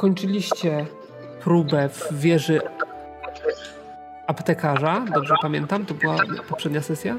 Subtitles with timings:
[0.00, 0.86] zakończyliście
[1.40, 2.60] próbę w wieży
[4.26, 5.04] aptekarza.
[5.14, 5.86] Dobrze pamiętam?
[5.86, 6.16] To była
[6.48, 7.18] poprzednia sesja?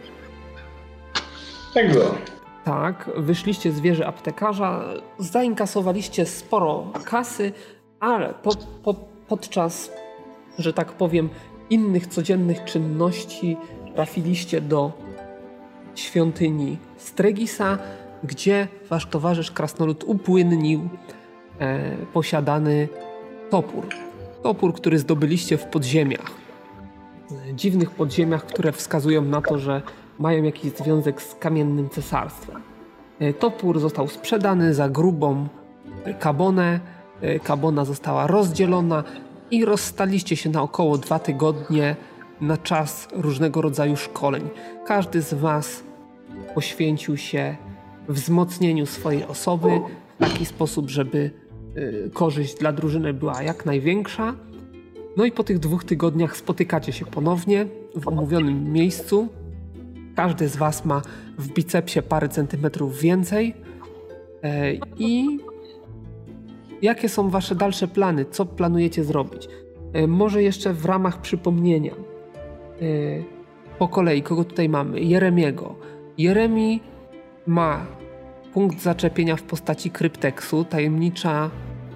[1.74, 2.16] Tak było.
[2.64, 4.84] Tak, wyszliście z wieży aptekarza,
[5.20, 7.52] zainkasowaliście sporo kasy,
[8.00, 8.52] ale po,
[8.84, 8.94] po,
[9.28, 9.92] podczas,
[10.58, 11.30] że tak powiem,
[11.70, 13.58] innych codziennych czynności
[13.96, 14.92] trafiliście do
[15.96, 17.78] świątyni Stregisa,
[18.24, 20.90] gdzie wasz towarzysz krasnolud upłynnił
[22.14, 22.88] posiadany
[23.50, 23.88] topór.
[24.44, 26.32] Topór, który zdobyliście w podziemiach.
[27.50, 29.82] E, dziwnych podziemiach, które wskazują na to, że
[30.20, 32.62] mają jakiś związek z kamiennym cesarstwem.
[33.20, 35.48] E, topór został sprzedany za grubą
[36.20, 36.80] kabonę.
[37.22, 39.04] E, kabona została rozdzielona
[39.52, 41.96] i rozstaliście się na około dwa tygodnie
[42.42, 44.50] na czas różnego rodzaju szkoleń.
[44.86, 45.84] Każdy z Was
[46.56, 47.56] poświęcił się
[48.10, 49.80] wzmocnieniu swojej osoby
[50.16, 51.51] w taki sposób, żeby e,
[52.14, 54.36] korzyść dla drużyny była jak największa.
[55.18, 59.28] No i po tych dwóch tygodniach spotykacie się ponownie w omówionym miejscu
[60.16, 61.02] każdy z Was ma
[61.38, 63.54] w bicepsie parę centymetrów więcej.
[64.44, 65.40] E, I
[66.82, 68.26] jakie są Wasze dalsze plany?
[68.26, 69.50] Co planujecie zrobić?
[69.94, 71.92] E, może jeszcze w ramach przypomnienia.
[71.92, 72.86] E,
[73.80, 75.00] po kolei, kogo tutaj mamy?
[75.00, 75.76] Jeremiego.
[76.18, 76.82] Jeremi
[77.48, 77.86] ma
[78.54, 81.50] punkt zaczepienia w postaci krypteksu, tajemnicza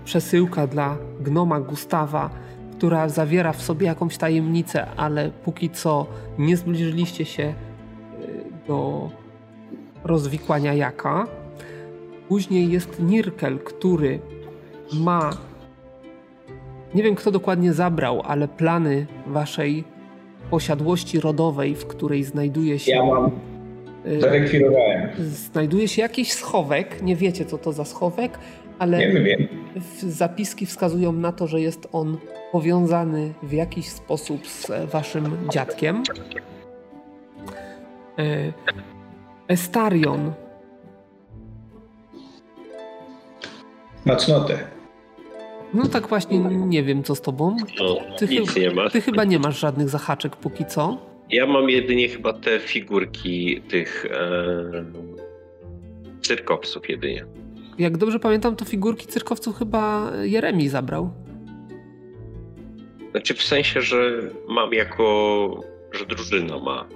[0.06, 2.30] przesyłka dla gnoma Gustawa,
[2.78, 7.53] która zawiera w sobie jakąś tajemnicę, ale póki co nie zbliżyliście się
[8.67, 9.09] do
[10.03, 11.28] rozwikłania jaka.
[12.28, 14.19] Później jest Nirkel, który
[14.94, 15.38] ma.
[16.95, 19.84] Nie wiem, kto dokładnie zabrał, ale plany waszej
[20.50, 22.92] posiadłości rodowej, w której znajduje się.
[22.92, 23.55] Ja mam.
[24.08, 25.09] Y, Zarekwirowałem.
[25.17, 27.02] Znajduje się jakiś schowek.
[27.02, 28.39] Nie wiecie, co to za schowek,
[28.80, 29.47] ale nie wiem.
[30.00, 32.18] zapiski wskazują na to, że jest on
[32.52, 36.03] powiązany w jakiś sposób z waszym dziadkiem.
[38.19, 38.53] E,
[39.47, 40.34] Estarion.
[44.06, 44.57] Ma cnotę.
[45.74, 47.56] No tak właśnie, nie wiem co z tobą.
[47.80, 48.28] No, ty.
[48.91, 50.97] Ty chyba nie masz żadnych zahaczek póki co.
[51.30, 54.86] Ja mam jedynie chyba te figurki tych e,
[56.22, 57.25] cyrkowców jedynie.
[57.78, 61.12] Jak dobrze pamiętam, to figurki cyrkowców chyba Jeremi zabrał.
[63.12, 66.88] Znaczy w sensie, że mam jako, że drużyna ma.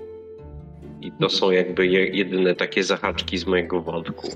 [1.02, 4.28] I to są jakby jedyne takie zahaczki z mojego wątku.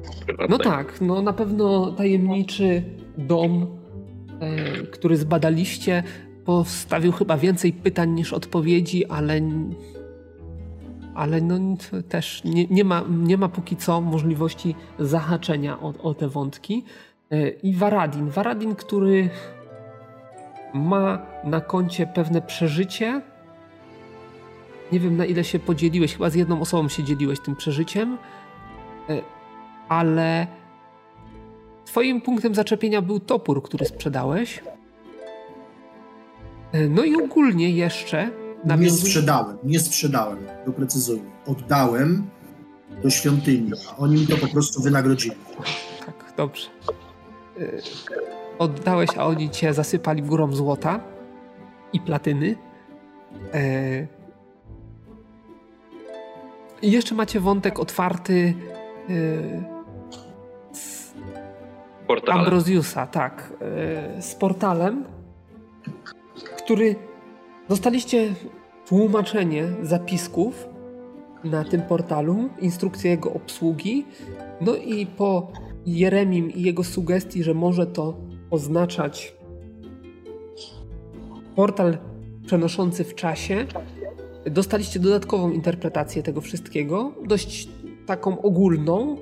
[0.50, 2.84] No tak, no na pewno tajemniczy
[3.18, 3.78] dom,
[4.40, 6.04] e, który zbadaliście,
[6.46, 9.42] postawił chyba więcej pytań niż odpowiedzi, ale,
[11.16, 11.60] ale no
[12.10, 16.84] też nie, nie, ma, nie ma póki co możliwości zahaczenia o, o te wątki.
[17.32, 18.30] E, I Varadin.
[18.30, 19.30] Varadin, który
[20.74, 23.22] ma na koncie pewne przeżycie,
[24.92, 28.18] nie wiem na ile się podzieliłeś, chyba z jedną osobą się dzieliłeś tym przeżyciem,
[29.10, 29.22] e,
[29.90, 30.48] ale
[31.86, 34.64] twoim punktem zaczepienia był topór, który sprzedałeś.
[36.74, 38.30] E, no i ogólnie jeszcze...
[38.80, 41.32] Nie sprzedałem, nie sprzedałem, doprecyzujmy.
[41.48, 42.30] Oddałem
[43.04, 45.36] do świątyni, a oni mi to po prostu wynagrodzili.
[46.06, 46.68] Tak, dobrze.
[47.60, 47.62] E,
[48.60, 51.00] oddałeś, a oni cię zasypali górą złota
[51.94, 52.56] i platyny.
[56.82, 58.54] I jeszcze macie wątek otwarty
[59.10, 59.64] yy,
[60.74, 61.14] z
[62.08, 62.40] Portalem.
[62.40, 63.54] Ambrosiusa, tak.
[64.20, 65.06] Z portalem,
[66.58, 66.96] który
[67.70, 68.34] dostaliście
[68.88, 70.68] tłumaczenie zapisków
[71.44, 74.06] na tym portalu, instrukcję jego obsługi.
[74.62, 75.52] No i po
[75.86, 78.18] Jeremim i jego sugestii, że może to
[78.50, 79.36] oznaczać
[81.56, 81.98] portal
[82.46, 83.66] przenoszący w czasie,
[84.46, 87.70] dostaliście dodatkową interpretację tego wszystkiego, dość
[88.06, 89.18] taką ogólną,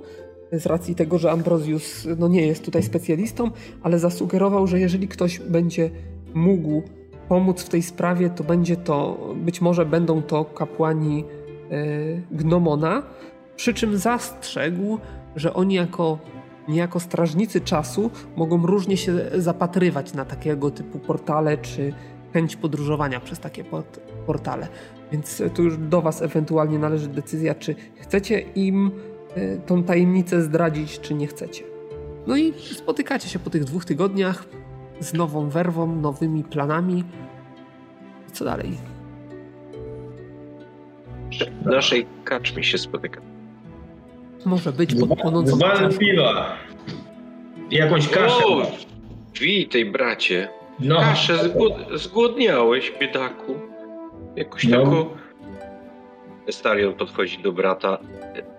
[0.52, 3.52] z racji tego, że Ambrosius no, nie jest tutaj specjalistą,
[3.84, 5.90] ale zasugerował, że jeżeli ktoś będzie
[6.34, 6.84] mógł
[7.32, 11.26] pomóc w tej sprawie, to będzie to, być może będą to kapłani
[11.72, 11.86] e,
[12.32, 13.04] Gnomona,
[13.56, 15.00] przy czym zastrzegł,
[15.36, 16.20] że oni jako
[16.68, 21.94] niejako strażnicy czasu mogą różnie się zapatrywać na takiego typu portale, czy
[22.34, 23.64] chęć podróżowania przez takie
[24.26, 24.68] portale.
[25.12, 28.92] Więc tu już do Was ewentualnie należy decyzja, czy chcecie im
[29.36, 31.64] e, tą tajemnicę zdradzić, czy nie chcecie.
[32.28, 34.46] No i spotykacie się po tych dwóch tygodniach
[35.02, 37.04] z nową werwą, nowymi planami.
[38.34, 38.78] Co dalej?
[41.62, 43.22] W naszej kaczmi się spotyka.
[44.46, 45.58] Może być pod płonącą
[46.00, 46.56] piwa.
[47.72, 48.44] I jakąś kaszę.
[49.42, 50.50] Witaj, bracie.
[50.80, 53.56] No, Kaszę, zgłod zgłodniałeś, biedaku.
[54.36, 54.78] Jakoś No.
[54.84, 55.10] tako...
[56.50, 57.98] Starion podchodzi do brata,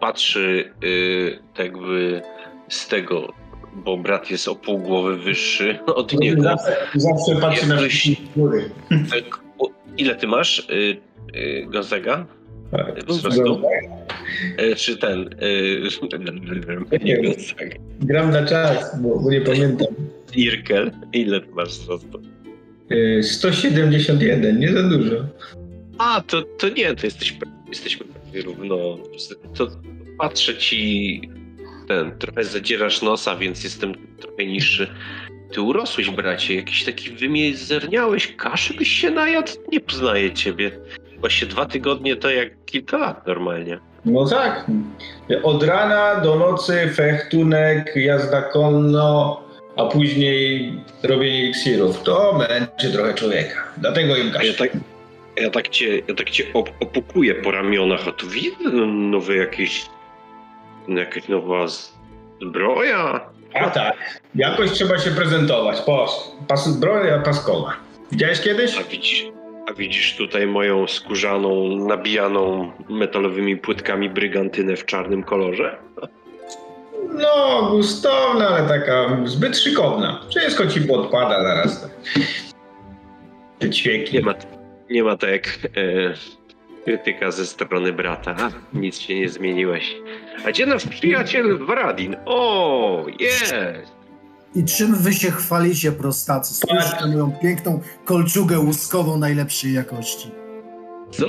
[0.01, 2.23] patrzy y, tak jakby
[2.69, 3.33] z tego,
[3.75, 6.43] bo brat jest o pół głowy wyższy od niego.
[6.43, 8.71] zawsze, zawsze patrzy na z góry.
[8.89, 9.41] Tak,
[9.97, 10.97] ile ty masz, y,
[11.37, 12.27] y, Gonzaga?
[12.71, 13.05] Tak.
[13.05, 13.63] Wzrostu?
[14.61, 15.31] Y, czy ten...
[15.43, 15.81] Y,
[17.05, 17.77] nie Gonzaga.
[18.01, 19.87] Gram na czas, bo, nie pamiętam.
[20.35, 22.21] Irkel, ile ty masz wzrostu?
[22.91, 25.17] Y, 171, nie za dużo.
[25.99, 27.39] A, to, to nie, to jesteś,
[27.69, 28.99] jesteśmy prawie równo.
[29.55, 29.69] To
[30.19, 31.21] patrzę ci,
[31.93, 34.87] ten, trochę zadzierasz nosa, więc jestem trochę niższy.
[35.53, 39.53] Ty urosłeś, bracie, jakiś taki wymizerniałeś, kaszy byś się najadł?
[39.73, 40.71] Nie poznaję ciebie.
[41.21, 43.79] Właśnie dwa tygodnie to jak kilka lat normalnie.
[44.05, 44.67] No tak.
[45.43, 49.43] Od rana do nocy fechtunek, jazda konno,
[49.77, 50.73] a później
[51.03, 52.03] robienie iksirów.
[52.03, 53.73] To męczy trochę człowieka.
[53.77, 54.55] Dlatego im A ja kaszę.
[54.55, 54.71] tak,
[55.37, 59.87] ja tak cię, ja tak cię op opukuję po ramionach, a tu widzę nowe jakieś,
[60.89, 61.67] jakaś nowa
[62.43, 63.21] zbroja.
[63.55, 64.21] A tak.
[64.35, 65.81] Jakoś trzeba się prezentować.
[65.81, 67.73] Pas, pas zbroja paskowa.
[68.13, 68.79] Widziałeś kiedyś?
[68.79, 69.27] A widzisz,
[69.71, 75.77] a widzisz tutaj moją skórzaną, nabijaną metalowymi płytkami brygantynę w czarnym kolorze?
[77.15, 80.21] No, gustowna, ale taka zbyt szykowna.
[80.31, 81.91] Wszystko ci podpada zaraz.
[83.59, 84.17] Te ćwieki.
[84.17, 84.35] Nie ma,
[84.91, 86.15] nie ma tak jak e,
[86.85, 88.37] krytyka ze strony brata.
[88.73, 89.97] Nic się nie zmieniłeś.
[90.47, 92.17] A gdzie nasz przyjaciel Varadin?
[92.27, 93.55] O, jest!
[94.55, 96.55] I czym wy się chwalicie, prostacy?
[96.55, 100.31] Spójrzcie na moją piękną kolczugę łuskową najlepszej jakości.
[101.11, 101.27] Co?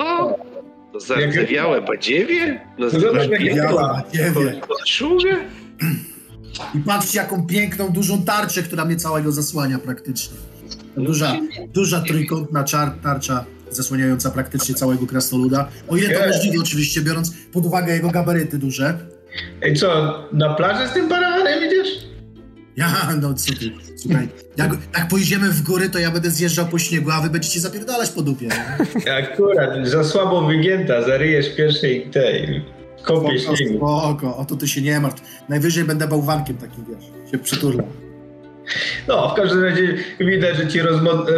[0.93, 2.61] To zardzewiałe badziewie?
[2.77, 3.77] Nazywasz jak piękną
[4.13, 4.61] wiem.
[4.61, 5.37] kolczugę?
[6.75, 10.37] I patrzcie, jaką piękną, dużą tarczę, która mnie całego zasłania praktycznie.
[10.97, 13.45] Duża, duża trójkątna czar, tarcza
[13.77, 15.67] zasłaniająca praktycznie całego krasnoluda.
[15.87, 18.97] O ile to możliwe oczywiście, biorąc pod uwagę jego gabaryty duże.
[19.61, 21.87] Ej, co, na plażę z tym parawanem idziesz?
[22.77, 22.87] Ja,
[23.21, 27.11] no co ty, słuchaj, jak, jak pójdziemy w góry, to ja będę zjeżdżał po śniegu,
[27.11, 28.47] a wy będziecie zapierdalać po dupie.
[29.05, 29.13] nie?
[29.23, 32.61] Akurat, za słabo wygięta, zaryjesz pierwszej tej
[33.03, 33.77] kopie śniegu.
[33.77, 35.23] spoko, o to ty się nie martw.
[35.49, 37.85] Najwyżej będę bałwankiem takim, wiesz, się przyturlam.
[39.07, 41.29] No, w każdym razie widać, że ci rozmod...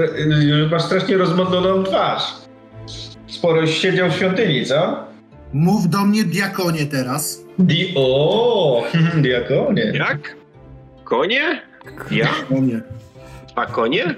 [0.59, 2.23] że masz strasznie rozmodloną twarz.
[3.27, 5.05] Sporo siedział w świątyni, co?
[5.53, 7.43] Mów do mnie, diakonie, teraz.
[7.59, 7.93] Di...
[7.95, 8.83] O,
[9.21, 9.91] diakonie.
[9.93, 10.35] Jak?
[11.03, 11.61] Konie?
[12.11, 12.29] Ja?
[12.57, 12.81] O nie.
[13.51, 14.15] Dwa konie?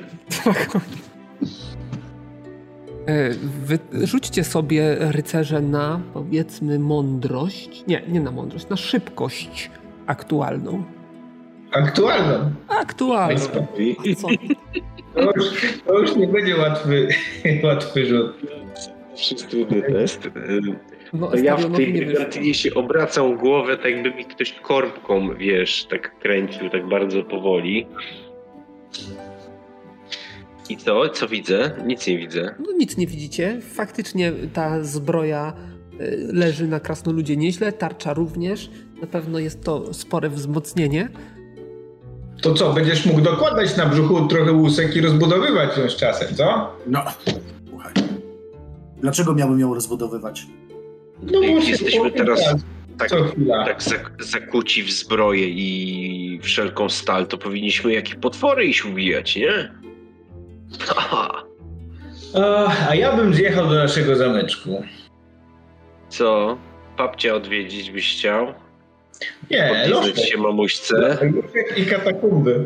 [3.07, 3.29] E,
[3.65, 7.83] Wy, rzućcie sobie rycerze na powiedzmy mądrość.
[7.87, 9.71] Nie, nie na mądrość, na szybkość
[10.07, 10.83] aktualną.
[11.71, 12.51] Aktualną.
[12.67, 13.39] Aktualną.
[14.17, 14.27] Co?
[15.13, 17.07] To już, to już nie będzie łatwy,
[17.63, 18.33] łatwy rzut.
[19.15, 20.29] Wszyscy test.
[21.13, 22.13] No, To ja w tej nie wyszło.
[22.13, 27.87] brygantynie się obracam głowę, tak jakby mi ktoś korbką, wiesz, tak kręcił, tak bardzo powoli.
[30.69, 31.09] I co?
[31.09, 31.71] Co widzę?
[31.85, 32.55] Nic nie widzę.
[32.59, 33.59] No nic nie widzicie.
[33.73, 35.53] Faktycznie ta zbroja
[36.01, 38.69] y, leży na krasnoludzie nieźle, tarcza również.
[39.01, 41.09] Na pewno jest to spore wzmocnienie.
[42.41, 46.73] To co, będziesz mógł dokładać na brzuchu trochę łusek i rozbudowywać ją z czasem, co?
[46.87, 47.03] No,
[47.69, 47.93] słuchaj.
[49.01, 50.45] Dlaczego miałbym ją rozbudowywać?
[51.23, 52.41] No właśnie, jesteśmy teraz
[52.97, 53.09] tak,
[53.65, 59.71] tak zak- zakuci w zbroję i wszelką stal, to powinniśmy jakieś potwory iść ubijać, nie?
[60.97, 61.43] Aha.
[62.35, 64.83] A, a ja bym zjechał do naszego zameczku.
[66.09, 66.57] Co?
[66.97, 68.53] Babcia odwiedzić byś chciał?
[69.51, 70.21] Nie, Podliznąć lożkę.
[70.21, 71.17] się mamuśce?
[71.77, 72.65] I katakumby.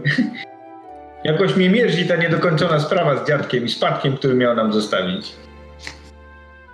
[1.24, 5.32] Jakoś mi mierzi ta niedokończona sprawa z dziadkiem i spadkiem, który miał nam zostawić.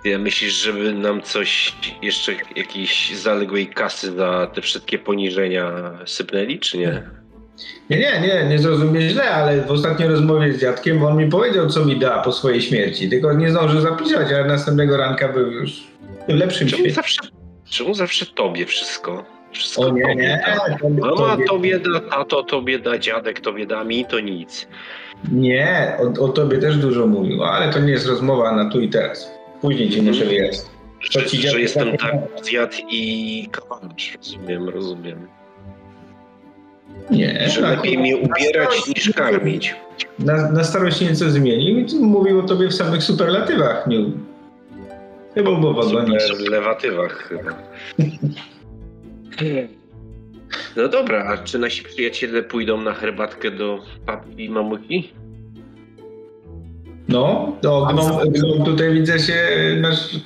[0.04, 5.72] Ja myślisz, żeby nam coś, jeszcze jakiejś zaległej kasy za te wszystkie poniżenia
[6.06, 7.02] sypnęli, czy nie?
[7.90, 11.68] Nie, nie, nie, nie zrozumie źle, ale w ostatniej rozmowie z dziadkiem on mi powiedział,
[11.70, 13.10] co mi da po swojej śmierci.
[13.10, 15.70] Tylko nie zdążył zapisać, ale następnego ranka był już
[16.28, 16.94] w lepszym Czemu świecie.
[16.94, 17.20] zawsze,
[17.70, 19.24] czemu zawsze tobie wszystko?
[19.52, 20.40] Wszystko O nie, nie.
[20.80, 24.68] to- Mama to- tobie da, tato tobie da, dziadek tobie da, mi to nic.
[25.32, 28.88] Nie, o, o tobie też dużo mówił, ale to nie jest rozmowa na tu i
[28.88, 29.30] teraz.
[29.60, 30.66] Później ci muszę wyjaśnić.
[31.00, 35.26] Że, To że jestem tak- tak zjadł i kawalerz, rozumiem, rozumiem.
[37.10, 39.74] Nie, Że na- lepiej mnie ubierać niż karmić.
[40.18, 43.86] Na, na starość się nieco zmienił i mówił o tobie w samych superlatywach.
[43.86, 43.98] Nie,
[45.34, 47.50] chyba było w lewatywach chyba.
[50.76, 55.12] No dobra, a czy nasi przyjaciele pójdą na herbatkę do papi i mamuki?
[57.08, 59.36] No, to gnom, gnom tutaj widzę się
[59.80, 60.16] nasz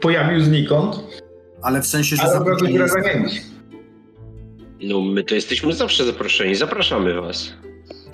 [0.00, 1.00] pojawił znikąd,
[1.62, 2.94] Ale w sensie, że zaproszenie jest...
[2.94, 3.42] zamienić.
[4.82, 7.52] No my to jesteśmy zawsze zaproszeni, zapraszamy was.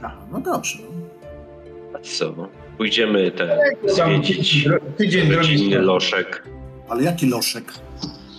[0.02, 0.78] Aha, no dobrze.
[1.94, 2.48] A co?
[2.78, 3.48] Pójdziemy ten
[3.88, 5.36] Sam zwiedzić tydzień drogi.
[5.36, 6.44] rodzinny loszek.
[6.88, 7.64] Ale jaki loszek?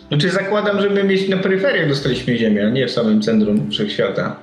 [0.07, 4.35] Znaczy zakładam, że my mieć na peryferiach dostaliśmy ziemię, a nie w samym centrum wszechświata.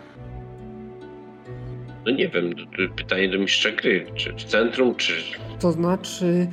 [2.07, 4.07] No nie wiem, to- to pytanie do mistrza gry.
[4.15, 5.13] Czy w centrum, czy...
[5.61, 6.47] To znaczy,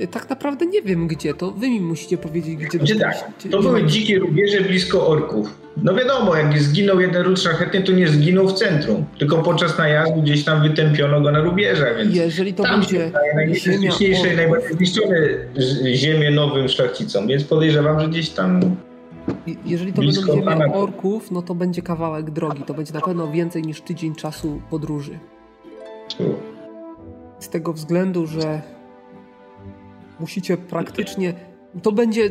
[0.00, 3.24] y, tak naprawdę nie wiem gdzie, to wy mi musicie powiedzieć, gdzie Gdzie tak?
[3.50, 5.59] To były dzikie rubieże blisko orków.
[5.76, 10.22] No wiadomo, jak zginął jeden ród szlachetny, to nie zginął w centrum, tylko podczas najazdu
[10.22, 15.16] gdzieś tam wytępiono go na rubieżach, więc Jeżeli to tam będzie najniebezpieczniejsze i najbardziej zniszczone
[15.94, 18.60] ziemię nowym szlachcicom, więc podejrzewam, że gdzieś tam
[19.66, 22.62] jeżeli to będą ziemia orków, no to będzie kawałek drogi.
[22.62, 25.18] To będzie na pewno więcej niż tydzień czasu podróży.
[27.38, 28.62] Z tego względu, że
[30.20, 31.34] musicie praktycznie.
[31.82, 32.30] To będzie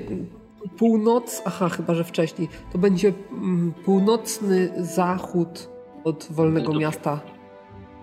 [0.78, 1.42] północ.
[1.46, 2.48] Aha, chyba że wcześniej.
[2.72, 5.70] To będzie mm, północny zachód
[6.04, 7.20] od wolnego To- miasta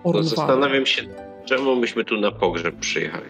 [0.03, 0.23] Orwa.
[0.23, 1.01] zastanawiam się,
[1.45, 3.25] czemu myśmy tu na pogrzeb przyjechali.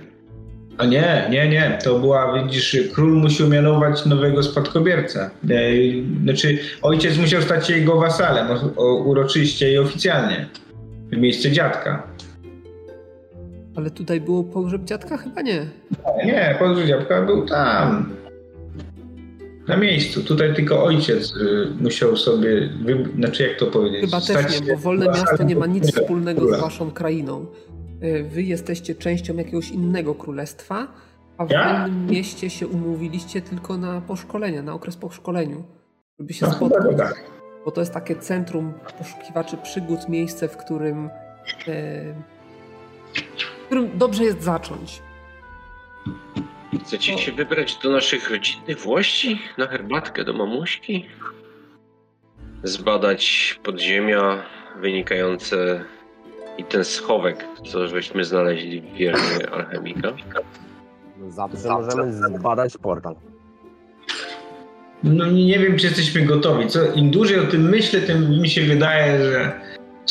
[0.78, 1.78] A nie, nie, nie.
[1.84, 5.30] To była, widzisz, król musiał mianować nowego spadkobiercę.
[5.50, 5.58] E,
[6.24, 10.48] Znaczy, ojciec musiał stać się jego wasalem, o- o- uroczyście i oficjalnie.
[11.12, 12.04] W miejsce dziadka.
[13.76, 15.18] Ale tutaj było pogrzeb dziadka?
[15.18, 15.66] Chyba nie.
[16.26, 18.10] Nie, podróż dziadka był tam.
[19.68, 20.24] Na miejscu.
[20.24, 23.10] Tutaj tylko ojciec y, musiał sobie, wy...
[23.18, 24.02] znaczy jak to powiedzieć?
[24.02, 27.46] Chyba też nie, bo wolne miasto nie ma nic wspólnego z waszą krainą.
[28.04, 30.88] Y, Wy jesteście częścią jakiegoś innego królestwa,
[31.38, 31.74] a w Ja?
[31.80, 35.64] wolnym mieście się umówiliście tylko na poszkolenia, na okres po szkoleniu,
[36.20, 36.98] żeby się No spotkać.
[36.98, 37.24] tak.
[37.66, 41.10] Bo to jest takie centrum poszukiwaczy przygód, miejsce, w którym,
[41.68, 42.14] e,
[43.64, 45.02] w którym dobrze jest zacząć.
[46.86, 49.42] Chcecie się wybrać do naszych rodzinnych włości?
[49.58, 51.06] Na herbatkę do mamuśki?
[52.64, 54.44] Zbadać podziemia
[54.82, 55.84] wynikające
[56.58, 60.14] i ten schowek, co żeśmy znaleźli w wiernie alchemika?
[61.30, 63.16] Zawsze możemy zbadać portal.
[65.04, 66.68] No nie wiem, czy jesteśmy gotowi.
[66.68, 69.62] Co, Im dłużej o tym myślę, tym mi się wydaje, że,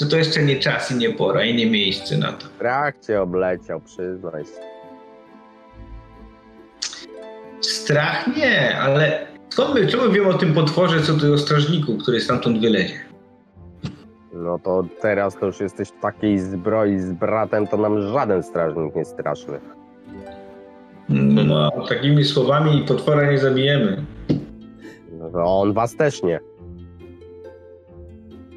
[0.01, 2.47] że to jeszcze nie czas i nie pora i nie miejsce na to.
[2.47, 4.76] Strach cię obleciał, przyznaj się.
[7.73, 12.21] Strach nie, ale skąd my, czemu wiemy o tym potworze, co ty o strażniku, który
[12.21, 12.95] stamtąd wylezie?
[14.35, 18.95] No to teraz to już jesteś w takiej zbroi z bratem, to nam żaden strażnik
[18.97, 19.61] nie straszny.
[21.09, 24.05] No, takimi słowami potwora nie zabijemy.
[25.19, 26.41] No to on was też nie.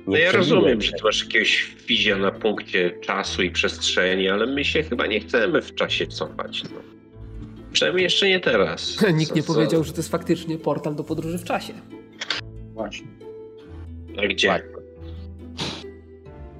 [0.08, 4.66] No ja rozumiem, że ty masz jakiegoś fizja na punkcie czasu i przestrzeni, ale my
[4.66, 6.63] się chyba nie chcemy w czasie cofać.
[6.63, 6.80] No.
[7.72, 8.98] Przynajmniej jeszcze nie teraz.
[9.14, 11.74] Nikt nie Co- co- powiedział, że to jest faktycznie portal do podróży w czasie.
[12.74, 13.08] Właśnie.
[14.24, 14.48] A gdzie?
[14.48, 14.64] Tak.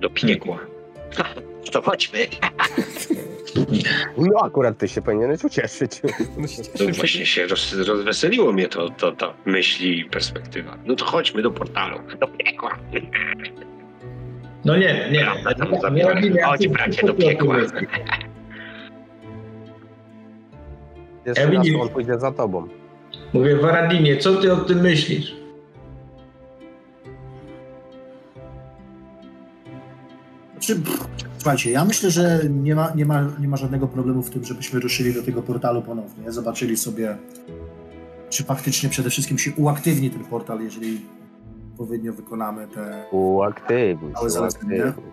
[0.02, 0.60] Do piekła.
[1.72, 2.20] To chodźmy.
[4.18, 5.92] No akurat ty się powinieneś ucieszyć.
[6.38, 10.78] No się cieszę, właśnie się roz, rozweseliło mnie to, to, ta myśli i perspektywa.
[10.86, 12.80] No to chodźmy do portalu, do piekła.
[14.66, 15.20] No nie, nie.
[15.20, 16.22] Ja tam nie, zabiorę.
[16.22, 17.56] nie, nie, Chodź, nie, bracie, nie, do nie, nie, piekła.
[21.26, 21.30] Nie.
[21.30, 22.68] Jeszcze Ja raz widzisz- on pójdzie za tobą.
[23.34, 25.36] Mówię, Waradinie, co ty o tym myślisz?
[30.54, 31.08] Znaczy, pff,
[31.38, 34.80] słuchajcie, ja myślę, że nie ma, nie, ma, nie ma żadnego problemu w tym, żebyśmy
[34.80, 36.32] ruszyli do tego portalu ponownie.
[36.32, 37.18] Zobaczyli sobie,
[38.30, 41.02] czy faktycznie przede wszystkim się uaktywni ten portal, jeżeli
[41.72, 43.04] odpowiednio wykonamy te.
[43.12, 45.04] Uaktywni, uaktywni.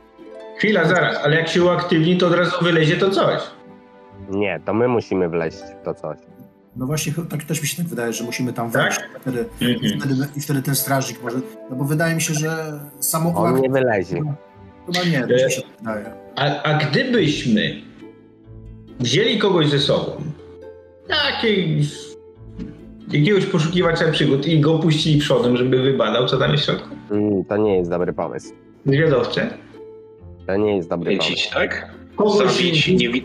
[0.58, 3.40] Chwila, zaraz, ale jak się uaktywni, to od razu wylezie to coś.
[4.30, 6.18] Nie, to my musimy wleźć w to coś.
[6.76, 8.82] No właśnie, tak też mi się tak wydaje, że musimy tam Tak?
[8.82, 9.00] wejść.
[9.20, 11.36] Wtedy, i, wtedy, I wtedy ten strażnik może.
[11.70, 14.20] No bo wydaje mi się, że samo On nie wylezie.
[14.86, 16.12] Chyba nie, też mi się tak wydaje.
[16.36, 17.80] A, a gdybyśmy
[19.00, 20.10] wzięli kogoś ze sobą,
[21.08, 21.80] takiej,
[23.12, 26.88] jakiegoś poszukiwacza przygód i go puścili przodem, żeby wybadał, co tam jest w środku?
[27.10, 28.52] Mm, To nie jest dobry pomysł.
[28.86, 29.50] Zwiadowcze?
[30.46, 31.26] To nie jest dobry pomysł.
[31.26, 31.90] Kręcić, tak?
[32.16, 33.24] Kogoś, Zabić, nie wi-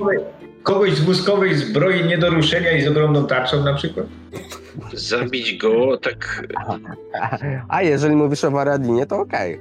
[0.64, 4.06] kogoś z wózkowej zbroi nie do ruszenia i z ogromną tarczą na przykład?
[4.94, 6.48] Zabić go tak...
[7.70, 9.60] A jeżeli mówisz o Waradinie, to okej.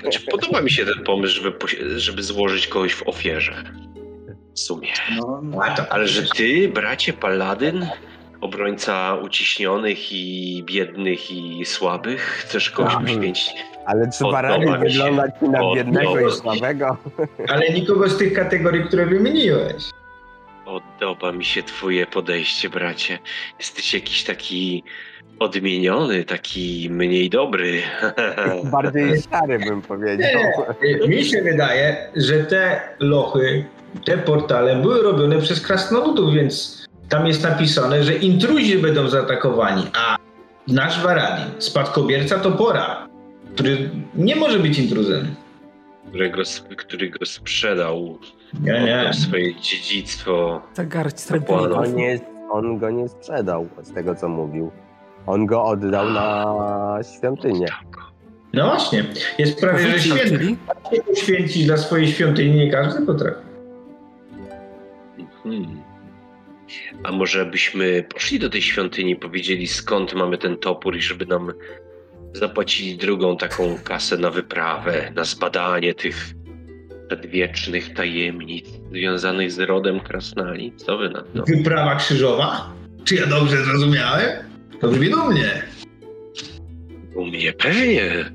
[0.00, 1.52] Znaczy, podoba mi się ten pomysł, żeby,
[1.96, 3.64] żeby złożyć kogoś w ofierze.
[4.54, 4.88] W sumie.
[5.16, 5.42] No,
[5.76, 7.88] to, Ale że ty, bracie Paladyn, ob,
[8.40, 12.20] obrońca uciśnionych i biednych i słabych?
[12.20, 13.54] Chcesz kogoś poświęcić?
[13.86, 14.78] Ale czy Podoba Barani mi się.
[14.78, 16.96] wygląda ci na biednego i słabego?
[17.48, 19.84] Ale nikogo z tych kategorii, które wymieniłeś.
[20.64, 23.18] Podoba mi się twoje podejście, bracie.
[23.58, 24.84] Jesteś jakiś taki
[25.38, 27.82] odmieniony, taki mniej dobry.
[28.64, 30.40] Bardziej stary bym powiedział.
[31.04, 33.64] Y, Mi się wydaje, że te lochy,
[34.04, 40.16] te portale były robione przez krasnoludów, więc tam jest napisane, że intruzi będą zaatakowani, a
[40.68, 43.01] nasz Varadin, spadkobierca topora,
[43.54, 45.34] który nie może być intruzem.
[46.08, 46.42] którego,
[46.76, 48.18] który go sprzedał,
[48.60, 50.62] Nie, swoje dziedzictwo.
[50.74, 51.16] Za garść.
[51.48, 54.70] On, nie, on go nie sprzedał, z tego co mówił.
[55.26, 57.66] On go oddał na świątynię.
[58.52, 59.04] No właśnie,
[59.38, 60.56] jest prawie, że święty.
[61.06, 63.46] poświęcić dla swojej świątyni nie każdy potrafi.
[65.18, 65.82] Mhm.
[67.02, 71.52] A może byśmy poszli do tej świątyni, powiedzieli skąd mamy ten topór i żeby nam
[72.32, 76.34] zapłacili drugą taką kasę na wyprawę, na zbadanie tych
[77.08, 80.72] przedwiecznych tajemnic związanych z rodem Krasnali.
[80.76, 81.44] Co wy na to?
[81.46, 82.70] Wyprawa krzyżowa?
[83.04, 84.30] Czy ja dobrze zrozumiałem?
[84.80, 85.62] To brzmi dumnie.
[87.14, 88.30] U mnie pewnie.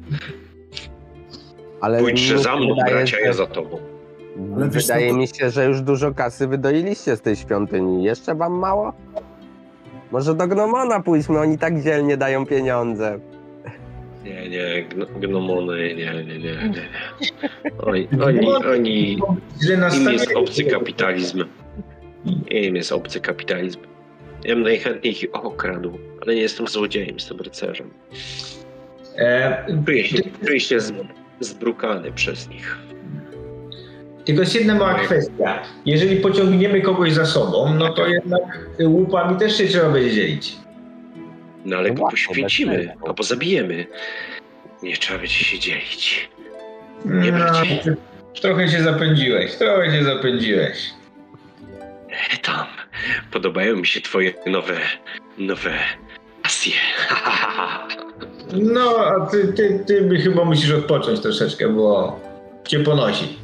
[1.81, 3.79] Ale Pójdźże mi za mną, wydaje, bracia, ja za tobą.
[4.55, 8.03] Ale co, Wydaje mi się, że już dużo kasy wydoiliście z tej świątyni.
[8.03, 8.93] Jeszcze wam mało?
[10.11, 13.19] Może do Gnomona pójdźmy, oni tak dzielnie dają pieniądze.
[14.27, 16.39] Nie, nie, gno- gnomony, nie, nie, nie, nie.
[16.39, 16.87] nie.
[17.87, 19.13] Oni, oni, oni,
[19.97, 21.43] im jest obcy kapitalizm.
[22.49, 23.79] Im jest obcy kapitalizm.
[24.43, 27.89] Ja bym najchętniej ich okradł, ale nie jestem złodziejem, jestem rycerzem.
[29.85, 30.93] Czuję się, czuję się z,
[31.39, 32.77] zbrukany przez nich.
[34.25, 35.63] tylko jest jedna mała kwestia.
[35.85, 40.55] Jeżeli pociągniemy kogoś za sobą, no to jednak łupami też się trzeba będzie dzielić.
[41.67, 43.07] No ale No go właśnie, poświęcimy, bez tego.
[43.07, 43.85] albo zabijemy.
[44.83, 46.29] Nie trzeba będzie się dzielić.
[47.05, 47.95] Nie No, bracie.
[48.41, 50.89] trochę się zapędziłeś, trochę się zapędziłeś.
[52.33, 52.65] E, tam,
[53.31, 54.77] podobają mi się twoje nowe,
[55.37, 55.71] nowe
[56.43, 56.73] pasje.
[58.53, 62.19] No, a ty, ty, ty chyba musisz odpocząć troszeczkę, bo
[62.67, 63.37] cię ponosi.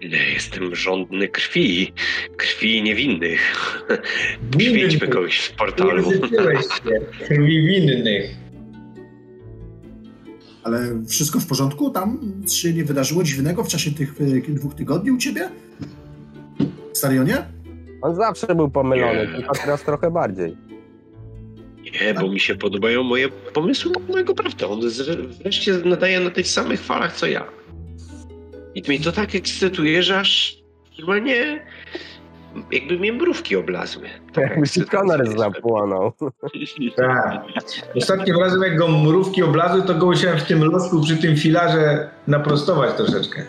[0.00, 1.92] Nie, jestem żądny krwi,
[2.36, 3.40] krwi niewinnych.
[4.52, 6.12] Poświęćmy kogoś w portalu.
[6.12, 6.20] Się
[7.26, 8.30] krwi winnych.
[10.64, 11.90] Ale wszystko w porządku?
[11.90, 12.18] Tam
[12.52, 15.48] się nie wydarzyło dziwnego w czasie tych e, dwóch tygodni u ciebie?
[16.92, 17.36] W Starionie?
[18.02, 19.36] On zawsze był pomylony, Nie.
[19.36, 20.56] tylko teraz trochę bardziej.
[22.00, 24.66] Nie, bo mi się podobają moje pomysły mojego prawda.
[24.66, 24.80] On
[25.42, 27.59] wreszcie nadaje na tych samych falach co ja.
[28.74, 30.56] I mnie to tak ekscytuje, że aż
[30.98, 31.66] normalnie
[32.72, 34.08] jakby mnie mrówki oblazły.
[34.32, 36.12] Taka Jakby ci konar zapłonął.
[36.96, 37.42] Tak.
[37.96, 42.10] Ostatnim razem, jak go mrówki oblazły, to go musiałem w tym losku przy tym filarze
[42.26, 43.42] naprostować troszeczkę.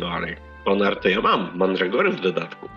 [0.00, 2.68] No ale konar to ja mam, mandragory w dodatku.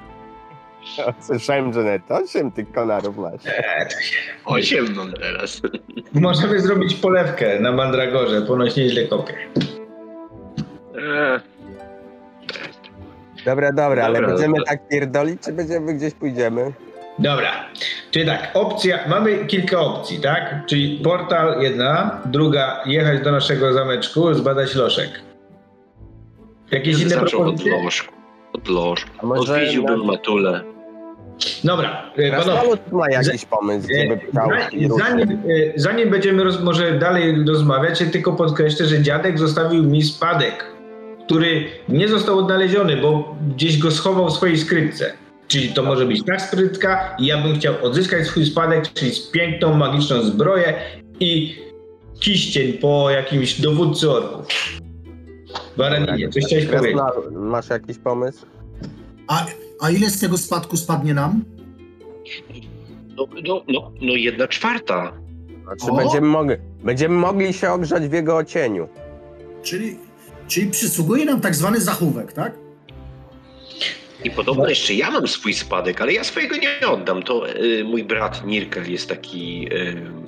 [1.19, 3.41] Słyszałem, że nawet osiem tych konarów masz.
[4.45, 5.62] Osiem mam teraz.
[6.13, 9.34] Możemy zrobić polewkę na mandragorze, ponoć nieźle kopie.
[10.95, 11.39] Eee,
[13.45, 16.73] Dobra, dobra, ale Dobra, będziemy tak pierdolić, czy będziemy gdzieś pójdziemy?
[17.19, 17.51] Dobra,
[18.12, 20.56] czyli tak, opcja, mamy kilka opcji, tak?
[20.65, 25.10] Czyli portal jedna, druga jechać do naszego zameczku, zbadać loszek.
[26.71, 27.84] Jakieś inne Zaczął od propozycje?
[27.84, 28.13] lożku.
[28.53, 29.34] Od lożku.
[29.34, 30.62] Odwiedziłbym na- Matulę.
[31.63, 32.77] Dobra, e, panowie.
[32.91, 35.06] Ma jakiś pomysł, gdzie by chciał Za- i ruszył.
[35.08, 35.36] Zanim, e,
[35.75, 40.65] zanim będziemy roz, może dalej rozmawiać, ja tylko podkreślę, że dziadek zostawił mi spadek,
[41.26, 45.14] który nie został odnaleziony, bo gdzieś go schował w swojej skrytce.
[45.48, 49.20] Czyli to może być ta skrytka i ja bym chciał odzyskać swój spadek, czyli z
[49.20, 50.74] piękną, magiczną zbroję
[51.20, 51.56] i
[52.20, 54.48] kiścień po jakimś dowódcy orków.
[55.78, 57.02] Waraninie, coś chciałeś powiedzieć?
[57.32, 58.46] Masz jakiś pomysł?
[59.28, 59.46] A,
[59.82, 61.44] a ile z tego spadku spadnie nam?
[63.18, 65.14] No, no, no, no jedna czwarta.
[65.64, 65.96] Znaczy O!
[65.96, 68.88] będziemy mogli, będziemy mogli się ogrzać w jego ocieniu.
[69.64, 69.98] Czyli,
[70.47, 72.53] czyli przysługuje nam tak zwany zachówek, tak?
[74.23, 77.23] I podobno jeszcze ja mam swój spadek, ale ja swojego nie oddam.
[77.23, 80.23] To y, mój brat Nirkel jest taki y,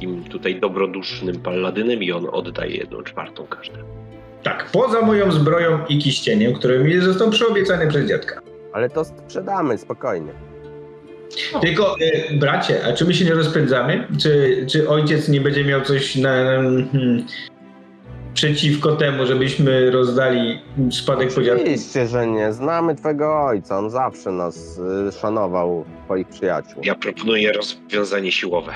[0.00, 3.88] takim tutaj dobrodusznym paladynem i on oddaje jedną czwartą każdemu.
[4.42, 8.40] Tak, poza moją zbroją i kiścieniem, który mi został przyobiecany przez dziadka.
[8.72, 10.32] Ale to sprzedamy, spokojnie.
[11.60, 14.06] Tylko, e, bracie, a czy my się nie rozpędzamy?
[14.22, 16.44] Czy, czy ojciec nie będzie miał coś na...
[16.92, 17.26] Hmm,
[18.34, 21.60] przeciwko temu, żebyśmy rozdali spadek podziału?
[21.60, 22.52] Oczywiście, że nie.
[22.52, 23.78] Znamy twego ojca.
[23.78, 26.82] On zawsze nas y, szanował, twoich przyjaciół.
[26.84, 28.72] Ja proponuję rozwiązanie siłowe.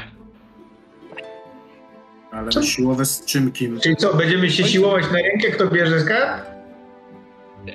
[2.32, 3.80] Ale siłowe z czymkim.
[3.80, 6.44] Czyli co, będziemy się siłować na rękę, kto bierze skarb?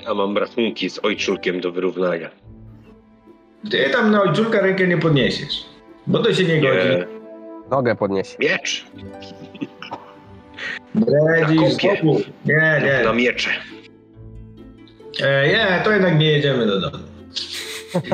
[0.05, 2.29] Ja mam rachunki z ojczulkiem do wyrównania.
[3.71, 5.65] Ty tam na ojczulka rękę nie podniesiesz,
[6.07, 6.89] bo to się nie godzi.
[6.89, 7.07] Nie,
[7.71, 8.39] Nogę podnieś.
[8.39, 8.85] miecz.
[10.95, 12.23] Bredzisz, spokój.
[12.45, 13.01] Nie, nie.
[13.05, 13.49] Na miecze.
[15.21, 17.03] E, nie, to jednak nie jedziemy do domu.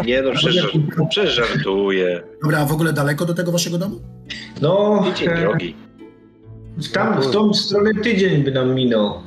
[0.06, 0.78] Nie no, przecież,
[1.10, 2.24] przecież żartuję.
[2.42, 4.00] Dobra, a w ogóle daleko do tego waszego domu?
[4.62, 5.76] No, Tydzień e, drogi.
[6.94, 9.22] tam w tą stronę tydzień by nam minął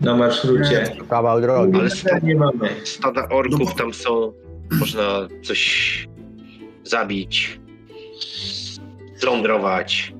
[0.00, 0.96] na marszrucie.
[1.10, 1.78] Kawał drogi.
[1.80, 2.68] Ale sta- nie mamy.
[2.84, 4.32] stada orków tam są.
[4.80, 6.08] Można coś
[6.84, 7.60] zabić,
[9.16, 10.14] zlądrować,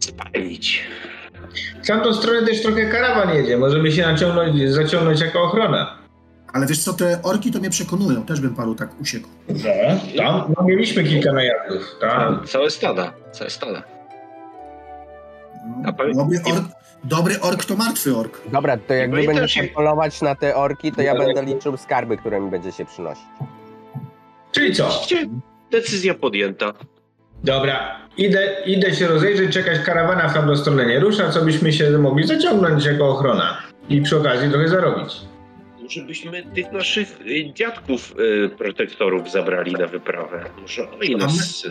[0.00, 0.82] spalić.
[1.82, 3.58] W tamtą stronę też trochę karawan jedzie.
[3.58, 5.98] Możemy się naciągnąć, zaciągnąć jako ochrona.
[6.52, 8.22] Ale wiesz co, te orki to mnie przekonują.
[8.22, 9.28] Też bym paru tak usiekł.
[10.16, 11.96] No, tam no, mieliśmy kilka najazdów.
[12.00, 12.46] Tam.
[12.46, 13.82] Całe stada, całe stada.
[15.84, 16.64] No, dobry, ork,
[17.04, 18.40] dobry ork to martwy ork.
[18.52, 22.16] Dobra, to jak wy będziecie się- polować na te orki, to ja będę liczył skarby,
[22.16, 23.24] które mi będziecie przynosić.
[24.52, 25.02] Czyli co?
[25.70, 26.72] Decyzja podjęta.
[27.44, 31.98] Dobra, idę, idę się rozejrzeć, czekać karawana w tamtą stronę nie rusza, co byśmy się
[31.98, 33.58] mogli zaciągnąć jako ochrona.
[33.88, 35.20] I przy okazji trochę zarobić.
[35.82, 40.44] Może byśmy tych naszych y, dziadków y, protektorów zabrali na wyprawę.
[40.60, 41.62] Może oni nas...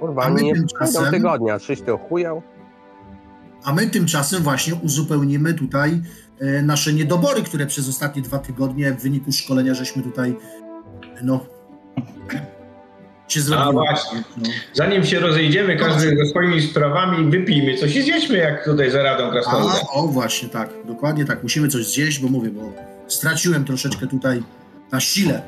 [0.00, 1.60] Kurwa, my nie tymczasem- tygodnia.
[1.60, 2.42] Czyś ty ochujał?
[3.64, 6.00] A my tymczasem właśnie uzupełnimy tutaj
[6.40, 10.34] e, nasze niedobory, które przez ostatnie dwa tygodnie w wyniku szkolenia żeśmy tutaj,
[11.22, 11.46] no,
[13.28, 13.72] się zrobiły.
[13.72, 14.22] właśnie.
[14.36, 14.48] No.
[14.72, 19.30] Zanim się rozejdziemy, każdy ze swoimi sprawami, wypijmy coś i zjedźmy, jak tutaj za radą
[19.30, 19.74] krasnoluda.
[19.92, 21.42] A, o właśnie tak, dokładnie tak.
[21.42, 22.72] Musimy coś zjeść, bo mówię, bo
[23.06, 24.42] straciłem troszeczkę tutaj
[24.92, 25.42] na sile.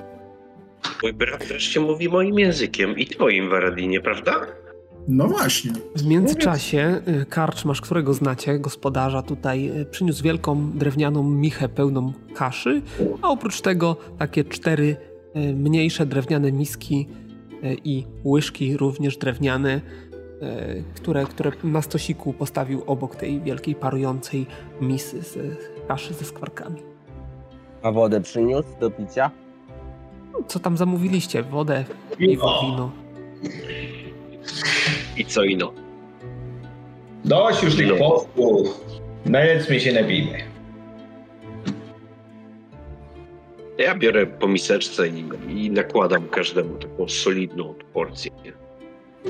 [1.03, 4.47] Mój brat wreszcie mówi moim językiem i twoim, Waradinie, prawda?
[5.09, 5.73] No właśnie.
[5.97, 12.83] W międzyczasie y, karczmasz, którego znacie, gospodarza tutaj, y, przyniósł wielką drewnianą michę pełną kaszy,
[13.23, 14.97] a oprócz tego takie cztery
[15.37, 17.09] y, mniejsze drewniane miski
[17.85, 19.81] i łyżki również drewniane,
[20.43, 24.47] y, które, które na stosiku postawił obok tej wielkiej parującej
[24.81, 25.39] misy z
[25.89, 26.83] kaszy ze skwarkami.
[27.83, 29.31] A wodę przyniósł do picia?
[30.49, 31.43] Co tam zamówiliście?
[31.43, 31.85] Wodę,
[32.19, 32.91] piwo, wino.
[35.17, 35.73] I co ino?
[37.25, 38.85] Dość już tych posłów.
[39.27, 40.54] Najedzmy się, napijmy.
[43.79, 48.31] Ja biorę po miseczce i, i nakładam każdemu taką solidną porcję.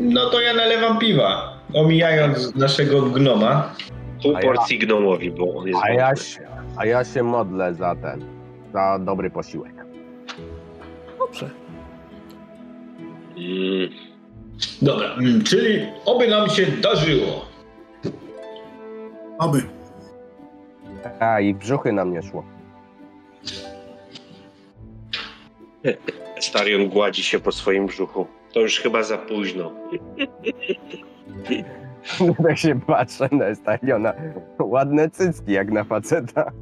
[0.00, 3.74] No to ja nalewam piwa, omijając naszego gnoma.
[4.22, 7.74] Pół A ja- porcji gnomowi, bo on jest A ja, się- a ja się modlę
[7.74, 8.24] za ten,
[8.72, 9.74] za dobry posiłek.
[11.18, 11.50] Dobrze.
[13.36, 13.88] Mm,
[14.82, 17.44] Dobra, mm, czyli oby nam się darzyło.
[19.38, 19.62] Oby.
[21.20, 22.44] A i brzuchy nam nie szło.
[26.40, 28.26] Starion gładzi się po swoim brzuchu.
[28.52, 29.72] To już chyba za późno.
[32.42, 34.14] Tak się patrzę na stadiona.
[34.58, 36.52] Ładne cycki jak na faceta.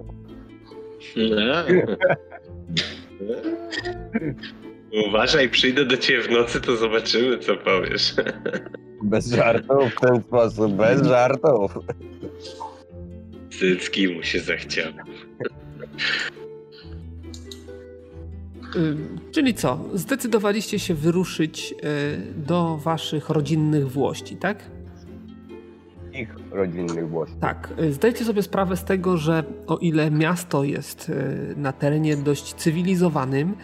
[5.09, 8.15] Uważaj, przyjdę do ciebie w nocy, to zobaczymy, co powiesz.
[9.03, 11.79] Bez żartów w ten sposób, bez żartów.
[13.59, 14.93] Cycki mu się zachciało.
[18.77, 18.97] Y,
[19.31, 19.79] Czyli co?
[19.95, 24.59] Zdecydowaliście się wyruszyć y, do waszych rodzinnych Włości, tak?
[26.15, 27.37] Ich rodzinnych włości.
[27.41, 27.75] Tak.
[27.91, 33.55] Zdajcie sobie sprawę z tego, że o ile miasto jest y, na terenie dość cywilizowanym,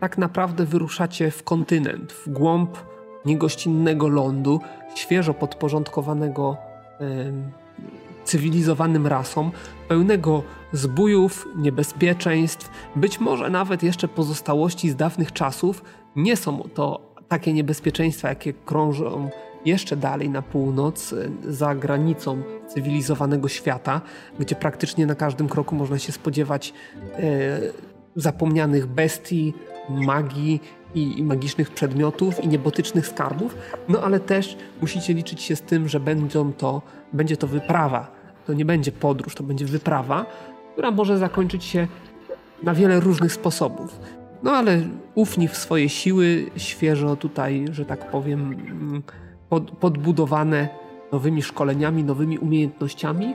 [0.00, 2.78] tak naprawdę wyruszacie w kontynent, w głąb
[3.24, 4.60] niegościnnego lądu,
[4.94, 6.56] świeżo podporządkowanego
[7.00, 7.50] ym,
[8.24, 9.50] cywilizowanym rasom,
[9.90, 15.84] pełnego zbójów, niebezpieczeństw, być może nawet jeszcze pozostałości z dawnych czasów.
[16.16, 19.30] Nie są to takie niebezpieczeństwa, jakie krążą
[19.64, 24.00] jeszcze dalej na północ, y, za granicą cywilizowanego świata,
[24.38, 26.72] gdzie praktycznie na każdym kroku można się spodziewać
[27.12, 27.60] e,
[28.16, 29.54] zapomnianych bestii,
[29.88, 30.60] magii
[30.94, 33.56] i, magicznych przedmiotów i niebotycznych skarbów,
[33.88, 38.19] no ale też musicie liczyć się z tym, że będą to, będzie to wyprawa.
[38.50, 40.26] To nie będzie podróż, to będzie wyprawa,
[40.72, 41.88] która może zakończyć się
[42.62, 44.00] na wiele różnych sposobów.
[44.42, 44.82] No ale
[45.14, 49.02] ufni w swoje siły, świeżo tutaj, że tak powiem, mm,
[49.48, 50.68] pod, podbudowane
[51.12, 53.34] nowymi szkoleniami, nowymi umiejętnościami,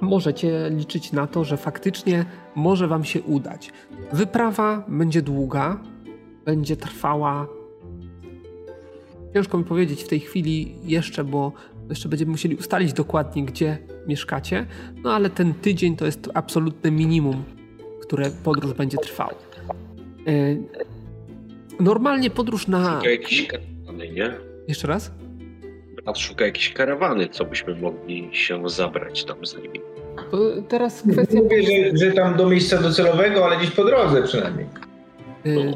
[0.00, 2.24] możecie liczyć na to, że faktycznie
[2.54, 3.72] może Wam się udać.
[4.12, 5.80] Wyprawa będzie długa,
[6.44, 7.46] będzie trwała.
[9.34, 11.52] Ciężko mi powiedzieć w tej chwili jeszcze, bo
[11.90, 14.66] jeszcze będziemy musieli ustalić dokładnie, gdzie mieszkacie.
[15.04, 17.44] No ale ten tydzień to jest absolutne minimum,
[18.02, 19.34] które podróż będzie trwała.
[20.26, 20.62] Yy,
[21.80, 22.96] Normalnie podróż na.
[22.96, 24.34] Szuka jakiejś karawany, nie?
[24.68, 25.12] Jeszcze raz?
[25.96, 29.80] Brat szuka jakiejś karawany, co byśmy mogli się zabrać tam z nimi.
[30.30, 31.38] To teraz kwestia.
[31.42, 34.66] Mówię, że, że tam do miejsca docelowego, ale gdzieś po drodze przynajmniej.
[35.44, 35.74] Yy,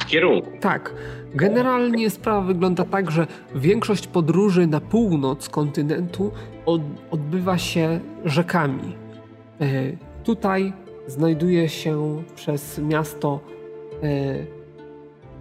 [0.00, 0.50] W kierunku.
[0.60, 0.94] Tak.
[1.34, 6.32] Generalnie sprawa wygląda tak, że większość podróży na północ kontynentu
[6.66, 8.96] od, odbywa się rzekami.
[9.60, 9.66] E,
[10.24, 10.72] tutaj
[11.06, 13.40] znajduje się przez miasto
[14.02, 14.06] e,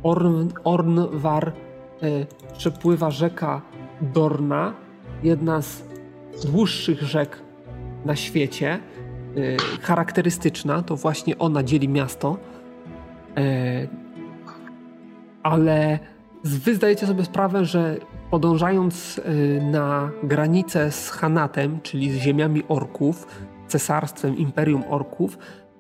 [0.04, 2.26] Orn, Ornwar e,
[2.58, 3.62] przepływa rzeka
[4.02, 4.74] Dorna,
[5.24, 5.84] jedna z
[6.46, 7.42] dłuższych rzek
[8.06, 8.80] na świecie,
[9.82, 12.38] charakterystyczna, to właśnie ona dzieli miasto.
[15.44, 16.00] Ale
[16.44, 17.98] wy zdajecie sobie sprawę, że
[18.32, 23.28] podążając y, na granicę z Hanatem, czyli z ziemiami orków,
[23.68, 25.38] cesarstwem Imperium Orków,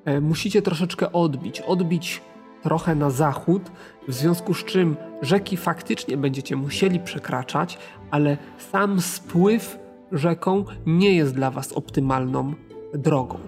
[0.08, 1.62] y, musicie troszeczkę odbić.
[1.62, 2.22] Odbić
[2.64, 3.72] trochę na zachód,
[4.08, 7.78] w związku z czym rzeki faktycznie będziecie musieli przekraczać,
[8.12, 8.38] ale
[8.72, 9.80] sam spływ
[10.12, 12.54] rzeką nie jest dla was optymalną
[12.94, 13.40] drogą.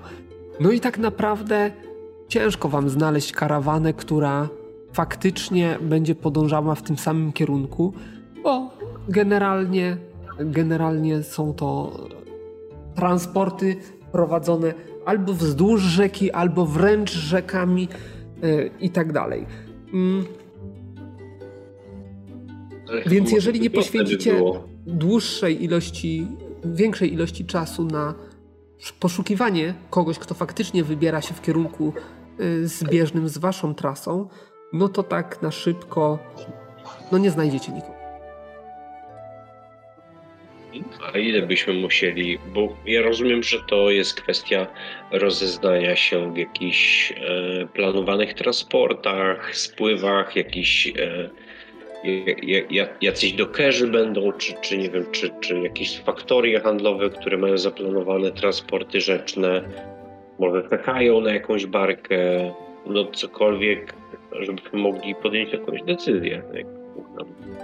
[0.60, 1.72] No i tak naprawdę
[2.28, 4.50] ciężko wam znaleźć karawanę, która
[4.96, 7.94] faktycznie będzie podążała w tym samym kierunku,
[8.44, 8.70] bo
[9.10, 9.98] generalnie,
[10.40, 11.98] generalnie są to
[12.96, 13.76] transporty
[14.12, 14.74] prowadzone
[15.06, 17.88] albo wzdłuż rzeki, albo wręcz rzekami
[18.42, 19.46] yy, i tak dalej.
[19.94, 20.26] Mm,
[23.06, 24.44] Więc jeżeli nie poświęcicie
[24.88, 26.28] dłuższej ilości,
[26.64, 28.14] większej ilości czasu na
[29.00, 31.94] poszukiwanie kogoś, kto faktycznie wybiera się w kierunku
[32.40, 34.28] y, zbieżnym z waszą trasą,
[34.74, 36.20] no to tak na szybko.
[37.12, 37.96] No nie znajdziecie nikogo.
[41.14, 44.68] A ile byśmy musieli, bo ja rozumiem, że to jest kwestia
[45.12, 47.16] rozeznania się w jakichś e,
[47.74, 51.30] planowanych transportach, spływach, jakichś e,
[52.44, 57.38] ja- ja- jacyś dokerzy będą, czy, czy nie wiem, czy, czy jakieś faktorie handlowe, które
[57.38, 59.62] mają zaplanowane transporty rzeczne,
[60.40, 62.18] może czekają na jakąś barkę,
[62.86, 63.94] no cokolwiek,
[64.42, 66.44] żebyśmy mogli podjąć jakąś decyzję.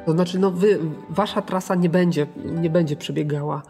[0.05, 0.79] To znaczy, no wy,
[1.09, 3.61] wasza trasa nie będzie, nie będzie przebiegała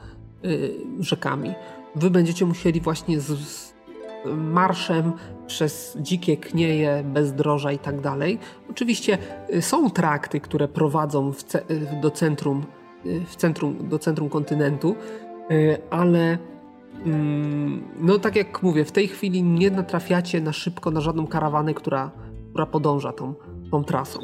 [0.45, 1.53] y, rzekami.
[1.95, 3.73] Wy będziecie musieli właśnie z, z
[4.35, 5.13] marszem
[5.47, 8.39] przez dzikie knieje, bezdroża i tak dalej.
[8.69, 9.17] Oczywiście
[9.55, 12.65] y, są trakty, które prowadzą ce, y, do centrum,
[13.05, 14.95] y, w centrum, do centrum kontynentu,
[15.89, 16.37] ale
[17.05, 21.73] mm, no tak jak mówię, w tej chwili nie natrafiacie na szybko na żadną karawanę,
[21.73, 22.11] która,
[22.51, 23.33] która podąża tą,
[23.71, 24.19] tą trasą.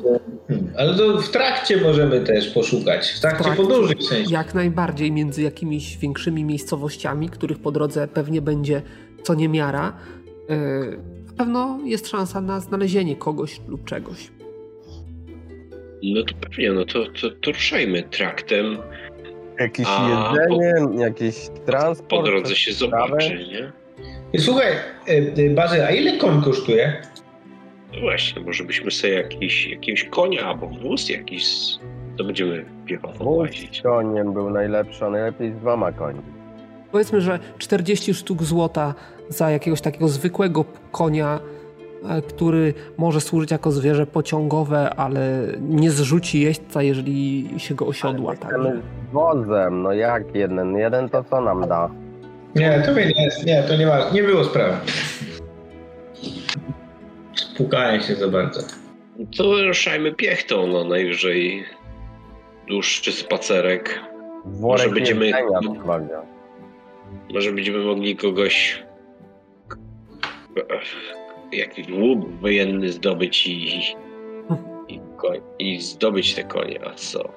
[0.48, 0.74] Hmm.
[0.78, 3.08] Ale to w trakcie możemy też poszukać.
[3.12, 3.63] W trakcie, W trakcie.
[3.63, 4.34] podróży w sensie.
[4.34, 8.82] Jak najbardziej między jakimiś większymi miejscowościami, których po drodze pewnie będzie
[9.24, 9.94] co niemiara,
[10.50, 14.32] yy, na pewno jest szansa na znalezienie kogoś lub czegoś.
[16.04, 18.78] No to pewnie, no to, to, to ruszajmy traktem.
[19.60, 21.36] Jakieś A, jedzenie, jakiś
[21.66, 22.10] transport.
[22.10, 23.08] Po drodze się sprawę.
[23.08, 23.72] zobaczy, nie?
[24.34, 24.72] I Słuchaj,
[25.10, 27.02] y, y, Bazy, a ile koń kosztuje?
[27.93, 31.45] No właśnie, może byśmy sobie jakiś, jakiegoś konia albo wóz jakiś,
[32.17, 33.82] to będziemy piechotą Wóz łazić.
[33.82, 36.19] koniem był najlepszy, a najlepiej z dwoma koni.
[36.91, 38.93] Powiedzmy, że 40 sztuk złota
[39.30, 41.39] za jakiegoś takiego zwykłego konia,
[42.10, 48.34] e, który może służyć jako zwierzę pociągowe, ale nie zrzuci jeźdźca, jeżeli się go osiodła.
[48.54, 48.78] Ale Tak?
[49.10, 50.78] z wozem, no jak jeden?
[50.78, 51.89] Jeden to co nam da?
[52.56, 53.13] Nie, to nie,
[53.45, 54.73] nie, to nie ma, nie było sprawy.
[57.58, 58.62] Spukanie się za bardzo.
[59.38, 61.63] To ruszajmy piechtą, no najwyżej
[62.67, 64.02] dłuższy spacerek.
[64.46, 65.32] Worek Może będziemy-.
[67.34, 68.84] Może będziemy mogli kogoś
[71.52, 73.80] jakiś łuk wojenny zdobyć i,
[74.88, 77.30] i, koń, i zdobyć te konie, a co?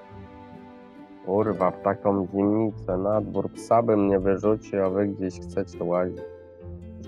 [1.27, 6.19] Kurwa, w taką zimnicę na dwór psa bym nie wyrzucił, a wy gdzieś chcecie łazić.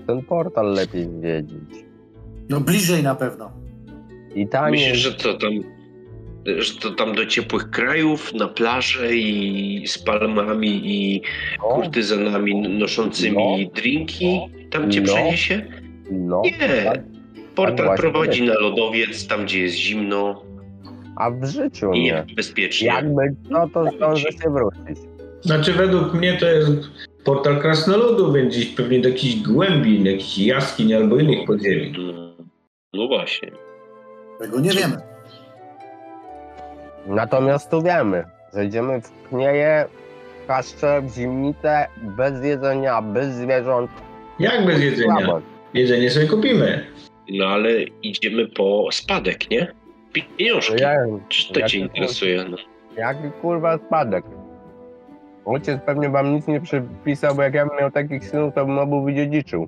[0.07, 1.92] Ten portal lepiej zwiedzić.
[2.49, 3.51] No bliżej na pewno.
[4.35, 4.71] I taniej.
[4.81, 5.51] Myślisz, że to tam
[6.57, 11.21] że to tam do ciepłych krajów, na plażę i z palmami i
[11.59, 14.39] no, kurtyzanami noszącymi drinki
[14.71, 15.05] tam cię No.
[15.13, 15.65] przeniesie?
[16.11, 17.03] no, Nie.
[17.55, 20.43] Portal prowadzi na lodowiec, tam gdzie jest zimno
[21.15, 22.25] a w życiu i nie.
[22.27, 22.87] niebezpiecznie.
[22.87, 25.03] Jakby no to zdąży się wrócić.
[25.41, 26.71] Znaczy według mnie to jest
[27.23, 31.93] portal krasnoludów, więc gdzieś pewnie do jakichś głębin, jakichś jaskiń albo innych podziemi.
[32.93, 33.51] No, właśnie.
[34.39, 34.97] Tego nie wiemy.
[37.07, 39.85] Natomiast tu wiemy, że idziemy w knieje,
[40.43, 43.91] w kaszcze, w zimnicę, bez jedzenia, bez zwierząt.
[44.39, 45.41] Jak bez jedzenia?
[45.73, 46.85] Jedzenie sobie kupimy.
[47.29, 49.71] No ale idziemy po spadek, nie?
[50.37, 50.75] Pieniążki.
[50.81, 50.95] Ja,
[51.29, 52.45] Czy to jak cię to- interesuje?
[52.49, 52.57] No.
[52.97, 54.25] jaki kurwa spadek?
[55.45, 58.79] Ojciec pewnie wam nic nie przypisał, bo jak ja bym miał takich synów, to bym
[58.79, 59.67] obu wydziedziczył.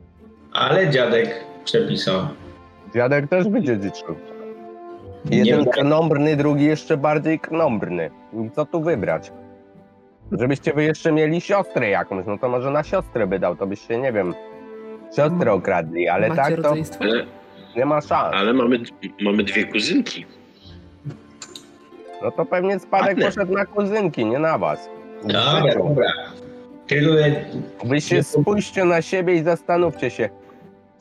[0.54, 2.28] Ale dziadek przepisał.
[2.96, 4.16] Dziadek też wydziedziczył.
[5.26, 8.10] Nie Jeden krnąbrny, drugi jeszcze bardziej krnąbrny.
[8.34, 9.32] I co tu wybrać?
[10.32, 13.98] Żebyście wy jeszcze mieli siostrę jakąś, no to może na siostrę by dał, to byście,
[13.98, 14.34] nie wiem,
[15.16, 17.04] siostrę okradli, ale Macie tak to rodzeństwo?
[17.76, 18.34] Nie ma szans.
[18.36, 18.80] ale mamy,
[19.22, 20.26] mamy dwie kuzynki.
[22.24, 24.90] No to pewnie spadek Ale- poszedł na kuzynki, nie na was.
[25.24, 26.08] Dobra, dobra.
[27.86, 30.30] Wy się spójrzcie na siebie i zastanówcie się,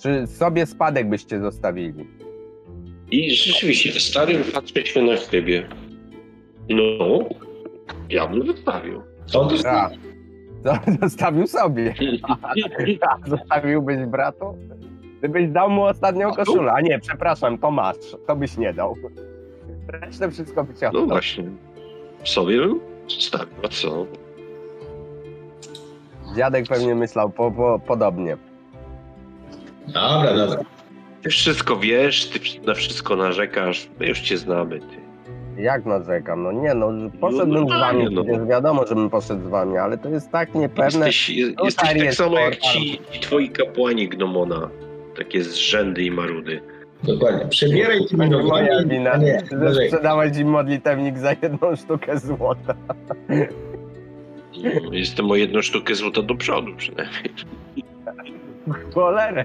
[0.03, 2.07] czy sobie spadek byście zostawili.
[3.11, 5.69] I rzeczywiście, stary patrzy się na siebie.
[6.69, 7.19] No,
[8.11, 9.03] ja bym wystawił.
[9.33, 9.91] to do Ja.
[11.03, 11.95] Zostawił sobie.
[13.09, 14.59] A zostawiłbyś bratu?
[15.19, 16.73] Gdybyś dał mu ostatnią koszulę.
[16.73, 17.97] A nie, przepraszam, to masz.
[18.27, 18.97] To byś nie dał.
[19.89, 21.45] Resztę wszystko byś No właśnie.
[22.25, 24.07] Sobie bym zostawił, a co?
[26.37, 28.37] Dziadek pewnie myślał po, po, podobnie.
[29.87, 30.61] Dobra, dobra.
[31.23, 35.05] Ty wszystko wiesz, ty na wszystko narzekasz, my już cię znamy, ty.
[35.63, 36.43] Jak narzekam?
[36.43, 38.25] No nie no, poszedłbym z normalnie, wami, no.
[38.25, 41.07] przecież wiadomo, żebym poszedł z wami, ale to jest tak niepewne.
[41.07, 44.71] Jesteś, jesteś tak jest samo jak ci, ci twoi kapłani Gnomona.
[45.19, 46.61] Takie zrzędy i marudy.
[47.03, 47.47] Dokładnie.
[47.47, 48.91] Przebieraj tymi moja nogami.
[48.91, 49.43] wina, a nie,
[49.87, 52.75] sprzedałeś im modlitewnik za jedną sztukę złota.
[54.89, 57.35] No, Jestem o jedną sztukę złota do przodu przynajmniej.
[58.95, 59.45] Cholerę.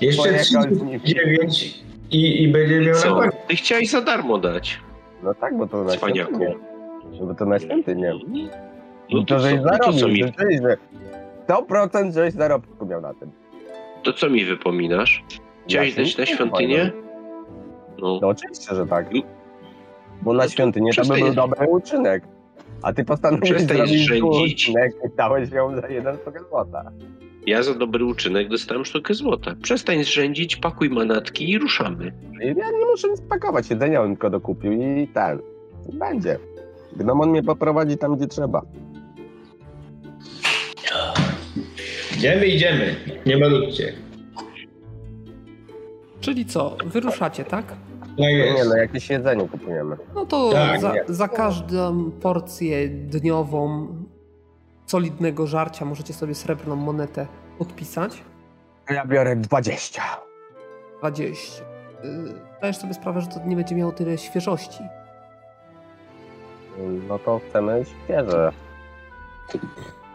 [0.00, 1.00] Jeszcze Pojechał z nim.
[1.00, 3.20] 39 i, i będzie miał Co?
[3.48, 4.80] Ty chciałeś za darmo dać.
[5.22, 6.30] No tak, bo to na Cwaniaku.
[6.34, 6.54] świątynię.
[7.20, 8.14] Bo to na świątynię.
[9.10, 10.76] No to, to żeś co, to co zarobił, mi, rzeczywiście.
[11.48, 13.30] 100% żeś zarobku miał na tym.
[14.02, 15.24] to co mi wypominasz?
[15.66, 16.92] Chciałeś Na dać na świątynię?
[17.98, 19.06] No, No oczywiście, że tak.
[19.14, 19.20] No.
[20.22, 22.22] Bo na No to świątynię to by był dobry uczynek.
[22.82, 24.68] A ty postanowiłeś Przestań zrobić zrzędzić.
[24.68, 26.90] uczynek i dałeś ją za jeden sztukę złota.
[27.46, 29.54] ja za dobry uczynek dostałem sztukę złota.
[29.62, 32.12] Przestań zrzędzić, pakuj manatki i ruszamy.
[32.40, 35.38] Ja nie muszę nic pakować, jedzenia bym tylko dokupił i ten.
[35.92, 36.38] Będzie.
[36.96, 38.62] Gnomon mnie poprowadzi tam, gdzie trzeba.
[42.16, 42.94] Idziemy, idziemy.
[43.26, 43.92] Nie malutcie.
[46.20, 47.64] Czyli co, wyruszacie, tak?
[48.18, 48.68] No nie, jest.
[48.68, 49.96] no jakieś jedzenie kupujemy.
[50.14, 51.04] No to Tak, za, nie.
[51.08, 53.88] za każdą porcję dniową
[54.86, 57.26] solidnego żarcia możecie sobie srebrną monetę
[57.58, 58.22] odpisać.
[58.90, 60.02] Ja biorę 20.
[60.98, 61.64] 20.
[62.04, 64.82] Yy, Zdajesz sobie sprawę, że to nie będzie miało tyle świeżości.
[67.08, 68.52] No to chcemy świeże.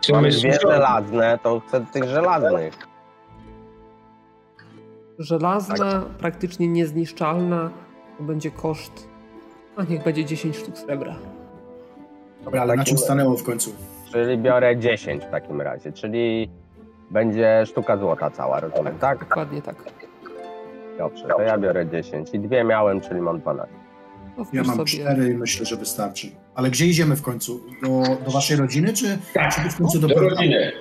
[0.01, 2.73] Czy Mamy my dwie żelazne, to chcę tych żelaznych.
[5.19, 6.03] Żelazna, Tak.
[6.05, 7.69] praktycznie niezniszczalna,
[8.17, 9.07] to będzie koszt.
[9.75, 11.15] A niech będzie 10 sztuk srebra.
[12.45, 13.75] Dobra, ale na czym stanęło w końcu?
[14.11, 16.49] Czyli biorę 10 w takim razie, czyli
[17.11, 19.19] będzie sztuka złota cała, rozumiem, tak?
[19.19, 19.75] Dokładnie tak.
[20.97, 23.73] Dobrze, to ja biorę 10 i dwie miałem, czyli mam 12.
[24.37, 24.85] To wpisz Ja mam sobie.
[24.91, 26.27] cztery i myślę, że wystarczy.
[26.55, 27.59] Ale gdzie idziemy w końcu?
[27.83, 27.89] Do,
[28.25, 30.71] do waszej rodziny, czy, Tak, czy w końcu do do rodziny.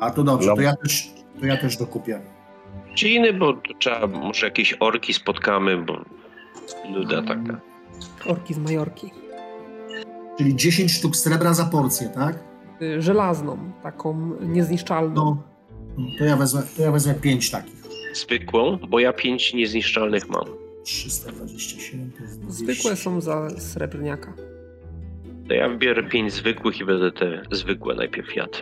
[0.00, 0.56] A to dobrze, No.
[0.56, 2.20] to ja też, to ja też dokupię.
[2.94, 6.04] Czy inny, bo trzeba, może jakieś orki spotkamy, bo
[6.90, 7.60] nuda taka.
[8.26, 9.10] Orki z Majorki.
[10.38, 12.38] Czyli 10 sztuk srebra za porcję, tak?
[12.82, 15.14] Y, Żelazną, taką niezniszczalną.
[15.14, 15.42] No.
[16.18, 17.80] To ja wezmę, to ja wezmę 5 takich.
[18.14, 20.44] Zwykłą, bo ja pięć niezniszczalnych mam.
[20.84, 22.64] 327 to jest 200.
[22.64, 24.32] Zwykłe są za srebrniaka.
[25.48, 28.58] To ja biorę pięć zwykłych i będę te zwykłe najpierw jadł.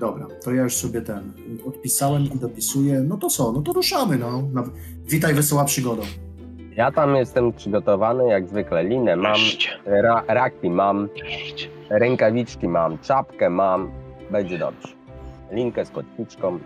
[0.00, 1.32] Dobra, to ja już sobie ten
[1.66, 3.00] odpisałem i dopisuję.
[3.00, 3.52] No to co?
[3.52, 4.42] No to ruszamy, no.
[4.52, 4.64] no
[5.04, 6.02] witaj, wesoła przygoda.
[6.76, 9.40] Ja tam jestem przygotowany, jak zwykle linę mam,
[9.86, 11.08] ra raki mam,
[11.90, 13.90] rękawiczki mam, czapkę mam,
[14.30, 14.88] będzie dobrze.
[15.50, 16.58] Linkę z kotwiczką.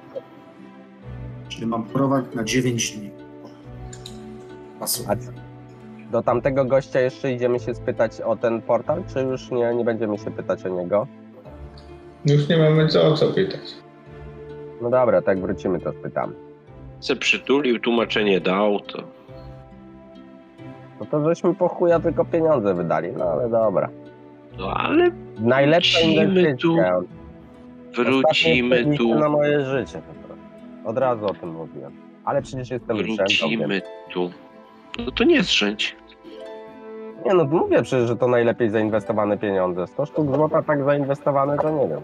[1.48, 3.10] Czyli mam prowak na 9 dni.
[4.80, 5.08] Pasuje.
[6.10, 10.18] Do tamtego gościa jeszcze idziemy się spytać o ten portal, czy już nie, nie będziemy
[10.18, 11.06] się pytać o niego?
[12.26, 13.60] Już nie mamy co o co pytać.
[14.82, 16.32] No dobra, tak wrócimy, to spytam.
[17.00, 19.02] Se przytulił, tłumaczenie dał, to
[21.00, 23.88] No to żeśmy po chuja tylko pieniądze wydali, no ale dobra.
[24.58, 27.00] no ale Najlepsza inwestycja.
[27.96, 29.14] Wrócimy Ostatnie tu.
[29.14, 30.44] na moje życie po prostu.
[30.84, 31.92] Od razu o tym mówiłem.
[32.24, 34.30] Ale przecież jestem Wrócimy tu.
[34.98, 35.96] No to nie zrzędź.
[37.24, 39.86] Nie no, mówię przecież, że to najlepiej zainwestowane pieniądze.
[39.86, 42.00] 100 sztuk złota tak zainwestowane, to nie wiem.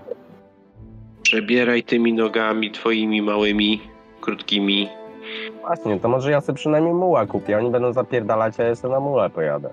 [1.23, 3.81] Przebieraj tymi nogami twoimi małymi,
[4.21, 4.89] krótkimi.
[5.61, 7.59] Właśnie, to może ja sobie przynajmniej muła kupię.
[7.59, 9.71] Oni będą zapierdalać, a ja sobie na mułę pojadę.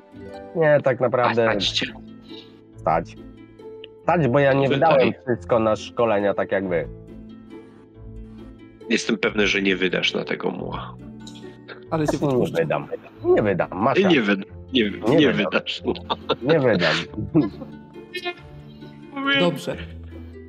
[0.56, 1.86] Nie, tak A naprawdę staćcie.
[2.76, 3.16] stać.
[4.04, 4.94] Stać, bo ja nie Wydaje.
[4.98, 6.88] wydałem wszystko na szkolenia tak jak wy.
[8.90, 10.94] Jestem pewny, że nie wydasz na tego muła.
[11.92, 12.88] Ale cię Nie wydam.
[13.26, 14.36] Nie wydam, masz Nie, rację.
[14.74, 15.52] Wyd nie, nie, wydam.
[15.52, 15.84] wydasz.
[16.42, 16.96] Nie wydam.
[19.40, 19.78] Dobrze.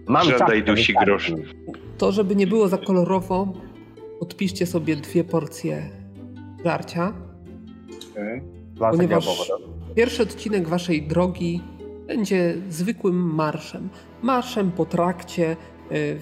[0.07, 1.33] Mam czapkę, dusi grosz.
[1.99, 3.53] To, żeby nie było za kolorowo,
[4.21, 5.91] odpiszcie sobie dwie porcje
[6.65, 7.13] żarcia.
[8.75, 9.69] Dla Ponieważ- powodu.
[9.95, 11.61] Pierwszy odcinek waszej drogi
[12.07, 13.89] będzie zwykłym marszem.
[14.23, 15.57] Marszem po trakcie,
[15.93, 16.21] y,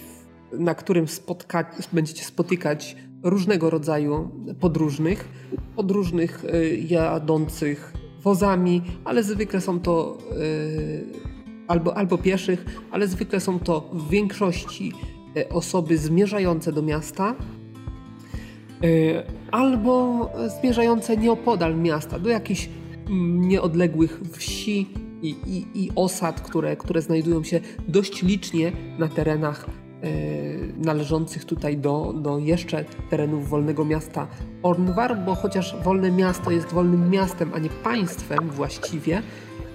[0.53, 5.29] na którym spotka- będziecie spotykać różnego rodzaju podróżnych.
[5.77, 7.93] Podróżnych y, jadących
[8.23, 11.05] wozami, ale zwykle są to y,
[11.69, 14.93] albo, albo pieszych, ale zwykle są to w większości
[15.37, 17.35] y, osoby zmierzające do miasta.
[19.51, 22.69] Albo zmierzające nieopodal miasta, do jakichś
[23.09, 24.87] mm, nieodległych wsi
[25.23, 29.86] i, i, i osad, które, które znajdują się dość licznie na terenach e,
[30.77, 34.27] należących tutaj do, do jeszcze terenów wolnego miasta
[34.63, 39.23] Ornwar, bo chociaż wolne miasto jest wolnym miastem, a nie państwem właściwie,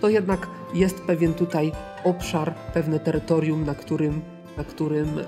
[0.02, 1.72] to jednak jest pewien tutaj
[2.04, 4.22] obszar, pewne terytorium, na którym,
[4.58, 5.24] na którym e,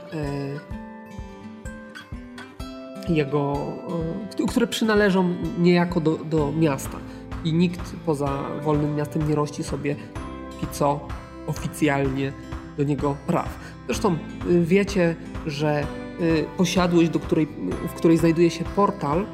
[3.09, 3.53] jego,
[4.43, 6.97] e, które przynależą niejako do, do miasta
[7.43, 9.95] i nikt poza wolnym miastem nie rości sobie
[10.51, 11.07] póki co
[11.47, 12.33] oficjalnie
[12.77, 13.72] do niego praw.
[13.87, 14.17] Zresztą
[14.49, 15.15] y, wiecie,
[15.45, 15.87] że
[16.21, 17.47] y, posiadłość, do której,
[17.89, 19.25] w której znajduje się portal,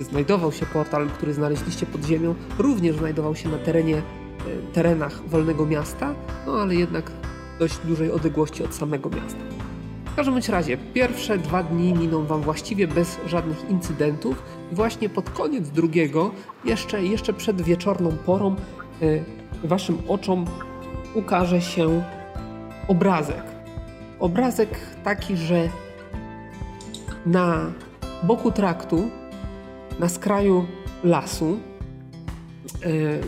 [0.00, 4.02] znajdował się portal, który znaleźliście pod ziemią, również znajdował się na terenie, y,
[4.72, 6.14] terenach wolnego miasta,
[6.46, 7.12] no ale jednak
[7.58, 9.40] dość dużej odległości od samego miasta.
[10.04, 14.42] W każdym razie, pierwsze dwa dni miną Wam właściwie bez żadnych incydentów.
[14.72, 16.30] I właśnie pod koniec drugiego,
[16.64, 18.56] jeszcze, jeszcze przed wieczorną porą,
[19.64, 20.44] Waszym oczom
[21.14, 22.02] ukaże się
[22.88, 23.42] obrazek.
[24.20, 24.68] Obrazek
[25.04, 25.68] taki, że
[27.26, 27.72] na
[28.22, 29.10] boku traktu,
[30.00, 30.66] na skraju
[31.04, 31.58] lasu,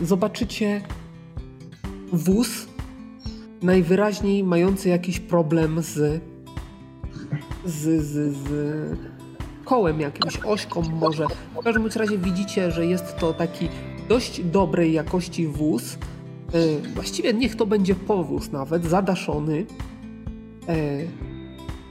[0.01, 0.81] y, zobaczycie
[2.13, 2.67] wóz,
[3.61, 6.23] najwyraźniej mający jakiś problem z
[7.65, 8.49] z, z, z
[9.65, 11.25] kołem jakimś, ośką może.
[11.61, 13.69] W każdym razie widzicie, że jest to taki
[14.09, 15.97] dość dobrej jakości wóz.
[16.53, 19.92] E, Właściwie niech to będzie powóz nawet, zadaszony, e,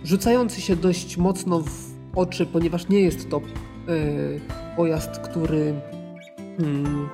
[0.05, 3.41] rzucający się dość mocno w oczy, ponieważ nie jest to e,
[4.77, 5.75] pojazd, który,
[6.59, 7.09] mm,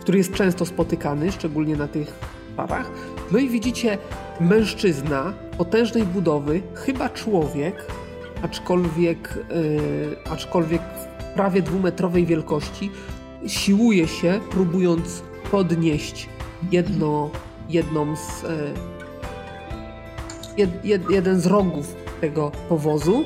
[0.00, 2.12] który jest często spotykany, szczególnie na tych
[2.56, 2.90] parach.
[3.32, 3.98] No i widzicie
[4.40, 7.86] mężczyzna potężnej budowy, chyba człowiek,
[8.42, 10.82] aczkolwiek, yy, aczkolwiek
[11.34, 12.90] prawie dwumetrowej wielkości,
[13.46, 16.28] siłuje się, próbując podnieść
[16.72, 17.30] jedno,
[17.68, 18.44] jedną z,
[20.58, 23.24] jed, jed, jeden z rogów tego powozu.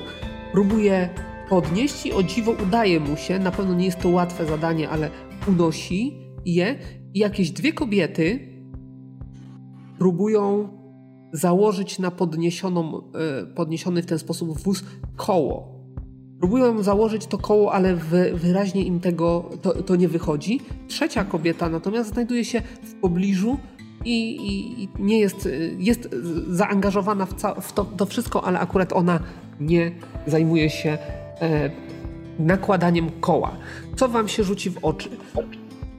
[0.52, 1.08] Próbuje
[1.48, 5.10] podnieść i o dziwo udaje mu się, na pewno nie jest to łatwe zadanie, ale
[5.48, 6.78] unosi je
[7.14, 8.48] i jakieś dwie kobiety
[9.98, 10.68] próbują
[11.32, 14.84] założyć na podniesioną, e, podniesiony w ten sposób wóz
[15.16, 15.72] koło.
[16.38, 20.60] Próbują założyć to koło, ale wy, wyraźnie im tego to, to nie wychodzi.
[20.88, 23.56] Trzecia kobieta natomiast znajduje się w pobliżu
[24.04, 26.08] i, i, i nie jest, y, jest
[26.48, 29.20] zaangażowana w, ca- w to, to wszystko, ale akurat ona
[29.60, 29.92] nie
[30.26, 30.98] zajmuje się
[31.40, 31.70] e,
[32.38, 33.50] nakładaniem koła.
[33.96, 35.08] Co wam się rzuci w oczy?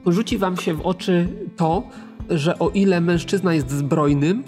[0.06, 1.82] Rzuci wam się w oczy to,
[2.30, 4.44] że o ile mężczyzna jest zbrojnym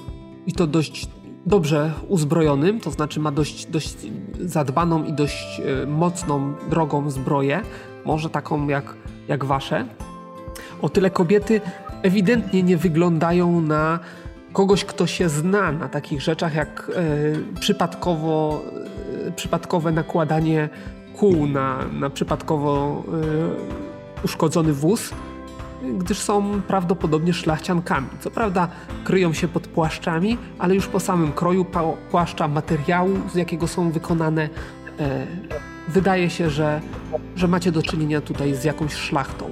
[0.47, 1.09] i to dość
[1.47, 3.97] dobrze uzbrojonym, to znaczy ma dość, dość
[4.41, 7.61] zadbaną i dość e, mocną, drogą zbroję,
[8.05, 8.95] może taką jak,
[9.29, 9.87] jak wasze,
[10.83, 11.61] o tyle kobiety
[12.03, 13.99] ewidentnie nie wyglądają na
[14.53, 18.63] kogoś, kto się zna na takich rzeczach jak e, przypadkowo,
[19.27, 20.69] e, przypadkowe nakładanie
[21.17, 23.03] kół na, na przypadkowo
[24.23, 25.11] e, uszkodzony wóz,
[25.99, 28.07] gdyż są prawdopodobnie szlachciankami.
[28.21, 28.69] Co prawda
[29.05, 31.67] kryją się pod płaszczami, ale już po samym kroju
[32.11, 34.49] płaszcza, materiału, z jakiego są wykonane,
[35.89, 36.81] wydaje się, że,
[37.37, 39.51] że macie do czynienia tutaj z jakąś szlachtą.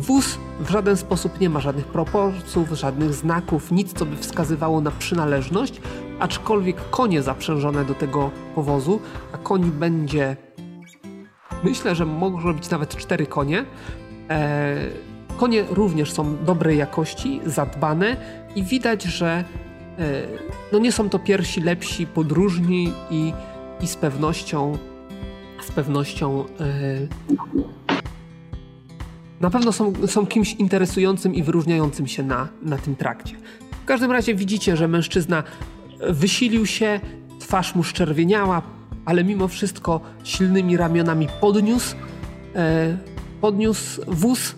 [0.00, 4.90] Wóz w żaden sposób nie ma żadnych proporcjów, żadnych znaków, nic, co by wskazywało na
[4.90, 5.80] przynależność,
[6.20, 9.00] aczkolwiek konie zaprzężone do tego powozu,
[9.32, 10.36] a koni będzie.
[11.64, 13.64] Myślę, że może być nawet cztery konie.
[14.30, 14.76] E,
[15.36, 18.16] konie również są dobrej jakości, zadbane
[18.56, 19.44] i widać, że
[19.98, 20.22] e,
[20.72, 23.32] no nie są to pierwsi, lepsi podróżni i,
[23.80, 24.78] i z pewnością
[25.62, 27.94] z pewnością e,
[29.40, 33.36] na pewno są, są kimś interesującym i wyróżniającym się na, na tym trakcie.
[33.82, 35.42] W każdym razie widzicie, że mężczyzna
[36.08, 37.00] wysilił się,
[37.38, 38.62] twarz mu szczerwieniała,
[39.04, 41.96] ale mimo wszystko silnymi ramionami podniósł,
[42.54, 42.98] e,
[43.40, 44.54] podniósł wóz,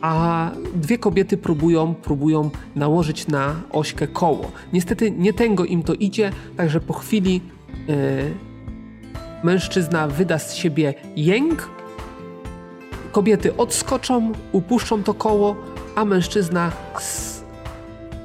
[0.00, 4.52] a dwie kobiety próbują, próbują nałożyć na ośkę koło.
[4.72, 7.40] Niestety nie tęgo im to idzie, także po chwili
[7.88, 7.94] e,
[9.44, 11.70] mężczyzna wyda z siebie jęk,
[13.14, 15.56] kobiety odskoczą, upuszczą to koło,
[15.94, 17.42] a mężczyzna s-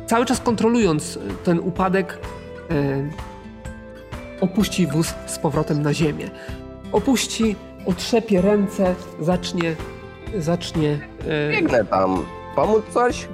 [0.08, 2.18] cały czas kontrolując ten upadek
[2.72, 3.10] e,
[4.42, 6.30] opuści wóz z powrotem na ziemię.
[6.92, 9.76] Opuści, otrzepie ręce, zacznie
[10.38, 12.26] zacznie e, Biegnę tam.
[12.56, 13.28] Pomóc coś?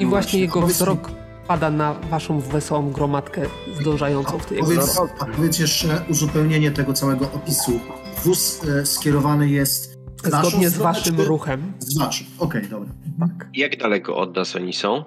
[0.00, 1.10] i właśnie jego wzrok
[1.48, 3.42] pada na waszą wesołą gromadkę
[3.80, 5.00] zdążającą w tej Powiedz,
[5.36, 7.80] powiedz jeszcze uzupełnienie tego całego opisu.
[8.24, 9.87] Wóz e, skierowany jest
[10.24, 11.72] zgodnie z waszym czy- ruchem.
[11.78, 12.88] Z waszym, okej, dobra.
[13.20, 13.48] Tak.
[13.54, 15.04] Jak daleko od nas oni są?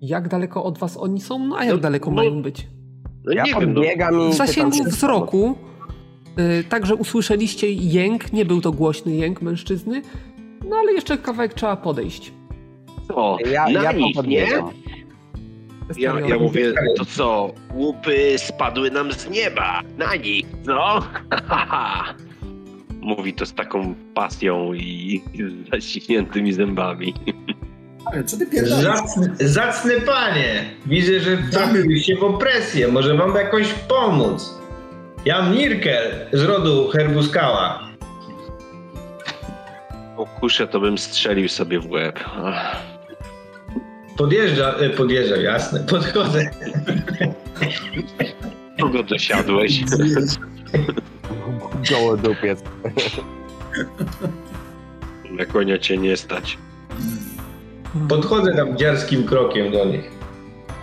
[0.00, 1.38] Jak daleko od was oni są?
[1.46, 2.66] No a jak No, daleko no, mają być?
[3.24, 5.58] No Ja nie wiem, no, podbiegam i W zasięgu się, wzroku
[6.60, 10.02] y, także usłyszeliście jęk, nie był to głośny jęk mężczyzny,
[10.68, 12.32] no ale jeszcze kawałek trzeba podejść.
[13.08, 13.36] co?
[13.50, 14.48] Ja, na ja nich, nie?
[15.98, 17.52] Ja, ja mówię, to co?
[17.74, 19.82] Łupy spadły nam z nieba.
[19.98, 21.00] Na nich, no?
[23.04, 27.14] Mówi to z taką pasją i z zaciśniętymi zębami.
[28.04, 28.84] Ale co ty pierdolisz?
[28.84, 32.88] Zacny, zacny panie, widzę, że trafił się w opresję.
[32.88, 34.58] Może wam jakoś pomóc.
[35.24, 37.88] Jan Nirkel z rodu Herbuskała.
[40.16, 42.20] Okuszę, to bym strzelił sobie w łeb.
[42.44, 42.76] Ach,
[44.16, 46.50] Podjeżdża, e, podjeżdża, jasne, podchodzę.
[48.80, 49.80] Kogo dosiadłeś?
[51.90, 52.62] Gołodupiec.
[55.30, 56.58] Na konia cię nie stać.
[58.08, 60.10] Podchodzę tam dziarskim krokiem do nich.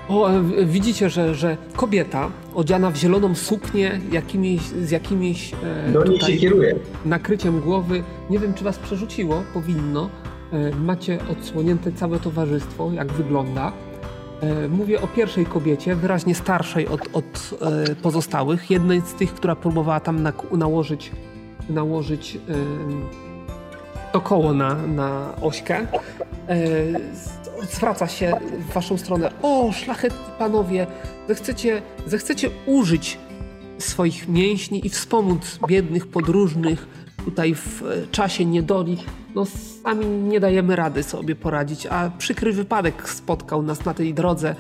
[0.10, 0.30] O,
[0.66, 5.54] widzicie, że, że kobieta odziana w zieloną suknię jakimiś, z jakimiś
[5.88, 6.76] e, Do się tutaj kieruję.
[7.06, 8.04] nakryciem głowy.
[8.30, 10.10] Nie wiem, czy was przerzuciło, powinno.
[10.54, 13.72] E, Macie odsłonięte całe towarzystwo, jak wygląda.
[14.42, 18.72] E, Mówię o pierwszej kobiecie, wyraźnie starszej od, od e, pozostałych.
[18.72, 21.12] Jednej z tych, która próbowała tam nałożyć,
[21.70, 22.38] nałożyć
[24.12, 25.78] to koło na, na ośkę.
[25.78, 26.58] E,
[27.72, 28.34] Zwraca się
[28.70, 29.32] w waszą stronę.
[29.42, 30.88] O, szlachetni panowie,
[31.28, 33.18] zechcecie, zechcecie użyć
[33.78, 36.88] swoich mięśni i wspomóc biednych podróżnych
[37.26, 38.98] tutaj w e, czasie niedoli.
[39.36, 39.46] No
[39.84, 44.56] sami nie dajemy rady sobie poradzić, a przykry wypadek spotkał nas na tej drodze.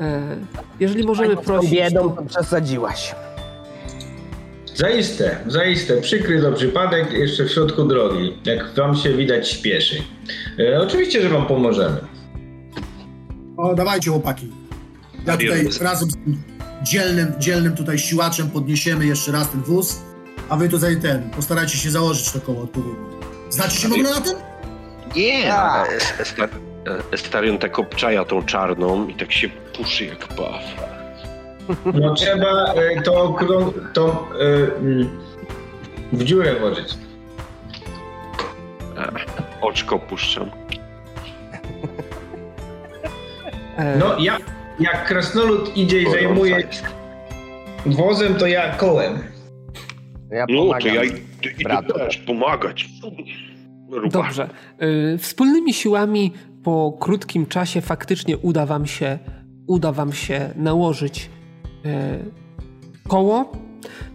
[0.00, 0.36] E,
[0.80, 3.14] Jeżeli możemy tą prosić, biedą to to przesadziłaś.
[4.74, 10.02] Zaiste, zaiste, przykry to przypadek jeszcze w środku drogi, jak wam się widać śpieszy.
[10.58, 11.96] E, oczywiście, że wam pomożemy.
[13.56, 14.52] O, dawajcie chłopaki.
[15.26, 16.42] Ja tutaj razem z tym
[16.82, 19.98] dzielnym, dzielnym tutaj siłaczem podniesiemy jeszcze raz ten wóz,
[20.48, 22.94] a wy tutaj ten, postarajcie się założyć to koło odpowiednio.
[23.50, 24.34] Znacie się w ogóle na tym?
[25.16, 25.42] Nie!
[25.42, 25.88] Tak.
[25.88, 26.48] ale Estar-
[27.12, 30.62] Estarion tak obczaja tą czarną i tak się puszy jak paw.
[31.94, 35.20] No trzeba e, to, krą- to e, mm,
[36.12, 36.94] w dziurę włożyć.
[39.60, 40.50] Oczko puszczam.
[43.76, 44.36] e, No ja,
[44.80, 46.68] jak krasnolud idzie i zajmuje
[47.86, 49.18] wozem, to ja kołem.
[50.30, 51.18] Ja No, to ja idę,
[51.58, 52.88] idę też pomagać.
[53.90, 54.08] Ruba.
[54.08, 54.48] Dobrze.
[55.14, 59.18] Y, Wspólnymi siłami po krótkim czasie faktycznie uda wam się,
[59.66, 61.30] uda wam się nałożyć
[61.86, 61.88] y,
[63.08, 63.52] koło.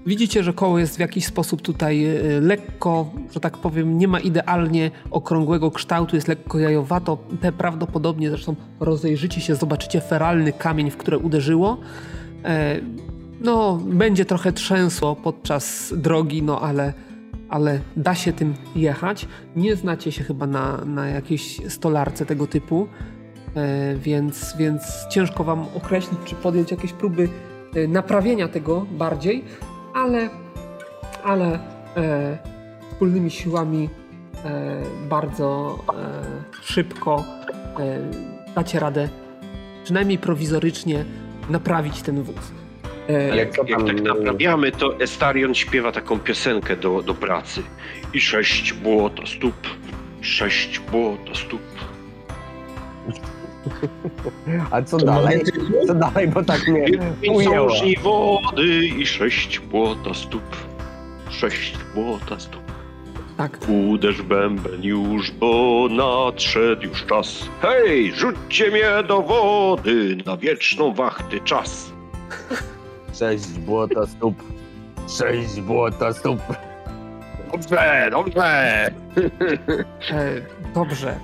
[0.06, 4.20] Widzicie, że koło jest w jakiś sposób tutaj y, lekko, że tak powiem, nie ma
[4.20, 7.18] idealnie okrągłego kształtu, jest lekko jajowato.
[7.42, 11.78] Te prawdopodobnie zresztą rozejrzycie się, zobaczycie feralny kamień, w które uderzyło.
[13.44, 16.94] No, będzie trochę trzęsło podczas drogi, no ale
[17.52, 19.28] ale da się tym jechać.
[19.56, 22.88] Nie znacie się chyba na, na jakiejś stolarce tego typu,
[23.56, 27.30] e, więc, więc ciężko wam określić, czy podjąć jakieś próby
[27.76, 29.44] e, naprawienia tego bardziej,
[29.94, 30.30] ale,
[31.24, 31.60] ale
[31.98, 32.38] e,
[32.92, 33.90] wspólnymi siłami
[34.46, 37.24] e, bardzo e, szybko
[37.80, 38.00] e,
[38.56, 39.10] dacie radę,
[39.84, 41.06] przynajmniej prowizorycznie,
[41.50, 42.61] naprawić ten wóz.
[43.10, 43.88] E, Ale co Jak tam...
[43.88, 47.64] tak naprawiamy, to Estarion śpiewa taką piosenkę do, do pracy.
[48.14, 49.56] I sześć błota stóp,
[50.22, 51.62] sześć błota stóp.
[54.72, 55.42] A co dalej?
[55.88, 56.86] Co dalej, bo tak mnie
[57.22, 57.56] Pięć ujęło.
[57.56, 60.44] załóżni wody i sześć błota stóp.
[61.30, 62.62] Sześć błota stóp.
[63.38, 67.50] tak, Uderz bęben już, bo nadszedł już czas.
[67.62, 71.92] Hej, rzućcie mnie do wody na wieczną wachty czas.
[73.14, 74.36] Sześć błota stóp.
[75.08, 76.40] Sześć błota stóp.
[77.52, 78.92] Dobrze, dobrze.
[80.12, 80.42] E,
[80.74, 81.20] dobrze.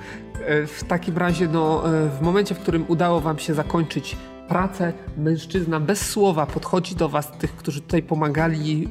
[0.45, 4.17] E, w takim razie, no, e, w momencie, w którym udało wam się zakończyć
[4.47, 8.87] pracę, mężczyzna bez słowa podchodzi do was, tych, którzy tutaj pomagali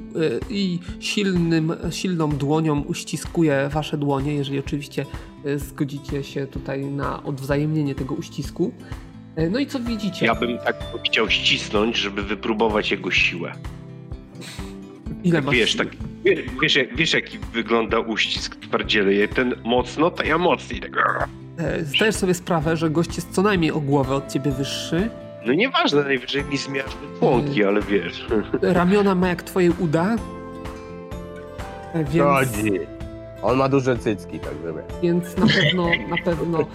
[0.51, 5.07] i silnym, silną dłonią uściskuje wasze dłonie, jeżeli oczywiście
[5.57, 8.73] zgodzicie się tutaj na odwzajemnienie tego uścisku.
[9.37, 10.27] E, no i co widzicie?
[10.27, 10.77] Ja bym tak
[11.07, 13.53] chciał ścisnąć, żeby wypróbować jego siłę.
[15.25, 15.89] Ile masz Wiesz, tak,
[16.25, 19.29] wiesz, wiesz, jak, wiesz jaki wygląda uścisk twardziele.
[19.29, 20.81] Ten mocno, to ja mocniej.
[20.81, 21.29] Tak.
[21.59, 25.11] E, Zdajesz sobie sprawę, że gość jest co najmniej o głowę od ciebie wyższy.
[25.47, 28.27] No nieważne, najwyżej mi zmiażdży członki, ale wiesz.
[28.63, 30.17] Ramiona ma jak twoje uda.
[31.95, 32.73] E, Więc, Chodzi.
[33.43, 34.83] On ma duże cycki, tak żeby.
[35.03, 36.67] więc na pewno, na pewno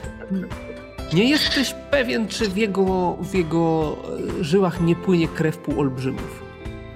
[1.14, 3.98] nie jesteś pewien, czy w jego, w jego
[4.40, 6.44] e, żyłach nie płynie krew półolbrzymów.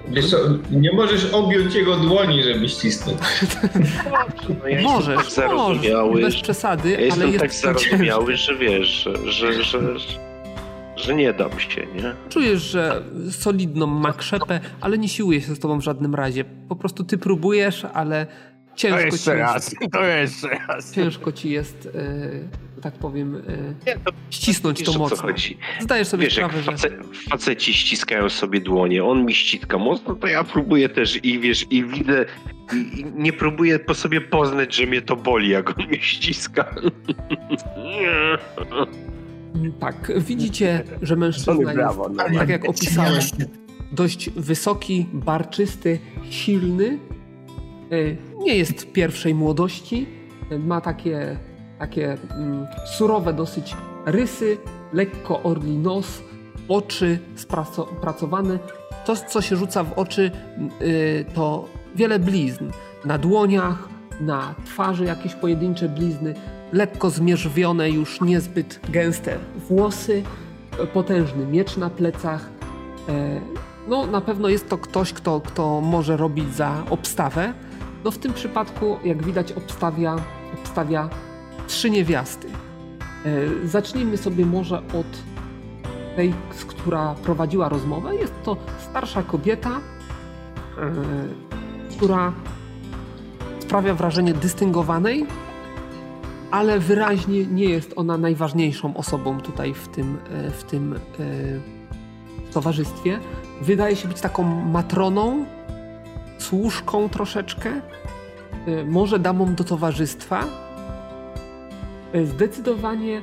[0.08, 0.36] Wiesz co,
[0.70, 3.18] nie możesz objąć jego dłoni, żeby ścisnąć.
[4.62, 5.92] No ja możesz, tak możesz,
[6.22, 9.80] bez przesady, ja ale jestem jest tak zarozumiały, że wiesz, że, że, że,
[10.96, 12.14] że nie dam się, nie?
[12.28, 16.44] Czujesz, że solidną ma krzepę, ale nie siłuje się z tobą w żadnym razie.
[16.68, 18.26] Po prostu ty próbujesz, ale
[18.76, 20.92] To ciężko ci jeszcze jest, raz, to jeszcze raz.
[20.92, 21.88] ciężko ci jest,
[22.76, 23.40] e, tak powiem, e,
[23.86, 25.16] Nie, to ścisnąć to co mocno.
[25.16, 25.58] chodzi.
[25.80, 26.72] Zdajesz sobie Wiesz, jak sprawę, że...
[26.72, 26.88] face,
[27.30, 31.84] faceci ściskają sobie dłonie, on mi ściska mocno, to ja próbuję też i wiesz, i
[31.84, 32.24] widzę,
[32.74, 36.74] i, i nie próbuję po sobie poznać, że mnie to boli, jak on mnie ściska.
[39.80, 42.24] Tak, widzicie, że mężczyzna jest, Brawo, no.
[42.38, 43.44] tak jak opisałem, Właśnie,
[43.92, 45.98] dość wysoki, barczysty,
[46.30, 46.98] silny.
[48.46, 50.06] Nie jest pierwszej młodości.
[50.58, 51.38] Ma takie,
[51.78, 52.66] takie mm,
[52.96, 53.76] surowe dosyć
[54.06, 54.58] rysy,
[54.92, 56.22] lekko orli nos,
[56.68, 58.58] oczy spracowane.
[59.06, 60.30] To, co się rzuca w oczy,
[60.82, 62.70] y, to wiele blizn.
[63.04, 63.88] Na dłoniach,
[64.20, 66.34] na twarzy jakieś pojedyncze blizny,
[66.72, 69.38] lekko zmierzwione, już niezbyt gęste
[69.68, 70.22] włosy,
[70.92, 72.48] potężny miecz na plecach.
[73.08, 73.40] E,
[73.88, 77.52] No, na pewno jest to ktoś, kto, kto może robić za obstawę.
[78.06, 80.16] No, w tym przypadku, jak widać, obstawia,
[80.54, 81.08] obstawia
[81.66, 82.48] trzy niewiasty.
[83.24, 85.06] E, Zacznijmy sobie może od
[86.16, 88.16] tej, z która prowadziła rozmowę.
[88.16, 88.56] Jest to
[88.90, 90.92] starsza kobieta, e,
[91.96, 92.32] która
[93.58, 95.26] sprawia wrażenie dystyngowanej,
[96.50, 100.94] ale wyraźnie nie jest ona najważniejszą osobą tutaj w tym, e, w tym
[102.52, 103.18] towarzystwie.
[103.62, 105.46] Wydaje się być taką matroną,
[106.38, 107.70] służką troszeczkę,
[108.68, 110.44] y, może damą do towarzystwa.
[112.14, 113.22] Y, Zdecydowanie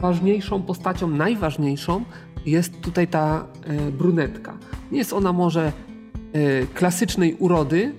[0.00, 2.04] ważniejszą postacią, najważniejszą
[2.46, 3.46] jest tutaj ta
[3.88, 4.58] y, brunetka.
[4.92, 5.72] Nie jest ona może
[6.74, 7.92] klasycznej urody,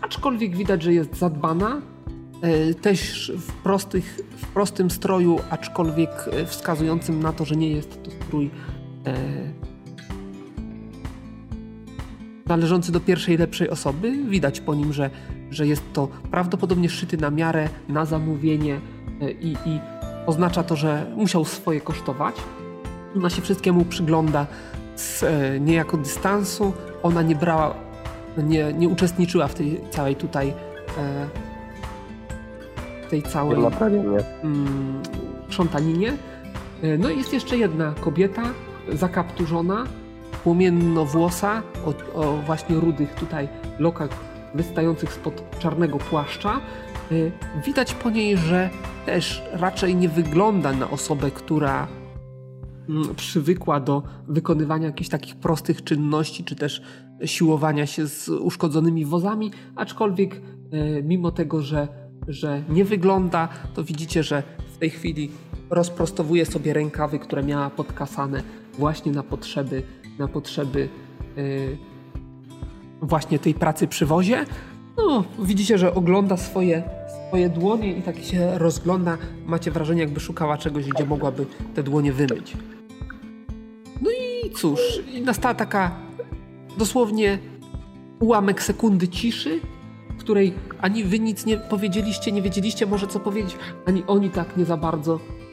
[0.00, 1.80] aczkolwiek widać, że jest zadbana.
[2.80, 6.10] Też w, prostych, w prostym stroju, aczkolwiek
[6.46, 8.50] wskazującym na to, że nie jest to strój
[9.06, 9.14] e,
[12.46, 14.12] należący do pierwszej lepszej osoby.
[14.28, 15.10] Widać po nim, że,
[15.50, 18.80] że jest to prawdopodobnie szyty na miarę, na zamówienie
[19.20, 19.80] e, i, i
[20.26, 22.34] oznacza to, że musiał swoje kosztować.
[23.16, 24.46] Ona się wszystkiemu przygląda
[24.96, 26.72] z e, niejako dystansu.
[27.02, 27.74] Ona nie brała,
[28.36, 31.26] nie, nie uczestniczyła w tej całej tutaj e,
[33.06, 33.58] w tej całej
[34.42, 35.02] mm,
[35.48, 36.12] krzątaninie.
[36.98, 38.42] No i jest jeszcze jedna kobieta,
[38.92, 39.84] zakapturzona,
[40.44, 44.10] płomienno-włosa, o, o właśnie rudych tutaj lokach
[44.54, 46.60] wystających spod czarnego płaszcza.
[47.12, 48.70] E, Widać po niej, że
[49.06, 51.88] też raczej nie wygląda na osobę, która
[52.88, 56.82] mm, przywykła do wykonywania jakichś takich prostych czynności, czy też
[57.24, 60.34] siłowania się z uszkodzonymi wozami, aczkolwiek
[60.72, 61.88] e, mimo tego, że,
[62.28, 64.42] że nie wygląda, to widzicie, że
[64.74, 65.30] w tej chwili
[65.70, 68.42] rozprostowuje sobie rękawy, które miała podkasane
[68.78, 69.82] właśnie na potrzeby,
[70.18, 70.88] na potrzeby
[71.36, 71.40] e,
[73.02, 74.44] właśnie tej pracy przy wozie.
[74.96, 76.82] No, widzicie, że ogląda swoje,
[77.28, 79.18] swoje dłonie i tak się rozgląda.
[79.46, 82.56] Macie wrażenie, jakby szukała czegoś, gdzie mogłaby te dłonie wymyć.
[84.02, 84.80] No i cóż,
[85.24, 85.96] nastała taka
[86.78, 87.38] dosłownie
[88.20, 89.60] ułamek sekundy ciszy,
[90.10, 93.56] w której ani wy nic nie powiedzieliście, nie wiedzieliście może co powiedzieć,
[93.86, 95.43] ani oni tak nie za bardzo y,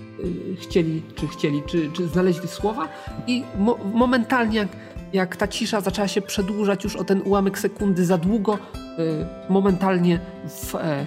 [0.59, 2.87] chcieli, czy chcieli, czy, czy znaleźli słowa.
[3.27, 4.69] I mo momentalnie, jak,
[5.13, 10.19] jak ta cisza zaczęła się przedłużać już o ten ułamek sekundy za długo, y, momentalnie
[10.47, 11.05] w e, e,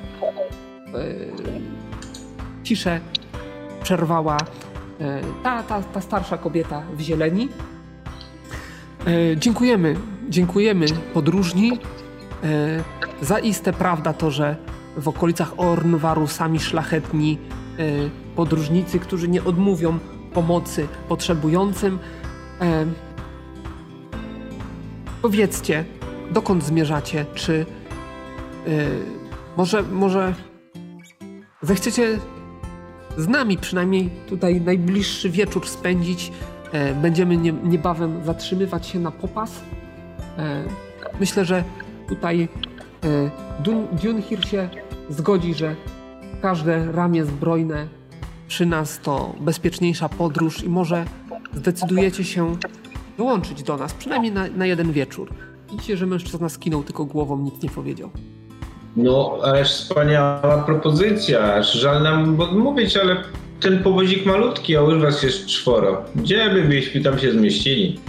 [2.62, 3.00] ciszę
[3.82, 4.36] przerwała
[5.00, 7.48] e, ta, ta, ta starsza kobieta w zieleni.
[9.36, 9.96] Dziękujemy,
[10.28, 11.78] dziękujemy podróżni.
[13.20, 14.56] Zaiste prawda to, że
[14.96, 17.38] w okolicach Ornwaru sami szlachetni
[18.36, 19.98] podróżnicy, którzy nie odmówią
[20.34, 21.98] pomocy potrzebującym.
[22.60, 22.86] E,
[25.22, 25.84] powiedzcie,
[26.30, 27.26] dokąd zmierzacie?
[27.34, 27.66] Czy
[28.66, 28.70] e,
[29.56, 30.34] może, może
[31.62, 32.18] zechciecie
[33.16, 36.32] z nami przynajmniej tutaj najbliższy wieczór spędzić?
[36.72, 39.60] E, będziemy nie, niebawem zatrzymywać się na popas.
[40.38, 40.64] E,
[41.20, 41.64] myślę, że
[42.08, 42.48] tutaj
[43.04, 43.30] e,
[43.62, 44.68] Dun, Dunhir się
[45.10, 45.76] zgodzi, że
[46.42, 47.86] każde ramię zbrojne
[48.48, 51.04] przy nas to bezpieczniejsza podróż i może
[51.54, 52.56] zdecydujecie się
[53.18, 55.34] dołączyć do nas, przynajmniej na, na jeden wieczór.
[55.70, 58.10] Widzicie, że mężczyzna skinął tylko głową, nic nie powiedział.
[58.96, 61.54] No, ależ wspaniała propozycja.
[61.54, 63.16] Aż żal nam odmówić, ale
[63.60, 66.04] ten powozik malutki, a już was jest czworo.
[66.16, 68.00] Gdzie by byśmy tam się zmieścili?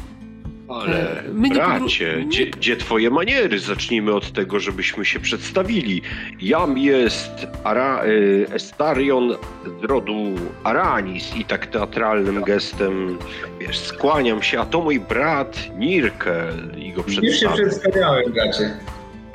[0.70, 3.60] Ale E, my nie bracie, podró- gdzie, gdzie twoje maniery?
[3.60, 6.02] Zacznijmy od tego, żebyśmy się przedstawili.
[6.42, 9.36] Jam jest Ara, y, Estarion
[9.82, 10.16] z rodu
[10.64, 13.18] Aranis i tak teatralnym gestem,
[13.60, 17.56] wiesz, skłaniam się, a to mój brat Nirkel i go Już się przedstawiam.
[17.58, 18.72] przedstawiałem, bracie.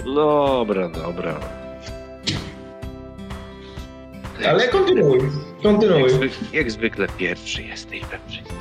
[0.05, 1.41] Dobra, dobra.
[4.49, 5.19] Ale kontynuuj,
[5.63, 6.01] kontynuuj.
[6.03, 8.57] Jak, zwy, jak zwykle pierwszy jesteś we wszystkim.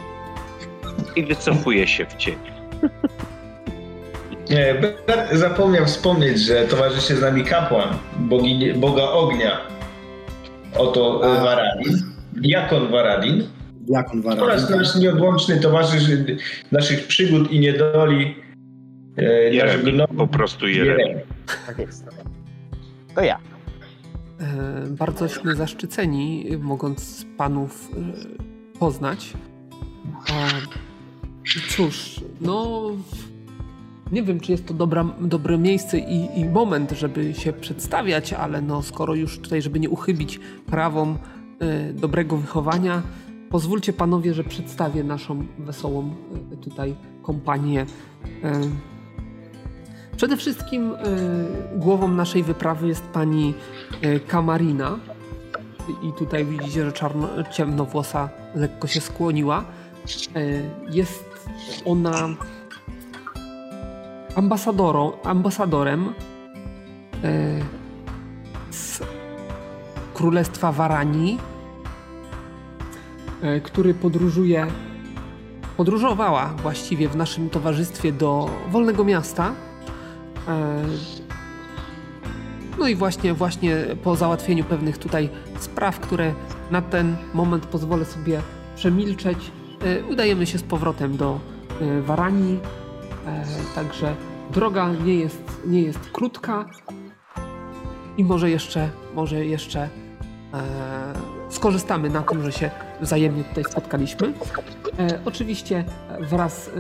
[1.16, 2.36] I wycofuję się w cień.
[4.50, 4.76] Nie,
[5.32, 9.58] zapomniał wspomnieć, że towarzyszy z nami kapłan, bogini, boga ognia.
[10.78, 11.40] Oto A.
[11.40, 11.44] A.
[11.44, 11.98] Varadin,
[12.34, 13.44] diakon Varadin
[13.90, 14.78] Diakon oraz Varadin.
[14.78, 16.04] nasz nieodłączny towarzysz
[16.72, 18.36] naszych przygód i niedoli.
[19.18, 20.68] E, nasz gnom po prostu.
[20.68, 21.22] Jeremi.
[21.68, 22.06] Tak jest.
[23.16, 23.40] To ja.
[24.40, 27.90] E, Bardzośmy zaszczyceni, mogąc panów
[28.76, 29.34] y, poznać.
[30.32, 30.50] A,
[31.70, 32.82] cóż, no.
[34.12, 38.62] Nie wiem, czy jest to dobra, dobre miejsce i, i moment, żeby się przedstawiać, ale
[38.62, 41.18] no, skoro już tutaj, żeby nie uchybić prawom
[41.90, 43.02] y, dobrego wychowania,
[43.50, 46.16] pozwólcie panowie, że przedstawię naszą wesołą
[46.54, 47.86] y, tutaj kompanię.
[48.26, 48.46] Y,
[50.20, 50.98] Przede wszystkim y,
[51.76, 53.54] głową naszej wyprawy jest pani
[54.04, 55.00] y, Kamarina.
[56.04, 59.66] I tutaj widzicie, że czarno, ciemnowłosa lekko się skłoniła.
[60.36, 61.29] Y, jest
[61.86, 62.30] ona
[64.36, 66.14] ambasadorą, ambasadorem
[67.24, 67.64] y,
[68.72, 69.02] z
[70.14, 71.40] Królestwa Waranii,
[73.58, 74.68] y, który podróżuje,
[75.78, 79.54] podróżowała właściwie w naszym towarzystwie do Wolnego Miasta.
[80.48, 80.84] E,
[82.80, 85.30] No i właśnie, właśnie po załatwieniu pewnych tutaj
[85.60, 86.34] spraw, które
[86.72, 88.42] na ten moment pozwolę sobie
[88.76, 89.59] przemilczeć, e,
[90.12, 91.40] udajemy się z powrotem do
[91.82, 92.60] e, Waranii.
[93.28, 94.16] E, Także
[94.54, 96.66] droga nie jest, nie jest krótka
[98.18, 99.90] i może jeszcze, może jeszcze e,
[101.50, 102.72] skorzystamy na tym, że się
[103.02, 104.34] wzajemnie tutaj spotkaliśmy.
[105.00, 105.86] E, Oczywiście
[106.20, 106.72] wraz e,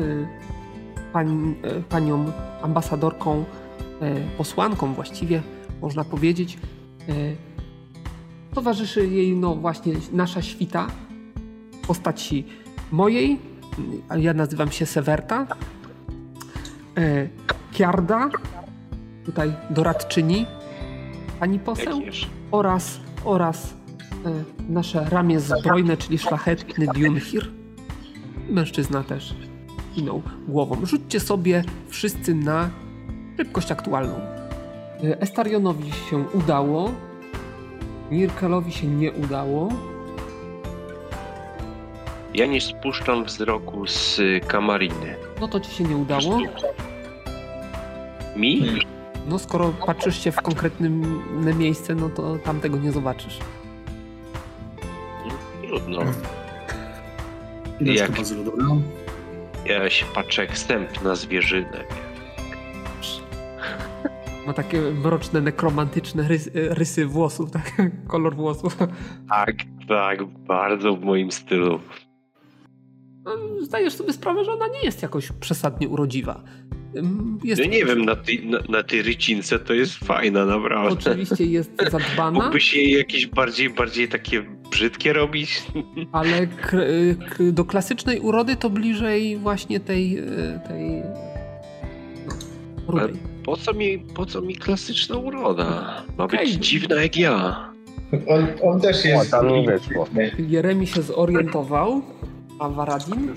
[1.14, 1.56] pań,
[1.90, 2.32] panią
[2.62, 3.46] ambasadorką,
[4.38, 5.42] posłanką właściwie,
[5.82, 6.58] można powiedzieć.
[8.54, 10.88] Towarzyszy jej, no właśnie, nasza świta
[11.84, 12.46] w postaci
[12.92, 13.40] mojej,
[14.18, 15.48] ja nazywam się Sewerta,
[16.98, 17.28] e,
[17.72, 18.30] Kiarda,
[19.26, 20.46] tutaj doradczyni,
[21.40, 22.02] pani poseł,
[22.52, 23.74] oraz, oraz
[24.26, 27.52] e, nasze ramię zbrojne, czyli szlachetny Dunhir.
[28.50, 29.36] Mężczyzna też
[29.96, 30.86] kinął głową.
[30.86, 32.70] Rzućcie sobie wszyscy na
[33.38, 34.14] szybkość aktualną.
[34.14, 36.92] E, Estarionowi się udało.
[38.12, 39.70] Mirkelowi się nie udało.
[42.40, 45.16] Ja nie spuszczam wzroku z y, kamariny.
[45.42, 46.40] No to ci się nie udało.
[48.36, 48.60] Mi?
[48.60, 48.80] Hmm.
[49.28, 50.90] No skoro patrzysz się w konkretne
[51.54, 53.40] miejsce, no to tam tego nie zobaczysz.
[55.68, 56.02] Trudno.
[57.76, 58.30] Chwileczkę, Jak?
[59.66, 61.84] Ja się patrzę jak wstęp na zwierzynę.
[64.48, 67.72] Ma takie mroczne, nekromantyczne rysy, rysy włosów, tak?
[68.08, 68.78] Kolor włosów.
[69.30, 69.56] Tak,
[69.88, 71.80] tak, bardzo w moim stylu.
[73.36, 76.44] No, zdajesz sobie sprawę, że ona nie jest jakoś przesadnie urodziwa.
[77.44, 81.12] Jest, No nie wiem, na tej, na, na tej rycince to jest fajna, naprawdę.
[81.12, 85.64] Oczywiście jest zadbana, Mógłbyś jej jakieś bardziej, bardziej takie brzydkie robić?
[86.12, 86.78] ale k-
[87.30, 91.02] k- do klasycznej urody to bliżej właśnie tej, y, tej
[92.28, 92.34] no,
[92.88, 93.14] rudej.
[93.46, 96.02] Po co mi, po co mi klasyczna uroda?
[96.18, 96.58] Ma być Okej.
[96.60, 97.70] dziwna jak ja.
[98.28, 99.36] On, on też O, jest...
[99.66, 100.08] wyszło.
[100.48, 102.02] Jeremi się zorientował,
[102.60, 103.36] a Varadin?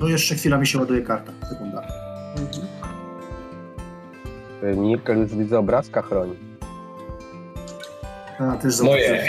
[0.00, 1.32] No jeszcze chwila mi się ładuje karta.
[1.48, 1.82] Sekunda.
[2.36, 2.68] Mhm.
[4.82, 6.36] Mirkel już widzę obrazka chroni.
[8.40, 9.28] A, też Moje.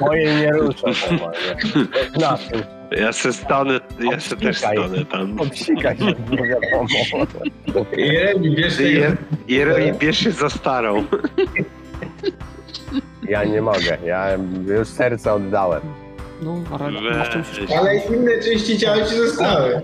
[0.00, 1.56] Moje nie ruszę normalnie.
[2.20, 2.62] Na tym.
[2.90, 4.76] Ja se stanę, ja se też Obsikaj.
[4.78, 5.40] stanę tam.
[5.40, 6.86] Obsikać się, nie wiadomo.
[7.96, 8.80] Jeremi, bierz.
[8.80, 9.16] Je-
[9.48, 11.04] Jeremi, bierz się za starą.
[13.28, 14.26] Ja nie mogę, ja
[14.78, 15.80] już serce oddałem.
[16.44, 16.62] No,
[17.32, 17.70] czymś Weź.
[17.70, 19.82] Ale inne części ciała ci zostały.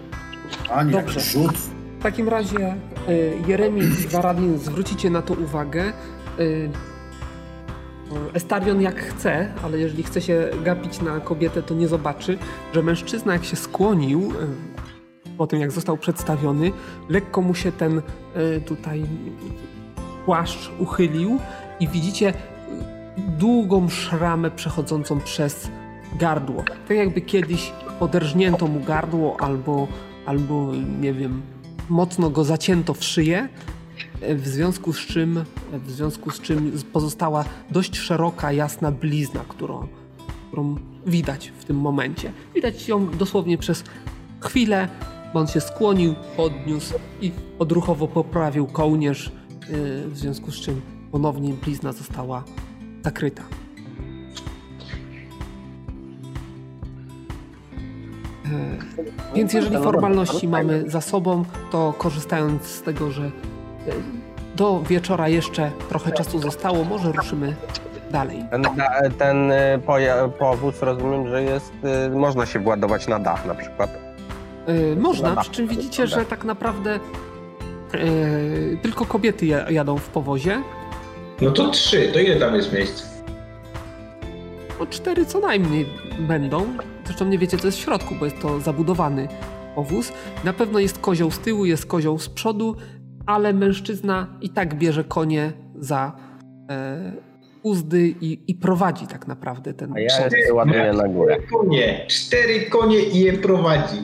[0.71, 1.21] A nie, Dobrze.
[1.21, 1.57] rzut.
[1.99, 2.75] W takim razie
[3.09, 5.93] y, Jeremi i Varadin zwrócicie na to uwagę.
[6.41, 6.71] Y,
[8.35, 12.39] Estarion jak chce, ale jeżeli chce się gapić na kobietę, to nie zobaczy,
[12.75, 16.73] że mężczyzna jak się skłonił y, po tym jak został przedstawiony,
[17.09, 19.03] lekko mu się ten y, tutaj
[20.25, 21.39] płaszcz uchylił
[21.81, 22.33] i widzicie
[23.39, 25.71] długą szramę przechodzącą przez
[26.17, 26.63] gardło.
[26.89, 29.89] Tak jakby kiedyś poderżnięto mu gardło albo,
[30.27, 31.43] albo nie wiem,
[31.89, 33.49] mocno go zacięto w szyję,
[34.23, 39.89] w związku z czym, w związku z czym pozostała dość szeroka, jasna blizna, którą,
[40.49, 42.33] którą widać w tym momencie.
[42.55, 43.85] Widać ją dosłownie przez
[44.41, 44.89] chwilę,
[45.35, 49.33] bo on się skłonił, podniósł i odruchowo poprawił kołnierz,
[49.71, 50.81] yy, w związku z czym
[51.13, 52.45] ponownie blizna została
[53.05, 53.43] zakryta.
[59.35, 63.31] Więc jeżeli formalności mamy za sobą, to korzystając z tego, że e,
[64.57, 67.57] do wieczora jeszcze trochę czasu zostało, może ruszymy
[68.11, 68.45] dalej.
[68.51, 68.63] Ten,
[69.19, 69.53] ten
[69.87, 71.73] poja- powóz rozumiem, że jest,
[72.11, 73.91] można się władować na dach na przykład.
[74.67, 76.99] E, Można, przy czym widzicie, że tak naprawdę e,
[78.83, 80.63] tylko kobiety ja- jadą w powozie.
[81.41, 83.07] No to trzy, to ile tam jest miejsc?
[84.81, 85.87] No cztery co najmniej
[86.19, 86.67] będą.
[87.09, 89.29] Zresztą nie wiecie, co jest w środku, bo jest to zabudowany
[89.75, 90.13] powóz.
[90.45, 92.77] Na pewno jest kozioł z tyłu, jest kozioł z przodu,
[93.27, 96.13] ale mężczyzna i tak bierze konie za
[96.71, 97.13] e,
[97.63, 101.37] uzdy i, i prowadzi tak naprawdę ten A ja się ładuję na górę.
[101.37, 103.97] Cztery konie, cztery konie i je prowadzi.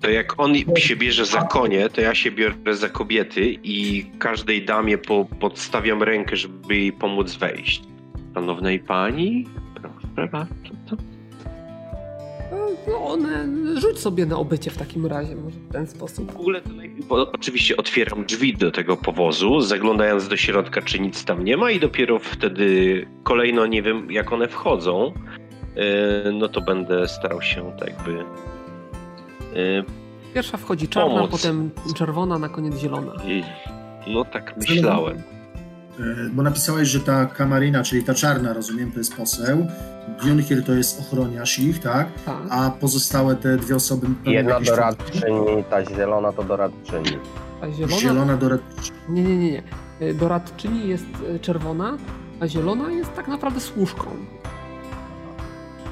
[0.00, 4.64] To jak on się bierze za konie, to ja się biorę za kobiety i każdej
[4.64, 7.82] damie po, podstawiam rękę, żeby jej pomóc wejść.
[8.34, 11.19] Szanownej pani, proszę bardzo.
[12.88, 13.48] No one,
[13.80, 16.32] rzuć sobie na obycie w takim razie, może w ten sposób.
[16.32, 21.00] W ogóle to najpierw, bo oczywiście otwieram drzwi do tego powozu, zaglądając do środka, czy
[21.00, 25.12] nic tam nie ma i dopiero wtedy kolejno, nie wiem jak one wchodzą,
[25.76, 28.12] yy, no to będę starał się tak jakby
[29.54, 29.84] yy,
[30.34, 33.12] Pierwsza wchodzi czarna, potem czerwona, na koniec zielona.
[34.06, 35.22] no tak myślałem.
[36.00, 39.66] E, Bo napisałeś, że ta kamarina, czyli ta czarna, rozumiem, to jest poseł.
[40.24, 42.08] Bionhir to jest ochroniarz ich, tak?
[42.26, 42.36] Tak.
[42.50, 44.06] A pozostałe te dwie osoby...
[44.24, 47.18] Jedna doradczyni, ta zielona to doradczyni.
[47.62, 48.00] A zielona?
[48.00, 48.98] Zielona doradczyni.
[49.08, 49.62] Nie, nie, nie, nie.
[50.02, 51.04] Y, Doradczyni jest
[51.36, 51.96] y, czerwona,
[52.40, 54.10] a zielona jest tak naprawdę służką.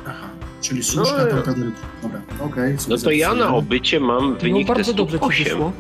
[0.07, 0.29] Aha,
[0.61, 1.73] czyli służka No, to ta doradczyni.
[2.03, 2.79] Dobra, okej.
[2.79, 5.45] sobie No to ja na obycie mam wynik no bardzo testu dobrze ci 8.
[5.45, 5.73] wyszło.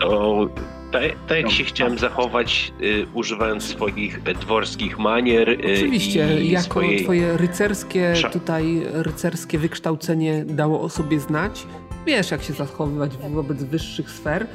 [0.00, 0.48] To
[0.92, 6.64] tak, tak jak się chciałem zachować, y, używając swoich dworskich manier y, Oczywiście, i jako
[6.64, 7.04] swojej...
[7.04, 11.66] twoje rycerskie, tutaj rycerskie wykształcenie dało o sobie znać.
[12.06, 14.46] Wiesz, jak się zachowywać wobec wyższych sfer.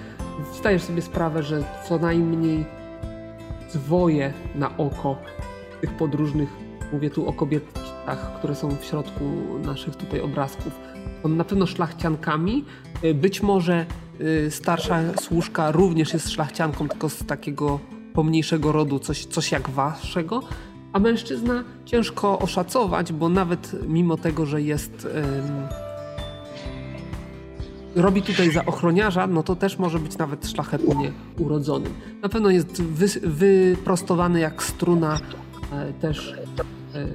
[0.60, 2.66] Zdajesz sobie sprawę, że co najmniej
[3.74, 5.18] dwoje na oko
[5.82, 6.50] tych podróżnych,
[6.94, 9.24] mówię tu o kobietach, które są w środku
[9.64, 10.74] naszych tutaj obrazków,
[11.24, 12.66] są na pewno szlachciankami.
[13.04, 13.86] Y, Być może
[14.50, 17.80] starsza służka również jest szlachcianką, tylko z takiego
[18.14, 20.44] pomniejszego rodu, coś, coś jak waszego.
[20.94, 25.06] A mężczyzna ciężko oszacować, bo nawet mimo tego, że jest.
[25.06, 25.68] ym,
[27.96, 31.94] robi tutaj za ochroniarza, no to też może być nawet szlachetnie urodzonym.
[32.22, 35.20] Na pewno jest wy, wyprostowany jak struna,
[35.72, 36.34] e, też
[36.96, 37.08] e,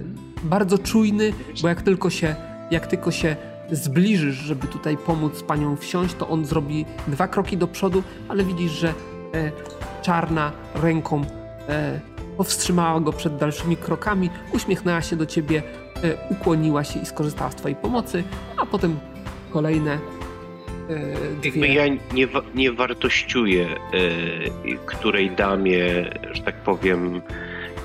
[0.44, 1.32] bardzo czujny,
[1.62, 2.36] bo jak tylko się,
[2.70, 3.36] jak tylko się
[3.72, 8.72] zbliżysz, żeby tutaj pomóc panią wsiąść, to on zrobi dwa kroki do przodu, ale widzisz,
[8.72, 8.92] że e,
[10.02, 11.24] czarna ręką
[11.68, 12.00] e,
[12.36, 15.62] powstrzymała go przed dalszymi krokami, uśmiechnęła się do ciebie
[16.02, 18.24] e, ukłoniła się i skorzystała z twojej pomocy,
[18.56, 18.96] a potem
[19.50, 19.98] kolejne e,
[21.44, 27.20] Jakby ja nie, nie wartościuję e, której damie, że tak powiem,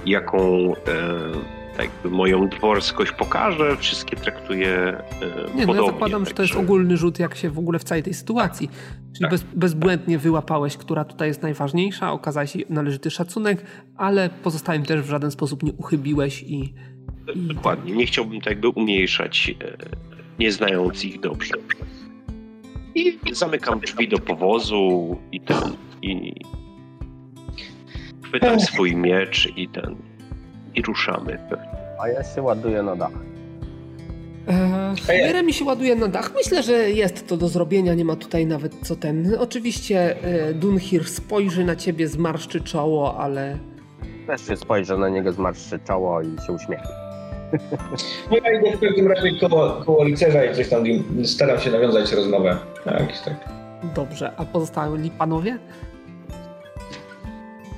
[0.05, 5.75] jaką e, tak jakby moją dworskość pokażę, wszystkie traktuję e, Nie, no podobnie.
[5.75, 8.69] ja zakładam, że to jest ogólny rzut, jak się w ogóle w całej tej sytuacji.
[9.13, 9.32] Czyli Tak.
[9.32, 13.65] bez, bezbłędnie wyłapałeś, która tutaj jest najważniejsza, okazałeś jej należyty szacunek,
[13.97, 16.73] ale pozostałym też w żaden sposób nie uchybiłeś i...
[17.36, 17.93] i Dokładnie.
[17.95, 19.78] Nie chciałbym tak jakby umniejszać, e,
[20.39, 21.53] nie znając ich dobrze.
[22.95, 25.57] I zamykam drzwi do powozu i ten,
[26.01, 26.34] i
[28.23, 29.95] chwytam swój miecz i ten,
[30.75, 31.39] i ruszamy.
[31.99, 33.11] A ja się ładuję na dach.
[35.09, 36.31] E, Jeremi się ładuje na dach.
[36.35, 39.35] Myślę, że jest to do zrobienia, nie ma tutaj nawet co ten.
[39.39, 43.57] Oczywiście e, Dunhir spojrzy na ciebie, zmarszczy czoło, ale
[44.27, 47.07] Też się spojrzę na niego, zmarszczę czoło i się uśmiechnę.
[48.31, 50.83] No ja idę w każdym razie koło, koło rycerza i coś tam
[51.23, 52.57] staram się nawiązać rozmowę.
[52.85, 53.49] Tak, tak.
[53.95, 54.31] dobrze.
[54.37, 55.57] A pozostali panowie?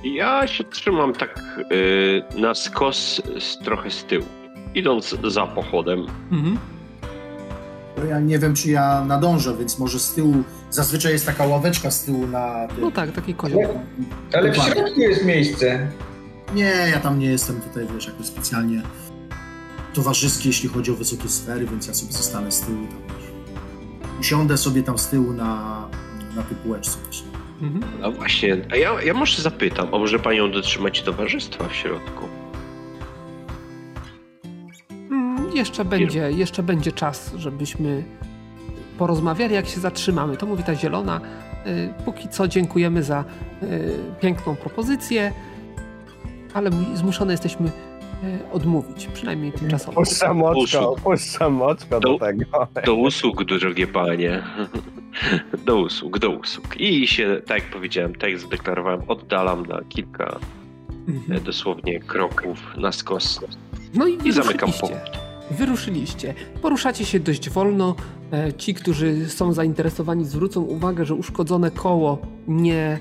[0.04, 4.26] Ja się trzymam tak y, na skos z, trochę z tyłu,
[4.74, 6.06] idąc za pochodem.
[6.32, 6.58] Mhm.
[7.96, 10.34] To ja nie wiem, czy ja nadążę, więc może z tyłu,
[10.70, 12.80] zazwyczaj jest taka ławeczka z tyłu na tym.
[12.80, 13.62] No tak, taki kozioł.
[14.32, 15.88] Ale w środku jest miejsce.
[16.54, 18.82] Nie, ja tam nie jestem tutaj, wiesz, jakoś specjalnie
[19.94, 22.98] towarzyski, jeśli chodzi o wysokie sfery, więc ja sobie zostanę z tyłu tam.
[24.20, 25.88] Usiądę sobie tam z tyłu na,
[26.36, 27.29] na tej półeczce właśnie.
[27.62, 28.04] Mhm.
[28.04, 32.24] A właśnie, a ja, ja może zapytam, a może panią dotrzymać towarzystwa w środku?
[35.10, 38.04] Mm, Jeszcze będzie, jeszcze będzie czas, żebyśmy
[38.98, 40.36] porozmawiali, jak się zatrzymamy.
[40.36, 41.20] To mówi ta zielona.
[41.66, 43.24] Y, Póki co dziękujemy za
[43.62, 43.66] y,
[44.20, 45.32] piękną propozycję,
[46.54, 47.72] ale zmuszone jesteśmy y,
[48.52, 50.02] odmówić, przynajmniej tymczasowo.
[51.04, 52.44] Puszczam oczko do Do- tego.
[52.86, 54.42] Do usług, drogie panie.
[55.66, 56.80] Do usług, do usług.
[56.80, 60.38] I się, tak jak powiedziałem, tak jak zadeklarowałem, oddalam na kilka e,
[61.08, 61.44] Mhm.
[61.44, 63.40] dosłownie kroków na skos.
[63.94, 65.10] No i, I zamykam wyruszyliście.
[65.50, 66.34] Wyruszyliście.
[66.62, 67.94] Poruszacie się dość wolno.
[68.32, 72.98] E, Ci, którzy są zainteresowani, zwrócą uwagę, że uszkodzone koło nie,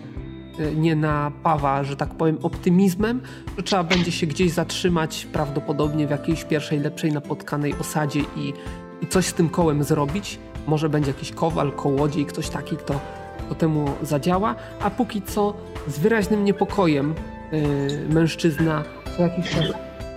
[0.60, 3.22] e, nie napawa, że tak powiem, optymizmem,
[3.58, 8.54] że trzeba będzie się gdzieś zatrzymać, prawdopodobnie w jakiejś pierwszej, lepszej napotkanej osadzie i,
[9.02, 10.40] i coś z tym kołem zrobić.
[10.70, 13.00] Może będzie jakiś kowal, kołodziej, ktoś taki, kto,
[13.46, 14.56] kto temu zadziała.
[14.82, 15.54] A póki co
[15.88, 17.16] z wyraźnym niepokojem
[17.52, 18.84] e, mężczyzna
[19.18, 19.66] co jakiś czas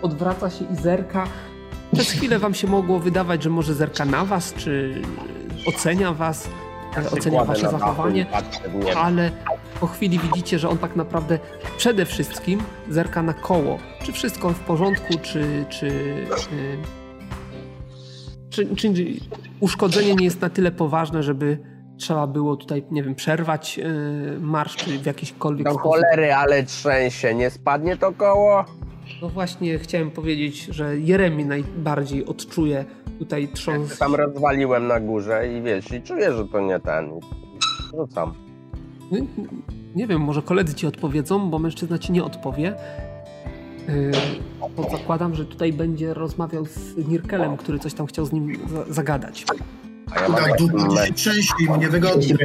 [0.02, 1.26] odwraca się i zerka.
[1.94, 5.02] Przez chwilę wam się mogło wydawać, że może zerka na was, czy
[5.66, 6.48] ocenia was,
[6.96, 8.26] e, ocenia Kładę wasze zachowanie,
[8.96, 9.30] ale
[9.80, 11.38] po chwili widzicie, że on tak naprawdę
[11.78, 13.78] przede wszystkim zerka na koło.
[14.02, 16.26] Czy wszystko w porządku, czy, czy, y,
[18.50, 18.88] czy, czy
[19.62, 21.58] uszkodzenie nie jest na tyle poważne, żeby
[21.96, 25.90] trzeba było tutaj, nie wiem, przerwać y, marsz, czy w jakikolwiek Do sposób.
[25.92, 28.64] cholery, ale trzęsie, nie spadnie to koło?
[29.22, 32.84] No właśnie chciałem powiedzieć, że Jeremi najbardziej odczuje
[33.18, 33.98] tutaj trząs.
[33.98, 37.10] Tam rozwaliłem na górze i wiesz, i czuję, że to nie ten.
[37.96, 38.34] Rzucam.
[39.12, 39.18] No,
[39.94, 42.74] Nie wiem, może koledzy ci odpowiedzą, bo mężczyzna ci nie odpowie.
[43.88, 44.12] Yy,
[44.76, 48.84] to zakładam, że tutaj będzie rozmawiał z Nirkelem, który coś tam chciał z nim za
[48.94, 49.44] zagadać.
[50.14, 52.36] A ja mam Tak, taki me- się trzęsie i mi niewygodnie.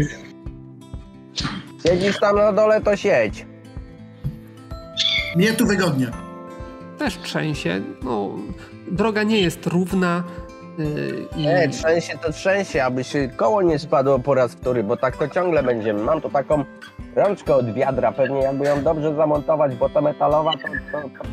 [1.88, 3.46] Siedzisz tam na dole, to siedź.
[5.36, 6.08] Mnie tu wygodnie.
[6.98, 7.82] Też trzęsie.
[8.04, 8.30] No,
[8.92, 10.24] droga nie jest równa.
[10.78, 14.98] Yy, i Nie, trzęsie to trzęsie, aby się koło nie spadło po raz wtóry, bo
[14.98, 16.04] tak to ciągle będziemy.
[16.04, 16.64] Mam tu taką
[17.16, 20.58] rączkę od wiadra, pewnie jakby ją dobrze zamontować, bo to metalowa, to,
[20.92, 21.26] to, to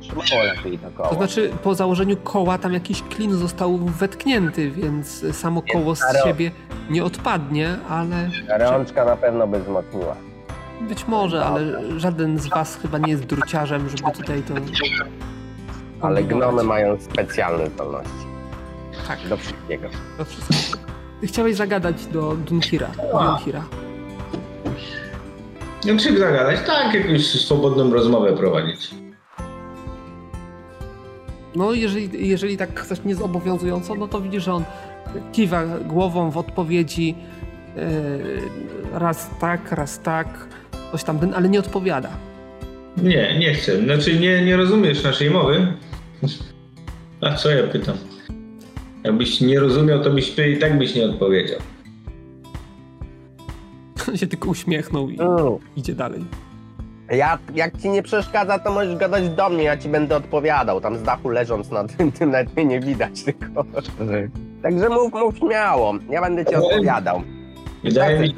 [0.00, 1.08] trzymało lepiej to koło.
[1.08, 6.50] to znaczy, po założeniu koła tam jakiś klin został wetknięty, więc samo koło z siebie
[6.90, 10.16] nie odpadnie, ale Rączka na pewno by wzmocniła.
[10.80, 11.60] być może, ale
[12.00, 14.54] żaden z was chyba nie jest druciarzem, żeby tutaj to.
[16.00, 18.27] Ale gnomy mają specjalne zdolności
[19.08, 19.28] Tak.
[19.28, 19.88] do wszystkiego.
[20.18, 20.78] To wszystko.
[21.20, 22.90] Ty chciałeś zagadać do Dunhira.
[23.12, 23.64] Dunhira.
[25.86, 26.58] No czy zagadać?
[26.66, 28.90] Tak, jakąś swobodną rozmowę prowadzić.
[31.56, 34.64] No, jeżeli, jeżeli tak chcesz niezobowiązująco, no to widzisz, że on
[35.32, 37.14] kiwa głową w odpowiedzi
[37.76, 37.82] yy,
[38.92, 40.48] raz tak, raz tak,
[40.92, 42.10] coś tam, ale nie odpowiada.
[42.96, 43.82] Nie, nie chcę.
[43.82, 45.66] Znaczy nie, nie rozumiesz naszej mowy?
[47.20, 47.96] A co ja pytam?
[49.04, 51.58] Jakbyś nie rozumiał, to byś ty i tak byś nie odpowiedział.
[54.08, 55.38] On się tylko uśmiechnął i Mm.
[55.76, 56.24] idzie dalej.
[57.10, 60.80] Ja, jak ci nie przeszkadza, to możesz gadać do mnie, ja ci będę odpowiadał.
[60.80, 63.64] Tam z dachu leżąc na tym, tym nawet mnie nie widać tylko.
[64.62, 67.22] Także mów, mów śmiało, ja będę ci odpowiadał.
[67.84, 68.34] Wydaje mi się,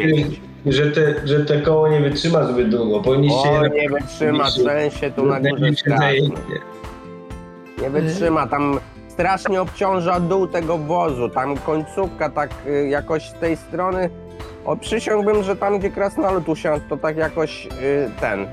[0.66, 3.00] że te, że te koło nie wytrzyma zbyt długo.
[3.00, 5.70] Powinniście O, nie wytrzyma, trzęsie tu na górze.
[7.82, 8.78] Nie wytrzyma, tam
[9.12, 14.10] strasznie obciąża dół tego wozu, tam końcówka tak y, jakoś z tej strony,
[14.64, 18.46] o przysiągłbym, że tam gdzie krasnolud usiadł, to tak jakoś y, ten,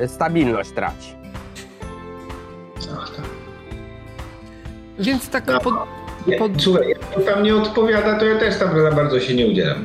[0.00, 1.14] y, stabilność traci.
[2.98, 3.24] Ach, tak.
[4.98, 5.60] Więc tak No.
[5.60, 5.74] pod,
[6.38, 9.84] Pod- Słuchaj, jak tam nie odpowiada, to ja też tam za bardzo się nie udzielam.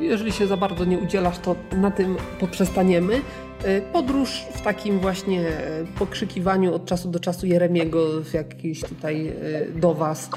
[0.00, 3.20] jeżeli się za bardzo nie udzielasz, to na tym poprzestaniemy.
[3.64, 9.28] E, Podróż w takim właśnie e, pokrzykiwaniu od czasu do czasu Jeremiego w jakiś tutaj
[9.28, 9.32] e,
[9.80, 10.30] do was,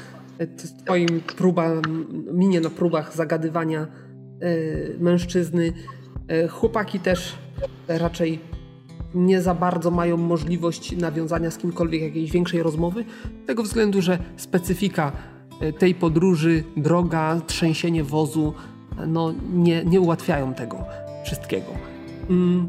[0.84, 1.70] twoim próba,
[2.32, 3.86] minie na próbach zagadywania
[4.98, 5.72] mężczyzny.
[6.50, 7.34] Chłopaki też
[7.88, 8.38] raczej
[9.14, 13.04] nie za bardzo mają możliwość nawiązania z kimkolwiek jakiejś większej rozmowy,
[13.44, 15.12] z tego względu, że specyfika
[15.78, 18.54] tej podróży, droga, trzęsienie wozu,
[19.06, 20.84] no nie, nie ułatwiają tego
[21.24, 21.72] wszystkiego.
[22.30, 22.68] Mm,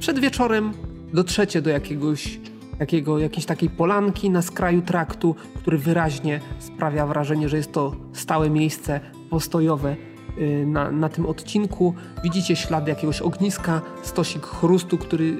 [0.00, 0.72] Przed wieczorem
[1.12, 2.40] dotrzecie do jakiegoś,
[2.78, 8.50] jakiego, jakiejś takiej polanki na skraju traktu, który wyraźnie sprawia wrażenie, że jest to stałe
[8.50, 9.96] miejsce postojowe
[10.38, 11.94] y, na, na tym odcinku.
[12.22, 15.36] Widzicie ślady jakiegoś ogniska, stosik chrustu, który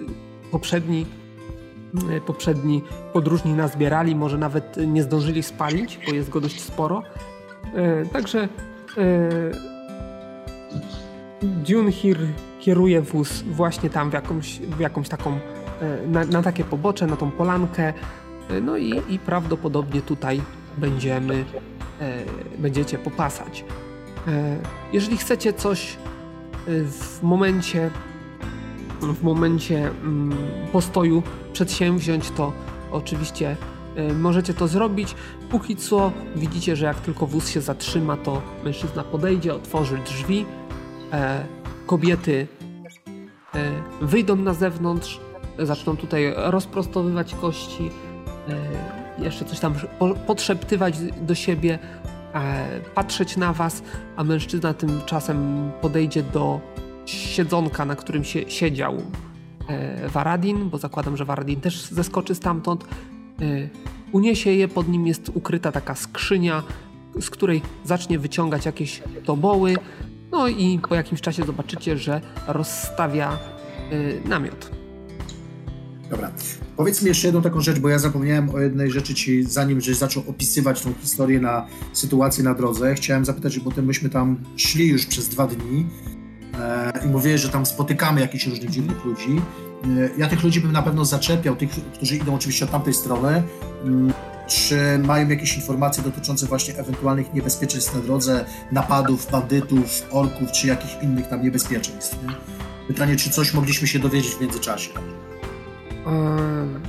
[0.51, 1.07] poprzedni,
[2.17, 2.83] y, poprzedni
[3.13, 7.03] podróżni nazbierali, może nawet nie zdążyli spalić, bo jest go dość sporo.
[8.05, 8.49] Y, Także
[8.99, 9.53] y,
[11.43, 12.19] Dunhir
[12.61, 15.31] kieruje wóz właśnie tam w jakąś, w jakąś taką,
[15.81, 17.93] e, na, na takie pobocze, na tą polankę.
[18.51, 20.41] E, No i, i prawdopodobnie tutaj
[20.79, 21.45] będziemy,
[22.01, 22.23] e,
[22.59, 23.65] będziecie popasać.
[24.93, 25.97] Jeżeli chcecie coś
[26.67, 27.91] w momencie,
[29.01, 30.37] w momencie mm,
[30.73, 32.53] postoju przedsięwziąć, to
[32.93, 33.57] oczywiście
[34.15, 35.15] możecie to zrobić.
[35.51, 40.47] Póki co widzicie, że jak tylko wóz się zatrzyma, to mężczyzna podejdzie, otworzy drzwi.
[41.13, 41.45] E,
[41.87, 42.47] kobiety
[43.55, 45.21] e, wyjdą na zewnątrz,
[45.59, 47.91] zaczną tutaj rozprostowywać kości,
[49.19, 51.79] e, jeszcze coś tam po- podszeptywać do siebie,
[52.35, 53.83] e, patrzeć na was,
[54.17, 56.61] a mężczyzna tymczasem podejdzie do
[57.07, 58.97] siedzonka, na którym się siedział
[59.69, 62.85] e, Varadin, bo zakładam, że Varadin też zeskoczy stamtąd.
[62.85, 62.89] E,
[64.13, 66.63] uniesie je, pod nim jest ukryta taka skrzynia,
[67.21, 69.75] z której zacznie wyciągać jakieś toboły,
[70.33, 73.39] no i po jakimś czasie zobaczycie, że rozstawia
[73.93, 74.71] y, namiot.
[76.11, 76.31] Dobra.
[76.77, 79.97] Powiedz mi jeszcze jedną taką rzecz, bo ja zapomniałem o jednej rzeczy ci, zanim żeś
[79.97, 82.95] zaczął opisywać tą historię na sytuację na drodze.
[82.95, 85.87] Chciałem zapytać, bo potem myśmy tam szli już przez dwa dni
[86.59, 89.41] e, i mówiłeś, że tam spotykamy jakichś różnych dziwnych ludzi.
[89.85, 93.43] E, ja tych ludzi bym na pewno zaczepiał, tych, którzy idą oczywiście od tamtej strony.
[93.85, 94.13] Mm,
[94.51, 100.97] Czy mają jakieś informacje dotyczące właśnie ewentualnych niebezpieczeństw na drodze, napadów, bandytów, orków, czy jakichś
[101.03, 102.23] innych tam niebezpieczeństw?
[102.23, 102.35] Nie?
[102.89, 104.91] Pytanie, czy coś mogliśmy się dowiedzieć w międzyczasie?
[106.07, 106.81] Ehm,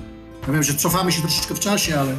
[0.48, 2.12] Ja wiem, że cofamy się troszeczkę w czasie, ale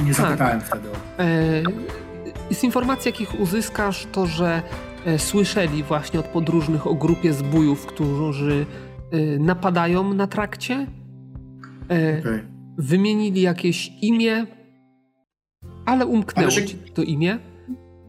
[0.00, 0.24] nie Tak.
[0.26, 4.62] zapytałem wtedy o e, z informacji, jakich uzyskasz, to że
[5.06, 8.66] e, słyszeli właśnie od podróżnych o grupie zbójów, którzy
[9.12, 10.86] e, napadają na trakcie.
[11.90, 12.53] E, Okej.
[12.78, 14.46] Wymienili jakieś imię,
[15.86, 17.38] ale umknęło Ale że- ci to imię.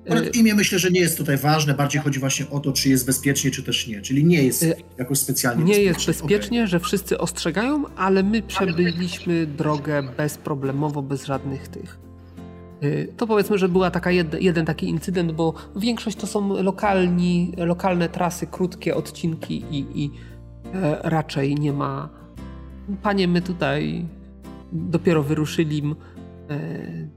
[0.09, 2.89] E, Akurat imię myślę, że nie jest tutaj ważne, bardziej chodzi właśnie o to, czy
[2.89, 4.01] jest bezpiecznie, czy też nie.
[4.01, 5.89] Czyli nie jest Y, jakoś specjalnie Nie bezpiecznie.
[6.11, 11.99] jest bezpiecznie, że wszyscy ostrzegają, ale my przebyliśmy drogę bezproblemowo, bez żadnych tych.
[12.83, 17.51] Y, To powiedzmy, że była taka jed, jeden taki incydent, bo większość to są lokalni,
[17.57, 20.11] lokalne trasy, krótkie odcinki i, i
[20.73, 22.09] e, raczej nie ma.
[23.03, 24.05] Panie, my tutaj
[24.75, 25.95] dopiero wyruszyli,
[26.49, 26.57] e,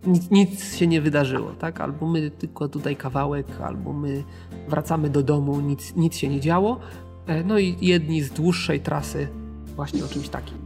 [0.06, 1.80] nic, nic się nie wydarzyło, tak?
[1.80, 4.24] Albo my tylko tutaj kawałek, albo my
[4.68, 6.80] wracamy do domu, nic, nic się nie działo.
[7.26, 9.28] E, No i jedni z dłuższej trasy
[9.76, 10.58] właśnie o czymś takim.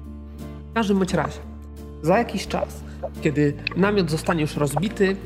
[0.70, 1.39] W każdym bądź razie,
[2.02, 2.85] za jakiś czas,
[3.23, 5.16] kiedy namiot zostanie już rozbity,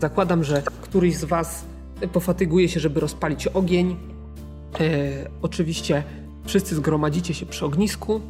[0.00, 1.64] zakładam, że któryś z was
[2.12, 3.96] pofatyguje się, żeby rozpalić ogień.
[4.80, 6.02] E, oczywiście
[6.44, 8.20] wszyscy zgromadzicie się przy ognisku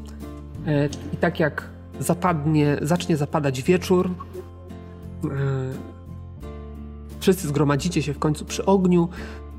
[0.67, 4.11] e, i tak jak zapadnie, zacznie zapadać wieczór,
[5.25, 5.29] e,
[7.21, 9.09] wszyscy zgromadzicie się w końcu przy ogniu.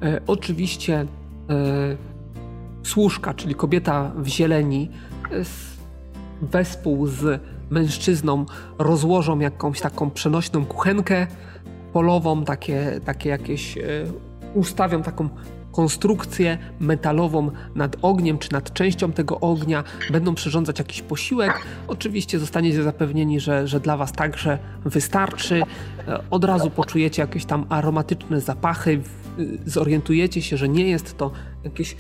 [0.02, 1.06] E, oczywiście e,
[2.84, 4.90] służka, czyli kobieta w zieleni,
[6.42, 8.46] wespół z mężczyzną
[8.78, 11.28] rozłożą jakąś taką przenośną kuchenkę
[11.94, 13.78] polową, takie, takie jakieś,
[14.54, 15.30] ustawią taką
[15.76, 21.54] konstrukcję metalową nad ogniem, czy nad częścią tego ognia, będą przyrządzać jakiś posiłek.
[21.88, 25.62] Oczywiście zostaniecie zapewnieni, że, że dla Was także wystarczy.
[26.08, 29.02] E, od razu poczujecie jakieś tam aromatyczne zapachy,
[29.66, 31.32] zorientujecie się, że nie jest to
[31.64, 31.96] jakieś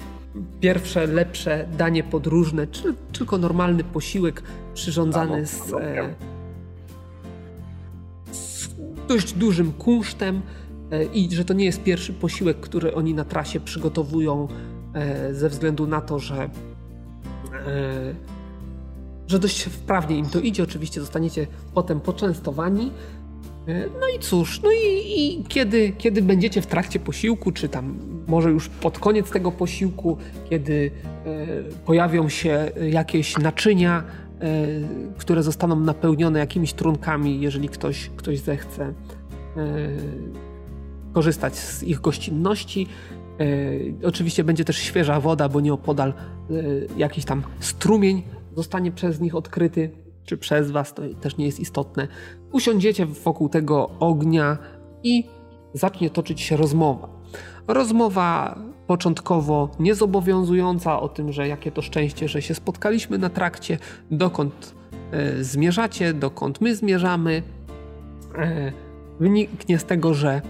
[0.59, 4.43] pierwsze, lepsze danie podróżne, czy tylko normalny posiłek
[4.73, 6.13] przyrządzany z, e,
[8.31, 8.69] z
[9.07, 10.41] dość dużym kunsztem
[11.13, 14.47] i że to nie jest pierwszy posiłek, który oni na trasie przygotowują
[14.93, 16.49] e, ze względu na to, że
[19.27, 20.63] że dość wprawnie im to idzie.
[20.63, 22.91] Oczywiście zostaniecie potem poczęstowani.
[24.01, 28.51] No i cóż, no i, i, kiedy, kiedy będziecie w trakcie posiłku, czy tam może
[28.51, 30.17] już pod koniec tego posiłku,
[30.49, 30.91] kiedy
[31.25, 31.47] e,
[31.85, 34.03] pojawią się jakieś naczynia,
[34.39, 34.57] e,
[35.17, 38.93] które zostaną napełnione jakimiś trunkami, jeżeli ktoś, ktoś zechce e,
[41.15, 42.87] korzystać z ich gościnności.
[44.03, 46.13] E, oczywiście będzie też świeża woda, bo nieopodal e,
[46.97, 48.23] jakiś tam strumień
[48.55, 49.91] zostanie przez nich odkryty
[50.25, 52.07] czy przez was, to też nie jest istotne.
[52.51, 54.57] Usiądziecie wokół tego ognia
[55.03, 55.23] i
[55.73, 57.09] zacznie toczyć się rozmowa.
[57.67, 63.77] Rozmowa początkowo niezobowiązująca o tym, że jakie to szczęście, że się spotkaliśmy na trakcie,
[64.11, 64.75] dokąd
[65.11, 67.43] e, zmierzacie, dokąd my zmierzamy.
[68.37, 68.71] E,
[69.19, 70.41] wyniknie z tego, że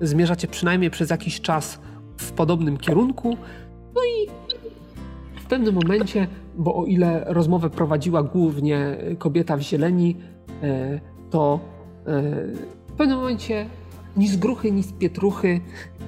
[0.00, 1.80] zmierzacie przynajmniej przez jakiś czas
[2.16, 3.36] w podobnym kierunku.
[3.94, 4.28] No i
[5.40, 10.16] w pewnym momencie bo o ile rozmowę prowadziła głównie kobieta w zieleni,
[10.62, 11.00] e,
[11.30, 11.60] to
[12.06, 12.22] e,
[12.88, 13.66] w pewnym momencie
[14.16, 15.60] ni z gruchy, ni z pietruchy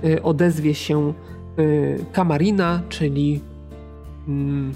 [0.05, 1.13] e, odezwie się
[2.13, 3.41] kamarina, czyli
[4.29, 4.73] mm,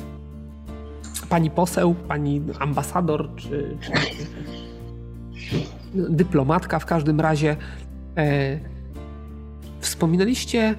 [1.28, 3.92] pani poseł, pani ambasador, czy, czy
[6.20, 7.56] dyplomatka w każdym razie.
[9.82, 10.74] Wspominaliście,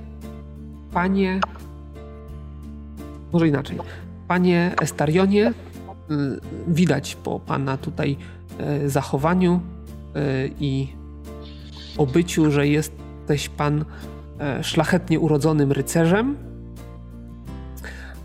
[0.94, 1.40] panie,
[3.34, 3.78] może inaczej.
[4.28, 5.54] Panie Estarionie, y,
[6.68, 8.18] widać po pana tutaj
[8.84, 9.60] y, zachowaniu
[10.16, 10.88] y, i
[11.98, 13.86] obyciu, że jesteś pan
[14.62, 16.38] szlachetnie urodzonym rycerzem.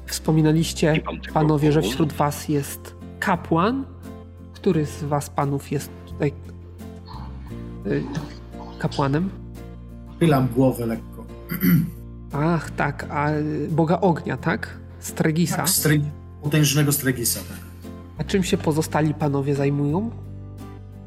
[0.07, 1.01] Wspominaliście,
[1.35, 3.85] panowie, że wśród was jest kapłan.
[4.55, 6.33] Który z was panów jest tutaj
[8.79, 9.48] kapłanem?
[10.21, 11.25] Chylam głowę lekko.
[12.33, 13.29] Ach, tak, a
[13.71, 14.79] Boga Ognia, tak?
[14.99, 15.57] Stregisa.
[15.57, 16.01] Tak, streg
[16.43, 17.59] potężnego Stregisa, tak.
[18.19, 20.11] A czym się pozostali panowie zajmują?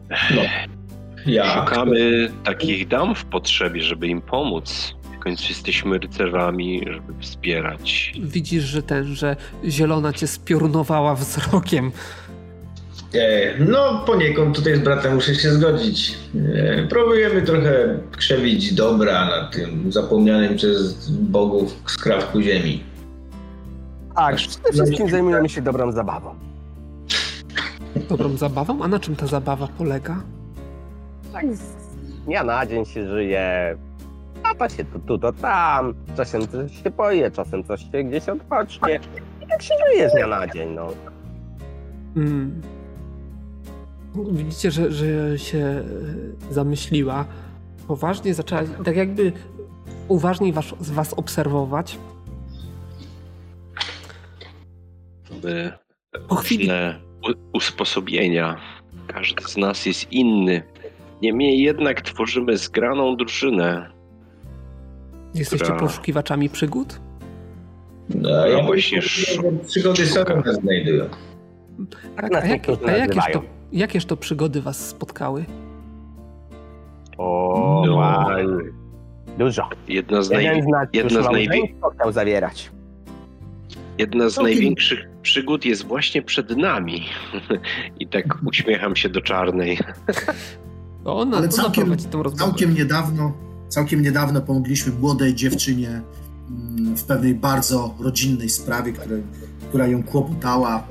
[0.10, 0.42] No.
[1.26, 1.54] Ja.
[1.66, 4.96] Szukamy takich dam w potrzebie, żeby im pomóc.
[5.16, 8.14] W końcu jesteśmy rycerzami, żeby wspierać.
[8.24, 9.36] Widzisz, że ten, że
[9.66, 11.92] zielona cię spiorunowała wzrokiem.
[13.14, 16.18] E, no, poniekąd tutaj z bratem muszę się zgodzić.
[16.56, 22.84] E, próbujemy trochę krzewić dobra na tym zapomnianym przez bogów skrawku ziemi.
[24.16, 26.36] Tak, przede wszystkim zajmujemy się dobrą zabawą.
[28.10, 28.84] Dobrą zabawą?
[28.84, 30.22] A na czym ta zabawa polega?
[31.34, 31.62] Tak, z
[32.26, 33.78] dnia na dzień się żyje,
[34.44, 39.00] lata się tu, tu, to tam, czasem coś się poje, czasem coś się gdzieś odpocznie.
[39.44, 40.88] I tak się żyje z dnia na dzień, no.
[42.16, 42.62] Hmm.
[44.32, 45.84] Widzicie, że, że się e,
[46.54, 47.26] zamyśliła.
[47.88, 49.32] Poważnie zaczęła, tak jakby
[50.08, 51.98] uważniej was, was obserwować.
[55.44, 55.72] jakby
[56.30, 57.00] różne
[57.54, 58.58] usposobienia.
[59.08, 60.64] Każdy z nas jest inny.
[61.22, 63.92] Niemniej jednak tworzymy zgraną drużynę.
[65.34, 65.80] Jesteście która...
[65.80, 67.00] poszukiwaczami przygód?
[68.16, 69.02] No, ja no właśnie
[69.68, 71.06] przygody same znajdują.
[72.16, 73.42] Tak, a, jak, a jakież, to,
[73.72, 75.46] jakież to przygody was spotkały?
[77.18, 78.30] O, no.
[79.38, 79.70] Dużo.
[79.88, 80.64] Jedna z, naj...
[80.94, 81.78] jedna z największych.
[81.96, 82.72] chciał zawierać.
[83.98, 87.06] Jedna z największych przygód jest właśnie przed nami.
[88.00, 89.80] I tak uśmiecham się do czarnej.
[91.06, 91.98] ona, Ale całkiem,
[92.36, 93.34] całkiem niedawno,
[93.68, 96.02] całkiem niedawno pomogliśmy młodej dziewczynie
[96.50, 99.16] mm, w pewnej bardzo rodzinnej sprawie, która,
[99.70, 100.88] która ją kłopotała.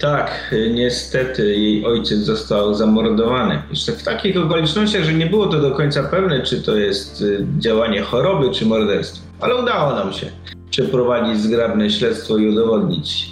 [0.00, 3.62] Tak, niestety jej ojciec został zamordowany.
[3.70, 7.46] Jeszcze w takich okolicznościach, że nie było to do końca pewne, czy to jest y,
[7.58, 9.26] działanie choroby, czy morderstwo.
[9.40, 10.26] Ale udało nam się
[10.70, 13.28] przeprowadzić zgrabne śledztwo i udowodnić.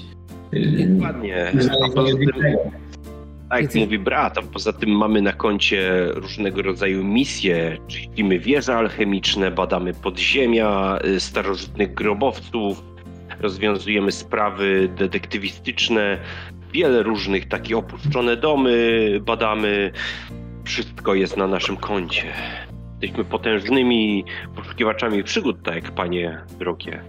[0.88, 1.52] Dokładnie.
[3.50, 7.78] Tak jak mówi brat, a poza tym mamy na koncie różnego rodzaju misje.
[7.88, 12.82] Czyścimy wieże alchemiczne, badamy podziemia y, starożytnych grobowców,
[13.44, 16.18] rozwiązujemy sprawy detektywistyczne,
[16.72, 19.92] wiele różnych, takie opuszczone domy badamy.
[20.64, 22.32] Wszystko jest na naszym koncie.
[23.02, 24.24] Jesteśmy potężnymi
[24.56, 27.02] poszukiwaczami przygód, tak jak panie drogie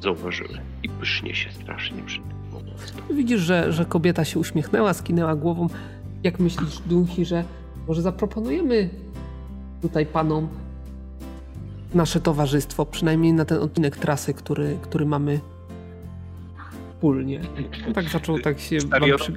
[0.00, 0.58] zauważyły.
[0.82, 3.16] I pysznie się strasznie przy tym.
[3.16, 5.68] Widzisz, że, że kobieta się uśmiechnęła, skinęła głową.
[6.22, 7.44] Jak myślisz, Dunki, że
[7.88, 8.90] może zaproponujemy
[9.82, 10.48] tutaj panom
[11.94, 15.40] nasze towarzystwo, przynajmniej na ten odcinek trasy, który, który mamy
[17.04, 17.40] wspólnie.
[17.86, 18.78] No tak zaczął tak się...
[19.16, 19.32] Przy...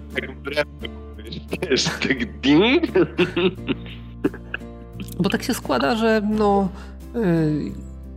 [1.70, 2.84] Wiesz, tak ding?
[5.20, 6.70] Bo tak się składa, że no...
[7.16, 7.72] Yy,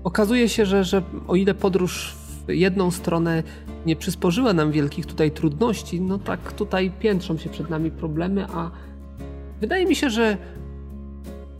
[0.04, 2.14] okazuje się, że, że o ile podróż
[2.46, 3.42] w jedną stronę
[3.86, 8.70] nie przysporzyła nam wielkich tutaj trudności, no tak tutaj piętrzą się przed nami problemy, a
[9.60, 10.36] wydaje mi się, że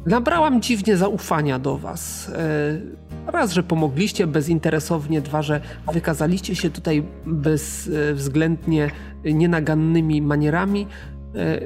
[0.07, 2.29] nabrałam dziwnie zaufania do was.
[2.29, 5.61] E, raz, że pomogliście bezinteresownie, dwa, że
[5.93, 8.91] wykazaliście się tutaj bezwzględnie
[9.25, 10.87] nienagannymi manierami.
[11.35, 11.61] E,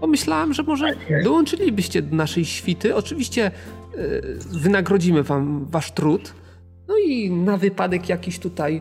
[0.00, 0.86] pomyślałam, że może
[1.24, 2.94] dołączylibyście do naszej świty.
[2.94, 3.50] Oczywiście e,
[4.52, 6.34] wynagrodzimy wam wasz trud.
[6.88, 8.80] No i na wypadek jakiś tutaj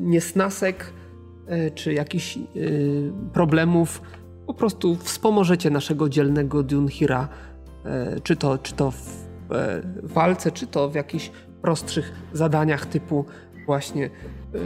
[0.00, 0.92] niesnasek
[1.74, 2.38] czy jakichś
[3.32, 4.02] problemów
[4.46, 7.28] po prostu wspomożecie naszego dzielnego Dunhira
[7.88, 9.17] E, czy to, czy to w e,
[10.02, 11.30] walce, czy to w jakichś
[11.62, 13.24] prostszych zadaniach typu
[13.66, 14.58] właśnie e,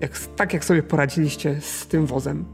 [0.00, 2.44] jak, tak jak sobie poradziliście z tym wozem.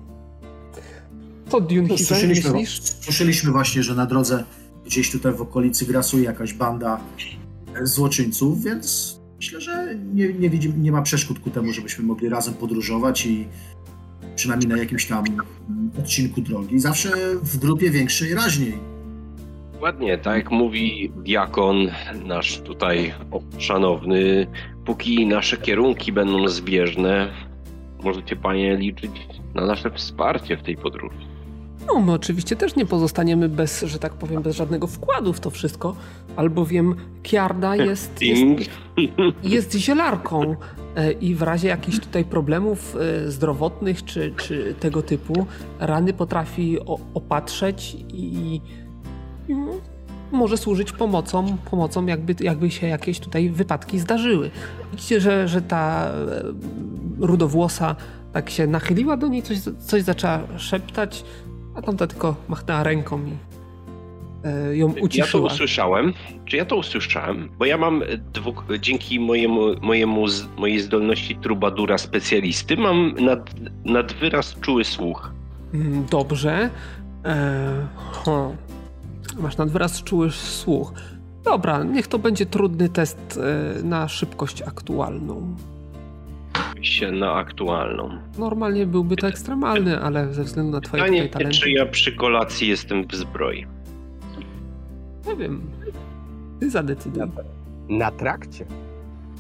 [1.49, 2.83] Co Dune no, słyszeliśmy, myślisz?
[2.83, 4.45] Słyszeliśmy właśnie, że na drodze
[4.87, 7.01] gdzieś tutaj w okolicy grasuje jakaś banda
[7.83, 13.27] złoczyńców, więc myślę, że nie, nie, nie ma przeszkód ku temu, żebyśmy mogli razem podróżować
[13.27, 13.49] i
[14.37, 15.25] przynajmniej na jakimś tam
[15.99, 16.81] odcinku drogi.
[16.81, 17.11] Zawsze
[17.43, 18.94] w grupie większej raźniej.
[19.85, 21.77] Dokładnie, tak jak mówi diakon,
[22.25, 23.15] nasz tutaj
[23.59, 24.47] szanowny,
[24.85, 27.31] póki nasze kierunki będą zbieżne,
[28.03, 29.11] możecie panie liczyć
[29.55, 31.17] na nasze wsparcie w tej podróży.
[31.87, 35.51] No, my oczywiście też nie pozostaniemy bez, że tak powiem, bez żadnego wkładu w to
[35.51, 35.97] wszystko,
[36.37, 38.71] albowiem Kiarda jest, jest,
[39.43, 40.57] jest zielarką
[40.97, 45.47] e, i w razie jakichś tutaj problemów e, zdrowotnych czy, czy tego typu
[45.79, 46.79] rany potrafi
[47.15, 48.61] opatrzeć i
[50.33, 54.51] może służyć pomocą, pomocą jakby, jakby się jakieś tutaj wypadki zdarzyły.
[54.93, 56.43] Widzicie, że, że ta e,
[57.19, 57.97] rudowłosa
[58.33, 61.25] tak się nachyliła do niej, coś, coś zaczęła szeptać,
[61.75, 63.33] a tamta tylko machnęła ręką i
[64.45, 65.43] e, ją uciszyła.
[65.43, 66.13] Ja to usłyszałem,
[66.45, 68.03] czy ja to usłyszałem, bo ja mam
[68.81, 70.27] dzięki mojemu, mojemu,
[70.57, 73.51] mojej zdolności trubadura specjalisty mam nad,
[73.85, 75.33] nad wyraz czuły słuch.
[75.75, 76.71] Mm, dobrze.
[77.25, 77.35] Eee,
[79.39, 80.93] Masz nadwyraz czuły słuch.
[81.45, 83.41] Dobra, niech to będzie trudny test
[83.79, 85.57] e, na szybkość aktualną.
[86.83, 88.19] Się na aktualną.
[88.39, 91.59] Normalnie byłby to ekstremalny, ale ze względu na twoje Pytanie, tutaj talenty...
[91.59, 93.67] czy ja przy kolacji jestem w zbroi?
[95.27, 95.63] Nie wiem.
[96.61, 97.23] Ty zadecyduj.
[97.89, 98.67] Na trakcie.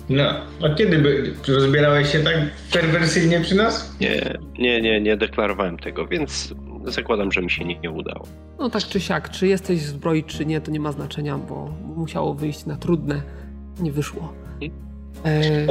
[0.08, 0.24] No,
[0.64, 2.36] a kiedy by rozbierałeś się tak
[2.72, 3.96] perwersyjnie przy nas?
[4.00, 6.54] Nie, nie, nie, nie deklarowałem tego, więc
[6.84, 8.26] zakładam, że mi się nie, nie udało.
[8.58, 11.70] No tak czy siak, czy jesteś w zbroi, czy nie, to nie ma znaczenia, bo
[11.96, 13.22] musiało wyjść na trudne.
[13.80, 14.32] Nie wyszło.
[15.24, 15.66] E...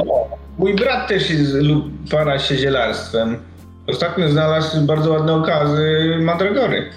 [0.58, 3.36] Mój brat też jest, lub para się zielarstwem.
[3.86, 6.90] Ostatnio znalazł bardzo ładne okazy Mandragory.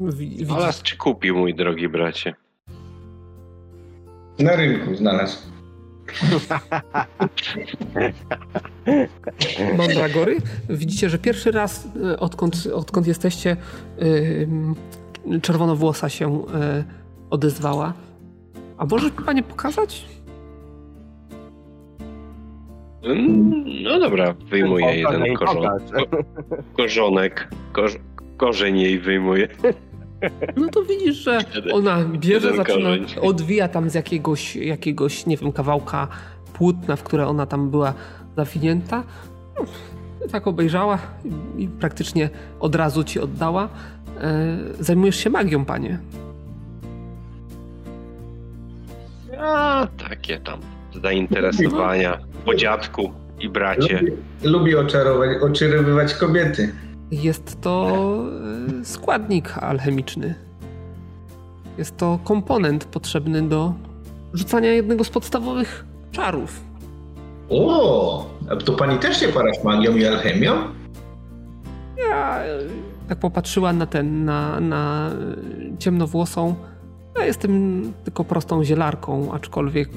[0.00, 0.50] Widzisz...
[0.50, 2.34] Alas czy kupił, mój drogi bracie?
[4.38, 5.38] Na rynku znalazł.
[9.78, 10.36] Mandragory.
[10.68, 13.56] Widzicie, że pierwszy raz, e, odkąd, odkąd jesteście,
[13.98, 14.48] yy,
[15.40, 16.84] czerwonowłosa się yy,
[17.30, 17.92] odezwała.
[18.78, 20.04] A możesz panie pokazać?
[23.02, 25.82] Mm, no dobra, wyjmuję jeden korzonek.
[26.76, 27.48] Korzonek.
[28.36, 29.48] Korzeń jej wyjmuję.
[30.56, 31.38] No to widzisz, że
[31.72, 32.88] ona bierze, zaczyna,
[33.20, 36.08] odwija tam z jakiegoś, jakiegoś, nie wiem, kawałka
[36.52, 37.94] płótna, w które ona tam była
[38.36, 39.04] zawinięta.
[39.58, 39.66] No,
[40.32, 40.98] tak obejrzała
[41.56, 42.30] i, praktycznie
[42.60, 43.68] od razu ci oddała.
[44.20, 45.98] E, zajmujesz się magią, panie.
[49.38, 50.60] A, takie tam
[51.02, 54.00] zainteresowania po dziadku i bracie.
[54.00, 54.12] Lubi,
[54.42, 56.72] lubi oczarować, oczarowywać kobiety.
[57.10, 57.96] Jest to
[58.80, 60.34] e, składnik alchemiczny.
[61.78, 63.74] Jest to komponent potrzebny do
[64.32, 66.60] rzucania jednego z podstawowych czarów.
[67.50, 68.26] O,
[68.64, 70.52] to pani też się parasz magią i alchemią?
[72.08, 72.40] Ja
[73.08, 75.10] tak popatrzyła na ten, na, na
[75.78, 76.54] ciemnowłosą.
[77.18, 79.88] Ja jestem tylko prostą zielarką, aczkolwiek...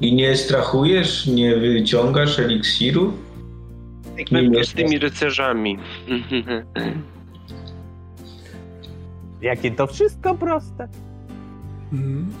[0.00, 3.14] I nie strachujesz, nie wyciągasz eliksirów?
[4.62, 5.78] Z tymi rycerzami.
[9.40, 10.88] Jakie to wszystko proste.
[11.92, 12.32] Mm.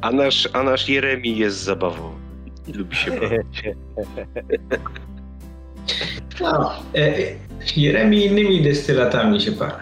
[0.00, 2.12] A nasz, a nasz Jeremi jest zabawą.
[2.74, 3.64] Lubi się bawić.
[6.40, 7.12] No, e,
[7.76, 9.80] Jeremi innymi destylatami się para.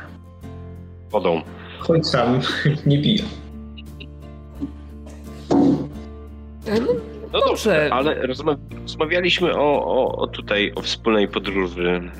[1.10, 1.43] Wodą.
[1.78, 2.40] Choć sam
[2.86, 3.24] nie piją.
[7.35, 7.70] No, Dobrze.
[7.70, 12.11] dobrze, ale rozma- rozmawialiśmy o, o, o tutaj, o wspólnej podróży.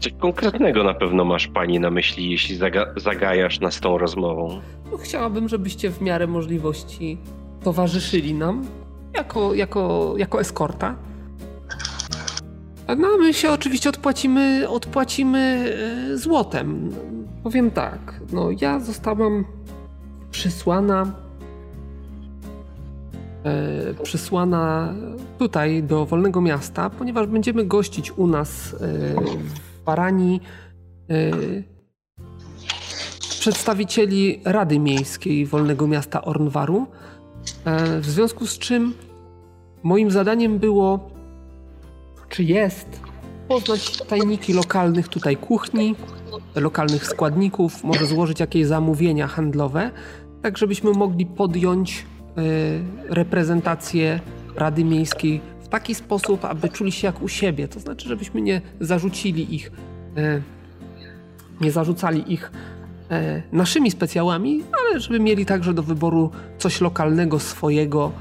[0.00, 4.60] Coś konkretnego na pewno masz pani na myśli, jeśli zaga- zagajasz nas tą rozmową.
[4.92, 7.18] no, chciałabym, żebyście w miarę możliwości
[7.62, 8.66] towarzyszyli nam
[9.14, 10.94] jako, jako, jako eskorta.
[12.98, 15.74] No, my się oczywiście odpłacimy, odpłacimy
[16.12, 16.90] e, złotem.
[17.42, 19.44] Powiem tak, no ja zostałam
[20.30, 21.12] przysłana
[24.02, 24.94] przysłana
[25.38, 28.76] tutaj do Wolnego Miasta, ponieważ będziemy gościć u nas e,
[29.44, 30.40] w Barani
[31.10, 31.30] e,
[33.40, 36.86] przedstawicieli Rady Miejskiej Wolnego Miasta Ornwaru.
[37.64, 38.94] E, w związku z czym
[39.82, 41.10] moim zadaniem było,
[42.28, 43.00] czy jest,
[43.48, 45.94] poznać tajniki lokalnych tutaj kuchni,
[46.54, 49.90] lokalnych składników, może złożyć jakieś zamówienia handlowe,
[50.42, 52.17] tak żebyśmy mogli podjąć e,
[53.08, 54.20] reprezentację
[54.56, 57.68] Rady Miejskiej w taki sposób, aby czuli się jak u siebie.
[57.68, 59.72] To znaczy, żebyśmy nie zarzucili ich,
[60.16, 60.40] e,
[61.60, 62.52] nie zarzucali ich
[63.10, 68.12] e, naszymi specjałami, ale żeby mieli także do wyboru coś lokalnego, swojego,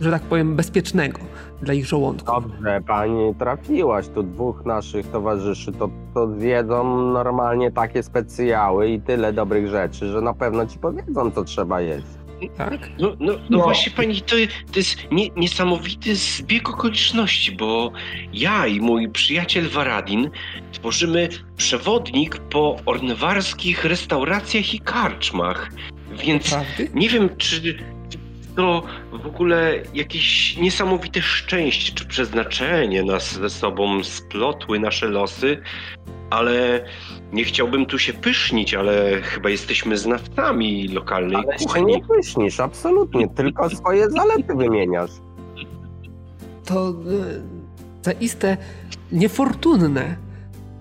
[0.00, 1.18] że tak powiem, bezpiecznego
[1.62, 2.44] dla ich żołądków.
[2.44, 4.08] Dobrze, pani trafiłaś.
[4.08, 10.20] Tu dwóch naszych towarzyszy to, to zjedzą normalnie takie specjały i tyle dobrych rzeczy, że
[10.20, 12.06] na pewno ci powiedzą, co trzeba jeść.
[12.56, 12.90] Tak?
[12.98, 13.58] No, no, no, No.
[13.58, 14.36] właśnie pani, to,
[14.72, 17.92] to jest nie, niesamowity zbieg okoliczności, bo
[18.32, 20.30] ja i mój przyjaciel Varadin
[20.72, 25.70] tworzymy przewodnik po ornwarskich restauracjach i karczmach.
[26.24, 26.90] Więc Prawdy?
[26.94, 27.78] nie wiem, czy
[28.58, 28.82] to
[29.12, 35.62] w ogóle jakieś niesamowite szczęście czy przeznaczenie nas ze sobą splotły nasze losy,
[36.30, 36.84] ale
[37.32, 41.84] nie chciałbym tu się pysznić, ale chyba jesteśmy znawcami lokalnej Ale się kuchni.
[41.86, 45.10] nie pysznisz, absolutnie, tylko swoje zalety wymieniasz.
[46.64, 46.94] to e,
[48.02, 48.56] zaiste
[49.12, 50.16] niefortunne,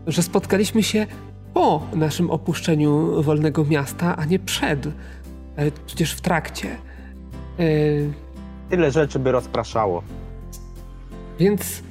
[0.08, 1.08] że spotkaliśmy się
[1.54, 4.88] po naszym opuszczeniu wolnego miasta, a nie przed,
[5.56, 6.87] e, tudzież w trakcie.
[7.60, 7.64] E,
[8.70, 10.04] Tyle rzeczy by rozpraszało.
[11.40, 11.84] Więc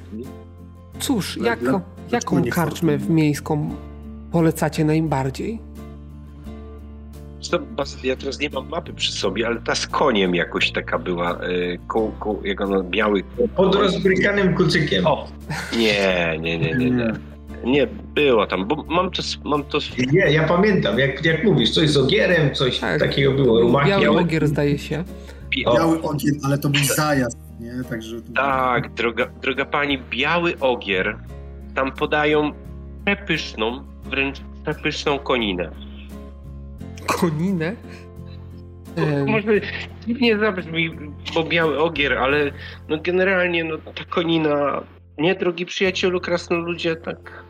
[0.99, 1.81] cóż, Dla- jako, dla-
[2.11, 3.69] jaką dlaczego karczmę w miejską
[4.31, 5.59] polecacie najbardziej?
[7.35, 10.99] Zresztą, Bas, ja teraz nie mam mapy przy sobie, ale ta z koniem jakoś taka
[10.99, 13.23] była, y, koło, koło, jak ono, biały...
[13.55, 15.07] Pod rozbrykanym kucykiem.
[15.07, 15.27] O!
[15.77, 17.13] Nie, nie, nie, nie, nie.
[17.65, 19.77] Nie, było tam, bo mam to, mam to
[20.11, 22.99] Nie, ja pamiętam, jak, jak mówisz, coś z ogierem, coś Tak.
[22.99, 23.61] takiego było.
[23.61, 25.03] Rumaki, Biały ale- ogier zdaje się.
[25.49, 27.83] Biały ogień, ale to był zajazd, nie?
[27.89, 28.21] Także...
[28.21, 31.17] to- Tak, droga, droga pani, biały ogier.
[31.75, 32.51] Tam podają
[33.05, 35.71] przepyszną, wręcz przepyszną koninę.
[37.07, 37.75] Koninę.
[38.95, 39.61] E, Może
[40.07, 40.91] dziwnie zabrzmi,
[41.33, 42.51] bo biały ogier, ale
[42.89, 44.83] no generalnie no, ta konina,
[45.17, 47.43] nie drogi przyjacielu, krasnoludzie, tak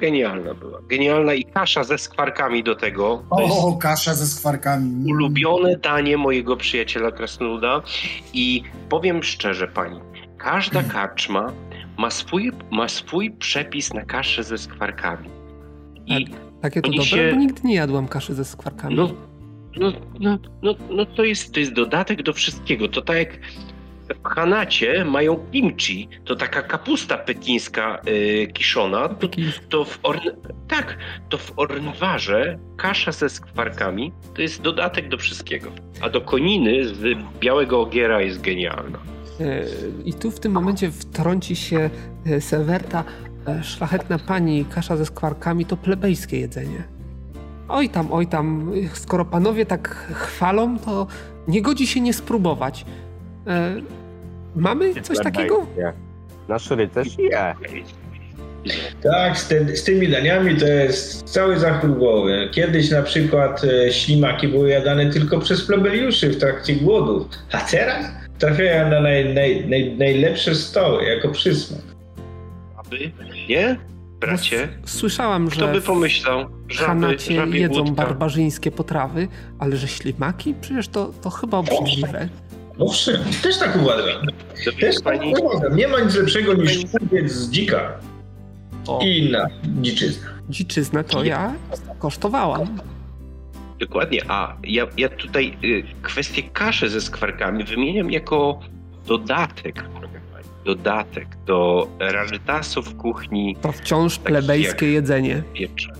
[0.00, 0.80] genialna była.
[0.88, 3.22] Genialna i kasza ze skwarkami do tego.
[3.30, 4.84] To jest O, kasza ze skwarkami.
[4.94, 5.06] Mm.
[5.06, 7.82] ulubione danie mojego przyjaciela krasnoluda
[8.34, 10.00] i powiem szczerze pani,
[10.38, 11.52] każda karczma
[11.98, 15.28] ma swój, ma swój przepis na kaszę ze skwarkami.
[16.06, 16.26] I
[16.62, 18.94] takie to dobre, się- bo nigdy nie jadłam kaszy ze skwarkami.
[18.94, 19.10] no,
[19.76, 22.88] no, no, no, no to, jest, to jest dodatek do wszystkiego.
[22.88, 23.28] To tak jak
[24.14, 29.28] w Hanacie mają kimchi, to taka kapusta pekińska y, kiszona, to,
[29.68, 30.20] to w Orn...
[30.68, 30.96] tak,
[31.28, 35.70] to w Ornwarze kasza ze skwarkami to jest dodatek do wszystkiego.
[36.00, 38.98] A do koniny z białego ogiera jest genialna.
[39.40, 39.64] E,
[40.04, 41.90] I tu w tym momencie wtrąci się
[42.26, 43.04] e, Sewerta.
[43.46, 46.82] e, Szlachetna pani, kasza ze skwarkami to plebejskie jedzenie.
[47.68, 51.06] Oj tam, oj tam, skoro panowie tak chwalą, to
[51.48, 52.84] nie godzi się nie spróbować.
[54.56, 55.66] Mamy coś takiego?
[56.48, 57.54] Nasz rycerz je.
[59.02, 62.48] Tak, z, te, z tymi daniami to jest cały zachód głowy.
[62.52, 68.06] Kiedyś na przykład e, ślimaki były jadane tylko przez plebeliuszy w trakcie głodów, a teraz
[68.38, 71.80] trafiają na naj, naj, naj, najlepsze stoły jako przysmak.
[72.76, 73.10] Aby,
[73.48, 73.76] nie?
[74.20, 77.94] Bracie, No, s- Słyszałam, kto że by w pomyślał, żaby, Hanacie jedzą łódka.
[77.94, 79.28] barbarzyńskie potrawy,
[79.58, 80.54] ale że ślimaki?
[80.60, 82.28] Przecież to, to chyba obrzydliwe.
[82.80, 84.26] Owszem, też tak uważam.
[84.80, 85.76] Też tak pani, uważam.
[85.76, 87.92] Nie ma nic lepszego niż kupiec z dzika
[88.86, 89.00] O.
[89.02, 90.28] i inna dziczyzna.
[90.48, 91.54] dziczyznę to ja
[91.98, 92.78] kosztowałam.
[93.78, 98.60] Dokładnie, a ja, ja tutaj y, kwestię kaszy ze skwarkami wymieniam jako
[99.06, 99.84] dodatek,
[100.64, 105.42] dodatek do rarytasów w kuchni To wciąż Tak plebejskie jedzenie.
[105.54, 105.92] piecze.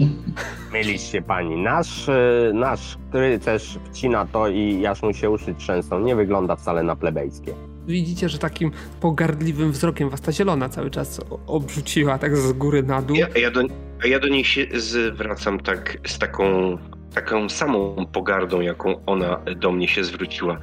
[0.72, 1.56] Myliście pani.
[1.56, 6.56] Nasz, y, nasz, który też wcina to i aż mu się uszy trzęsą, nie wygląda
[6.56, 7.54] wcale na plebejskie.
[7.86, 8.70] Widzicie, że takim
[9.00, 13.16] pogardliwym wzrokiem was ta zielona cały czas obrzuciła, tak z góry na dół.
[13.16, 13.60] Ja, a ja, do,
[14.04, 16.78] a ja do niej się zwracam tak z taką,
[17.14, 20.58] taką samą pogardą, jaką ona do mnie się zwróciła.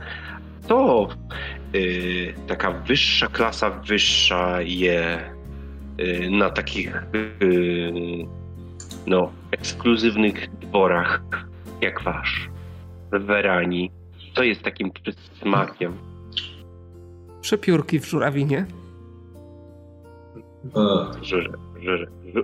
[0.67, 1.09] To
[1.75, 5.19] y, taka wyższa klasa wyższa je
[5.99, 8.42] y, na takich y,
[9.07, 11.21] no, ekskluzywnych dworach
[11.81, 12.49] jak wasz
[13.11, 13.91] w Werani.
[14.33, 15.97] To jest takim przysmakiem.
[17.41, 18.65] Przepiórki w żurawinie.
[20.73, 21.11] O.
[21.21, 21.41] Że,
[21.81, 22.43] że, że, że,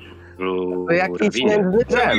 [1.90, 2.18] To tak?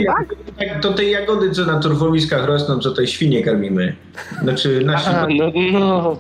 [0.59, 3.97] Tak, to te jagody, co na torfowiskach rosną, co te świnie karmimy.
[4.43, 5.09] Znaczy, nasi...
[5.09, 6.17] A, no, no.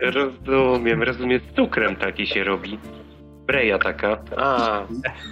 [0.00, 1.40] Rozumiem, rozumiem.
[1.52, 2.78] Z cukrem taki się robi.
[3.46, 4.18] Breja taka.
[4.36, 4.82] A,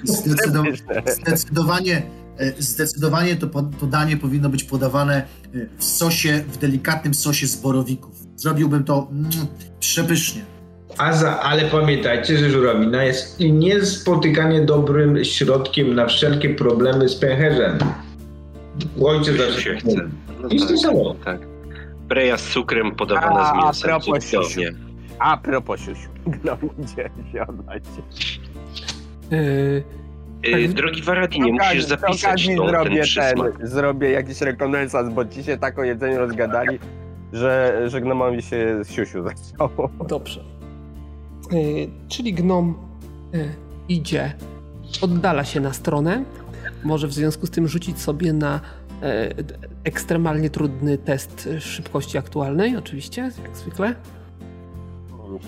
[0.04, 0.72] Zdecydowanie,
[1.20, 2.02] zdecydowanie,
[2.38, 3.46] e, zdecydowanie to,
[3.80, 8.14] to danie powinno być podawane e, w sosie, w delikatnym sosie z borowików.
[8.36, 9.30] Zrobiłbym to mm,
[9.80, 10.42] przepysznie.
[10.98, 17.78] A za, ale pamiętajcie, że żurawina jest niespotykanie dobrym środkiem na wszelkie problemy z pęcherzem.
[19.04, 20.08] Ojciec zawsze się chce.
[20.42, 21.14] No I to samo.
[21.24, 21.40] tak.
[22.08, 24.20] Breja z cukrem podawana A, z a mięsem.
[24.20, 24.91] Cudownie.
[25.22, 26.08] A propos siusiu.
[26.44, 27.84] No idzie się oddać.
[29.30, 29.84] Yy,
[30.46, 33.58] Y, drogi Waradinie, musisz zapisać okazji tą, ten zrobię przysmak.
[33.58, 36.78] ten, zrobię jakiś rekonesans, bo ci się tak o jedzeniu rozgadali,
[37.32, 39.90] że, że gnomowi się z siusiu zachciało.
[40.08, 40.44] dobrze.
[41.52, 42.74] Yy, czyli gnom
[43.32, 43.48] yy,
[43.88, 44.32] idzie,
[45.00, 46.24] oddala się na stronę.
[46.84, 48.60] Może w związku z tym rzucić sobie na
[49.02, 49.08] yy,
[49.84, 53.94] ekstremalnie trudny test szybkości aktualnej, oczywiście, jak zwykle.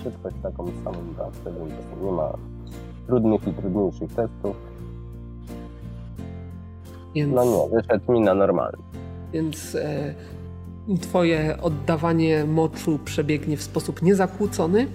[0.03, 1.73] Szybkość taką samą zawsze, więc
[2.03, 2.33] nie ma
[3.07, 4.55] trudnych i trudniejszych testów.
[7.15, 8.77] Więc, No nie, wyszedł mi na normalny.
[9.33, 10.13] więc e,
[11.01, 14.87] twoje oddawanie moczu przebiegnie w sposób niezakłócony.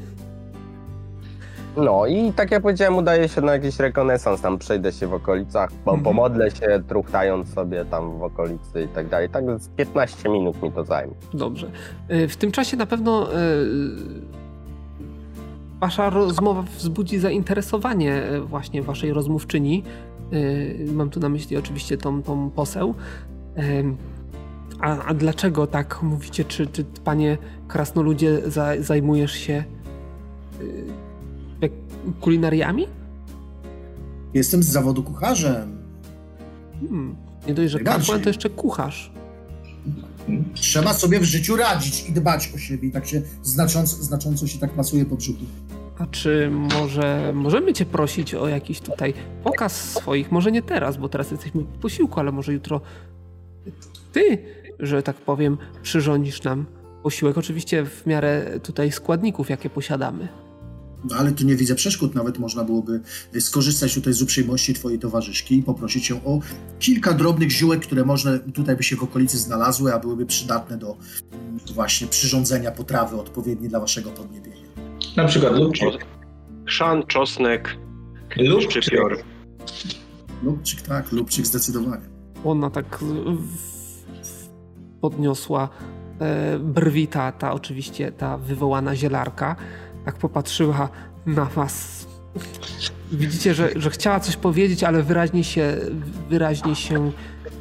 [1.76, 5.70] No i tak jak powiedziałem, udaje się na jakiś rekonesans, tam przejdę się w okolicach,
[5.84, 6.04] bo Mhm.
[6.04, 9.28] pomodlę się, truchtając sobie tam w okolicy i tak dalej.
[9.28, 11.14] Tak z 15 minut mi to zajmie.
[11.34, 11.70] Dobrze.
[12.08, 13.36] E, W tym czasie na pewno e,
[15.80, 19.82] wasza rozmowa wzbudzi zainteresowanie e, właśnie waszej rozmówczyni.
[20.32, 22.94] E, Mam tu na myśli oczywiście tą, tą poseł.
[24.80, 26.44] A, a dlaczego tak mówicie?
[26.44, 27.38] Czy, czy panie
[27.68, 29.64] krasnoludzie za, zajmujesz się
[31.60, 31.72] jak
[32.20, 32.86] kulinariami?
[34.34, 35.78] Jestem z zawodu kucharzem.
[36.80, 37.16] Hmm.
[37.46, 39.12] Nie dość, że kapłan, to jeszcze kucharz.
[40.54, 42.88] Trzeba sobie w życiu radzić i dbać o siebie.
[42.88, 45.44] I tak się znacząco, znacząco się tak masuje po brzuchu.
[46.00, 49.14] A czy może możemy cię prosić o jakiś tutaj
[49.44, 52.80] pokaz swoich, może nie teraz, bo teraz jesteśmy po posiłku, ale może jutro
[54.12, 54.38] ty,
[54.78, 56.66] że tak powiem, przyrządzisz nam
[57.02, 60.28] posiłek, oczywiście w miarę tutaj składników, jakie posiadamy.
[61.04, 62.14] No, ale tu nie widzę przeszkód.
[62.14, 63.00] Nawet można byłoby
[63.40, 66.40] skorzystać tutaj z uprzejmości twojej towarzyszki i poprosić ją o
[66.78, 70.96] kilka drobnych ziółek, które można tutaj by się w okolicy znalazły, a byłyby przydatne do
[71.32, 74.59] mm, właśnie przyrządzenia potrawy odpowiedniej dla waszego podniebienia.
[75.16, 76.06] Na przykład lubczyk.
[76.66, 77.76] Chrzan, czosnek,
[78.36, 78.70] Lubczyk.
[78.82, 79.18] szczypior.
[80.42, 82.02] Lubczyk tak, lubczyk zdecydowanie.
[82.44, 82.98] Ona tak
[85.00, 85.68] podniosła
[86.20, 89.56] e, brwi, ta, ta oczywiście ta wywołana zielarka,
[90.04, 90.88] tak popatrzyła
[91.26, 92.06] na was.
[93.12, 95.76] Widzicie, że, że chciała coś powiedzieć, ale wyraźnie się,
[96.30, 97.12] wyraźnie się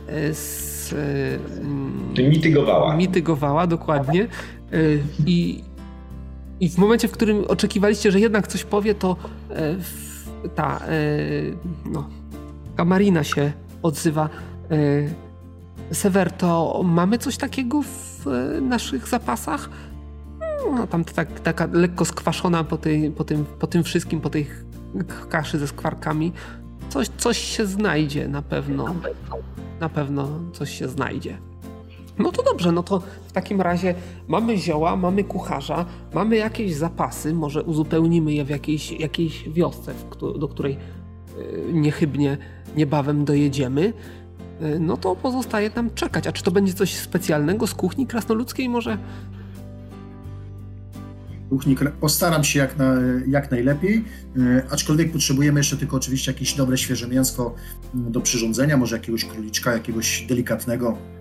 [0.10, 2.96] e, s, e, mm, Mitygowała.
[2.96, 4.28] mitygowała dokładnie.
[5.26, 5.64] I,
[6.60, 9.16] I w momencie, w którym oczekiwaliście, że jednak coś powie, to
[9.50, 9.76] e,
[10.56, 12.10] ta y, no,
[12.76, 13.52] kamarina się
[13.84, 14.30] odzywa.
[14.72, 15.14] Y,
[15.92, 19.70] Sewer, to mamy coś takiego w e, naszych zapasach?
[20.76, 24.48] No, tam tak, taka lekko skwaszona po, tej, po, tym, po tym wszystkim, po tej
[25.30, 26.32] kaszy ze skwarkami.
[26.90, 28.96] Coś, coś się znajdzie na pewno.
[29.80, 31.38] Na pewno coś się znajdzie.
[32.20, 33.96] No to dobrze, no to w takim razie
[34.28, 39.94] mamy zioła, mamy kucharza, mamy jakieś zapasy, może uzupełnimy je w jakiejś, jakiejś wiosce,
[40.40, 40.78] do której
[41.40, 42.38] y, niechybnie
[42.76, 43.94] niebawem dojedziemy.
[44.62, 46.28] Y, No to pozostaje nam czekać.
[46.28, 48.98] A czy to będzie coś specjalnego z kuchni krasnoludzkiej może?
[51.50, 51.76] kuchni.
[52.02, 52.94] Postaram się jak, na,
[53.28, 54.06] jak najlepiej,
[54.38, 57.56] e, aczkolwiek potrzebujemy jeszcze tylko oczywiście jakieś dobre, świeże mięsko
[57.96, 61.19] mm, do przyrządzenia, może jakiegoś króliczka, jakiegoś delikatnego, e,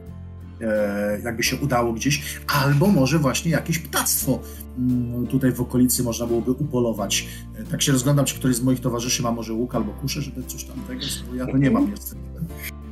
[1.24, 4.38] jakby się udało gdzieś, albo może właśnie jakieś ptactwo
[4.78, 7.26] mm, tutaj w okolicy można byłoby upolować.
[7.60, 10.42] E, Tak się rozglądam, czy któryś z moich towarzyszy ma może łuk albo kuszę, żeby
[10.42, 12.20] coś tam tego, bo ja to nie mam niestety.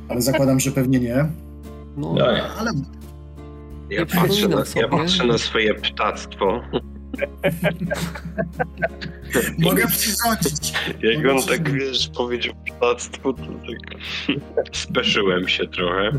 [0.09, 1.15] Ale zakładam, że pewnie nie.
[1.97, 2.43] No, No nie.
[2.43, 2.71] Ale
[3.89, 6.45] Ja patrzę, na, ja patrzę na swoje ptactwo.
[9.59, 10.73] mogę przyrządzić.
[11.01, 13.99] Jak Mogę on tak, wiesz, powiedział ptactwo, to tak
[14.77, 16.11] speszyłem się trochę.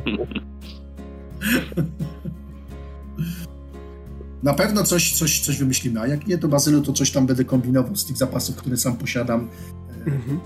[4.42, 7.44] Na pewno coś, coś, coś wymyślimy, a jak nie, to Bazylu, to coś tam będę
[7.44, 9.48] kombinował z tych zapasów, które sam posiadam,
[10.06, 10.40] mhm.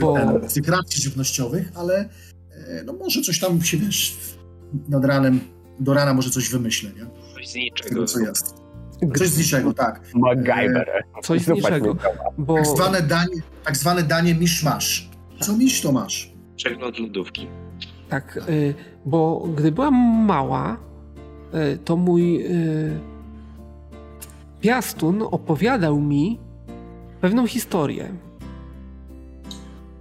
[0.00, 0.48] Bo- Bo...
[0.48, 2.08] z tych racji żywnościowych, ale
[2.50, 4.16] e, no może coś tam się, wiesz,
[4.88, 5.40] nad ranem,
[5.80, 7.06] do rana może coś wymyślę, nie?
[7.34, 8.04] Coś z niczego.
[8.04, 8.54] co jest.
[9.16, 10.00] Coś z niczego, tak.
[10.14, 11.04] MacGyver.
[11.22, 11.96] Coś z niczego.
[12.38, 15.10] Bo Tak zwane danie, tak zwane danie misz-masz.
[15.40, 16.32] Co misz, to masz.
[16.56, 17.48] Przegląd lodówki.
[18.14, 18.74] Tak, y,
[19.06, 19.94] bo gdy byłam
[20.26, 20.76] mała,
[21.74, 22.98] y, to mój y,
[24.60, 26.38] piastun opowiadał mi
[27.20, 28.08] pewną historię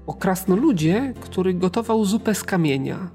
[0.07, 3.09] o krasnoludzie, który gotował zupę z kamienia.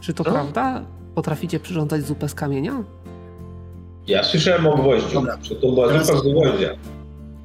[0.00, 0.30] Czy to No.
[0.32, 0.82] prawda?
[1.14, 2.84] Potraficie przyrządzać zupę z kamienia?
[4.06, 5.38] Ja słyszałem o gwoździu, Dobra.
[5.42, 6.68] że to była zupa z gwoździa.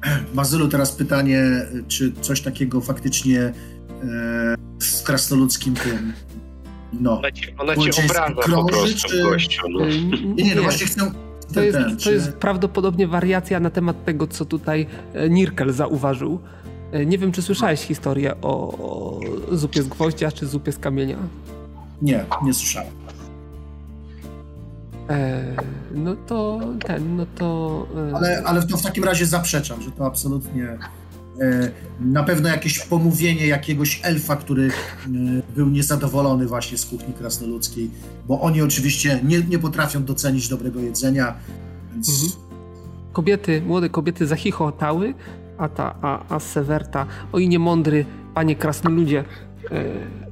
[0.34, 1.42] Bazylu, teraz pytanie,
[1.88, 3.52] czy coś takiego faktycznie e,
[4.80, 6.12] w krasnoludzkim tym,
[7.00, 7.18] no.
[7.18, 9.62] Ona cię, ona obraża po krąży, prostu, czy- gościu.
[9.70, 9.86] No.
[9.86, 10.00] Y,
[10.36, 11.12] Nie, nie, no właśnie chcę...
[11.54, 15.72] To jest, ten, to czy- jest prawdopodobnie wariacja na temat tego, co tutaj e, Nirkel
[15.72, 16.38] zauważył.
[16.92, 19.20] E, Nie wiem, czy słyszałeś historię o, o
[19.56, 21.16] zupie z gwoździa, czy zupie z kamienia.
[22.02, 22.92] Nie, nie słyszałem.
[25.08, 25.42] E,
[25.94, 27.86] no to ten, no to...
[28.10, 30.78] E, Ale, ale to w takim razie zaprzeczam, że to absolutnie
[31.40, 31.70] e,
[32.00, 34.70] na pewno jakieś pomówienie jakiegoś elfa, który
[35.56, 37.90] był niezadowolony właśnie z kuchni krasnoludzkiej,
[38.28, 41.34] bo oni oczywiście nie, nie potrafią docenić dobrego jedzenia,
[41.92, 42.48] więc Mhm.
[43.12, 45.14] Kobiety, młode kobiety zachichotały,
[45.58, 48.04] a ta, a, a Sewerta, oj niemądry,
[48.34, 49.24] panie krasnoludzie,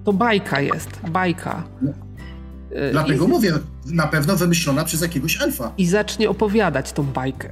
[0.05, 1.62] to bajka jest, bajka.
[2.77, 3.53] E, dlatego i- mówię,
[3.86, 5.73] na pewno wymyślona przez jakiegoś elfa.
[5.78, 7.48] i zacznie opowiadać tą bajkę.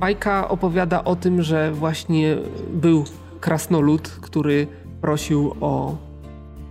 [0.00, 2.36] Bajka opowiada o tym, że właśnie
[2.74, 3.04] był
[3.40, 4.66] krasnolud, który
[5.00, 5.96] prosił o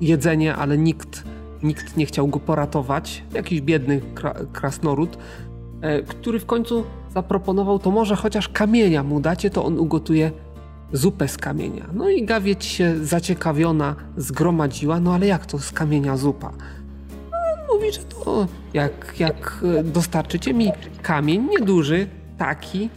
[0.02, 1.24] jedzenie, ale nikt,
[1.64, 3.24] nikt nie chciał go poratować.
[3.34, 5.18] Jakiś biedny kra krasnolud,
[5.82, 10.32] e, który w końcu zaproponował, to może chociaż kamienia mu dacie, to on ugotuje
[10.94, 11.86] zupę z kamienia.
[11.94, 16.52] No i gawieć się zaciekawiona zgromadziła, no ale jak to z kamienia zupa?
[17.73, 20.72] Mówi, że to jak, jak e, dostarczycie mi
[21.02, 22.07] kamień nieduży,
[22.38, 22.90] taki,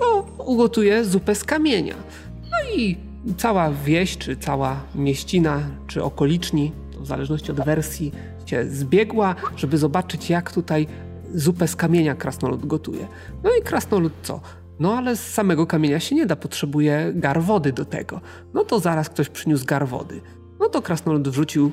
[0.00, 1.94] to ugotuję zupę z kamienia.
[2.42, 2.96] No i
[3.36, 8.12] cała wieś, czy cała mieścina, czy okoliczni, w zależności od wersji,
[8.46, 10.86] się zbiegła, żeby zobaczyć, jak tutaj
[11.34, 13.06] zupę z kamienia krasnolud gotuje.
[13.44, 14.40] No i krasnolud co?
[14.78, 18.20] No ale z samego kamienia się nie da, potrzebuje gar wody do tego.
[18.54, 20.20] No to zaraz ktoś przyniósł gar wody.
[20.60, 21.72] No to krasnolud wrzucił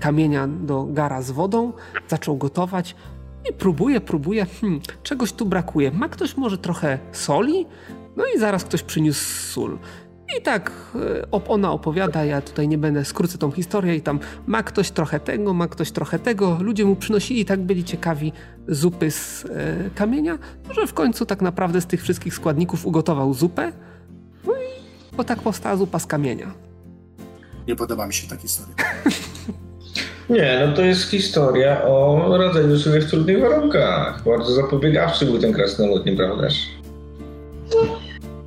[0.00, 1.72] kamienia do gara z wodą,
[2.08, 2.96] zaczął gotować
[3.50, 5.90] i próbuje, próbuje, hmm, czegoś tu brakuje.
[5.90, 7.66] Ma ktoś może trochę soli?
[8.16, 9.78] No i zaraz ktoś przyniósł sól.
[10.38, 14.18] I tak y, op- ona opowiada, ja tutaj nie będę, skrócę tą historię i tam
[14.46, 16.58] ma ktoś trochę tego, ma ktoś trochę tego.
[16.60, 18.32] Ludzie mu przynosili, tak byli ciekawi
[18.68, 19.50] zupy z y,
[19.94, 20.38] kamienia,
[20.70, 23.72] że w końcu tak naprawdę z tych wszystkich składników ugotował zupę.
[24.46, 26.54] No i bo tak powstała zupa z kamienia.
[27.68, 28.74] Nie podoba mi się ta historia.
[30.30, 34.22] Nie, no to jest historia o radzeniu sobie w trudnych warunkach.
[34.24, 36.54] Bardzo zapobiegawczy był ten krasnolud, nieprawdaż?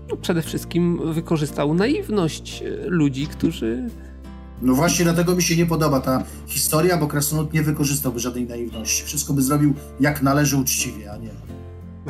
[0.10, 3.84] No, przede wszystkim wykorzystał naiwność y, ludzi, którzy
[4.62, 9.06] No właśnie dlatego mi się nie podoba ta historia, bo krasnolud nie wykorzystałby żadnej naiwności.
[9.06, 11.30] Wszystko by zrobił jak należy uczciwie, a nie.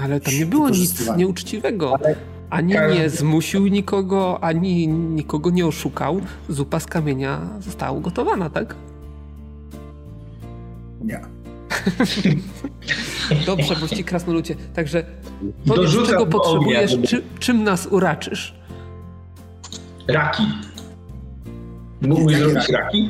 [0.03, 1.95] Ale tam nie było nic nieuczciwego.
[2.49, 6.21] Ani każdy- nie zmusił nikogo, ani nikogo nie oszukał.
[6.49, 8.75] Zupa z kamienia została ugotowana, tak?
[11.01, 11.21] Nie.
[13.45, 14.55] Dobrze, bości krasnoludzie.
[14.73, 15.03] Także
[15.67, 18.55] powiedz, czego potrzebujesz, ognia, czy, czym nas uraczysz?
[20.07, 20.43] Raki.
[22.01, 22.73] Mógłbyś zrobić raki?
[22.73, 23.09] raki?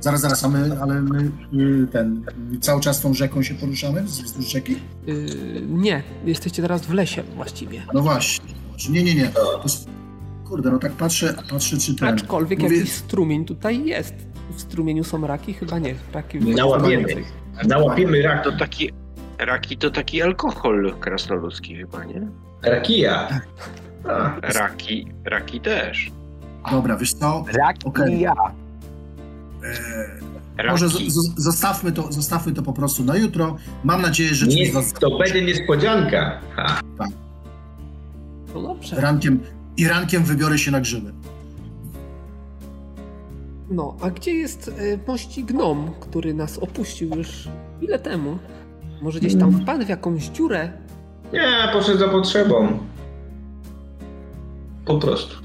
[0.00, 2.24] Zaraz, zaraz, a my, ale my y, ten,
[2.60, 4.76] cały czas tą rzeką się poruszamy wzdłuż rzeki?
[5.06, 5.16] Yy,
[5.68, 7.82] nie, jesteście teraz w lesie właściwie.
[7.94, 8.54] No właśnie.
[8.90, 9.28] Nie, nie, nie.
[9.28, 9.64] To,
[10.44, 12.08] kurde, no tak patrzę, patrzę czy ten...
[12.08, 14.14] Aczkolwiek Mówię- jakiś strumień tutaj jest.
[14.56, 15.54] W strumieniu są raki?
[15.54, 15.94] Chyba nie.
[16.12, 17.06] Raki Nałapiemy.
[17.64, 18.44] Nałapiemy raki.
[18.44, 18.90] To taki
[19.38, 22.28] Raki to taki alkohol krasnoludzki chyba, nie?
[22.62, 23.40] Rakija.
[24.08, 26.10] A, Raki, raki też.
[26.70, 27.44] Dobra, wiesz co?
[27.52, 28.14] Raki Okej.
[28.14, 28.32] i ja.
[30.58, 33.56] E, może z, z, zostawmy, to, zostawmy to po prostu na jutro.
[33.84, 36.40] Mam nadzieję, że nie, to będzie niespodzianka.
[36.56, 36.80] Ha.
[38.54, 39.00] No dobrze.
[39.00, 39.40] rankiem
[39.76, 41.12] i rankiem wybiorę się na grzyby.
[43.70, 48.38] No, a gdzie jest e, mości gnom, który nas opuścił już chwilę temu?
[49.02, 50.72] Może gdzieś tam wpadł w jakąś dziurę?
[51.32, 52.78] Nie, poszedł za potrzebą.
[54.84, 55.36] Po prostu.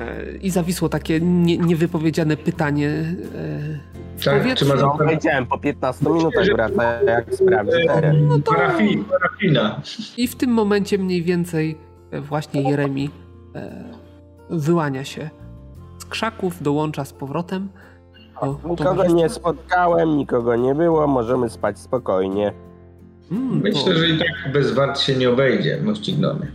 [0.00, 3.78] E, I zawisło takie nie, niewypowiedziane pytanie e,
[4.16, 4.64] w Tak, powietrzu.
[4.64, 8.28] czy ma No, powiedziałem, po 15 minutach wraca, jak sprawdzi teren.
[8.28, 9.82] No to- Parafi, parafina.
[10.16, 11.78] I w tym momencie mniej więcej
[12.12, 13.10] właśnie Jeremi
[13.54, 13.84] e,
[14.50, 15.30] wyłania się
[15.98, 17.68] z krzaków, dołącza z powrotem.
[18.68, 22.52] Nikogo nie spotkałem, nikogo nie było, możemy spać spokojnie.
[23.30, 26.52] Mm, to- Myślę, że i tak bez wart się nie obejdzie, mości gnomy.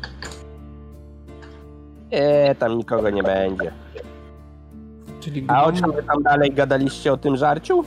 [2.12, 3.72] Eee, tam nikogo nie będzie.
[5.20, 7.84] Czyli A o czym wy tam dalej gadaliście o tym żarciu?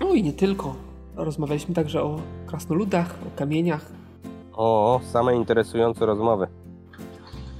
[0.00, 0.74] No i nie tylko.
[1.16, 3.86] Rozmawialiśmy także o krasnoludach, o kamieniach.
[4.62, 6.46] O, same interesujące rozmowy.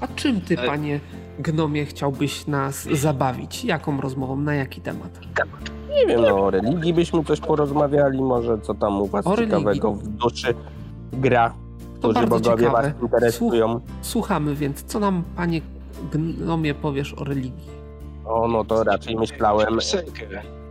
[0.00, 1.00] A czym ty, E- panie
[1.38, 3.64] gnomie, chciałbyś nas zabawić?
[3.64, 5.20] Jaką rozmową, na jaki temat?
[5.94, 9.58] Nie wiem, no o religii byśmy coś porozmawiali, może co tam u was O religii.
[9.58, 10.54] ciekawego w duszy
[11.12, 11.54] gra,
[12.00, 12.82] To którzy bogowie ciekawe.
[12.92, 13.80] was interesują.
[14.02, 15.60] Słuchamy więc, co nam, panie
[16.12, 17.68] gnomie, powiesz o religii?
[18.24, 19.78] O, no to raczej myślałem,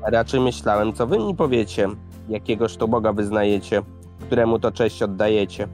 [0.03, 1.87] raczej myślałem, co wy mi powiecie,
[2.29, 3.81] jakiegoż to Boga wyznajecie,
[4.19, 5.67] któremu to cześć oddajecie.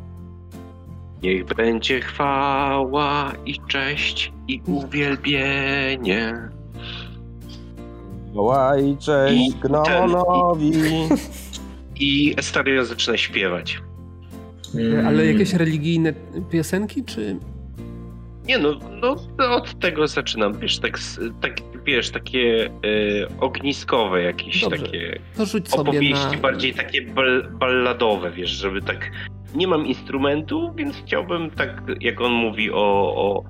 [1.24, 6.50] Niech będzie chwała i cześć i uwielbienie.
[8.34, 10.72] Wołaj cześć I Gnomonowi.
[12.00, 13.82] I Estaria zaczyna śpiewać.
[14.76, 15.08] Mm.
[15.08, 16.14] Ale jakieś religijne
[16.50, 17.38] piosenki, czy...
[18.45, 21.00] Nie no, no to od tego zaczynam, wiesz, tak,
[21.41, 21.54] tak
[21.85, 22.69] wiesz, takie e,
[23.39, 24.84] ogniskowe jakieś Dobrze.
[24.85, 26.38] takie To rzuć opowieści na...
[26.38, 29.11] bardziej takie bal, balladowe, wiesz, żeby tak
[29.55, 32.76] nie mam instrumentu, więc chciałbym tak, jak on mówi o,
[33.15, 33.43] o,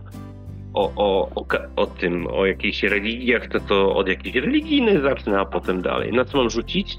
[0.73, 1.45] o, o, o,
[1.75, 6.13] o tym, o jakichś religiach, to to od jakiejś religijnej zacznę, a potem dalej.
[6.13, 6.97] Na co mam rzucić?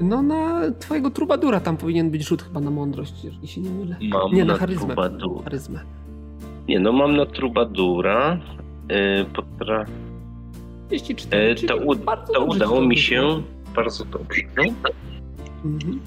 [0.00, 3.96] No na twojego trubadura tam powinien być rzut chyba na mądrość, jeżeli się nie mylę.
[4.02, 4.94] Mam Nie, na na charyzmę.
[5.44, 5.80] charyzmę.
[6.68, 8.38] Nie, no mam na trubadura.
[8.90, 9.84] Yy, potra...
[10.88, 11.94] 34, e, to, u,
[12.34, 13.42] to udało mi się
[13.74, 14.40] bardzo dobrze.
[14.56, 14.62] No.
[15.64, 16.00] Mhm.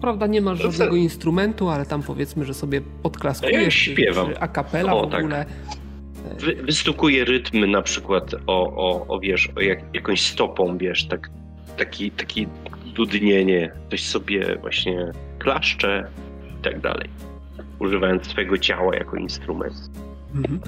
[0.00, 3.54] Prawda nie masz żadnego instrumentu, ale tam powiedzmy, że sobie podklaskujesz.
[3.62, 4.28] Ja czy- śpiewam.
[4.28, 5.20] Czy a cappella O, w tak.
[5.20, 5.46] ogóle.
[6.38, 11.30] Wy, wystukuję rytmy na przykład o, o, o wiesz, o jak, jakąś stopą, wiesz, tak,
[11.78, 12.46] taki, taki
[12.94, 16.06] dudnienie, coś sobie właśnie klaszcze
[16.60, 17.08] i tak dalej.
[17.78, 19.74] Używając swojego ciała jako instrument.
[20.34, 20.60] Mhm.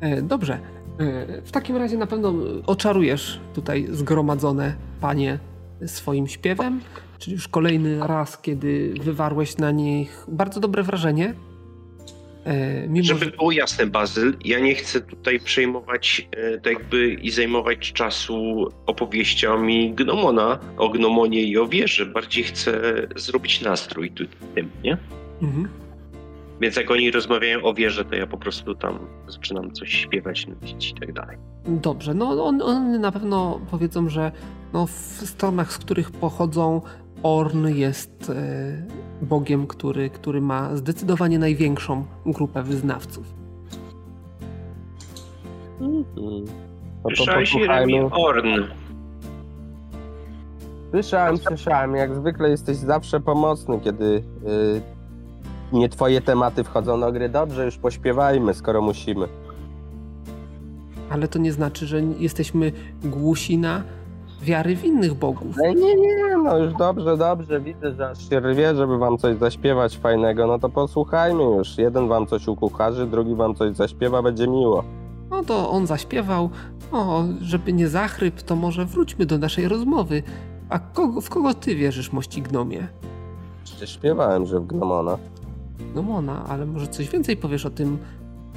[0.00, 0.58] E, Dobrze.
[0.98, 2.34] E, W takim razie na pewno
[2.66, 5.38] oczarujesz tutaj zgromadzone panie
[5.86, 6.80] swoim śpiewem,
[7.18, 11.34] czyli już kolejny raz, kiedy wywarłeś na nich bardzo dobre wrażenie.
[12.44, 13.30] E, Mimo, Żeby że...
[13.30, 19.94] było jasne, Bazyl, ja nie chcę tutaj przejmować e, to jakby i zajmować czasu opowieściami
[19.94, 22.06] Gnomona o Gnomonie i o wieży.
[22.06, 22.80] Bardziej chcę
[23.16, 24.10] zrobić nastrój
[24.54, 24.98] tym, nie?
[25.42, 25.68] Mhm.
[26.60, 30.90] Więc jak oni rozmawiają o wieży, to ja po prostu tam zaczynam coś śpiewać, nucić
[30.90, 31.36] i tak dalej.
[31.66, 34.32] Dobrze, no on, one na pewno powiedzą, że
[34.72, 34.90] no, w
[35.24, 36.80] stronach, z których pochodzą,
[37.22, 38.86] Orn jest e,
[39.22, 43.34] bogiem, który, który ma zdecydowanie największą grupę wyznawców.
[45.80, 46.44] Jeremi
[47.02, 48.04] posłuchajmy.
[48.10, 48.48] Orn.
[50.90, 51.94] Słyszałem, słyszałem.
[51.94, 54.95] Jak zwykle jesteś zawsze pomocny, kiedy y,
[55.72, 57.28] nie twoje tematy wchodzą do gry.
[57.28, 59.28] Dobrze, już pośpiewajmy, skoro musimy.
[61.10, 62.72] Ale to nie znaczy, że jesteśmy
[63.04, 63.82] głusi na
[64.42, 65.56] wiary w innych bogów.
[65.58, 67.60] Ale nie, nie, no już dobrze, dobrze.
[67.60, 70.46] Widzę, że aż się rwie, żeby wam coś zaśpiewać fajnego.
[70.46, 71.78] No to posłuchajmy już.
[71.78, 74.84] Jeden wam coś ukucharzy, drugi wam coś zaśpiewa, będzie miło.
[75.30, 76.50] No to on zaśpiewał.
[76.92, 80.22] O, żeby nie zachryp, to może wróćmy do naszej rozmowy.
[80.68, 82.88] A kogo, w kogo ty wierzysz, mości gnomie?
[83.64, 85.18] Przecież śpiewałem, że w Gnomona.
[85.94, 87.98] No Mona, ale może coś więcej powiesz o tym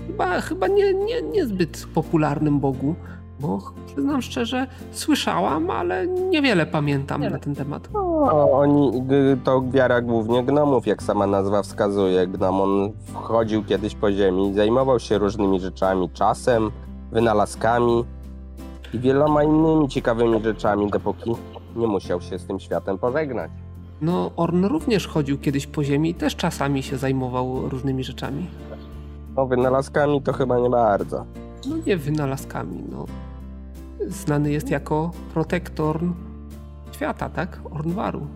[0.07, 2.95] chyba, chyba nie, nie, niezbyt popularnym bogu,
[3.39, 7.89] bo przyznam szczerze, słyszałam, ale niewiele pamiętam na ten temat.
[7.93, 9.03] No, oni,
[9.43, 12.27] to wiara głównie gnomów, jak sama nazwa wskazuje.
[12.27, 16.71] Gnomon wchodził kiedyś po ziemi, zajmował się różnymi rzeczami, czasem,
[17.11, 18.05] wynalazkami
[18.93, 21.35] i wieloma innymi ciekawymi rzeczami, dopóki
[21.75, 23.51] nie musiał się z tym światem pożegnać.
[24.01, 28.47] No, Orn również chodził kiedyś po ziemi i też czasami się zajmował różnymi rzeczami.
[29.35, 31.25] No wynalazkami to chyba nie bardzo.
[31.69, 33.05] No nie wynalazkami, no.
[34.07, 35.99] Znany jest jako protektor
[36.91, 37.59] świata, tak?
[37.71, 38.27] Ornwaru.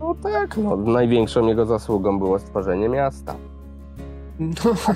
[0.00, 3.34] No tak, no największą jego zasługą było stworzenie miasta.
[4.38, 4.54] No,
[4.88, 4.94] A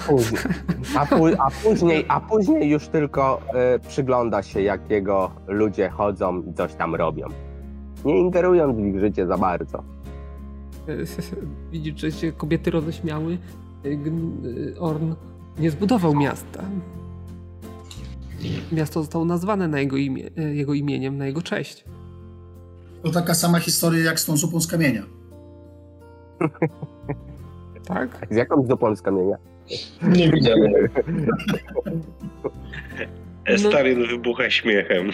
[1.06, 6.42] później, a, a później, a później już tylko e, przygląda się, jak jego ludzie chodzą
[6.42, 7.26] i coś tam robią.
[8.04, 9.82] Nie ingerując w ich życie za bardzo.
[11.72, 13.38] widzisz, że się kobiety roześmiały.
[13.84, 15.14] Gn- Orn
[15.58, 16.62] nie zbudował miasta.
[18.72, 21.84] Miasto zostało nazwane na jego, imię, jego imieniem, na jego cześć.
[23.02, 25.02] To taka sama historia jak z tą zupą z kamienia.
[27.84, 28.26] Tak?
[28.30, 29.36] Z jaką zupą z kamienia?
[30.02, 30.72] Nie widziałem.
[33.44, 35.10] Estarin wybucha śmiechem.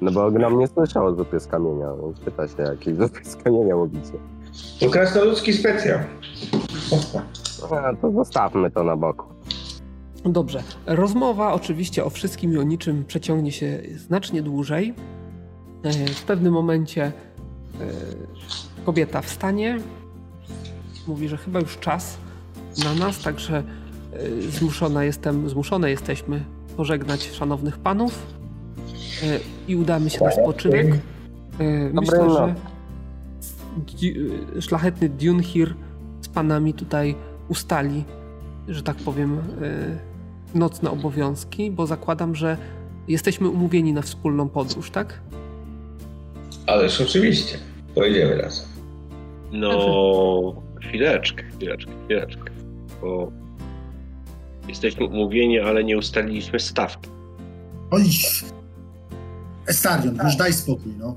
[0.00, 3.36] No bo gnom nie słyszał o zupie z kamienia, więc pyta się, jakiej zupy z
[3.36, 4.12] kamienia mówicie.
[4.80, 5.98] To krasnoludzki specjal.
[7.70, 9.24] A, to zostawmy to na boku.
[10.24, 10.62] Dobrze.
[10.86, 14.94] Rozmowa oczywiście o wszystkim i o niczym przeciągnie się znacznie dłużej.
[15.82, 17.12] E, W pewnym momencie e,
[18.86, 19.78] kobieta wstanie,
[21.08, 22.18] mówi, że chyba już czas
[22.84, 23.62] na nas, także e,
[24.42, 26.44] zmuszona jestem, zmuszone jesteśmy
[26.76, 28.35] pożegnać szanownych panów
[29.68, 30.86] i udamy się na spoczynek.
[30.86, 32.54] E, Myślę, że
[34.60, 35.74] szlachetny Dunhir
[36.20, 37.14] z panami tutaj
[37.48, 38.04] ustali,
[38.68, 39.38] że tak powiem, e,
[40.58, 42.56] nocne obowiązki, bo zakładam, że
[43.08, 45.20] jesteśmy umówieni na wspólną podróż, tak?
[46.66, 47.58] Ależ oczywiście.
[47.94, 48.66] Pojedziemy razem.
[49.52, 52.50] No, chwileczkę, chwileczkę, chwileczkę.
[53.00, 53.32] Bo
[54.68, 57.10] jesteśmy umówieni, ale nie ustaliliśmy stawki.
[57.90, 58.02] Oj!
[59.66, 61.14] Estarion, już daj spokój, no.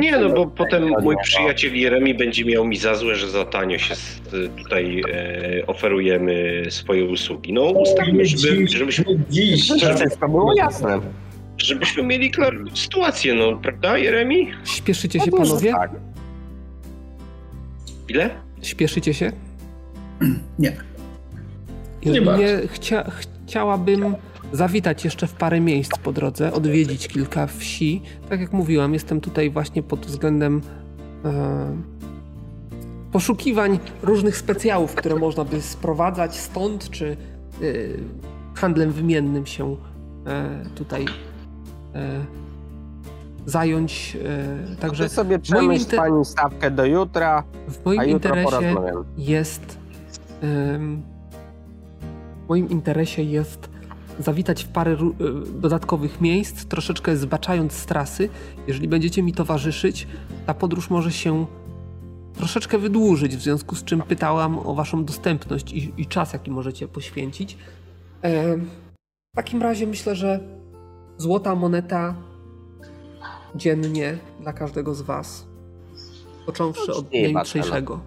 [0.00, 3.78] Nie, no bo potem mój przyjaciel Jeremi będzie miał mi za złe, że za tanio
[3.78, 3.94] się
[4.58, 7.52] tutaj e, oferujemy swoje usługi.
[7.52, 9.68] No ustalmy, żeby, żebyśmy, Dziś.
[10.20, 11.00] To było jasne.
[11.58, 14.50] żebyśmy mieli klarowną sytuację, no prawda Jeremi?
[14.64, 15.72] Śpieszycie się, No że panowie?
[15.72, 15.90] Tak.
[18.08, 18.30] Ile?
[18.62, 19.32] Śpieszycie się?
[20.58, 20.76] Nie.
[22.06, 22.44] Nie bardzo.
[22.72, 23.10] chcia,
[23.46, 24.14] chciałabym
[24.52, 28.02] zawitać jeszcze w parę miejsc po drodze, odwiedzić kilka wsi.
[28.28, 30.60] Tak jak mówiłam, jestem tutaj właśnie pod względem
[31.24, 31.76] e,
[33.12, 37.16] poszukiwań różnych specjałów, które można by sprowadzać stąd, czy e,
[38.54, 39.76] handlem wymiennym się
[40.26, 41.04] e, tutaj
[41.94, 42.24] e,
[43.46, 44.16] zająć.
[44.72, 48.74] E, także Ty sobie przemyśl inter- pani stawkę do jutra, w moim a jutro interesie
[49.18, 49.78] jest.
[50.42, 50.98] w
[52.48, 53.69] moim interesie jest
[54.18, 54.96] zawitać w parę y,
[55.60, 58.28] dodatkowych miejsc, troszeczkę zbaczając z trasy.
[58.66, 60.06] Jeżeli będziecie mi towarzyszyć,
[60.46, 61.46] ta podróż może się
[62.34, 66.88] troszeczkę wydłużyć, w związku z czym pytałam o Waszą dostępność i, i czas, jaki możecie
[66.88, 67.58] poświęcić.
[68.22, 68.70] Em,
[69.32, 70.40] w takim razie myślę, że
[71.18, 72.14] złota moneta
[73.54, 75.46] dziennie dla każdego z Was,
[76.46, 78.00] począwszy od jutrzejszego.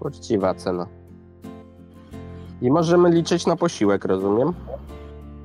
[0.00, 0.97] uczciwa cena.
[2.62, 4.52] I możemy liczyć na posiłek, rozumiem?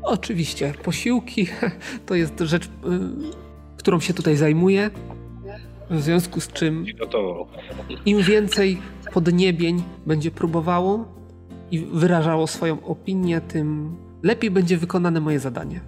[0.03, 1.48] Oczywiście, posiłki
[2.06, 2.69] to jest rzecz, y,
[3.77, 4.90] którą się tutaj zajmuję.
[5.90, 6.85] W związku z czym
[8.06, 8.81] im więcej
[9.14, 11.06] podniebień będzie próbowało
[11.72, 15.81] i wyrażało swoją opinię, tym lepiej będzie wykonane moje zadanie.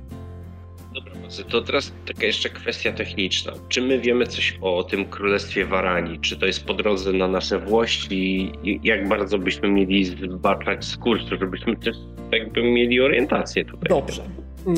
[1.44, 3.52] To teraz taka jeszcze kwestia techniczna.
[3.70, 6.20] Czy my wiemy coś o tym Królestwie Warani?
[6.20, 8.52] Czy to jest po drodze na nasze włości?
[8.84, 11.96] Jak bardzo byśmy mieli zbaczać z kursu, żebyśmy też
[12.32, 13.90] jakby mieli orientację tutaj?
[13.90, 14.24] Dobrze.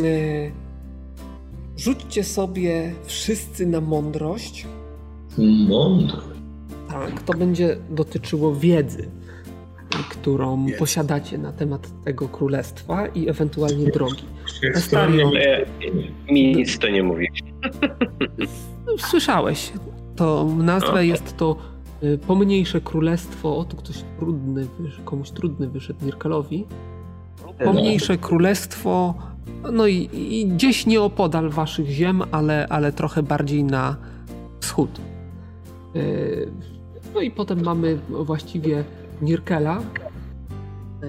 [0.04, 0.52] Y,
[1.78, 4.66] Rzućcie sobie wszyscy na mądrość.
[5.68, 6.22] Mądro.
[6.90, 9.10] Tak, to będzie dotyczyło wiedzy,
[10.10, 14.24] którą posiadacie na temat tego królestwa i ewentualnie drogi.
[14.76, 15.66] Skromnie- E,
[16.34, 17.28] mi nic to nie mówi.
[18.88, 19.72] No, Słyszałeś.
[20.16, 21.10] To nazwę Okej.
[21.10, 21.56] jest to
[22.04, 23.58] y, pomniejsze królestwo.
[23.58, 24.68] O, tu ktoś trudny,
[25.06, 26.66] komuś trudny wyszedł Nirkalowi.
[27.66, 29.14] Pomniejsze królestwo,
[29.74, 33.96] no i, i gdzieś nieopodal waszych ziem, ale, ale trochę bardziej na
[34.60, 35.02] wschód.
[35.96, 36.52] Y,
[37.14, 38.84] No i potem mamy właściwie
[39.22, 39.80] Nirkela,
[41.04, 41.08] Y,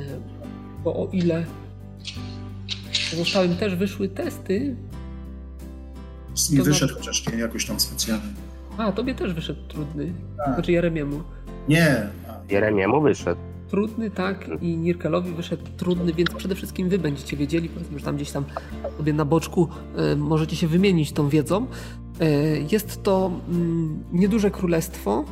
[0.85, 1.45] bo o ile
[3.11, 4.77] pozostałym też wyszły testy,
[6.35, 8.23] Z mi To wyszedł chociaż nie jakoś tam specjalnie.
[8.79, 10.55] a tobie też wyszedł trudny, Tak.
[10.55, 11.21] znaczy Jeremiemu.
[11.69, 12.07] Nie.
[12.29, 13.41] A, Jeremiemu wyszedł.
[13.69, 18.17] trudny, tak, i Nirkelowi wyszedł trudny, więc przede wszystkim wy będziecie wiedzieli, powiedzmy, że tam
[18.17, 18.45] gdzieś tam
[18.97, 21.67] sobie na boczku e, możecie się wymienić tą wiedzą.
[22.21, 22.27] E,
[22.73, 25.25] jest to mm, nieduże królestwo.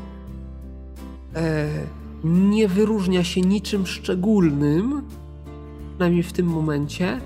[2.24, 5.02] Nie wyróżnia się niczym szczególnym,
[5.90, 7.20] przynajmniej w tym momencie.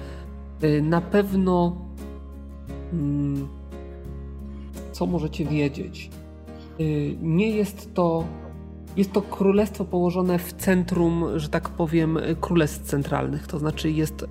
[0.60, 1.76] E, na pewno
[2.92, 3.48] mm,
[4.92, 6.10] co możecie wiedzieć?
[6.78, 6.84] E,
[7.22, 8.24] nie jest to
[8.96, 13.46] jest to królestwo położone w centrum, że tak powiem, królestw centralnych.
[13.46, 14.26] To znaczy jest, y,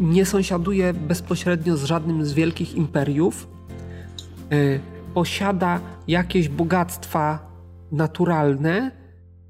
[0.00, 3.48] nie sąsiaduje bezpośrednio z żadnym z wielkich imperiów.
[4.52, 4.80] Y,
[5.14, 7.38] posiada jakieś bogactwa
[7.92, 8.90] naturalne,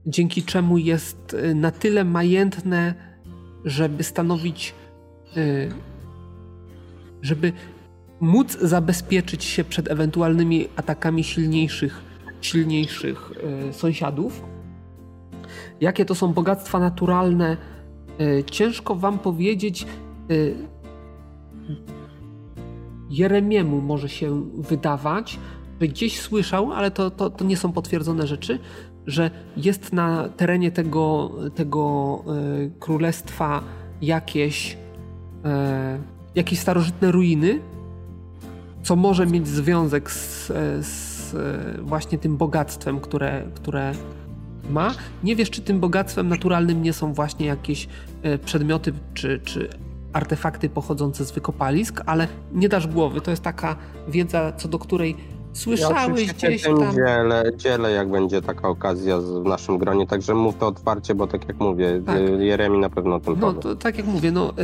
[0.07, 2.95] dzięki czemu jest y, na tyle majętne,
[3.65, 4.75] żeby stanowić,
[7.23, 7.53] żeby
[8.21, 12.03] móc zabezpieczyć się przed ewentualnymi atakami silniejszych
[12.41, 13.33] silniejszych
[13.69, 14.45] e, sąsiadów.
[15.81, 17.57] Jakie to są bogactwa naturalne,
[18.51, 19.87] ciężko wam powiedzieć.
[23.11, 25.39] Jeremiemu może się wydawać,
[25.81, 28.59] że gdzieś słyszał, ale to, to, to nie są potwierdzone rzeczy,
[29.07, 32.25] że jest na terenie tego, tego
[32.81, 33.63] królestwa
[34.03, 34.77] jakieś,
[36.35, 37.61] jakieś starożytne ruiny,
[38.83, 40.47] co może mieć związek z,
[40.87, 43.93] z E, właśnie tym bogactwem, które, które
[44.71, 44.95] ma.
[45.25, 47.89] Nie wiesz, czy tym bogactwem naturalnym nie są właśnie jakieś
[48.45, 49.69] przedmioty czy, czy
[50.13, 53.21] artefakty pochodzące z wykopalisk, ale nie dasz głowy.
[53.21, 53.77] To jest taka
[54.09, 55.17] wiedza, co do której
[55.57, 56.95] słyszałeś ja gdzieś tam.
[56.95, 61.49] Dzielę, dzielę, jak będzie taka okazja w naszym gronie, także mów to otwarcie, bo tak
[61.49, 62.19] jak mówię, tak.
[62.39, 64.63] Jeremi na pewno o tym No, to, tak jak mówię, no, y,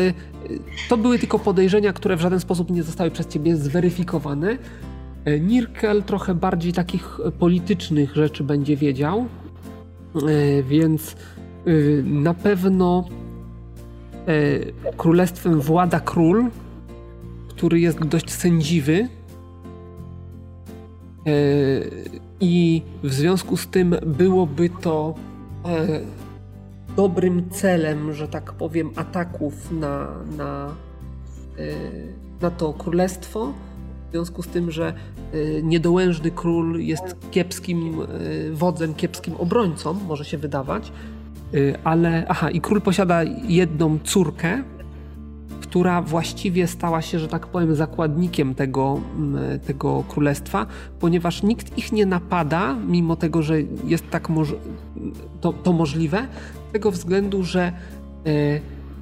[0.50, 4.58] y, to były tylko podejrzenia, które w żaden sposób nie zostały przez ciebie zweryfikowane.
[5.40, 9.26] Nirkel trochę bardziej takich politycznych rzeczy będzie wiedział,
[10.68, 11.16] więc
[12.04, 13.04] na pewno
[14.96, 16.46] królestwem włada król,
[17.48, 19.08] który jest dość sędziwy
[22.40, 25.14] i w związku z tym byłoby to
[26.96, 30.74] dobrym celem, że tak powiem, ataków na, na,
[32.40, 33.52] na to królestwo.
[34.08, 34.94] W związku z tym, że
[35.34, 37.96] y, niedołężny król jest kiepskim
[38.52, 40.92] wodzem, kiepskim obrońcą, może się wydawać,
[41.84, 44.62] ale aha, i król posiada jedną córkę,
[45.72, 50.66] która właściwie stała się, że tak powiem, zakładnikiem tego, mm, tego królestwa,
[51.00, 53.54] ponieważ nikt ich nie napada, mimo tego, że
[53.86, 54.54] jest tak moż
[55.40, 56.26] to, to możliwe,
[56.68, 57.72] z tego względu, że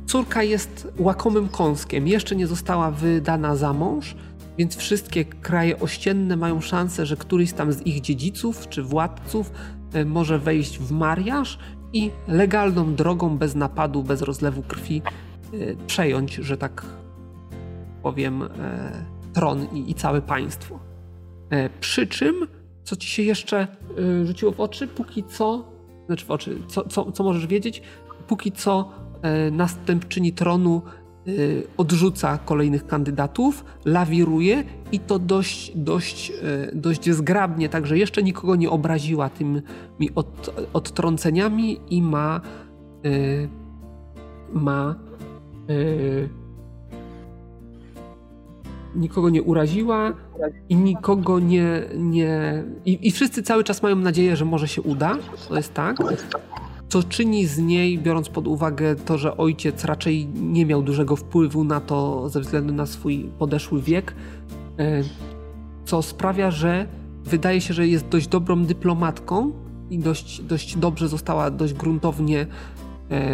[0.06, 4.16] córka jest łakomym kąskiem, jeszcze nie została wydana za mąż,
[4.58, 9.52] więc wszystkie kraje ościenne mają szansę, że któryś tam z ich dziedziców czy władców
[9.92, 11.58] e, może wejść w mariaż
[11.92, 15.02] i legalną drogą, bez napadu, bez rozlewu krwi,
[15.86, 16.86] przejąć, że tak
[18.02, 18.48] powiem, e,
[19.32, 20.78] tron i, i całe państwo.
[21.80, 22.46] Przy czym,
[22.84, 23.66] co ci się jeszcze
[24.24, 25.64] rzuciło w oczy, póki co,
[26.06, 27.82] znaczy w oczy, co, co, co możesz wiedzieć,
[28.26, 28.92] póki co
[29.50, 30.82] następczyni tronu
[31.28, 38.56] Y, odrzuca kolejnych kandydatów, lawiruje i to dość, dość, y, dość zgrabnie, także jeszcze nikogo
[38.56, 42.40] nie obraziła tymi od, odtrąceniami i ma
[43.04, 43.48] y,
[44.52, 44.94] ma
[48.94, 50.12] nikogo nie uraziła
[50.68, 55.16] i nikogo nie, nie i, i wszyscy cały czas mają nadzieję, że może się uda,
[55.48, 55.96] to jest tak.
[56.88, 61.64] Co czyni z niej, biorąc pod uwagę to, że ojciec raczej nie miał dużego wpływu
[61.64, 64.14] na to ze względu na swój podeszły wiek,
[64.78, 65.02] e,
[65.84, 66.86] co sprawia, że
[67.24, 69.52] wydaje się, że jest dość dobrą dyplomatką
[69.90, 72.46] i dość, dość dobrze została dość gruntownie
[73.10, 73.26] e,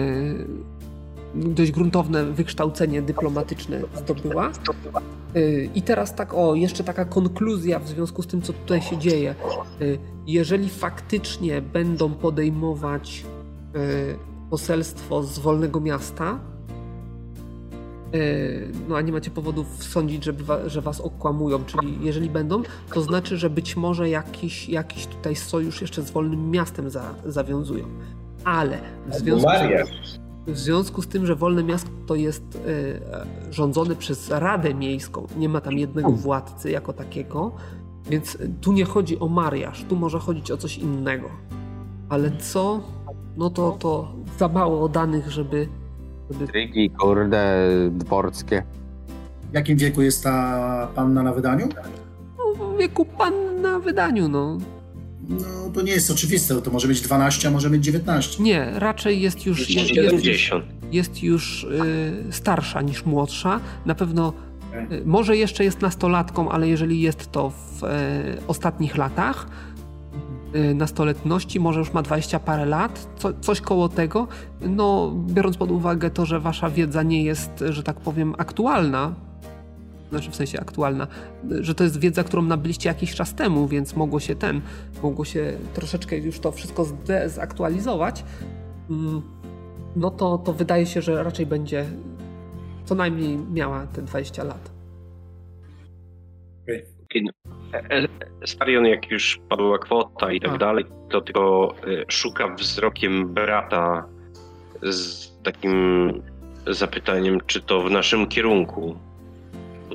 [1.34, 4.50] dość gruntowne wykształcenie dyplomatyczne zdobyła.
[5.34, 8.98] E, I teraz tak, o, jeszcze taka konkluzja w związku z tym, co tutaj się
[8.98, 9.34] dzieje.
[10.26, 13.24] Jeżeli faktycznie będą podejmować
[13.76, 14.18] Y,
[14.50, 16.38] poselstwo z wolnego miasta,
[18.14, 20.32] y, no a nie macie powodów sądzić, że,
[20.66, 22.62] że was okłamują, czyli jeżeli będą,
[22.94, 27.84] to znaczy, że być może jakiś, jakiś tutaj sojusz jeszcze z wolnym miastem za, zawiązują.
[28.44, 33.00] Ale w związku, z, w związku z tym, że wolne miasto to jest y,
[33.50, 37.52] rządzone przez Radę Miejską, nie ma tam jednego władcy jako takiego,
[38.10, 41.28] więc tu nie chodzi o mariaż, tu może chodzić o coś innego.
[42.08, 42.80] Ale co
[43.36, 45.68] no to, to za mało danych, żeby...
[46.30, 46.46] żeby...
[46.46, 48.62] Trygi, kurde, dworskie.
[49.50, 51.68] W jakim wieku jest ta panna na wydaniu?
[52.38, 54.58] No, w wieku panna na wydaniu, no.
[55.28, 58.42] No to nie jest oczywiste, to może być 12, a może być 19.
[58.42, 60.64] Nie, raczej jest już, jest, jest, 70.
[60.92, 63.60] jest już y, starsza niż młodsza.
[63.86, 64.32] Na pewno
[64.68, 64.98] Okej.
[64.98, 67.86] y, może jeszcze jest nastolatką, ale jeżeli jest to w y,
[68.46, 69.46] ostatnich latach
[70.54, 74.28] y, nastoletności, może już ma 20 parę lat, co, coś koło tego.
[74.60, 79.14] No, biorąc pod uwagę to, że wasza wiedza nie jest, że tak powiem, aktualna,
[80.10, 81.06] znaczy w sensie aktualna,
[81.60, 84.60] że to jest wiedza, którą nabyliście jakiś czas temu, więc mogło się ten,
[85.02, 86.86] mogło się troszeczkę już to wszystko
[87.26, 88.24] zaktualizować,
[88.90, 89.22] mm,
[89.96, 91.86] no to, to wydaje się, że raczej będzie
[92.84, 94.70] co najmniej miała te 20 lat.
[96.68, 98.08] E, e,
[98.46, 100.58] Starion, jak już padła kwota i tak A.
[100.58, 104.08] dalej, to tylko e, szuka wzrokiem brata
[104.82, 106.12] z takim
[106.66, 108.96] zapytaniem, czy to w naszym kierunku.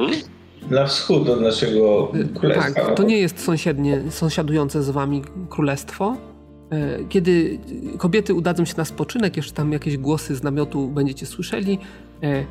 [0.10, 0.22] Hmm?
[0.70, 2.86] Na wschód od naszego królestwa.
[2.86, 6.18] Tak, to nie jest sąsiednie, sąsiadujące z wami królestwo.
[6.72, 7.60] E, Kiedy
[7.98, 11.80] kobiety udadzą się na spoczynek, jeszcze tam jakieś głosy z namiotu będziecie słyszeli,
[12.24, 12.46] e,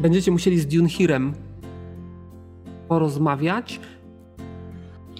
[0.00, 1.32] będziecie musieli z Dunhirem
[2.88, 3.80] porozmawiać.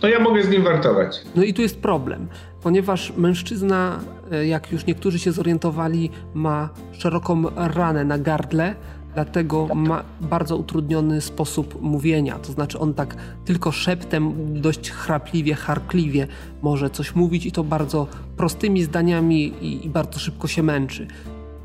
[0.02, 1.16] No ja mogę z nim wartować.
[1.36, 2.28] No i tu jest problem,
[2.62, 4.00] ponieważ mężczyzna,
[4.32, 8.74] e, jak już niektórzy się zorientowali, ma szeroką ranę na gardle,
[9.14, 12.38] dlatego ma bardzo utrudniony sposób mówienia.
[12.38, 16.26] To znaczy on tak tylko szeptem, dość chrapliwie, harkliwie
[16.62, 21.06] może coś mówić i to bardzo prostymi zdaniami i, i bardzo szybko się męczy.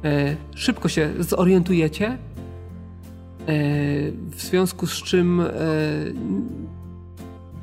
[0.03, 2.17] E, szybko się zorientujecie, e,
[4.31, 5.45] w związku z czym e,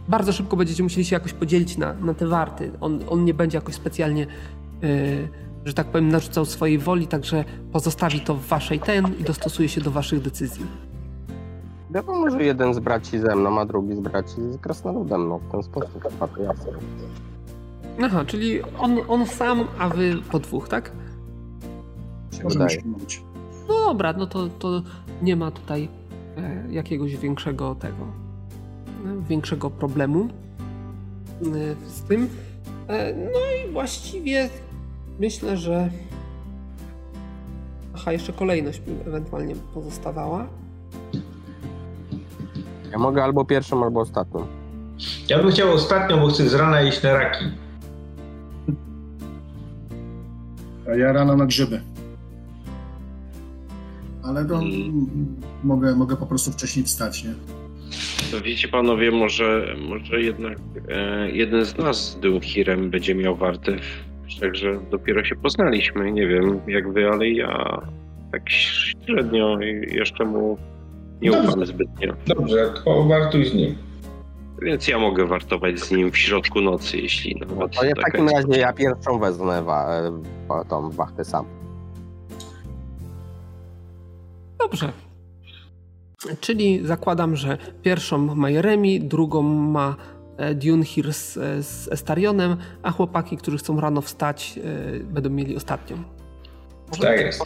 [0.09, 2.71] bardzo szybko będziecie musieli się jakoś podzielić na, na te warty.
[2.81, 4.27] On, on nie będzie jakoś specjalnie,
[4.83, 5.29] yy,
[5.67, 9.81] że tak powiem, narzucał swojej woli, także pozostawi to w waszej ten i dostosuje się
[9.81, 10.67] do waszych decyzji.
[11.91, 15.53] Wiadomo, może jeden z braci ze mną, a drugi z braci z krasnoludem, no w
[15.53, 16.03] ten sposób.
[16.03, 16.73] chyba to jasne.
[18.03, 20.93] Aha, czyli on, on sam, a wy po dwóch, tak?
[22.33, 23.23] Się Możemy się mówić.
[23.69, 24.83] No dobra, no to, to
[25.23, 25.89] nie ma tutaj
[26.37, 28.05] e, jakiegoś większego tego,
[29.07, 30.29] e, większego problemu
[31.43, 32.29] e, z tym.
[32.89, 34.49] E, no i właściwie
[35.21, 35.91] myślę, że.
[37.95, 40.47] Aha, jeszcze kolejność by ewentualnie pozostawała.
[42.93, 44.47] Ja mogę albo pierwszą, albo ostatnią.
[45.29, 47.45] Ja bym chciał ostatnią, bo chcę z rana iść na raki.
[50.89, 51.81] A ja rano na grzyby.
[54.25, 55.37] Ale to Mm.
[55.65, 57.35] mogę, mogę po prostu wcześniej wstać, nie?
[58.31, 63.73] To wiecie panowie, może, może jednak e, jeden z nas z Dunhirem będzie miał wartę.
[64.41, 66.13] Także dopiero się poznaliśmy.
[66.13, 67.83] Nie wiem jak wy, ale ja
[68.33, 70.59] tak średnio i jeszcze mu
[71.23, 71.49] nie Dobrze.
[71.49, 72.15] ufam zbytnio.
[72.27, 73.75] Dobrze, to wartuj z nim.
[74.63, 78.25] Więc ja mogę wartować z nim w środku nocy, jeśli nawet No ja w takim
[78.29, 81.45] jest razie ja pierwszą wezmę wa- e, tą wachtę sam.
[84.59, 84.93] Dobrze.
[86.41, 89.97] Czyli zakładam, że pierwszą ma Jeremi, drugą ma
[90.55, 95.97] Dunhir z, e, z Estarionem, a chłopaki, którzy chcą rano wstać, e, będą mieli ostatnią.
[97.01, 97.43] Tak jest.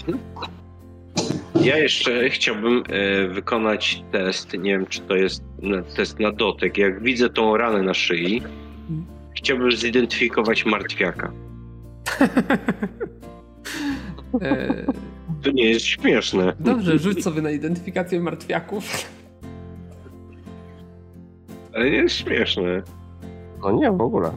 [1.61, 4.53] Ja jeszcze chciałbym e, wykonać test.
[4.53, 5.43] Nie wiem, czy to jest
[5.97, 6.79] test na dotyk.
[6.79, 8.43] Jak widzę tą ranę na szyi,
[9.37, 11.33] chciałbym zidentyfikować martwiaka.
[14.43, 14.85] E,
[15.43, 16.53] To nie jest śmieszne.
[16.61, 18.85] Dobrze, rzuć sobie na identyfikację martwiaków.
[21.75, 22.83] Ale nie jest śmieszne.
[23.63, 24.31] No nie, w ogóle.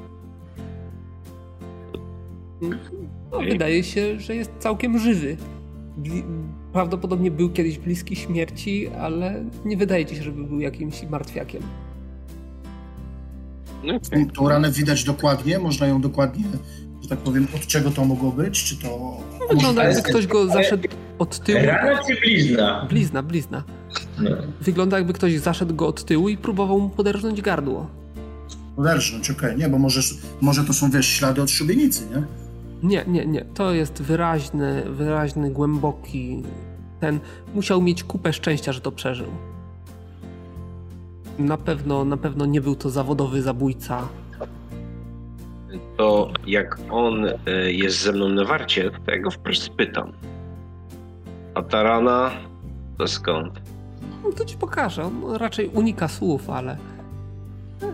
[3.31, 5.37] No, wydaje się, że jest całkiem żywy.
[5.97, 6.23] Bli-
[6.73, 11.61] Prawdopodobnie był kiedyś bliski śmierci, ale nie wydaje ci się, żeby był jakimś martwiakiem.
[13.83, 14.27] No, okej.
[14.27, 16.43] Tą ranę widać dokładnie, można ją dokładnie,
[17.01, 19.17] że tak powiem, od czego to mogło być, czy to...
[19.39, 20.87] No, wygląda jakby ktoś go zaszedł
[21.19, 21.59] od tyłu.
[21.65, 22.85] Rana czy blizna?
[22.89, 23.63] Blizna, blizna.
[24.19, 24.29] No.
[24.61, 27.87] Wygląda jakby ktoś zaszedł go od tyłu i próbował mu poderżnąć gardło.
[28.75, 30.01] Poderżnąć, okej, nie, bo może,
[30.41, 32.23] może to są, wiesz, ślady od szubienicy, nie?
[32.83, 33.45] Nie, nie, nie.
[33.45, 36.43] To jest wyraźny, wyraźny, głęboki.
[36.99, 37.19] Ten
[37.53, 39.27] musiał mieć kupę szczęścia, że to przeżył.
[41.39, 44.07] Na pewno, na pewno nie był to zawodowy zabójca.
[45.97, 50.11] To jak on e, jest ze mną na warcie, to ja go wprost pytam.
[51.53, 52.31] A ta rana
[52.97, 53.62] to skąd?
[54.23, 55.03] No to ci pokażę.
[55.03, 56.77] On raczej unika słów, ale.
[57.81, 57.87] e,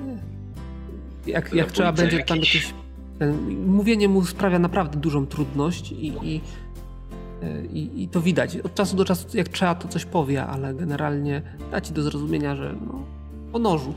[1.28, 2.56] Jak, jak trzeba będzie tam jakiś.
[2.56, 2.74] jakieś.
[3.20, 6.42] ten- Mówienie mu sprawia naprawdę dużą trudność i, i,
[7.42, 8.58] e, i, i to widać.
[8.58, 11.42] Od czasu do czasu, jak trzeba, to coś powie, ale generalnie
[11.72, 13.04] da ci do zrozumienia, że no,
[13.52, 13.94] po nożu.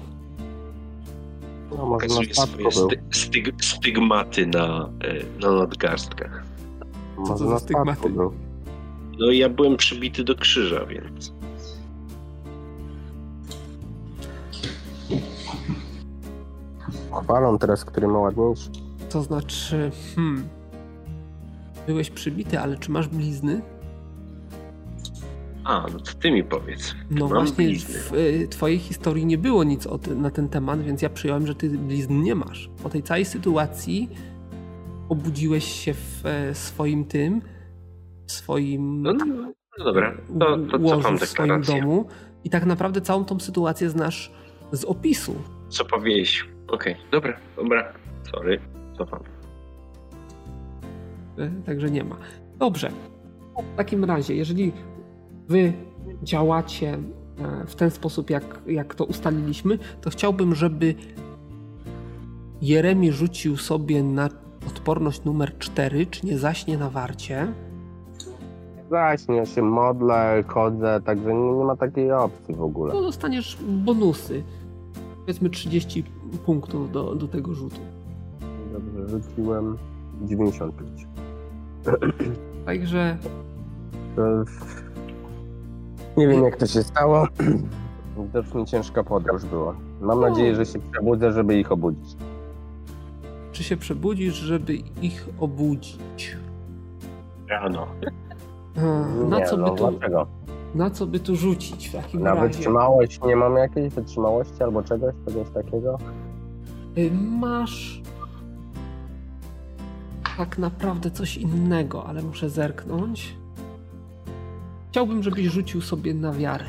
[1.79, 2.15] No, może na
[2.47, 6.43] sty, styg, stygmaty na, e, na nadgarstkach.
[7.19, 8.09] Może za na stygmaty?
[9.19, 11.33] No ja byłem przybity do krzyża, więc...
[17.13, 18.71] Chwalą teraz, który ma ładniejszy.
[19.11, 20.49] To znaczy, hmm.
[21.87, 23.61] Byłeś przybity, ale czy masz blizny?
[25.65, 26.95] A, no to ty mi powiedz.
[27.11, 27.99] No Mam właśnie blizny.
[27.99, 31.47] w y, twojej historii nie było nic o ty, na ten temat, więc ja przyjąłem,
[31.47, 32.71] że ty blizn nie masz.
[32.83, 34.09] Po tej całej sytuacji
[35.09, 37.43] obudziłeś się w e, swoim tym,
[38.27, 39.25] w swoim No, no,
[39.79, 42.07] no dobra, to, to łożu w swoim domu
[42.45, 44.33] i tak naprawdę całą tą sytuację znasz
[44.73, 45.35] z opisu.
[45.69, 46.49] Co powiedzieć?
[46.73, 47.93] Okej, dobra, dobra.
[48.31, 48.59] Sorry,
[48.99, 49.21] cofam.
[51.39, 52.17] E, Także nie ma.
[52.59, 52.91] Dobrze.
[53.75, 54.73] W takim razie, jeżeli
[55.49, 55.73] wy
[56.23, 60.95] działacie e, w ten sposób, jak, jak to ustaliliśmy, to chciałbym, żeby
[62.63, 64.29] Jeremi rzucił sobie na
[64.69, 67.47] odporność numer 4, czy nie zaśnie na warcie.
[68.91, 72.93] Zaśnie, ja się modlę, chodzę, także nie, nie ma takiej opcji w ogóle.
[72.93, 74.43] To dostaniesz bonusy.
[75.21, 76.05] Powiedzmy 30
[76.39, 77.81] punktów do, do tego rzutu.
[78.73, 79.79] Dobrze, rzuciłem
[80.23, 81.07] 95.
[82.67, 83.19] Także.
[86.17, 87.27] Nie wiem jak to się stało.
[88.19, 89.77] Widocznie ciężka podróż była.
[90.01, 90.29] Mam No.
[90.29, 92.17] nadzieję, że się przebudzę, żeby ich obudzić.
[93.53, 96.37] czy się przebudzisz, żeby ich obudzić?
[97.49, 97.87] Rano.
[98.77, 98.81] A,
[99.29, 100.27] Na nie, co, no, by tu, dlaczego?
[100.75, 102.49] Na co by tu rzucić w takim Na razie?
[102.49, 105.99] wytrzymałość nie mam jakiejś wytrzymałości albo czegoś, czegoś takiego?
[106.99, 108.03] Y, Masz
[110.39, 113.37] tak naprawdę coś innego, ale muszę zerknąć.
[114.91, 116.65] Chciałbym, żebyś rzucił sobie na wiarę.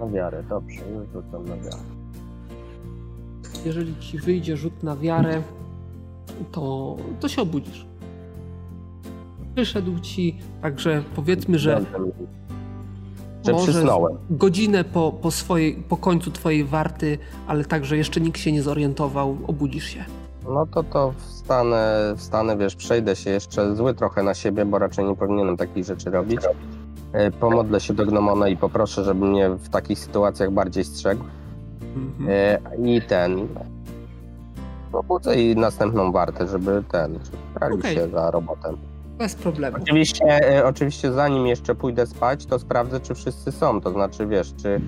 [0.00, 1.82] Na wiarę, dobrze, już rzucam na wiarę.
[3.64, 5.42] Jeżeli ci wyjdzie rzut na wiarę,
[6.52, 7.86] to, to się obudzisz.
[9.56, 11.80] Wyszedł ci, także powiedzmy, że
[13.46, 14.16] Że przysnąłem.
[14.30, 19.36] godzinę po, po, swojej, po końcu twojej warty, ale także jeszcze nikt się nie zorientował,
[19.46, 20.04] obudzisz się.
[20.44, 25.04] No to to wstanę, wstanę, wiesz, przejdę się jeszcze zły trochę na siebie, bo raczej
[25.04, 26.40] nie powinienem takich rzeczy robić.
[27.12, 31.24] E, Pomodlę się do Gnomona i poproszę, żeby mnie w takich sytuacjach bardziej strzegł.
[31.96, 32.28] Mhm.
[32.30, 33.48] E, I ten.
[34.92, 37.18] Pobudzę i następną wartę, żeby ten,
[37.54, 37.94] brali Okej.
[37.94, 38.72] się za robotę.
[39.20, 39.76] Bez problemu.
[39.82, 43.80] Oczywiście, e, oczywiście zanim jeszcze pójdę spać, to sprawdzę, czy wszyscy są.
[43.80, 44.80] To znaczy, wiesz, czy,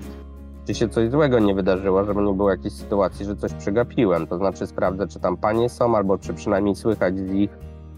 [0.67, 4.27] czy się coś złego nie wydarzyło, żeby nie było jakiejś sytuacji, że coś przegapiłem.
[4.27, 7.49] To znaczy sprawdzę, czy tam panie są, albo czy przynajmniej słychać z ich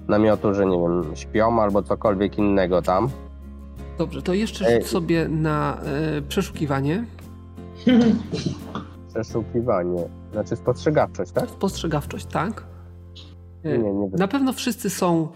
[0.08, 3.10] namiotu, że nie wiem, śpią, albo cokolwiek innego tam.
[3.98, 5.78] Dobrze, to jeszcze rzuć sobie na
[6.18, 7.06] e, przeszukiwanie.
[9.14, 10.04] Przeszukiwanie.
[10.32, 11.50] Znaczy spostrzegawczość, tak?
[11.50, 12.64] Spostrzegawczość, tak?
[13.64, 15.28] E, Nie, nie Na pewno wszyscy są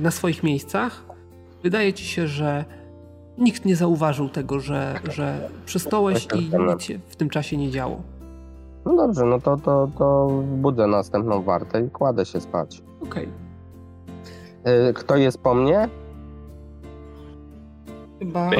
[0.00, 1.04] na swoich miejscach.
[1.62, 2.64] Wydaje ci się, że
[3.38, 8.02] nikt nie zauważył tego, że, że przysnąłeś i nic się w tym czasie nie działo.
[8.84, 12.82] No dobrze, no to, to, to budzę następną wartę i kładę się spać.
[13.02, 13.28] Okej.
[14.64, 15.88] E, Kto jest po mnie?
[18.18, 18.50] Chyba,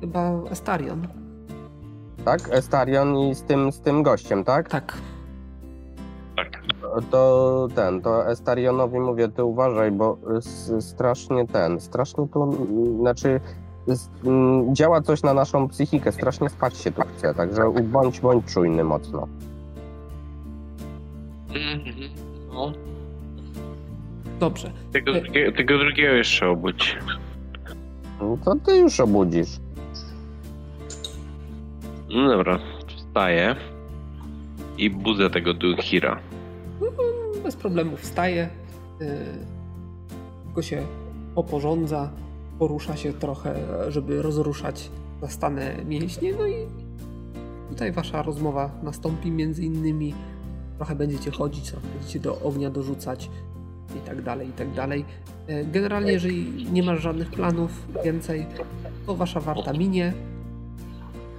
[0.00, 1.06] chyba Astarion.
[2.24, 2.40] tak?
[2.52, 4.68] Estarion i z tym, z tym gościem, tak?
[4.68, 4.98] Tak.
[7.10, 10.18] To ten, to Estarionowi mówię, ty uważaj, bo
[10.80, 13.40] strasznie ten, strasznie tu, mm, znaczy
[14.24, 18.84] mm, działa coś na naszą psychikę, strasznie spać się tu chce, także bądź, bądź czujny
[18.84, 19.28] mocno.
[21.48, 22.10] Mhm.
[22.52, 22.72] No.
[24.40, 24.72] Dobrze.
[24.92, 26.98] Tego, drugiego, tego drugiego jeszcze obudź.
[28.20, 29.48] No to ty już obudzisz.
[32.08, 32.58] No dobra,
[32.96, 33.56] wstaję
[34.78, 36.18] i budzę tego Duhira.
[37.42, 38.48] Bez problemu wstaje.
[40.44, 40.82] Tylko się
[41.34, 42.10] oporządza,
[42.58, 43.54] porusza się trochę,
[43.88, 44.90] żeby rozruszać
[45.20, 46.32] zastane mięśnie.
[46.38, 46.54] No i
[47.68, 50.14] tutaj wasza rozmowa nastąpi między innymi.
[50.76, 53.30] Trochę będziecie chodzić, trochę będziecie do ognia dorzucać
[53.96, 55.04] i tak dalej, i tak dalej.
[55.48, 58.46] Yy, Generalnie, jeżeli nie masz żadnych planów więcej,
[59.06, 60.12] to wasza warta minie.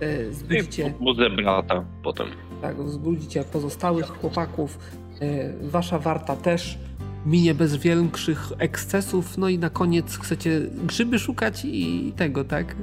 [0.01, 2.27] Yy, Zbudzicie Budzę brata potem.
[2.61, 4.79] tak, wzbudzicie pozostałych chłopaków.
[5.21, 6.77] E, Wasza warta też
[7.25, 9.37] minie bez większych ekscesów.
[9.37, 12.75] No i na koniec chcecie grzyby szukać i tego, tak?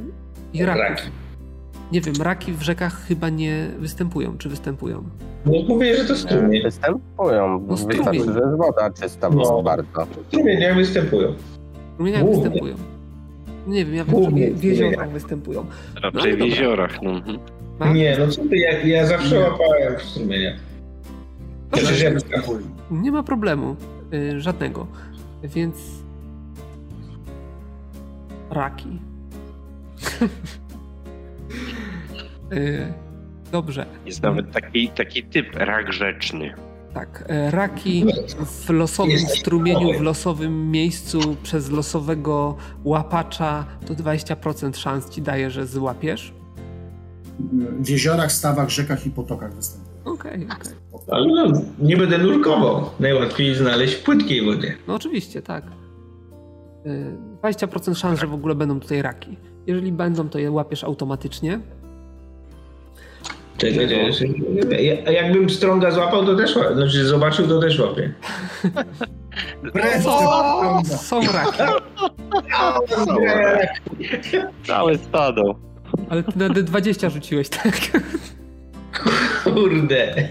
[0.55, 0.83] I raków.
[0.83, 1.03] Raki.
[1.93, 4.39] Nie wiem, raki w rzekach chyba nie występują.
[4.39, 5.03] Czy występują?
[5.47, 6.63] No mówię, że to strumień.
[6.63, 8.25] Występują, No wystarczy, strumień.
[8.25, 9.63] że jest woda czysta No.
[9.63, 10.07] bardzo.
[10.29, 11.29] Strumień nie występują.
[11.99, 12.25] No Głównie.
[12.25, 12.75] występują?
[13.67, 15.67] Nie wiem, ja wiem, że Głównie w jeziorach występują.
[16.03, 17.03] Raczej ale w jeziorach.
[17.03, 17.13] No.
[17.79, 20.53] Ma- Nie, no co ty, ja, ja zawsze łapałem strumienia.
[21.73, 22.11] Przecież ja
[22.91, 23.77] Nie ma problemu.
[24.15, 24.87] y, żadnego.
[25.43, 25.77] Więc.
[28.51, 28.89] Raki.
[32.53, 32.93] Y,
[33.53, 33.87] Dobrze.
[34.07, 36.55] Jest nawet taki, taki typ rak rzeczny.
[36.95, 37.25] Tak.
[37.29, 38.05] e, Raki
[38.47, 45.67] w losowym strumieniu, w losowym miejscu przez losowego łapacza to 20% szans ci daje, że
[45.67, 46.33] złapiesz.
[47.81, 49.84] W jeziorach, stawach, rzekach i potokach występuje.
[50.05, 50.73] Okej, okej.
[51.11, 52.85] Ale no, nie będę nurkował.
[53.01, 54.75] Najłatwiej znaleźć w płytkiej wodzie.
[54.89, 55.65] No oczywiście, tak.
[56.87, 59.37] Y, 20% szans, że w ogóle będą tutaj raki.
[59.67, 61.61] Jeżeli będą, to je łapiesz automatycznie.
[63.59, 66.75] Czekaj, czekaj, ja- jakbym strąga złapał, to też łapię.
[66.75, 68.15] Znaczy zobaczył, to też łapię.
[70.07, 71.59] O, tym są raki,
[74.67, 75.43] Całe stado.
[76.09, 77.81] ale ty na D20 rzuciłeś, tak?
[79.45, 80.29] Kurde.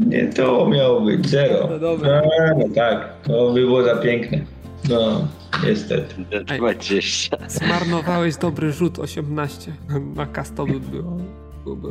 [0.00, 1.68] Nie to miało być, zero.
[1.70, 2.22] No dobra.
[2.40, 4.40] A, no tak, to by było za piękne.
[4.88, 5.28] No,
[5.66, 6.14] niestety.
[6.30, 7.36] D20.
[7.48, 9.72] Zmarnowałeś dobry rzut 18.
[10.16, 11.16] Na kastolut było.
[11.64, 11.88] byłoby.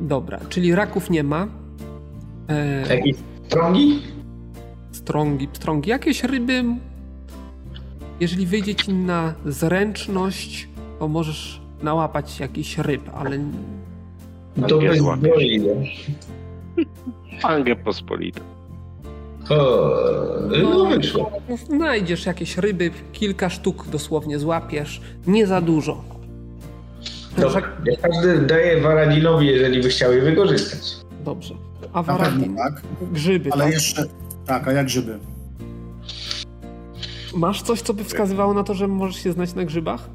[0.00, 1.46] Dobra, czyli raków nie ma.
[2.48, 3.16] E, Jakieś
[3.46, 4.02] strągi?
[4.92, 6.64] strągi, strągi, jakieś ryby.
[8.20, 13.38] Jeżeli wyjdzie ci na zręczność, to możesz nałapać jakiś ryb, ale
[14.68, 15.30] To Nie bez złapiesz.
[15.34, 15.72] boi, no.
[17.42, 18.40] Angę pospolitą.
[19.50, 19.90] O,
[20.62, 21.32] no wyszło.
[21.66, 26.04] znajdziesz jakieś ryby, kilka sztuk dosłownie złapiesz, nie za dużo.
[27.38, 30.80] Dobra, ja każdy daję Waradinowi, jeżeli by chciał je wykorzystać.
[31.24, 31.54] Dobrze.
[31.92, 32.82] A waradin, tak?
[33.12, 33.72] grzyby, Ale tak?
[33.72, 34.04] jeszcze...
[34.46, 35.18] Tak, a jak grzyby?
[37.34, 40.08] Masz coś, co by wskazywało na to, że możesz się znać na grzybach?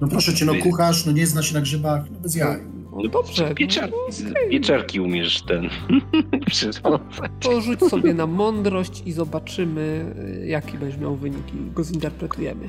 [0.00, 2.60] No proszę cię, no kucharz, no nie zna się na grzybach, no bez jaj.
[3.04, 3.94] No dobrze, Pieczarki,
[4.24, 4.50] no, okej.
[4.50, 5.68] pieczarki umiesz ten
[6.50, 7.00] przysłać.
[7.40, 10.14] to rzuć sobie na mądrość i zobaczymy,
[10.46, 12.68] jaki będziesz miał wynik i go zinterpretujemy.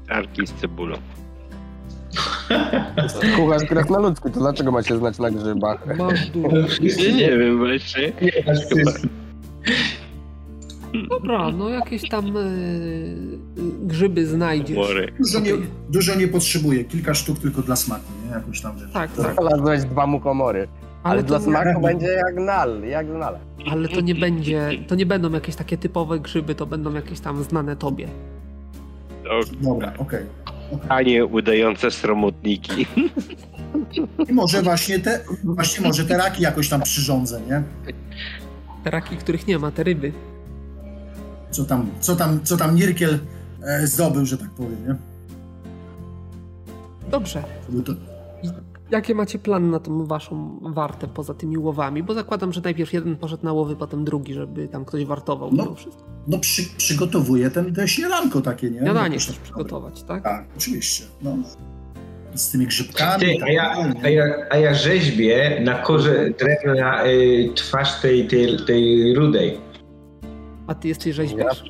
[0.00, 0.96] Pieczarki z cebulą.
[3.36, 5.98] Kucharz krasnoludzki, to dlaczego ma się znać na grzybach?
[5.98, 6.48] Masz dużo.
[6.80, 8.12] Nie, nie wiem właśnie.
[8.22, 8.32] Nie.
[11.08, 13.16] Dobra, no jakieś tam y, y,
[13.82, 14.76] grzyby znajdziesz.
[14.76, 15.12] Humory.
[15.18, 15.52] Dużo nie,
[15.88, 18.30] dużo nie potrzebuje, kilka sztuk tylko dla smaku, nie?
[18.30, 18.92] Jakoś tam rzecz.
[18.92, 19.34] Tak, tak.
[19.34, 20.68] Znalazłeś dwa muchomory.
[21.02, 23.38] Ale, to dla smaku będzie jak nal, jak znale.
[23.70, 27.42] Ale to nie będzie, to nie będą jakieś takie typowe grzyby, to będą jakieś tam
[27.42, 28.08] znane tobie.
[29.24, 30.24] To Dobra, okej.
[30.88, 32.86] A nie udające sromotniki.
[34.28, 37.62] I może właśnie te, właśnie może te raki jakoś tam przyrządzę, nie?
[38.84, 40.12] Te raki, których nie ma, te ryby.
[41.50, 43.18] Co tam, co tam, co tam Nirkiel
[43.62, 44.96] e, zdobył, że tak powiem, nie?
[47.10, 47.42] Dobrze.
[47.86, 47.92] To,
[48.90, 52.02] Jakie macie plan na tą waszą wartę poza tymi łowami?
[52.02, 55.76] Bo zakładam, że najpierw jeden poszedł na łowy, potem drugi, żeby tam ktoś wartował No.
[56.26, 58.78] no przy, przygotowuję ten, te śniadanko takie, nie?
[58.80, 60.22] Śniadanie No, chcesz przygotować, tak?
[60.24, 61.36] Tak, oczywiście, no.
[62.34, 63.20] Z tymi grzybkami.
[63.26, 68.00] Ty, tak a, ja, dalej, a, ja, a ja rzeźbię na korze drewna y, twarz
[68.00, 69.58] tej, tej, tej rudej.
[70.70, 71.64] A ty jesteś rzeźbiarz?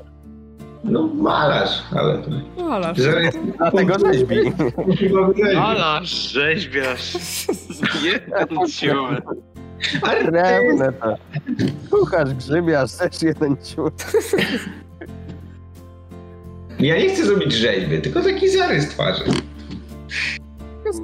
[0.85, 2.22] No malarz, ale
[2.70, 4.36] ale Zaraz Dlatego rzeźbi.
[5.56, 7.12] Ala, rzeźbiarz.
[8.05, 9.22] Jeden ciul.
[10.24, 11.16] Drewne to.
[11.90, 13.93] Kucharz, grzybiarz, też jeden ciur.
[16.78, 19.24] Ja nie chcę zrobić rzeźby, tylko taki zarys twarzy.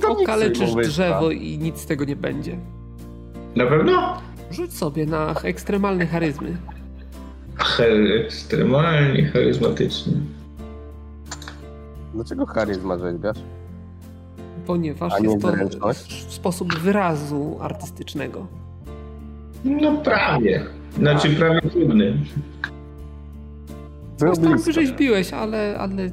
[0.08, 2.58] okaleczysz drzewo i nic z tego nie będzie.
[3.56, 4.22] Na pewno?
[4.50, 6.56] Rzuć sobie na ekstremalne charyzmy.
[7.58, 10.12] Her, ekstremalnie charyzmatyczny.
[12.14, 13.36] Dlaczego charyzma rzeźbiarz?
[14.66, 16.32] Ponieważ A jest to zręczność?
[16.32, 18.46] sposób wyrazu artystycznego.
[19.64, 20.64] No prawie.
[20.98, 22.16] Znaczy prawie trudny.
[24.18, 24.58] Tam blisko.
[24.58, 26.10] wyrzeźbiłeś, ale, ale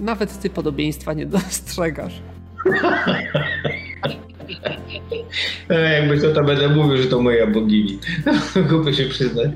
[0.00, 2.22] nawet ty podobieństwa nie dostrzegasz.
[5.68, 7.98] E, jakby co to będę mówił, że to moja bogini.
[8.70, 9.50] Głupio się przyznać.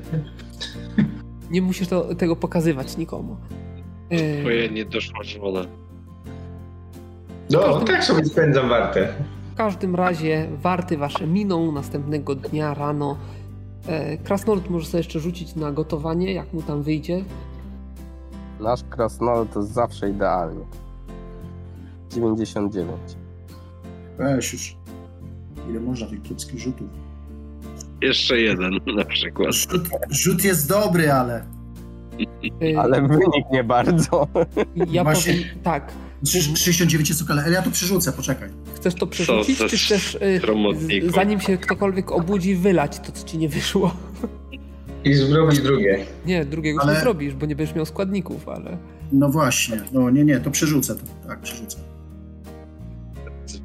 [1.51, 3.37] Nie musisz to, tego pokazywać nikomu.
[4.09, 5.65] E, Twoja niedoszła żona.
[7.49, 9.13] No, tak sobie spędzam wartę.
[9.53, 13.17] W każdym razie warty wasze miną następnego dnia rano.
[13.87, 17.23] E, Krasnolud może sobie jeszcze rzucić na gotowanie, jak mu tam wyjdzie.
[18.59, 20.65] Nasz krasnolud to zawsze idealnie.
[22.11, 22.89] 99.
[24.17, 24.75] Weź już.
[25.69, 26.87] Ile można tych kiepskich rzutów?
[28.01, 29.53] Jeszcze jeden na przykład.
[29.53, 31.45] Rzut, rzut jest dobry, ale
[32.61, 34.27] E, Ale wynik nie bardzo.
[34.91, 35.91] ja Właśnie- powiem tak.
[36.25, 38.49] Trzyś- 69 jest ale ja to przerzucę, poczekaj.
[38.75, 43.49] Chcesz to przerzucić, czy chcesz, y, zanim się ktokolwiek obudzi, wylać to, co ci nie
[43.49, 43.95] wyszło?
[45.03, 46.05] I zrobić drugie.
[46.25, 48.77] Nie, drugiego Ale- nie zrobisz, bo nie będziesz miał składników, ale...
[49.11, 51.01] No właśnie, no nie, nie, to przerzucę to.
[51.27, 51.77] Tak, przerzucę.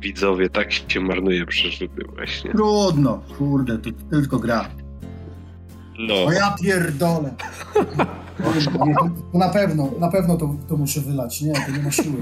[0.00, 2.50] Widzowie, tak się marnuje przerzuty właśnie.
[2.52, 4.68] Trudno, kurde, to tylko gra.
[5.98, 7.34] No, O ja pierdolę.
[9.34, 11.42] Na pewno, na pewno to, to muszę wylać.
[11.42, 12.16] Nie, to nie ma siły.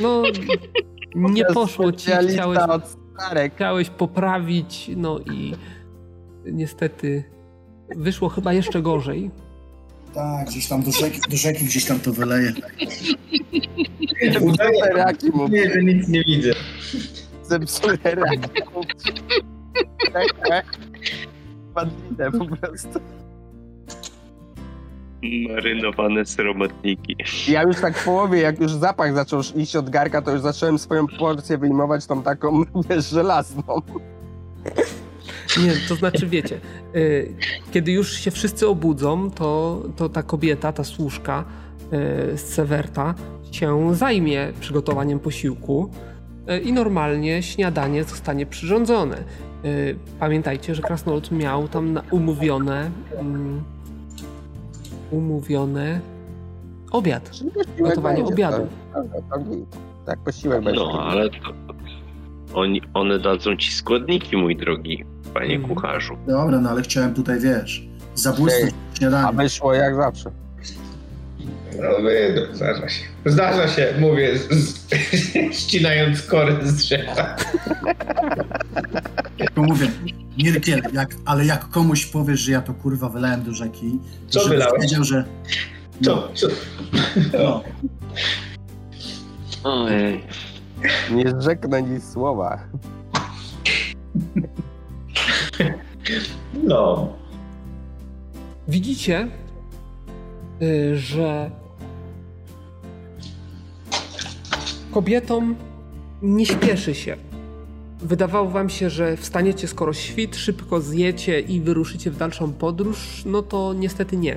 [0.00, 0.22] No,
[1.14, 2.36] nie poszło ci, chciałeś,
[3.54, 5.54] chciałeś poprawić, no i
[6.52, 7.24] niestety
[7.96, 9.30] wyszło chyba jeszcze gorzej.
[10.14, 12.52] Tak, gdzieś tam do rzeki, do rzeki gdzieś tam to wyleję.
[14.40, 16.52] Udaje, Raki mu nie, że nic nie widzę.
[17.42, 18.38] zepsuje raki.
[21.74, 23.00] Padlinę po prostu.
[25.48, 27.16] marynowane sromatniki.
[27.48, 30.78] Ja już tak w połowie, jak już zapach zaczął iść od garka, to już zacząłem
[30.78, 33.62] swoją porcję wyjmować tą taką, wiesz, żelazną.
[35.64, 36.60] Nie, to znaczy wiecie,
[36.96, 37.34] y,
[37.72, 41.44] kiedy już się wszyscy obudzą, to, to ta kobieta, ta służka
[42.32, 43.14] y, z Sewerta
[43.52, 45.90] się zajmie przygotowaniem posiłku
[46.50, 49.24] y, i normalnie śniadanie zostanie przyrządzone.
[50.20, 53.64] Pamiętajcie, że Krasnolud miał tam umówione mm,
[55.10, 56.00] umówione
[56.90, 57.30] obiad.
[57.78, 58.66] Gotowanie obiadu.
[58.94, 59.40] Tak, tak,
[60.06, 60.80] tak, posiłek będzie.
[60.80, 61.73] No, ale to,
[62.54, 65.04] oni, one dadzą ci składniki, mój drogi
[65.34, 65.74] panie Mhm.
[65.74, 66.16] kucharzu.
[66.26, 67.82] Dobra, no ale chciałem tutaj, wiesz,
[68.16, 68.70] Ej,
[69.10, 70.30] w A wyszło jak zawsze.
[71.82, 73.04] No wyjdą, zdarza się.
[73.26, 74.88] Zdarza się, mówię, z, z,
[75.60, 77.36] ścinając kory z drzewa.
[79.54, 79.90] To mówię,
[80.38, 83.98] Mirkiel, jak, ale jak komuś powiesz, że ja to kurwa wylałem do rzeki,
[84.28, 84.82] Co żebyś wylałeś?
[84.82, 85.24] wiedział, że...
[86.02, 86.28] Co?
[86.34, 86.46] co?
[87.32, 87.62] No,
[89.64, 90.22] Ojej.
[91.10, 92.58] Nie rzeknę nic słowa.
[96.62, 97.08] No.
[98.68, 99.28] Widzicie,
[100.62, 101.50] y, że
[104.90, 105.54] kobietom
[106.22, 107.16] nie śpieszy się.
[108.00, 113.42] Wydawało wam się, że wstaniecie skoro świt, szybko zjecie i wyruszycie w dalszą podróż, no
[113.42, 114.36] to niestety nie.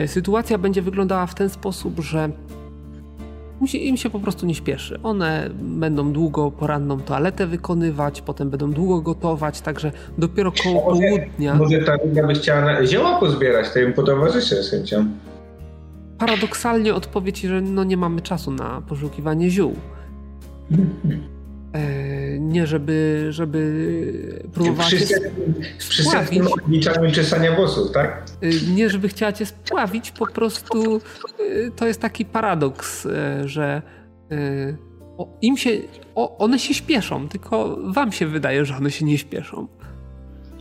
[0.00, 2.30] Y, Sytuacja będzie wyglądała w ten sposób, że
[3.74, 4.98] im się, po prostu nie śpieszy.
[5.02, 11.54] One będą długo poranną toaletę wykonywać, potem będą długo gotować, także dopiero koło Może- południa...
[11.54, 15.06] Może ta Liga by chciała zioła pozbierać, to im potowarzyszę z chęcią.
[16.18, 19.74] paradoksalnie odpowiedź, że no nie mamy czasu na poszukiwanie ziół.
[21.78, 25.16] E, nie żeby, żeby próbować Przy, cię
[25.78, 28.24] spławić, odliczaniu czesania włosów, tak?
[28.42, 31.00] e, nie żeby chciała cię spławić, po prostu e,
[31.76, 33.08] to jest taki paradoks,
[33.44, 33.82] że
[35.42, 35.70] im się,
[36.14, 39.66] one się śpieszą, tylko wam się wydaje, że one się nie śpieszą.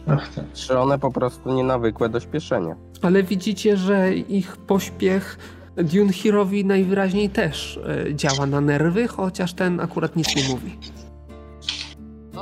[0.08, 0.46] Ach, tak.
[0.54, 2.76] Czy one po prostu nie nawykłe do śpieszenia?
[3.02, 5.38] Ale widzicie, że ich pośpiech
[5.76, 7.80] Dunhirowi najwyraźniej też
[8.14, 10.78] działa na nerwy, chociaż ten akurat nic nie mówi.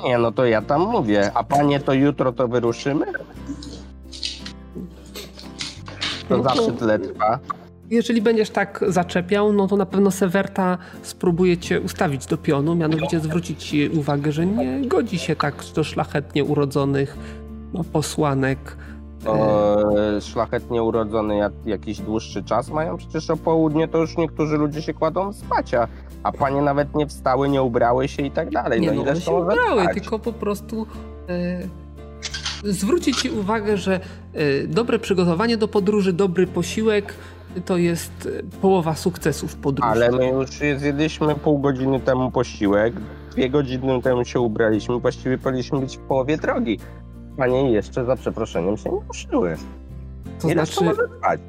[0.04, 1.32] Nie, no to ja tam mówię.
[1.34, 3.06] A panie, to jutro to wyruszymy?
[6.30, 7.40] To No to- zawsze tyle trwa.
[7.90, 13.20] Jeżeli będziesz tak zaczepiał, no to na pewno Sewerta spróbuje cię ustawić do pionu, mianowicie
[13.20, 17.18] zwrócić ci uwagę, że nie godzi się tak do szlachetnie urodzonych
[17.74, 18.78] no, posłanek.
[19.24, 19.78] To
[20.22, 22.98] szlachetnie urodzone jak, jakiś dłuższy czas mają.
[22.98, 25.88] Przecież o południe to już niektórzy ludzie się kładą spać, a,
[26.26, 28.82] a panie nawet nie wstały, nie ubrały się i tak dalej.
[28.82, 29.94] nie No no, ile się ubrały, trwać?
[29.94, 30.88] tylko po prostu
[31.30, 31.68] e,
[32.64, 34.00] zwróci ci uwagę, że
[34.34, 37.14] e, dobre przygotowanie do podróży, dobry posiłek
[37.66, 39.92] to jest e, połowa sukcesu w podróży.
[39.92, 42.94] Ale my już zjedliśmy pół godziny temu posiłek,
[43.32, 46.80] dwie godziny temu się ubraliśmy, właściwie powinniśmy być w połowie drogi.
[47.38, 49.58] Panie jeszcze za przeproszeniem się nie ruszyły.
[50.42, 51.40] to Ile znaczy, to może trwać?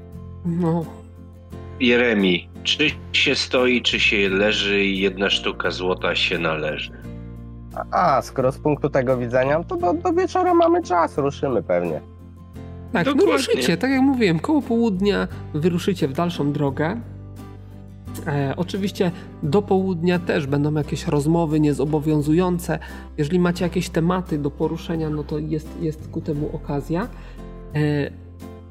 [0.46, 0.84] no,
[1.80, 6.90] Jeremi, czy się stoi, czy się leży i jedna sztuka złota się należy?
[7.90, 12.00] A, skoro z punktu tego widzenia, to do, do wieczora mamy czas, ruszymy pewnie.
[12.92, 13.32] Tak, no Dokładnie.
[13.32, 17.00] ruszycie, tak jak mówiłem, koło południa wyruszycie w dalszą drogę.
[18.26, 19.10] E, oczywiście
[19.42, 22.78] do południa też będą jakieś rozmowy niezobowiązujące.
[23.18, 27.08] Jeżeli macie jakieś tematy do poruszenia, no to jest, jest ku temu okazja.
[27.74, 28.10] E,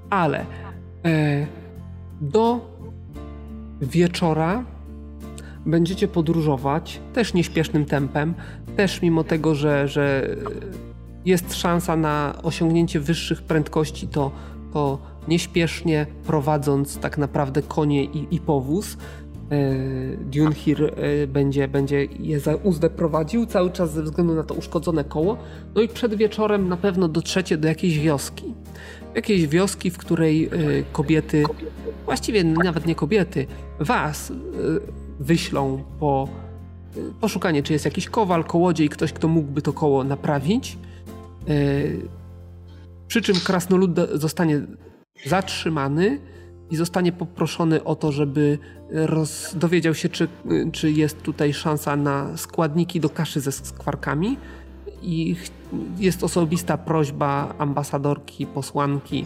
[0.10, 0.45] ale
[1.06, 1.48] e,
[2.22, 2.75] do
[3.82, 4.64] wieczora
[5.66, 8.34] będziecie podróżować też nieśpiesznym tempem,
[8.76, 10.36] też mimo tego, że, że
[11.26, 14.32] jest szansa na osiągnięcie wyższych prędkości, to,
[14.74, 18.98] to nieśpiesznie prowadząc tak naprawdę konie i, i powóz.
[20.20, 25.04] Dunhir e, będzie, będzie je za uzdę prowadził, cały czas ze względu na to uszkodzone
[25.04, 25.38] koło.
[25.76, 28.54] No i przed wieczorem na pewno dotrzecie do jakiejś wioski.
[29.16, 30.50] Jakiejś wioski, w której e,
[30.92, 31.44] kobiety,
[32.06, 33.48] właściwie nawet nie kobiety,
[33.80, 34.36] was e,
[35.20, 36.28] wyślą po
[37.22, 40.78] poszukanie, czy jest jakiś kowal, kołodziej, ktoś, kto mógłby to koło naprawić.
[43.08, 44.62] Przy czym krasnolud zostanie
[45.26, 46.20] zatrzymany
[46.72, 48.58] i zostanie poproszony o to, żeby
[48.92, 49.56] roz...
[49.56, 50.28] dowiedział się, czy,
[50.72, 54.38] czy jest tutaj szansa na składniki do kaszy ze skwarkami.
[55.02, 55.36] I
[55.98, 59.26] jest osobista prośba ambasadorki, posłanki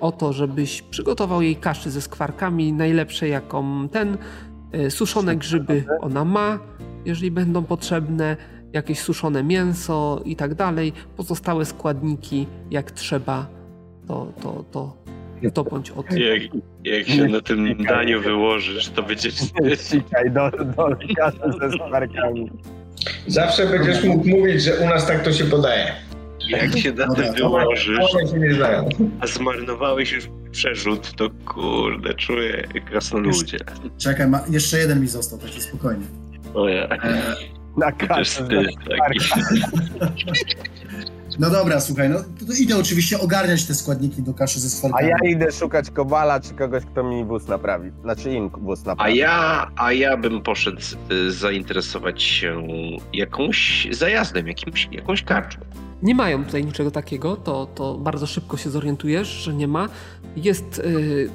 [0.00, 4.18] o to, żebyś przygotował jej kaszy ze skwarkami, najlepsze jaką ten.
[4.72, 6.58] E, suszone grzyby ona ma,
[7.04, 8.36] jeżeli będą potrzebne,
[8.72, 10.92] jakieś suszone mięso i tak dalej.
[11.16, 13.46] Pozostałe składniki, jak trzeba,
[14.06, 15.06] to, to, to
[15.54, 16.12] to bądź od...
[16.12, 16.42] Jak,
[16.84, 19.30] jak się na tym daniu wyłożysz, to będzie
[19.88, 22.50] Sikaj do, do kasy ze smarkami.
[23.26, 26.05] Zawsze będziesz mógł mówić, że u nas tak to się podaje.
[26.48, 27.98] Jak się na tym wyłożysz,
[29.20, 33.58] a zmarnowałeś już przerzut, to kurde, czuję krasnoludzie.
[33.98, 36.06] Czekaj, ma, jeszcze jeden mi został, taki spokojnie.
[36.54, 36.84] O ja.
[36.88, 37.22] E,
[37.76, 38.62] Na kasę ze
[41.38, 44.70] No dobra, słuchaj, no to, to idę oczywiście ogarniać te składniki do kaszy ze A
[44.70, 45.08] stwarkami.
[45.08, 47.90] ja idę szukać kowala czy kogoś, kto mi wóz naprawi.
[48.02, 49.16] Znaczy im wóz A naprawi.
[49.16, 50.80] ja, a ja bym poszedł
[51.12, 52.66] y, zainteresować się
[53.12, 55.58] jakąś zajazdem, jakimś, jakąś karczą.
[56.02, 59.88] Nie mają tutaj niczego takiego, to, to bardzo szybko się zorientujesz, że nie ma.
[60.36, 61.30] Jest y,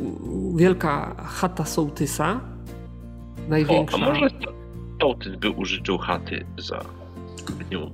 [0.55, 2.39] wielka chata sołtysa,
[3.49, 3.97] największa.
[3.97, 4.27] O, a może
[5.01, 6.85] sołtys by użyczył chaty za
[7.71, 7.91] nią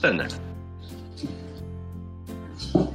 [0.00, 0.28] cenę?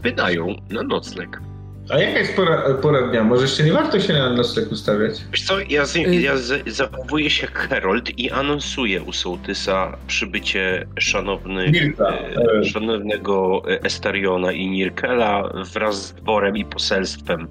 [0.04, 1.42] Wydają na nocleg.
[1.90, 3.24] A jaka jest pora, pora dnia?
[3.24, 5.26] Może jeszcze nie warto się na nocleg ustawiać?
[5.32, 10.88] Wiesz co, ja, z, ja z, zachowuję się jak Herold i anonsuję u sołtysa przybycie
[11.00, 12.64] szanownych, Nirka, e, e.
[12.64, 17.48] szanownego Estariona i Nirkela wraz z dworem i poselstwem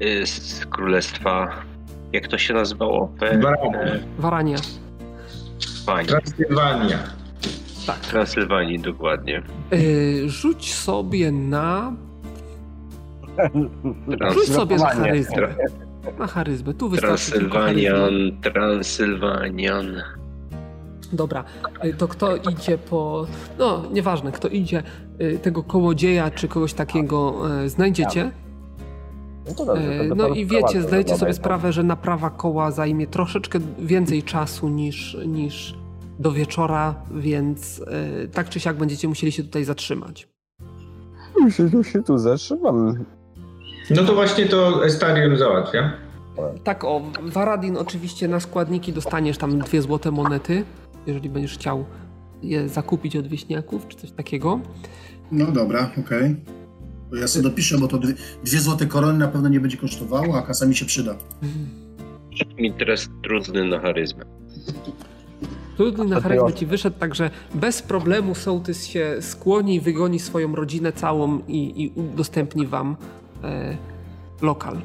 [0.00, 1.62] e, z królestwa,
[2.12, 3.12] jak to się nazywało?
[3.20, 3.82] We, Warania.
[3.82, 4.58] e, Warania.
[5.86, 6.08] Pani.
[6.08, 6.98] Transylwania.
[7.86, 8.00] Tak.
[8.00, 9.42] Transylwanii, dokładnie.
[9.72, 11.92] Y, rzuć sobie na.
[14.32, 15.54] Rzuć sobie na charyzmę.
[16.18, 16.74] Na charyzmę.
[16.74, 17.30] Tu wystarczy.
[17.30, 20.02] Transylwanian, Transylwanian.
[21.12, 21.44] Dobra,
[21.84, 23.26] y, to kto idzie po.
[23.58, 24.82] No, nieważne, kto idzie,
[25.20, 28.24] y, tego kołodzieja czy kogoś takiego y, znajdziecie.
[28.24, 33.58] No, dobrze, to E, No i wiecie, zdajecie sobie sprawę, że naprawa koła zajmie troszeczkę
[33.78, 35.74] więcej czasu niż, niż
[36.18, 40.28] do wieczora, więc e, tak czy siak będziecie musieli się tutaj zatrzymać.
[41.50, 43.04] Się, się tu zatrzymam.
[43.90, 45.92] No to właśnie to Estarion załatwia.
[46.64, 50.64] Tak, o, Varadin oczywiście na składniki dostaniesz tam dwie złote monety,
[51.06, 51.84] jeżeli będziesz chciał
[52.42, 54.60] je zakupić od wieśniaków, czy coś takiego.
[55.32, 56.36] No dobra, okej.
[57.10, 58.14] To ja sobie dopiszę, bo to dwie,
[58.44, 61.16] dwie złote korony na pewno nie będzie kosztowało, a kasa mi się przyda.
[62.58, 64.24] Mi teraz trudny na charyzmę.
[65.76, 71.38] Trudny na charyzmę ci wyszedł, także bez problemu sołtys się skłoni, wygoni swoją rodzinę całą
[71.48, 72.96] i, i udostępni wam
[74.42, 74.80] lokal.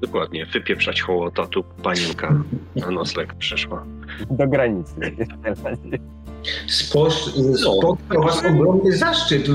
[0.00, 2.42] Dokładnie, wypieprzać hołota, tu panienka
[2.76, 3.84] na nocleg przyszła.
[4.30, 4.94] Do granicy.
[6.66, 9.48] Sposz, spotkał was ogromny zaszczyt.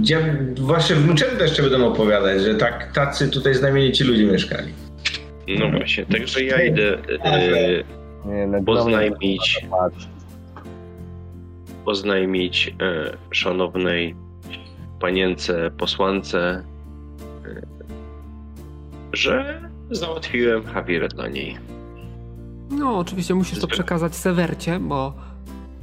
[0.00, 4.72] Gdzie wasze wnuczęta jeszcze będą opowiadać, że tak tacy tutaj znamienici ludzie mieszkali.
[5.58, 7.84] No właśnie, także ja idę e,
[8.46, 8.58] no,
[11.86, 12.74] Oznajmić.
[12.82, 14.14] E, szanownej
[15.00, 16.64] panience, posłance,
[19.12, 21.58] że załatwiłem Javierę dla niej.
[22.70, 25.14] No, oczywiście musisz to przekazać Sewercie, bo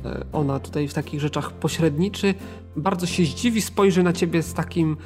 [0.05, 2.33] e, ona tutaj w takich rzeczach pośredniczy.
[2.75, 4.97] Bardzo się zdziwi, spojrzy na ciebie z takim,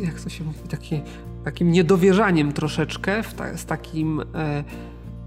[0.00, 1.00] jak to się mówi, taki,
[1.44, 4.64] takim niedowierzaniem troszeczkę, w ta, z takim, e,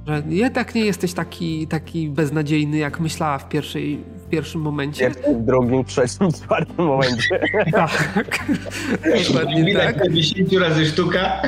[0.08, 5.00] że jednak nie jesteś taki, taki beznadziejny, jak myślała w, pierwszej, w pierwszym momencie.
[5.00, 7.40] Pierwszy, w drugim, trzecim, czwartym momencie.
[7.72, 8.46] Tak,
[9.28, 10.04] dokładnie Widać tak.
[10.04, 11.42] te 10 razy sztuka.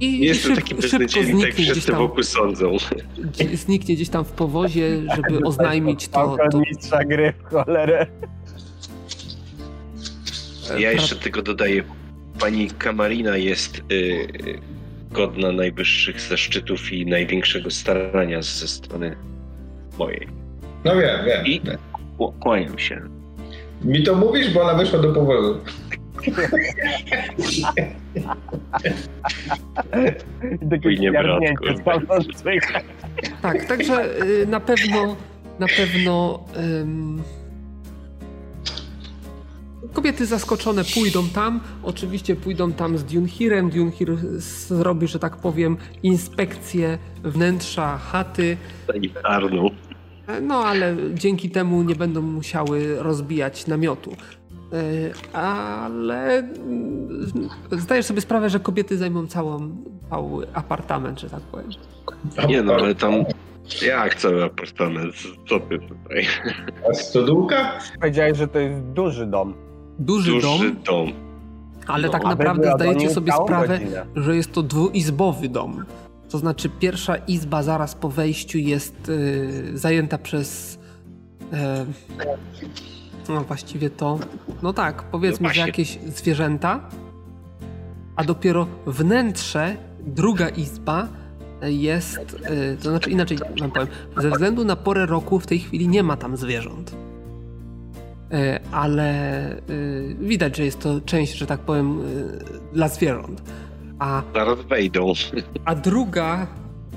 [0.00, 2.76] I Jestem szyb, taki szybko beznadziejny, tak zniknie gdzieś wszyscy tam, wokół sądzą.
[3.54, 6.36] zniknie gdzieś tam w powozie, żeby oznajmić to.
[6.52, 8.06] To mistrza gry w cholerę.
[10.78, 11.82] Ja jeszcze tylko dodaję,
[12.40, 14.26] pani Kamarina jest y,
[15.10, 19.16] godna najwyższych zaszczytów i największego starania ze strony
[19.98, 20.28] mojej.
[20.84, 21.46] No wiem, wiem.
[21.46, 21.60] I
[22.18, 23.00] kł- kłaniam się.
[23.84, 25.58] Mi to mówisz, bo ona weszła do powozu.
[28.14, 28.92] Takie.
[33.42, 35.16] Tak, także y, na pewno,
[35.58, 37.22] na pewno ym,
[39.92, 41.60] kobiety zaskoczone pójdą tam.
[41.82, 43.70] Oczywiście pójdą tam z Dunhirem.
[43.70, 44.16] Dunhir
[44.68, 48.56] zrobi, że tak powiem, inspekcję wnętrza chaty.
[48.86, 49.70] Sanitarną.
[50.42, 54.16] No, ale dzięki temu nie będą musiały rozbijać namiotu.
[54.72, 59.70] E, Ale mm, zdajesz sobie sprawę, że kobiety zajmą całą,
[60.10, 61.68] cały apartament, że tak powiem.
[62.48, 63.14] Nie no, ale tam...
[63.86, 65.14] Jak cały apartament?
[65.48, 66.26] Co ty tutaj?
[66.90, 67.78] A stodółka?
[68.00, 69.54] Powiedziałeś, że to jest duży dom.
[69.98, 71.12] Duży, Duży dom, dom.
[71.86, 74.06] ale No, tak naprawdę zdajecie sobie sprawę, rodzinę.
[74.16, 75.84] że jest to dwuizbowy dom.
[76.30, 80.78] To znaczy pierwsza izba zaraz po wejściu jest y, zajęta przez
[81.52, 81.86] e,
[83.28, 84.18] no właściwie to
[84.62, 86.80] no tak, powiedzmy, No że jakieś zwierzęta,
[88.16, 89.76] a dopiero wnętrze,
[90.06, 91.08] druga izba
[91.62, 95.88] jest, y, to znaczy inaczej wam powiem, ze względu na porę roku w tej chwili
[95.88, 96.96] nie ma tam zwierząt.
[98.32, 102.00] E, Ale y, widać, że jest to część, że tak powiem,
[102.72, 103.42] dla zwierząt.
[103.98, 105.12] A Zaraz wejdą.
[105.64, 106.46] a druga,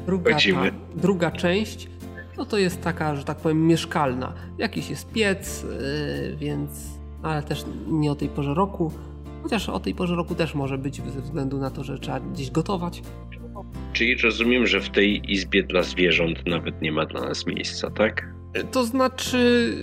[0.05, 0.61] druga, ta,
[0.95, 1.89] druga część,
[2.37, 4.33] no to jest taka, że tak powiem, mieszkalna.
[4.57, 8.91] Jakiś jest piec, yy, więc, ale też nie o tej porze roku.
[9.43, 12.51] Chociaż o tej porze roku też może być ze względu na to, że trzeba gdzieś
[12.51, 13.01] gotować.
[13.93, 18.27] Czyli rozumiem, że w tej izbie dla zwierząt nawet nie ma dla nas miejsca, tak?
[18.55, 19.73] Yy, To znaczy,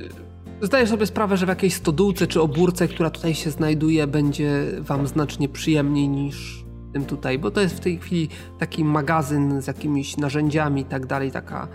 [0.61, 5.07] zdaję sobie sprawę, że w jakiejś stodółce czy obórce, która tutaj się znajduje, będzie wam
[5.07, 10.17] znacznie przyjemniej niż tym tutaj, bo to jest w tej chwili taki magazyn z jakimiś
[10.17, 11.69] narzędziami i tak dalej, taka...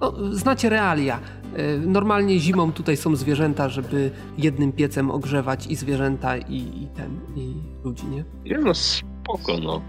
[0.00, 1.20] No, znacie realia.
[1.56, 7.20] Yy, Normalnie zimą tutaj są zwierzęta, żeby jednym piecem ogrzewać i zwierzęta i, i ten,
[7.36, 7.54] i
[7.84, 8.24] ludzi, nie?
[8.44, 9.80] Nie no, spoko no.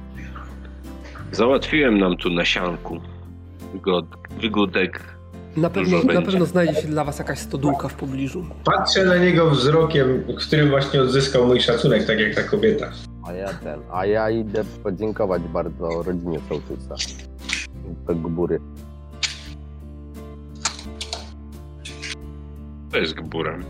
[1.31, 2.97] Załatwiłem nam tu na sianku.
[3.73, 4.05] Wygod,
[4.41, 5.03] wygódek.
[5.57, 8.45] Na pewno, na pewno znajdzie się dla was jakaś stodółka w pobliżu.
[8.63, 12.91] Patrzę na niego wzrokiem, którym właśnie odzyskał mój szacunek, tak jak ta kobieta.
[13.27, 16.95] A ja ten, a ja idę podziękować bardzo rodzinie Sołtysa.
[18.07, 18.59] Do Gbury.
[22.91, 23.63] To jest gburem.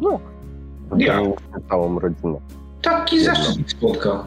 [0.00, 0.20] No.
[0.96, 1.20] Ja.
[1.68, 2.38] Całą rodzinę.
[2.82, 4.24] Taki zaszczyt ich spotkał.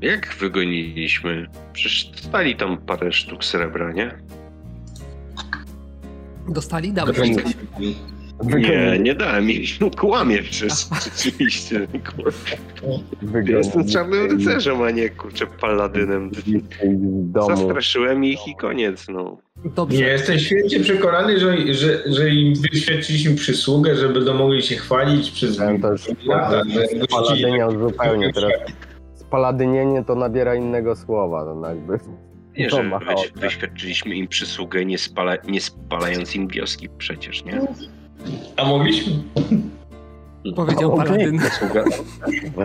[0.00, 1.46] Jak wygoniliśmy?
[1.72, 4.14] Przecież stali tam parę sztuk srebra, nie?
[6.48, 6.94] Dostali?
[6.94, 7.30] Coś?
[8.44, 9.90] Nie, nie dałem im.
[9.96, 10.72] Kłamie przecież,
[11.04, 11.86] rzeczywiście.
[13.46, 16.30] Ja jestem czarnym rycerzem, a nie kurczę paladynem.
[17.48, 19.38] Zastraszyłem ich i koniec, no.
[19.64, 19.98] Dobrze.
[19.98, 25.30] Nie, jestem święcie przekonany, że, że, że im wyświadczyliśmy przysługę, że będą mogli się chwalić
[25.30, 26.62] przez Ja to już lata,
[27.60, 28.52] tak- zupełnie teraz.
[29.14, 31.98] Spaladynienie to nabiera innego słowa, to jakby.
[32.58, 32.90] Nie, że
[33.36, 37.60] wyświadczyliśmy im przysługę, nie, spala, nie spalając im wioski przecież, nie?
[38.56, 39.12] A mogliśmy?
[40.56, 41.06] Powiedział Okej.
[41.06, 41.38] paladyn.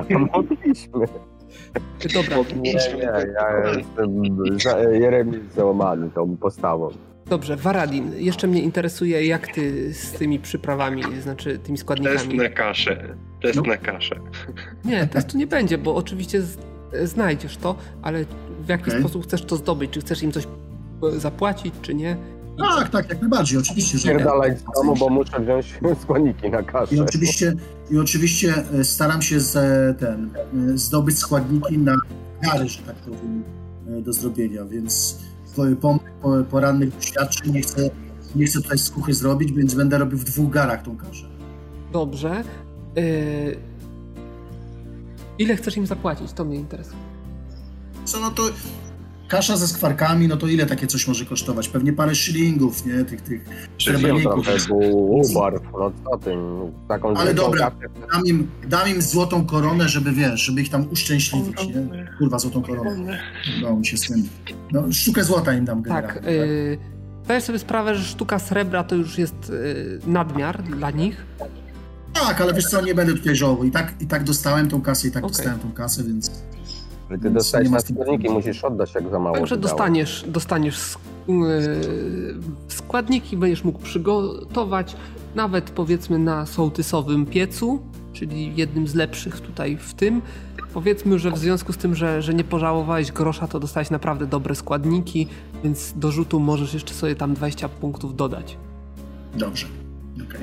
[0.09, 1.05] Mogliśmy.
[2.13, 4.75] Dobra, Nie, nie, ja jestem za,
[5.55, 6.89] załamany tą postawą.
[7.25, 7.55] dobrze.
[7.55, 12.37] Waradin, jeszcze mnie interesuje, jak ty z tymi przyprawami, znaczy tymi Test składnikami.
[12.37, 13.15] na kaszę.
[13.41, 13.61] Test No.
[13.61, 14.15] na kaszę.
[14.85, 16.57] Nie, testu nie będzie, bo oczywiście z,
[17.03, 18.25] znajdziesz to, ale
[18.65, 18.99] w jaki Okej.
[18.99, 19.91] sposób chcesz to zdobyć?
[19.91, 20.47] Czy chcesz im coś
[21.17, 22.15] zapłacić, czy nie?
[22.57, 26.95] Tak, tak, jak najbardziej, oczywiście, że Pierdalać z domu, bo muszę wziąć składniki na kaszę.
[26.95, 27.53] I oczywiście,
[27.91, 30.29] I oczywiście e, staram się z, e, ten,
[30.73, 31.95] e, zdobyć składniki na
[32.43, 33.43] gary, że tak powiem,
[33.87, 35.19] e, do zrobienia, więc
[35.55, 37.89] po, po, po porannych doświadczeń nie chcę,
[38.35, 41.25] nie chcę tutaj skuchy zrobić, więc będę robił w dwóch garach tą kaszę.
[41.91, 42.43] Dobrze.
[42.97, 43.57] Y,
[45.39, 46.33] Ile chcesz im zapłacić?
[46.33, 46.97] To mnie interesuje.
[48.05, 48.43] Co no to
[49.31, 51.69] kasza ze skwarkami, no to ile takie coś może kosztować?
[51.69, 53.05] Pewnie parę szylingów, nie?
[53.05, 53.45] Tych, tych
[53.79, 54.45] srebrników.
[55.09, 56.31] Ubarw, no co ty,
[56.87, 57.71] taką Ale dobra.
[58.13, 62.07] Dam im, dam im złotą koronę, żeby wiesz, żeby ich tam uszczęśliwić, nie?
[62.17, 63.19] Kurwa, złotą koronę.
[63.61, 64.23] No mi się z tym.
[64.71, 66.13] No, sztukę złota im dam generalnie.
[66.13, 66.27] Tak.
[66.27, 66.77] Y,
[67.23, 71.25] zdajesz sobie sprawę, że sztuka srebra to już jest y, nadmiar dla nich.
[72.13, 73.63] Tak, ale wiesz co, nie będę tutaj żałował.
[73.63, 75.37] I tak, I tak dostałem tą kasę, i tak Okej.
[75.37, 76.31] dostałem tą kasę, więc
[77.11, 80.99] Ale ty dostajesz na składniki, musisz oddać jak za mało Także dostaniesz, dostaniesz sk-
[81.29, 84.95] y, składniki, będziesz mógł przygotować
[85.35, 87.81] nawet powiedzmy na sołtysowym piecu,
[88.13, 90.21] czyli jednym z lepszych tutaj w tym.
[90.73, 94.55] Powiedzmy, że w związku z tym, że, że nie pożałowałeś grosza, to dostałeś naprawdę dobre
[94.55, 95.27] składniki,
[95.63, 98.57] więc do rzutu możesz jeszcze sobie tam 20 punktów dodać.
[99.35, 99.67] dobrze.
[100.15, 100.41] Okej.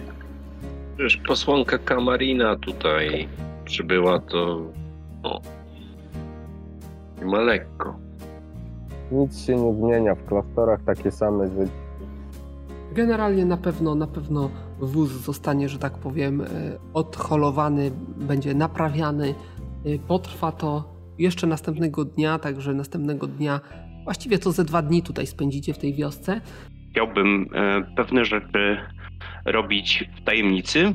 [0.97, 3.29] Przecież posłanka Kamarina tutaj
[3.65, 4.61] przybyła, to
[5.23, 5.41] no,
[7.21, 7.97] Nie ma lekko.
[9.13, 11.73] Nic się nie zmienia, w klasztorach takie same życie.
[12.93, 16.47] Generalnie na pewno, na pewno wóz zostanie, że tak powiem, e,
[16.95, 19.35] odholowany, będzie naprawiany.
[19.85, 23.61] E, Potrwa to jeszcze następnego dnia, także następnego dnia,
[24.05, 26.41] właściwie to ze dwa dni tutaj spędzicie w tej wiosce.
[26.91, 28.79] Chciałbym e, pewne rzeczy
[29.45, 30.95] robić w tajemnicy,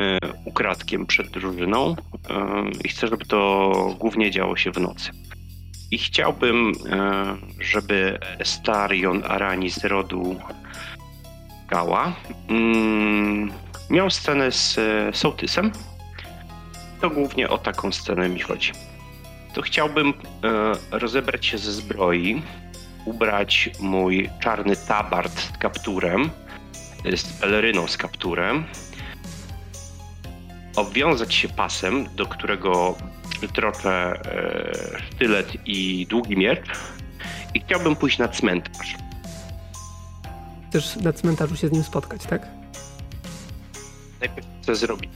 [0.00, 1.94] e, ukradkiem przed drużyną e,
[2.84, 5.10] i chcę, żeby to głównie działo się w nocy.
[5.92, 10.40] I chciałbym, e, żeby Starion Aranis rodu
[11.68, 12.12] Gała
[12.48, 13.52] mm,
[13.90, 15.72] miał scenę z e, Sołtysem.
[17.00, 18.72] To głównie o taką scenę mi chodzi.
[19.54, 20.12] To chciałbym e,
[20.98, 22.42] rozebrać się ze zbroi,
[23.04, 26.30] ubrać mój czarny tabard z kapturem,
[27.16, 28.64] z peleryną z kapturem,
[30.76, 32.96] obwiązać się pasem, do którego
[33.48, 36.70] troczę e, sztylet i długi miecz
[37.54, 38.96] i chciałbym pójść na cmentarz.
[40.68, 42.48] Chcesz na cmentarzu się z nim spotkać, tak?
[44.20, 45.10] Najpierw chcę zrobić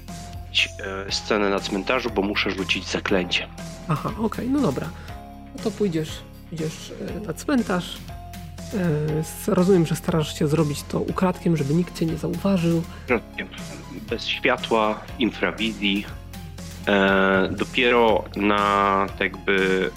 [1.09, 3.49] e, scenę na cmentarzu, bo muszę rzucić zaklęcie.
[3.89, 4.89] Aha, okej, no dobra.
[5.57, 6.23] No to pójdziesz,
[6.53, 7.99] idziesz e, na cmentarz.
[9.47, 12.83] Rozumiem, że starasz się zrobić to ukradkiem, żeby nikt cię nie zauważył.
[14.11, 16.07] Bez światła, infrawizji.
[16.87, 19.91] E, dopiero na jakby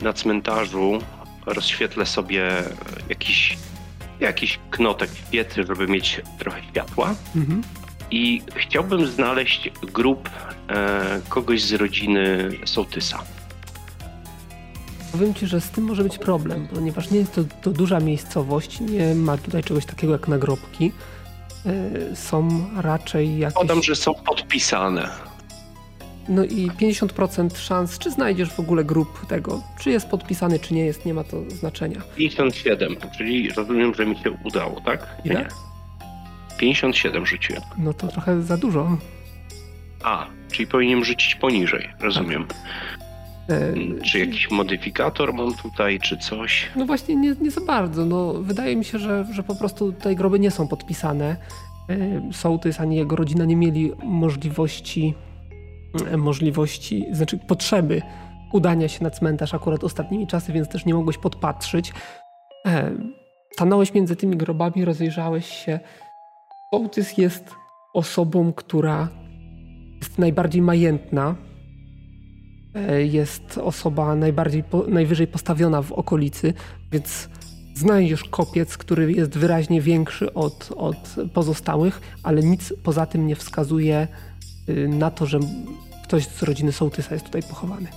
[0.00, 0.98] e, na cmentarzu
[1.46, 2.50] rozświetlę sobie
[3.08, 3.58] jakiś,
[4.20, 7.14] jakiś knotek piecy, żeby mieć trochę światła.
[7.36, 7.62] Mhm.
[8.10, 10.30] I chciałbym znaleźć grób
[10.68, 13.18] e, kogoś z rodziny Sołtysa.
[15.12, 18.80] Powiem ci, że z tym może być problem, ponieważ nie jest to, to duża miejscowość,
[18.80, 20.92] nie ma tutaj czegoś takiego jak nagrobki.
[22.14, 23.54] Są raczej jakieś...
[23.54, 25.27] Podam, że są podpisane.
[26.28, 30.84] No i 50% szans, czy znajdziesz w ogóle grób tego, czy jest podpisany, czy nie
[30.86, 32.00] jest, nie ma to znaczenia.
[32.16, 35.06] 57, czyli rozumiem, że mi się udało, tak?
[35.24, 35.40] Ile?
[35.40, 35.48] Nie.
[36.58, 37.62] 57 rzuciłem.
[37.78, 38.96] No to trochę za dużo.
[40.04, 42.46] A, czyli powinienem rzucić poniżej, rozumiem.
[43.48, 43.74] E,
[44.04, 46.68] Czy jakiś modyfikator mam tutaj, czy coś?
[46.76, 48.04] No właśnie nie, nie za bardzo.
[48.04, 51.36] No, wydaje mi się, że, że po prostu tutaj groby nie są podpisane.
[51.88, 51.96] E,
[52.32, 55.27] Sołtys ani jego rodzina nie mieli możliwości, e,
[56.16, 58.02] możliwości, znaczy potrzeby
[58.52, 61.92] udania się na cmentarz akurat ostatnimi czasy, więc też nie mogłeś podpatrzyć.
[62.66, 62.90] E,
[63.52, 65.80] Stanąłeś między tymi grobami, rozejrzałeś się.
[66.74, 67.54] Sołtys jest
[67.94, 69.08] osobą, która
[70.00, 71.34] jest najbardziej majętna,
[72.74, 76.54] E, jest osoba najbardziej, najwyżej postawiona w okolicy,
[76.92, 77.28] więc
[77.74, 84.08] znajdziesz kopiec, który jest wyraźnie większy od, od pozostałych, ale nic poza tym nie wskazuje
[84.88, 85.38] na to, że
[86.04, 87.88] ktoś z rodziny sołtysa jest tutaj pochowany.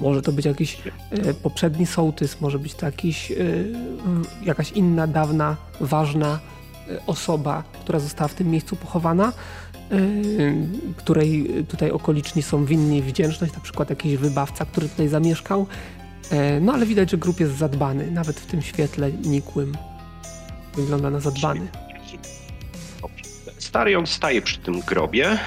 [0.00, 0.78] Może to być jakiś
[1.10, 6.38] e, poprzedni sołtys, może być to jakiś, m, jakaś inna, dawna, ważna
[7.06, 9.32] osoba, która została w tym miejscu pochowana,
[10.96, 15.66] której tutaj okoliczni są winni wdzięczność, na przykład jakiś wybawca, który tutaj zamieszkał.
[16.30, 19.76] E, No ale widać, że grób jest zadbany, nawet w tym świetle nikłym
[20.76, 21.68] wygląda na zadbany.
[23.70, 25.38] Starion staje przy tym grobie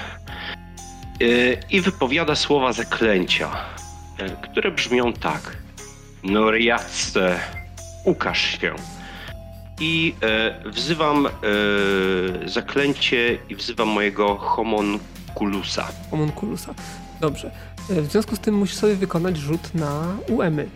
[1.20, 3.50] yy, i wypowiada słowa zaklęcia,
[4.18, 5.56] yy, które brzmią tak.
[6.22, 7.40] Noriace,
[8.04, 8.74] ukaż się.
[9.80, 10.14] I
[10.64, 11.28] yy, wzywam
[12.46, 15.88] zaklęcie i wzywam mojego homunculusa.
[16.10, 16.74] homunculusa.
[17.20, 17.50] Dobrze.
[17.88, 20.68] W związku z tym musisz sobie wykonać rzut na UEMy.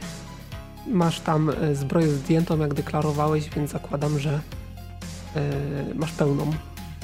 [0.86, 4.40] Masz tam zbroję zdjętą, jak deklarowałeś, więc zakładam, że
[5.94, 6.52] masz pełną,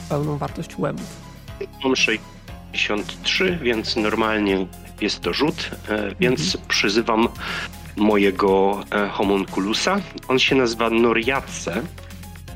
[0.08, 1.24] pełną wartość UEMów.
[1.84, 4.66] Mam 63, więc normalnie
[5.00, 7.28] jest to rzut, e, więc przyzywam
[7.96, 10.00] mojego e, homunculusa.
[10.28, 11.82] On się nazywa Noriace.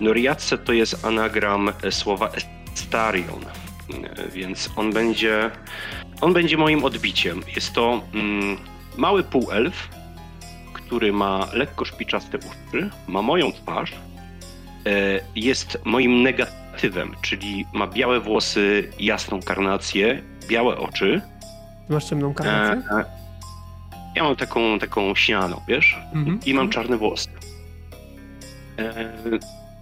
[0.00, 2.30] Noriace to jest anagram e, słowa
[2.74, 3.44] Estarion,
[4.32, 5.50] więc on będzie,
[6.20, 7.42] on będzie moim odbiciem.
[7.56, 8.56] Jest to mm,
[8.96, 9.88] mały półelf,
[10.72, 13.92] który ma lekko szpiczaste uszy, ma moją twarz,
[15.36, 16.22] jest moim
[16.82, 21.20] negatywem, czyli ma białe włosy, jasną karnację, białe oczy.
[21.88, 22.82] Masz ciemną E, karnację?
[22.98, 23.04] e,
[24.16, 25.96] ja mam taką, taką śnianą, wiesz?
[26.14, 26.40] Mhm.
[26.46, 27.28] I mam czarne włosy.
[28.78, 29.12] E,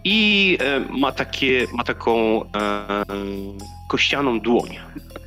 [0.05, 2.49] I e, ma, takie, ma taką e,
[3.89, 4.79] kościaną dłoń,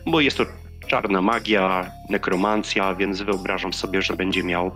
[0.07, 0.45] bo jest to
[0.87, 4.71] czarna magia, nekromancja, więc wyobrażam sobie, że będzie miał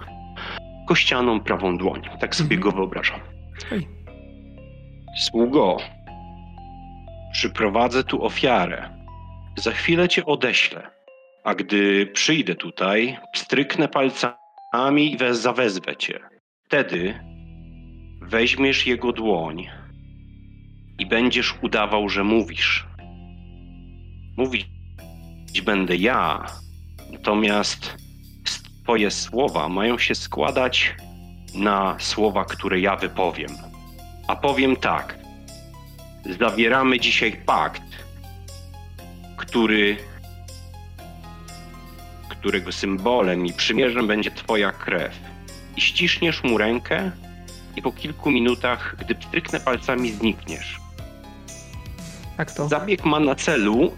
[0.88, 2.02] kościaną prawą dłoń.
[2.20, 2.62] Tak sobie Mhm.
[2.62, 3.20] go wyobrażam.
[3.68, 3.88] Okej.
[5.18, 5.78] Sługo,
[7.44, 8.90] przyprowadzę tu ofiarę.
[9.58, 10.92] Za chwilę cię odeślę.
[11.44, 14.34] A gdy przyjdę tutaj, pstryknę palcami
[14.74, 16.20] ami we- zawezwę cię.
[16.66, 17.20] Wtedy
[18.22, 19.68] weźmiesz jego dłoń
[21.00, 22.88] i będziesz udawał, że mówisz.
[24.38, 26.46] Mówić będę ja,
[27.12, 27.96] natomiast
[28.84, 30.96] twoje słowa mają się składać
[31.56, 33.52] na słowa, które ja wypowiem.
[34.28, 35.23] A powiem tak.
[36.26, 37.84] Zawieramy dzisiaj pakt,
[39.38, 39.98] który
[42.30, 45.14] którego symbolem i przymierzem będzie twoja krew.
[45.78, 47.12] I ściśniesz mu rękę
[47.76, 50.80] i po kilku minutach, gdy pstryknę palcami, znikniesz.
[52.38, 52.68] Tak to.
[52.68, 53.90] Zabieg ma na celu e,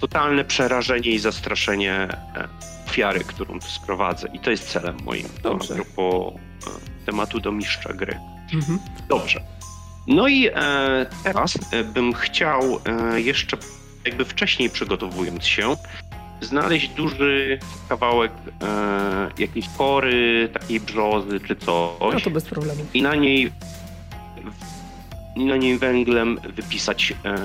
[0.00, 2.48] totalne przerażenie i zastraszenie e,
[2.86, 4.28] ofiary, którą tu sprowadzę.
[4.32, 5.26] I to jest celem moim.
[5.42, 5.74] Dobrze.
[5.74, 8.20] a propos e, tematu do mistrza gry.
[8.54, 8.78] Mhm.
[9.08, 9.55] Dobrze.
[10.06, 10.52] No i e,
[11.24, 13.56] teraz e, bym chciał e, jeszcze,
[14.04, 15.76] jakby wcześniej przygotowując się,
[16.40, 22.84] znaleźć duży kawałek e, jakiejś kory, takiej brzozy czy No coś to bez problemu.
[22.94, 23.52] i na niej
[25.36, 27.36] i na niej węglem wypisać e,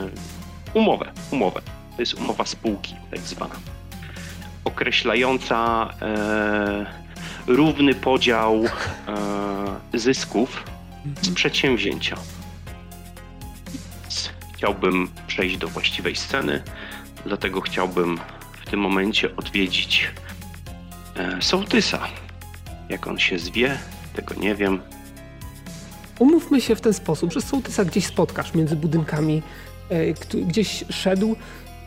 [0.73, 1.11] umowę.
[1.31, 1.61] Umowę.
[1.95, 3.55] To jest umowa spółki, tak zwana.
[4.65, 6.85] Określająca e,
[7.47, 8.69] równy podział e,
[9.99, 10.63] zysków
[11.21, 12.15] z przedsięwzięcia.
[14.61, 16.63] Chciałbym przejść do właściwej sceny,
[17.25, 18.19] dlatego chciałbym
[18.65, 20.11] w tym momencie odwiedzić
[21.15, 22.07] e, sołtysa.
[22.89, 23.77] Jak on się zwie,
[24.13, 24.79] tego nie wiem.
[26.19, 29.41] Umówmy się w ten sposób, że sołtysa gdzieś spotkasz między budynkami,
[29.89, 30.13] e,
[30.45, 31.35] gdzieś szedł,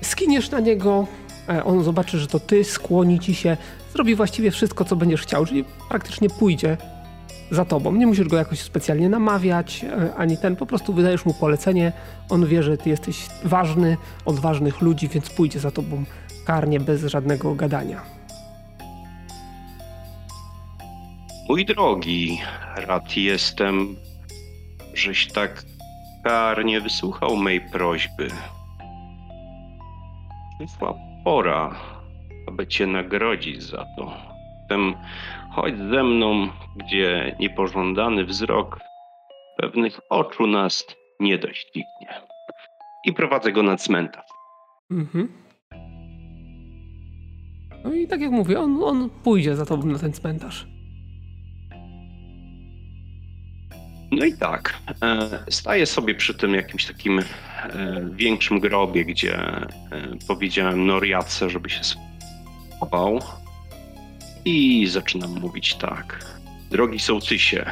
[0.02, 1.06] skiniesz na niego,
[1.48, 3.56] e, on zobaczy, że to ty, skłoni ci się,
[3.92, 6.76] zrobi właściwie wszystko, co będziesz chciał, czyli praktycznie pójdzie
[7.50, 7.92] za tobą.
[7.92, 11.92] Nie musisz go jakoś specjalnie namawiać, e, ani ten, po prostu wydajesz mu polecenie,
[12.30, 16.04] on wie, że ty jesteś ważny, od ważnych ludzi, więc pójdzie za tobą
[16.46, 18.00] karnie, bez żadnego gadania.
[21.48, 22.40] Mój drogi,
[22.76, 23.96] rad jestem,
[24.94, 25.64] żeś tak
[26.24, 28.28] karnie wysłuchał mej prośby.
[30.58, 31.74] Przyszła pora,
[32.48, 34.12] aby cię nagrodzić za to.
[34.62, 34.94] Zatem
[35.54, 38.78] chodź ze mną, gdzie niepożądany wzrok
[39.56, 40.86] pewnych oczu nas
[41.20, 42.20] nie doścignie.
[43.04, 44.30] I prowadzę go na cmentarz.
[44.90, 45.28] Mhm.
[47.84, 50.66] No i tak jak mówię, on, on pójdzie za tobą na ten cmentarz.
[54.10, 57.24] No i tak, e, staję sobie przy tym jakimś takim e,
[58.12, 59.68] większym grobie, gdzie e,
[60.28, 63.20] powiedziałem Noriadce, żeby się schował.
[64.44, 66.24] I zaczynam mówić tak.
[66.70, 67.64] Drogi sołtysie,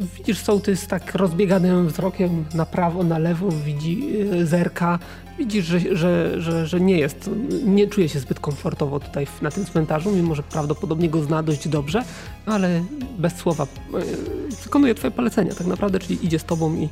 [0.00, 4.98] Widzisz sołtys tak rozbieganym wzrokiem na prawo, na lewo, widzi, e, zerka.
[5.38, 7.30] Widzisz, że, że, że, że nie jest,
[7.64, 11.68] nie czuje się zbyt komfortowo tutaj na tym cmentarzu, mimo że prawdopodobnie go zna dość
[11.68, 12.04] dobrze,
[12.46, 12.84] ale
[13.18, 13.66] bez słowa e,
[14.64, 16.88] wykonuje twoje polecenia tak naprawdę, czyli idzie z tobą i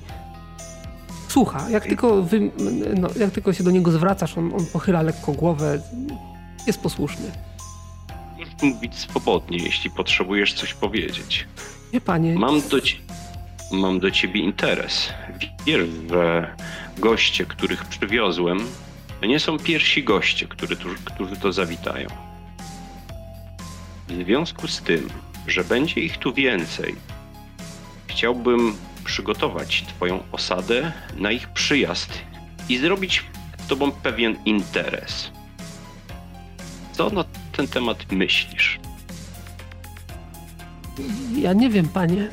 [1.29, 1.71] słucha.
[1.71, 2.51] Jak tylko, wy,
[3.01, 5.81] no, jak tylko się do niego zwracasz, on, on pochyla lekko głowę,
[6.67, 7.52] jest posłuszny.
[8.63, 11.47] Mówić swobodnie, jeśli potrzebujesz coś powiedzieć.
[11.93, 13.01] Nie panie, Mam do, ci-
[13.73, 15.09] mam do ciebie interes.
[15.67, 16.55] Wiesz, że
[16.99, 18.59] goście, których przywiozłem,
[19.21, 22.09] to nie są pierwsi goście, który tu, którzy to zawitają.
[24.09, 25.09] W związku z tym,
[25.47, 26.95] że będzie ich tu więcej,
[28.07, 32.19] chciałbym przygotować Twoją osadę na ich przyjazd
[32.69, 33.25] i zrobić
[33.65, 35.31] z Tobą pewien interes.
[36.93, 37.25] Co na
[37.57, 38.81] ten temat myślisz?
[41.37, 42.29] ja nie wiem panie.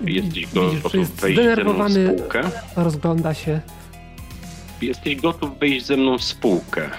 [0.00, 2.50] Jesteś gotów wejść ze mną w spółkę?
[2.76, 3.60] rozgląda się.
[4.82, 6.90] Jesteś gotów wejść ze mną w spółkę.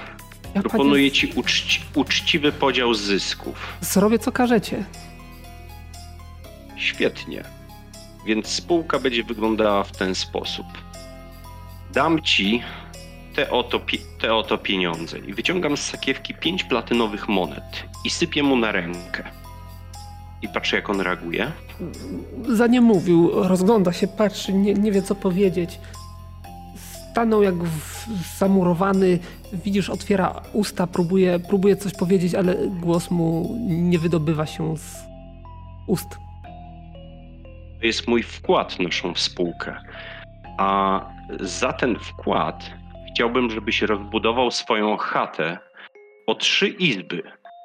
[0.55, 3.77] Ja Proponuję ci uczci, uczciwy podział zysków.
[3.81, 4.83] panie, zrobię co każecie.
[6.75, 7.43] Świetnie.
[8.25, 10.65] Więc spółka będzie wyglądała w ten sposób.
[11.93, 12.61] Dam ci
[13.37, 13.81] te oto,
[14.19, 19.23] te oto pieniądze i wyciągam z sakiewki pięć platynowych monet i sypię mu na rękę.
[20.41, 21.51] I patrzę, jak on reaguje.
[22.49, 25.79] Za nie mówił, rozgląda się, patrzy, nie, nie wie co powiedzieć.
[27.11, 28.07] Stanął jak w,
[28.37, 29.19] zamurowany,
[29.53, 34.95] widzisz, otwiera usta, próbuje, próbuje coś powiedzieć, ale głos mu nie wydobywa się z
[35.87, 36.09] ust.
[37.79, 39.77] To jest mój wkład w naszą spółkę.
[40.57, 41.01] A
[41.39, 42.76] za ten wkład
[43.17, 45.57] chciałbym, żebyś rozbudował swoją chatę
[46.27, 47.23] o trzy izby,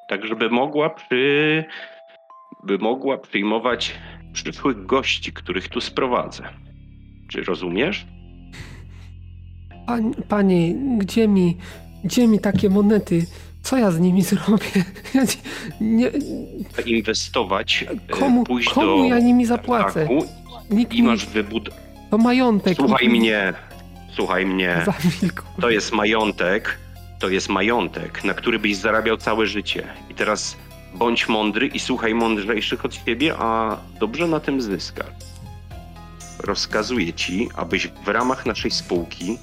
[0.08, 1.64] tak żeby mogła przy...
[2.64, 3.94] by mogła przyjmować
[4.32, 6.48] przyszłych gości, których tu sprowadzę.
[7.28, 8.06] Czy rozumiesz?
[9.86, 11.56] Pań, panie, gdzie mi,
[12.05, 13.26] gdzie mi takie monety?
[13.62, 14.84] Co ja z nimi zrobię?
[15.14, 15.22] Ja
[15.81, 16.10] nie,
[16.86, 20.08] nie, Inwestować, e, komu pójść komu do ja nimi zapłacę?
[20.70, 21.70] Nikt i masz wybud...
[22.10, 22.76] to majątek.
[22.76, 23.52] Słuchaj nikt mnie,
[24.16, 24.84] słuchaj mnie.
[25.60, 26.78] To jest majątek,
[27.18, 29.86] to jest majątek, na który byś zarabiał całe życie.
[30.10, 30.57] I teraz
[30.94, 35.07] bądź mądry i słuchaj mądrzejszych od siebie, a dobrze na tym zyskasz.
[36.39, 39.39] Rozkazuję ci, abyś w ramach naszej spółki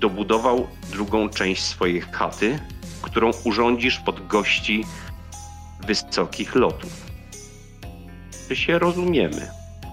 [0.00, 2.58] dobudował drugą część swojej chaty,
[3.02, 4.84] którą urządzisz pod gości
[5.86, 6.92] wysokich lotów.
[8.48, 9.50] Czy się rozumiemy?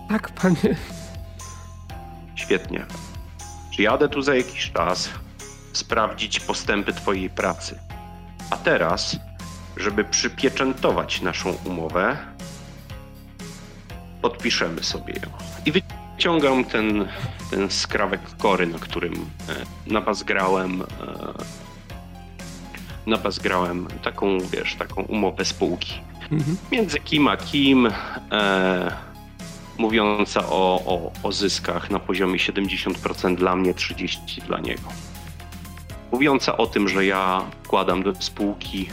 [0.09, 0.75] Tak, panie.
[2.35, 2.85] Świetnie.
[3.71, 5.09] Przyjadę tu za jakiś czas
[5.73, 7.79] sprawdzić postępy Twojej pracy.
[8.49, 9.17] A teraz,
[9.77, 12.17] żeby przypieczętować naszą umowę,
[14.21, 15.29] podpiszemy sobie ją.
[15.65, 17.07] I wyciągam ten,
[17.51, 19.19] ten skrawek kory, na którym e,
[19.93, 20.85] nabazgrałem, e,
[23.05, 26.01] nabazgrałem taką, wiesz, taką umowę spółki
[26.31, 26.57] Mhm.
[26.71, 27.89] między kim a kim,
[28.31, 28.91] e,
[29.81, 34.87] mówiąca o, o, o zyskach na poziomie 70% dla mnie, 30% dla niego.
[36.11, 38.89] Mówiąca o tym, że ja wkładam do spółki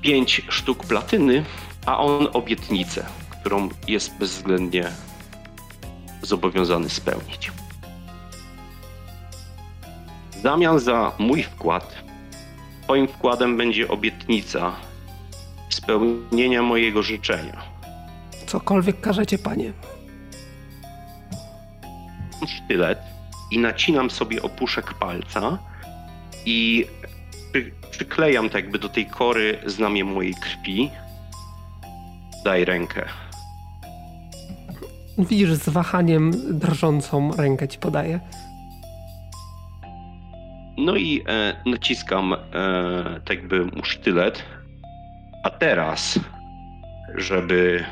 [0.00, 1.44] 5 sztuk platyny,
[1.86, 4.92] a on obietnicę, którą jest bezwzględnie
[6.22, 7.50] zobowiązany spełnić.
[10.30, 11.94] W zamian za mój wkład,
[12.82, 14.72] twoim wkładem będzie obietnica
[15.68, 17.73] spełnienia mojego życzenia.
[18.54, 19.72] Cokolwiek każecie, panie.
[22.46, 22.98] Sztylet
[23.50, 25.58] i nacinam sobie opuszek palca
[26.46, 26.86] i
[27.52, 30.90] przy, przyklejam tak jakby do tej kory znamię mojej krwi.
[32.44, 33.04] Daj rękę.
[35.18, 38.20] Widzisz, z wahaniem drżącą rękę ci podaję.
[40.76, 42.38] No i e, naciskam e,
[43.24, 44.42] tak jakby mu sztylet.
[45.44, 46.20] A teraz,
[47.14, 47.84] żeby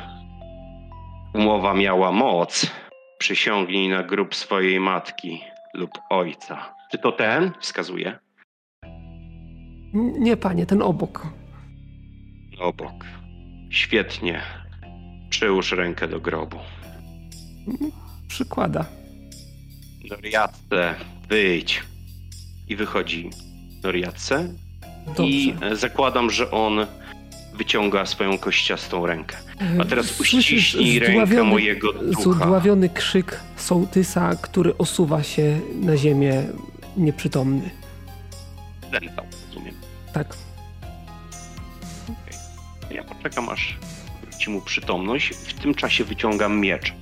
[1.35, 2.67] umowa miała moc,
[3.19, 5.41] przysiągnij na grób swojej matki
[5.75, 6.75] lub ojca.
[6.91, 7.53] Czy to ten?
[7.61, 8.19] Wskazuje.
[9.95, 11.27] Nie, panie, ten obok.
[12.61, 13.05] Obok.
[13.71, 14.43] Świetnie.
[15.31, 16.59] Przyłóż rękę do grobu.
[18.29, 18.85] Przykłada.
[20.11, 20.95] Noriatce,
[21.29, 21.83] wyjdź.
[22.69, 23.31] I wychodzi
[23.83, 24.49] Noriatce
[25.07, 25.25] Dobrze.
[25.25, 26.87] i zakładam, że on
[27.67, 29.37] wyciąga swoją kościastą rękę.
[29.81, 32.45] A teraz uściśnij rękę mojego ducha.
[32.45, 36.43] Zdławiony krzyk sołtysa, który osuwa się na ziemię
[36.97, 37.71] nieprzytomny.
[38.93, 39.75] Zemdlał, rozumiem.
[40.13, 40.37] Tak.
[42.91, 43.77] Ja poczekam, aż
[44.23, 45.29] wróci mu przytomność.
[45.35, 46.93] W tym czasie wyciągam miecz.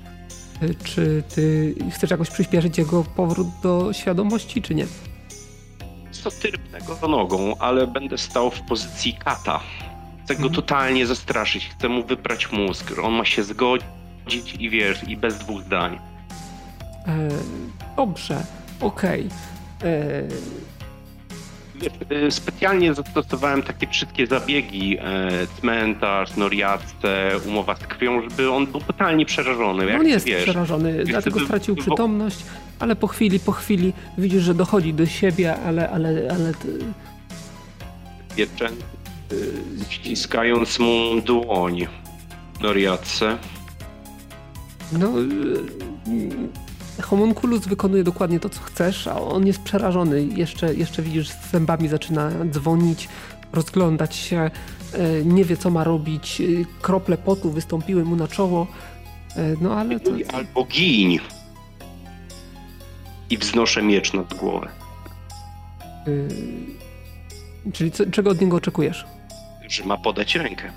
[0.63, 4.87] Y, Czy ty chcesz jakoś przyspieszyć jego powrót do świadomości, czy nie?
[6.25, 9.61] To tyrpnę go nogą, ale będę stał w pozycji kata.
[10.31, 10.55] Chcę go Mhm.
[10.55, 12.93] totalnie zastraszyć, chcę mu wyprać mózg.
[13.03, 15.99] On ma się zgodzić i wiesz, i bez dwóch zdań.
[17.07, 17.29] E,
[17.97, 18.43] dobrze,
[18.81, 19.29] okej.
[19.83, 20.23] E,
[21.75, 21.93] Wiesz,
[22.29, 25.03] y, Specjalnie zastosowałem takie wszystkie zabiegi, e,
[25.61, 29.87] cmentarz, noriadce, umowa z krwią, żeby on był totalnie przerażony.
[29.87, 32.39] Jak On jest wiesz, przerażony, dlatego wy- stracił przytomność,
[32.79, 36.79] ale po chwili, po chwili widzisz, że dochodzi do siebie, ale, ale, ale ty-
[38.37, 38.71] pieczę, y,
[39.89, 41.87] ściskając mu dłoń
[42.61, 43.39] noriadce.
[44.93, 45.21] no,
[46.99, 50.25] y, homunculus wykonuje dokładnie to, co chcesz, a on jest przerażony.
[50.25, 53.09] Jeszcze, jeszcze widzisz, z zębami zaczyna dzwonić,
[53.53, 54.51] rozglądać się,
[54.93, 58.67] e, nie wie, co ma robić, y, krople potu wystąpiły mu na czoło,
[59.61, 60.11] no ale to...
[60.33, 61.19] Albo giń.
[63.31, 64.69] I wznoszę miecz nad głowę.
[66.09, 66.29] y,
[67.73, 69.05] Czyli co, czego od niego oczekujesz?
[69.71, 70.71] Że ma podać rękę.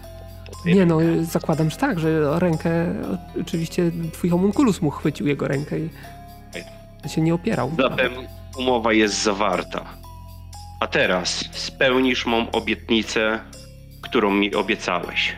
[0.66, 2.94] Nie no, zakładam, że tak, że rękę,
[3.42, 5.90] oczywiście twój homunculus mu chwycił jego rękę i
[7.10, 7.72] się nie opierał.
[7.78, 8.12] Zatem
[8.58, 9.86] umowa jest zawarta.
[10.80, 13.40] A teraz spełnisz mą obietnicę,
[14.02, 15.36] którą mi obiecałeś.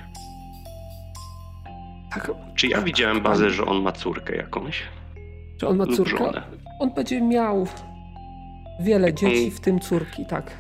[2.14, 4.84] Tak, Czy ja widziałem bazę, że on ma córkę jakąś?
[5.58, 6.18] czy on ma córkę?
[6.18, 6.42] żonę?
[6.80, 7.68] On będzie miał
[8.80, 10.52] wiele dzieci, w tym córki, tak.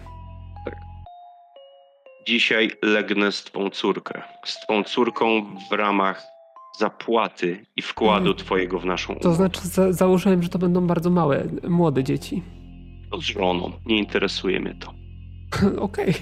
[2.27, 4.21] Dzisiaj legnę z twą córkę.
[4.45, 6.23] Z twą córką w ramach
[6.79, 8.37] zapłaty i wkładu Mhm.
[8.37, 9.23] twojego w naszą umowę.
[9.23, 12.43] To znaczy za założyłem, że to będą bardzo małe, młode dzieci.
[13.11, 13.71] To z żoną.
[13.85, 14.93] Nie interesuje mnie to.
[15.81, 16.13] Okej.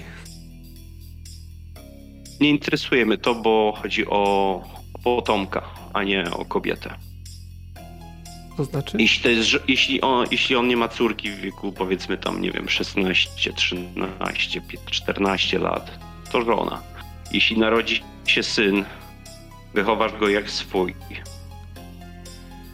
[2.40, 4.60] Nie interesuje mnie to, bo chodzi o
[5.04, 6.94] potomka, a nie o kobietę.
[8.56, 8.96] To znaczy?
[9.00, 12.50] Jeśli, to jest, jeśli, on, jeśli on nie ma córki w wieku powiedzmy tam, nie
[12.50, 14.60] wiem, 16, 13,
[14.90, 15.98] 14 lat,
[16.32, 16.82] to żona.
[17.32, 18.84] Jeśli narodzi się syn,
[19.74, 20.94] wychowasz go jak swój.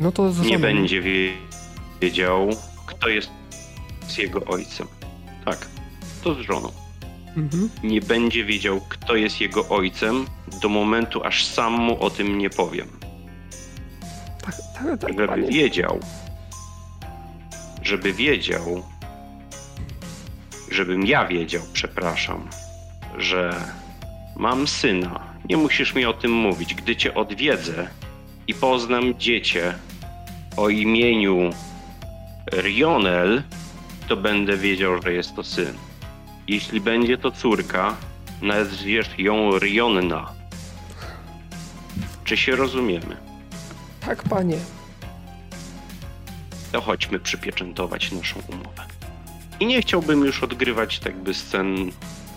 [0.01, 1.33] No to Nie będzie wie-
[2.01, 2.51] wiedział,
[2.87, 3.31] kto jest
[4.19, 4.87] jego ojcem.
[5.45, 5.69] Tak,
[6.25, 6.73] to z żoną.
[7.37, 7.71] Mhm.
[7.83, 10.27] Nie będzie wiedział, kto jest jego ojcem
[10.63, 13.00] do momentu, aż sam mu o tym nie powiem.
[14.81, 15.49] Tak, żeby panie.
[15.49, 16.01] wiedział,
[17.83, 18.83] żeby wiedział,
[20.71, 22.49] żebym ja wiedział, przepraszam,
[23.19, 23.55] że
[24.37, 25.21] mam syna.
[25.49, 26.75] Nie musisz mi o tym mówić.
[26.75, 27.89] Gdy cię odwiedzę
[28.47, 29.75] i poznam dziecię
[30.57, 31.51] o imieniu
[32.53, 33.43] Rionel,
[34.09, 35.75] to będę wiedział, że jest to syn.
[36.49, 37.97] Jeśli będzie to córka,
[38.43, 40.33] nazwiesz ją Rionna.
[42.25, 43.30] Czy się rozumiemy?
[44.01, 44.57] Tak, panie.
[46.73, 48.83] to chodźmy przypieczętować naszą umowę.
[49.61, 51.91] I nie chciałbym już odgrywać tak by scen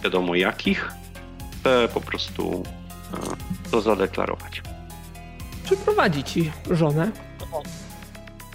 [0.04, 0.92] wiadomo jakich,
[1.60, 2.64] chcę po prostu
[3.14, 4.62] e, to zadeklarować.
[5.64, 7.12] Przyprowadzi ci żonę.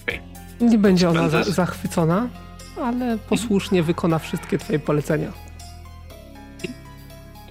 [0.03, 0.21] Okej.
[0.61, 2.29] Nie będzie ona za, zachwycona,
[2.83, 5.33] ale posłusznie wykona wszystkie twoje polecenia.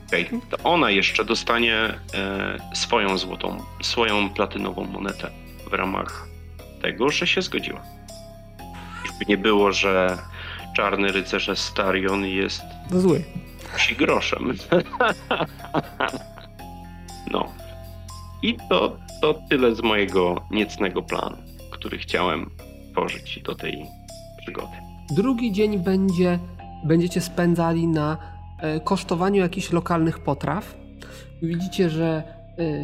[0.08, 6.28] Okej, to ona jeszcze dostanie e, swoją złotą, swoją platynową monetę w ramach
[6.82, 7.82] tego, że się zgodziła.
[9.06, 10.18] Żeby nie było, że
[10.76, 13.24] czarny rycerz Starion jest To zły.
[13.76, 14.54] psi groszem.
[17.32, 17.48] No.
[18.42, 21.38] I to, to tyle z mojego niecnego planu,
[21.72, 22.50] który chciałem
[22.92, 23.86] tworzyć do tej
[24.42, 24.78] przygody.
[25.12, 26.40] Drugi dzień będzie,
[26.86, 28.18] będziecie spędzali na
[28.60, 30.76] e, kosztowaniu jakichś lokalnych potraw.
[31.42, 32.24] Widzicie, że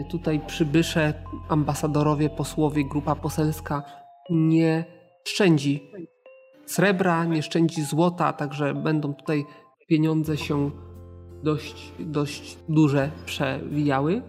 [0.09, 1.13] tutaj przybysze,
[1.49, 3.83] ambasadorowie, posłowie, grupa poselska
[4.29, 4.85] nie
[5.23, 5.91] szczędzi
[6.65, 9.45] srebra, nie szczędzi złota, także będą tutaj
[9.87, 10.71] pieniądze się
[11.43, 14.21] dość, dość duże przewijały.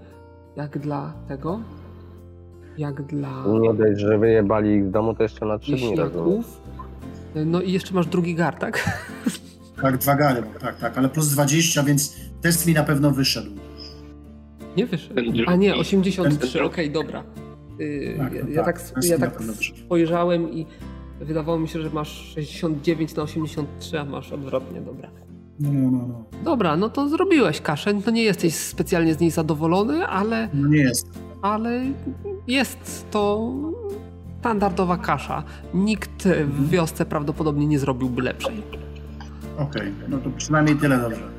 [0.57, 1.61] Jak dla tego,
[2.79, 6.61] jak dla Nie dość, że wyjebali ich z domu, to jeszcze na trzy dni wieśniaków.
[7.47, 9.01] No i jeszcze masz drugi gar, tak?
[9.83, 13.51] Tak, dwa gary mam, tak, tak, ale plus 20, więc test mi na pewno wyszedł.
[14.77, 15.21] Nie wyszedł.
[15.47, 16.67] A nie, ten 83, drugi.
[16.67, 17.25] okej, dobra.
[17.79, 19.43] Yy, Tak, ja, no ja tak, tak, ja tak
[19.85, 20.67] spojrzałem i
[21.21, 25.11] wydawało mi się, że masz 69 na 83, a masz odwrotnie, dobra.
[25.61, 26.25] No, no, no.
[26.45, 30.79] Dobra, no to zrobiłeś kaszę, no nie jesteś specjalnie z niej zadowolony, ale, no nie
[30.79, 31.09] jest.
[31.43, 31.85] ale
[32.47, 33.53] jest to
[34.41, 35.43] standardowa kasza.
[35.75, 38.63] Nikt w wiosce prawdopodobnie nie zrobiłby lepszej.
[39.59, 41.34] Okej, no to przynajmniej tyle dobrze.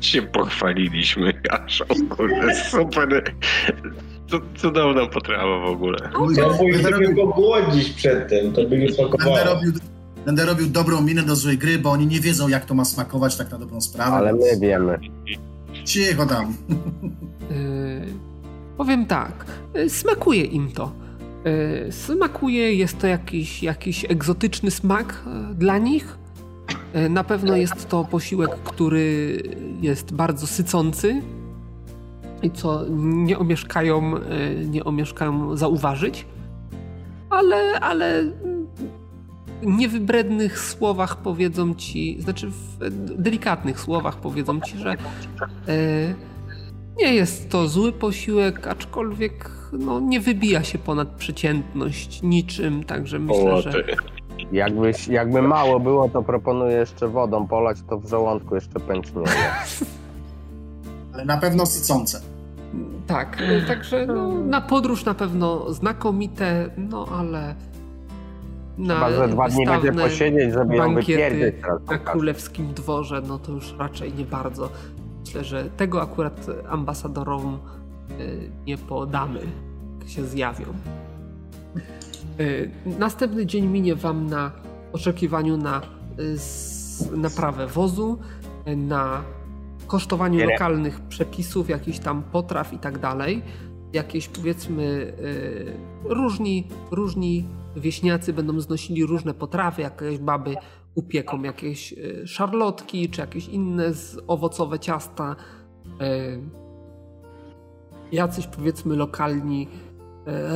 [0.00, 1.84] Się pochwaliliśmy, kaszą,
[2.16, 3.34] kurde, super.
[4.56, 5.98] Cudowna potrawa w ogóle.
[6.18, 9.44] Bój Będę sobie robił- go głodzić przedtem, to by nie Będę smakowało.
[9.44, 9.72] robił,
[10.26, 13.36] będę robił dobrą minę do złej gry, bo oni nie wiedzą, jak to ma smakować
[13.36, 14.16] tak na dobrą sprawę.
[14.16, 14.98] Ale my wiemy.
[15.84, 16.54] Cicho tam.
[17.50, 18.06] Yy,
[18.76, 20.92] powiem tak, yy, smakuje im to.
[21.84, 26.18] Yy, smakuje, jest to jakiś, jakiś egzotyczny smak yy, dla nich.
[26.94, 29.42] Yy, na pewno jest to posiłek, który
[29.80, 31.22] jest bardzo sycący
[32.42, 36.26] i co nie omieszkają, yy, nie omieszkają zauważyć.
[37.30, 38.24] Ale, ale
[39.62, 42.78] niewybrednych słowach powiedzą ci, znaczy w
[43.22, 46.14] delikatnych słowach powiedzą ci, że yy,
[46.98, 53.62] nie jest to zły posiłek, aczkolwiek no, nie wybija się ponad przeciętność niczym, także myślę,
[53.62, 53.84] że
[54.52, 59.26] Jakbyś, jakby mało było, to proponuję jeszcze wodą polać, to w żołądku jeszcze pęcznieje.
[61.14, 62.20] Ale na pewno sycące.
[63.06, 63.38] tak.
[63.68, 67.54] Także no, na podróż na pewno znakomite, no ale
[68.78, 71.54] na Chyba, że dwa dni będzie posiedzieć, żeby ją wypierdzieć.
[71.90, 74.68] na królewskim dworze, no to już raczej nie bardzo.
[75.20, 77.58] Myślę, że tego akurat ambasadorom
[78.20, 79.40] y, nie podamy,
[80.00, 80.66] jak się zjawią.
[82.40, 84.52] Y, Następny dzień minie wam na
[84.92, 85.80] oczekiwaniu na
[87.12, 88.18] y, naprawę wozu,
[88.68, 89.22] y, na
[89.86, 90.52] kosztowaniu Tyle.
[90.52, 93.42] lokalnych przepisów, jakichś tam potraw i tak dalej.
[93.92, 95.12] Jakieś powiedzmy
[96.04, 97.44] różni, różni
[97.76, 100.54] wieśniacy będą znosili różne potrawy, jakieś baby
[100.94, 101.94] upieką jakieś
[102.26, 103.92] szarlotki, czy jakieś inne
[104.26, 105.36] owocowe ciasta.
[108.12, 109.68] Jacyś powiedzmy lokalni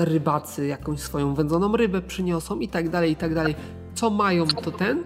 [0.04, 3.54] rybacy jakąś swoją wędzoną rybę przyniosą i tak dalej, i tak dalej.
[3.94, 5.02] Co mają, to ten.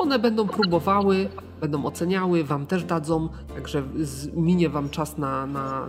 [0.00, 1.28] One będą próbowały,
[1.60, 3.82] będą oceniały, wam też dadzą, także
[4.34, 5.86] minie wam czas na, na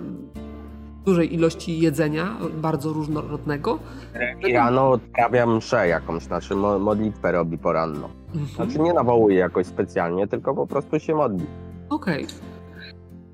[1.06, 3.80] dużej ilości jedzenia, bardzo różnorodnego.
[4.48, 8.10] I rano odprawia mszę jakąś, znaczy mo- modlitwę robi poranną.
[8.36, 8.48] Mhm.
[8.48, 11.46] Znaczy nie nawołuje jakoś specjalnie, tylko po prostu się modli.
[11.90, 12.28] Okej.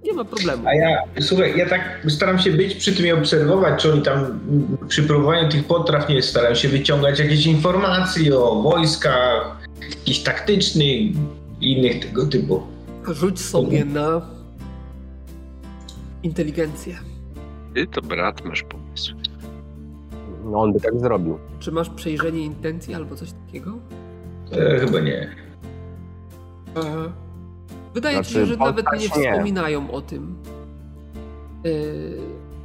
[0.03, 0.67] Nie ma problemu.
[0.67, 4.39] A ja, słuchaj, ja tak staram się być przy tym i obserwować, czy oni tam
[4.87, 9.57] przy próbowaniu tych potraw, nie staram się wyciągać jakieś informacje o wojskach,
[9.89, 11.17] jakichś taktycznych i
[11.61, 12.63] innych tego typu.
[13.07, 14.21] Rzuć sobie na
[16.23, 16.97] inteligencję.
[17.75, 19.15] Ty to brat masz pomysł.
[20.45, 21.39] No on by tak zrobił.
[21.59, 23.71] Czy masz przejrzenie intencji albo coś takiego?
[24.51, 25.35] E, chyba nie.
[27.93, 29.31] Wydaje ci się, Znaczy, że nawet nie postać nie.
[29.31, 30.35] wspominają o tym.
[31.63, 32.17] Yy,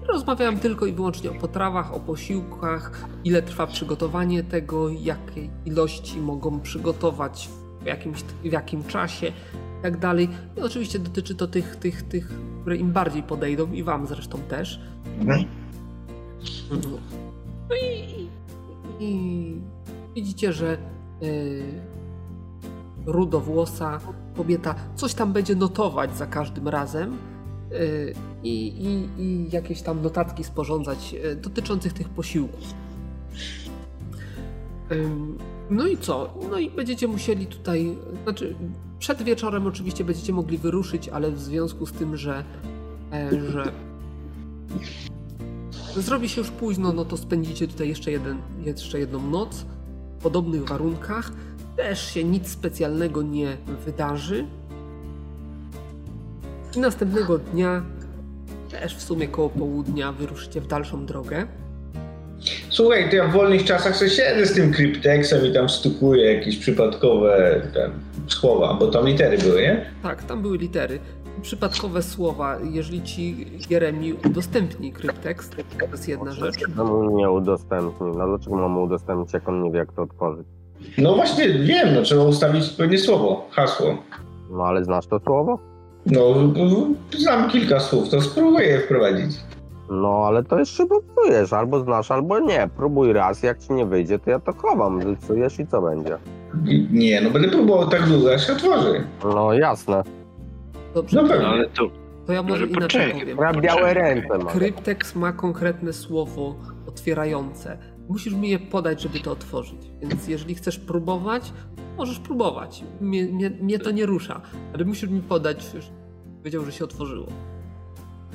[0.09, 6.61] rozmawiałem tylko i wyłącznie o potrawach, o posiłkach, ile trwa przygotowanie tego, jakiej ilości mogą
[6.61, 7.49] przygotować,
[7.83, 10.29] w, jakimś, w jakim czasie i tak dalej.
[10.57, 12.29] I oczywiście dotyczy to tych, tych, tych,
[12.61, 14.81] które im bardziej podejdą i wam zresztą też.
[15.21, 15.45] Mhm.
[17.71, 18.29] No i,
[19.01, 19.61] i
[20.15, 20.79] widzicie, że
[21.21, 21.63] yy,
[23.07, 24.01] rudowłosa
[24.39, 27.17] kobieta coś tam będzie notować za każdym razem
[27.71, 27.79] yy,
[28.43, 32.75] i, i, i jakieś tam notatki sporządzać yy, dotyczących tych posiłków.
[35.71, 36.35] No i co?
[36.51, 38.55] No i będziecie musieli tutaj, znaczy
[38.99, 42.45] przed wieczorem oczywiście będziecie mogli wyruszyć, ale w związku z tym, że,
[43.13, 43.73] e, że
[45.97, 49.67] zrobi się już późno, no to spędzicie tutaj jeszcze, jeden, jeszcze jedną noc
[50.19, 51.33] w podobnych warunkach.
[51.79, 54.45] Też się nic specjalnego nie wydarzy.
[56.77, 57.83] I następnego dnia,
[58.71, 61.47] też w sumie koło południa, wyruszycie w dalszą drogę.
[62.69, 66.57] Słuchaj, to ja w wolnych czasach sobie siedzę z tym krypteksem i tam stukuję jakieś
[66.57, 67.93] przypadkowe tam,
[68.29, 69.91] słowa, bo tam litery były, nie?
[70.03, 70.99] Tak, tam były litery.
[71.43, 76.57] Przypadkowe słowa, jeżeli ci Jeremi udostępni kryptekst, to jest jedna rzecz.
[76.77, 78.07] No mu nie udostępni.
[78.17, 80.47] No dlaczego mam mu udostępnić, jak on nie wie, jak to otworzyć?
[80.99, 83.87] No właśnie, wiem, no trzeba ustawić pewnie słowo, hasło.
[84.51, 85.59] No ale znasz to słowo?
[86.07, 86.21] No,
[87.19, 89.37] znam kilka słów, to spróbuję je wprowadzić.
[89.91, 92.69] No ale to jeszcze próbujesz, albo znasz, albo nie.
[92.77, 96.19] Próbuj raz, jak ci nie wyjdzie, to ja to chowam, rysujesz i co będzie?
[96.93, 99.05] Nie, no będę próbował tak długo, aż się otworzy.
[99.25, 100.03] No jasne.
[100.95, 101.47] Dobrze, No pewnie.
[101.47, 101.89] ale to
[102.27, 103.39] to ja może inaczej powiem.
[103.41, 104.47] Ja białe ręce mam.
[104.47, 106.55] Kryptekst ma konkretne słowo
[106.89, 107.79] otwierające.
[108.09, 109.79] Musisz mi je podać, żeby to otworzyć.
[110.03, 111.53] Więc jeżeli chcesz próbować,
[111.97, 112.85] możesz próbować.
[113.01, 114.41] Mnie, mnie, mnie to nie rusza.
[114.75, 115.87] Ale musisz mi podać, żebyś
[116.45, 117.27] wiedział, że się otworzyło.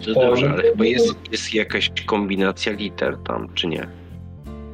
[0.08, 3.88] no dobrze, ale chyba jest, jest jakaś kombinacja liter tam, czy nie?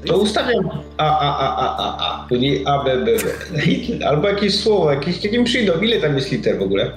[0.06, 4.06] To ustawiam A, A, A, A, A, A, później A, B, B, B.
[4.10, 5.82] Albo jakieś słowo, jakieś, jakim przyjdą.
[5.82, 6.92] Ile tam jest liter w ogóle?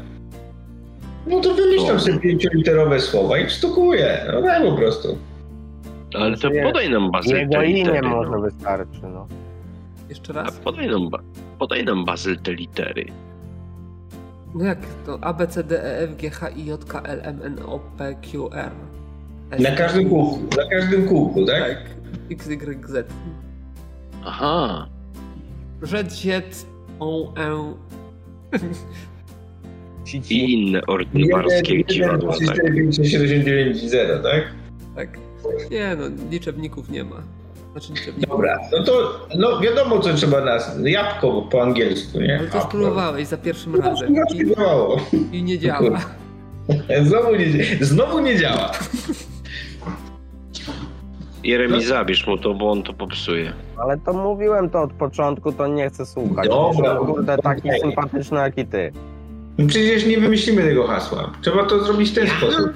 [1.26, 4.26] No to wymyślam sobie pięcioliterowe słowa i sztukuję.
[4.32, 5.18] No tak po prostu.
[6.14, 6.62] Ale to Nie.
[6.62, 8.08] podaj nam bazę Jego te imię litery.
[8.08, 8.40] może No.
[8.40, 9.26] wystarczy, no.
[10.08, 10.56] Jeszcze A raz.
[10.56, 11.22] podaj nam, ba-
[11.58, 13.04] podaj nam bazyl te litery.
[14.54, 15.18] No jak to?
[15.20, 17.78] A, B, C, D, E, F, G, H, I, J, K, L, M, N, O,
[17.78, 18.70] P, Q, R.
[19.50, 21.60] S, Na każdym kółku, na każdym kółku, tak?
[21.62, 21.78] Tak.
[22.30, 23.12] X, Y, Z.
[24.24, 24.88] Aha.
[25.82, 26.66] Z, Z,
[27.00, 27.74] O, E.
[30.30, 32.54] I inne ordynarskie dziwadła, tak?
[32.56, 34.42] 4, 5, 6, 7, 9, 0, tak?
[34.96, 35.18] Tak.
[35.70, 37.16] Nie no, liczebników nie ma.
[37.72, 38.28] Znaczy liczebników.
[38.36, 40.76] Dobra, no to no wiadomo co trzeba nas.
[40.84, 42.38] Jabłko po angielsku, nie?
[42.38, 44.14] Ale to A, spróbowałeś za pierwszym No, razem
[44.58, 46.00] no, i, i nie działa.
[47.02, 47.46] Znowu nie,
[47.80, 48.70] znowu nie działa.
[51.44, 53.52] Jeremi, zabierz mu to, bo on to popsuje.
[53.78, 56.48] Ale to mówiłem to od początku, to nie chcę słuchać.
[56.48, 56.96] Dobra.
[56.96, 58.92] Kurde, taki sympatyczny jak i ty.
[59.58, 61.32] No Przecież nie wymyślimy tego hasła.
[61.40, 62.36] Trzeba to zrobić w ten Ja?
[62.36, 62.70] sposób.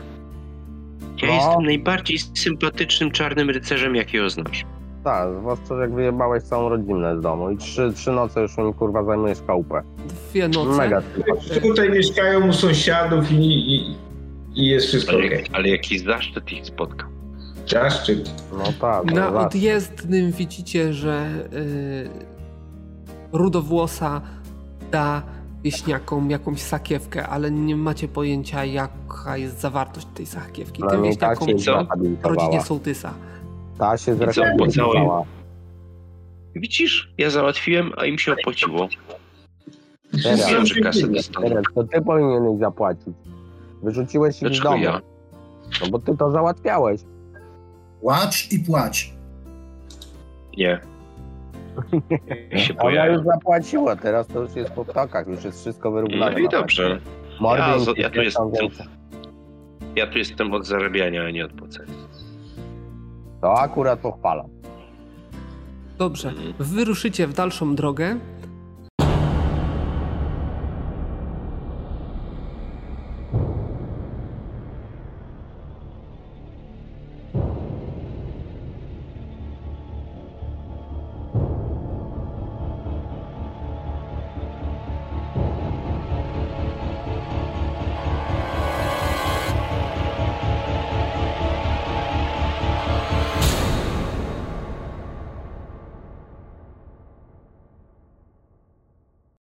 [1.23, 1.35] Ja No.
[1.35, 4.65] jestem najbardziej sympatycznym czarnym rycerzem, jakiego znasz.
[5.05, 9.05] Tak, zwłaszcza jak wyjebałeś całą rodzinę z domu i trzy, trzy noce już mi kurwa
[9.05, 9.83] zajmujesz chałupę.
[10.31, 10.79] Dwie noce.
[10.79, 11.03] Mega.
[11.63, 13.35] Tutaj mieszkają u sąsiadów i,
[13.75, 13.97] i,
[14.55, 15.45] i jest wszystko Ale, okej.
[15.53, 17.09] ale jaki zaszczyt ich spotkał.
[17.67, 18.31] Zaszczyt.
[18.53, 22.09] No tak, Na no, odjezdnym widzicie, że y,
[23.33, 24.21] rudowłosa
[24.91, 25.23] da
[25.67, 30.79] wieśniakom jakąś sakiewkę, ale nie macie pojęcia, jaka jest zawartość tej sakiewki.
[30.79, 33.15] Tym Przynajmniej ta wieśniakom w rodzinie sołtysa.
[33.79, 35.25] Ta się zrehabilitowała.
[36.55, 38.89] Widzisz, ja załatwiłem, a im się opłaciło.
[40.23, 40.51] Teraz.
[40.51, 41.49] Wiem, że kasę dostaną.
[41.49, 43.15] Teraz to ty powinieneś zapłacić.
[43.83, 44.83] Wyrzuciłeś ich z domu.
[44.83, 45.01] ja?
[45.81, 47.01] No bo ty to załatwiałeś.
[48.01, 49.13] Płacz i płacz.
[50.57, 50.81] Nie
[52.57, 56.33] się Ona już zapłaciła, teraz to już jest po ptakach, już jest wszystko wyrównane.
[56.33, 57.01] No i dobrze.
[57.41, 58.51] Ja, z, ja, tu jestem,
[59.97, 61.93] ja tu jestem od zarabiania, a nie od płacenia.
[63.41, 64.47] To akurat pochwalam.
[65.99, 68.17] Dobrze, wyruszycie w dalszą drogę.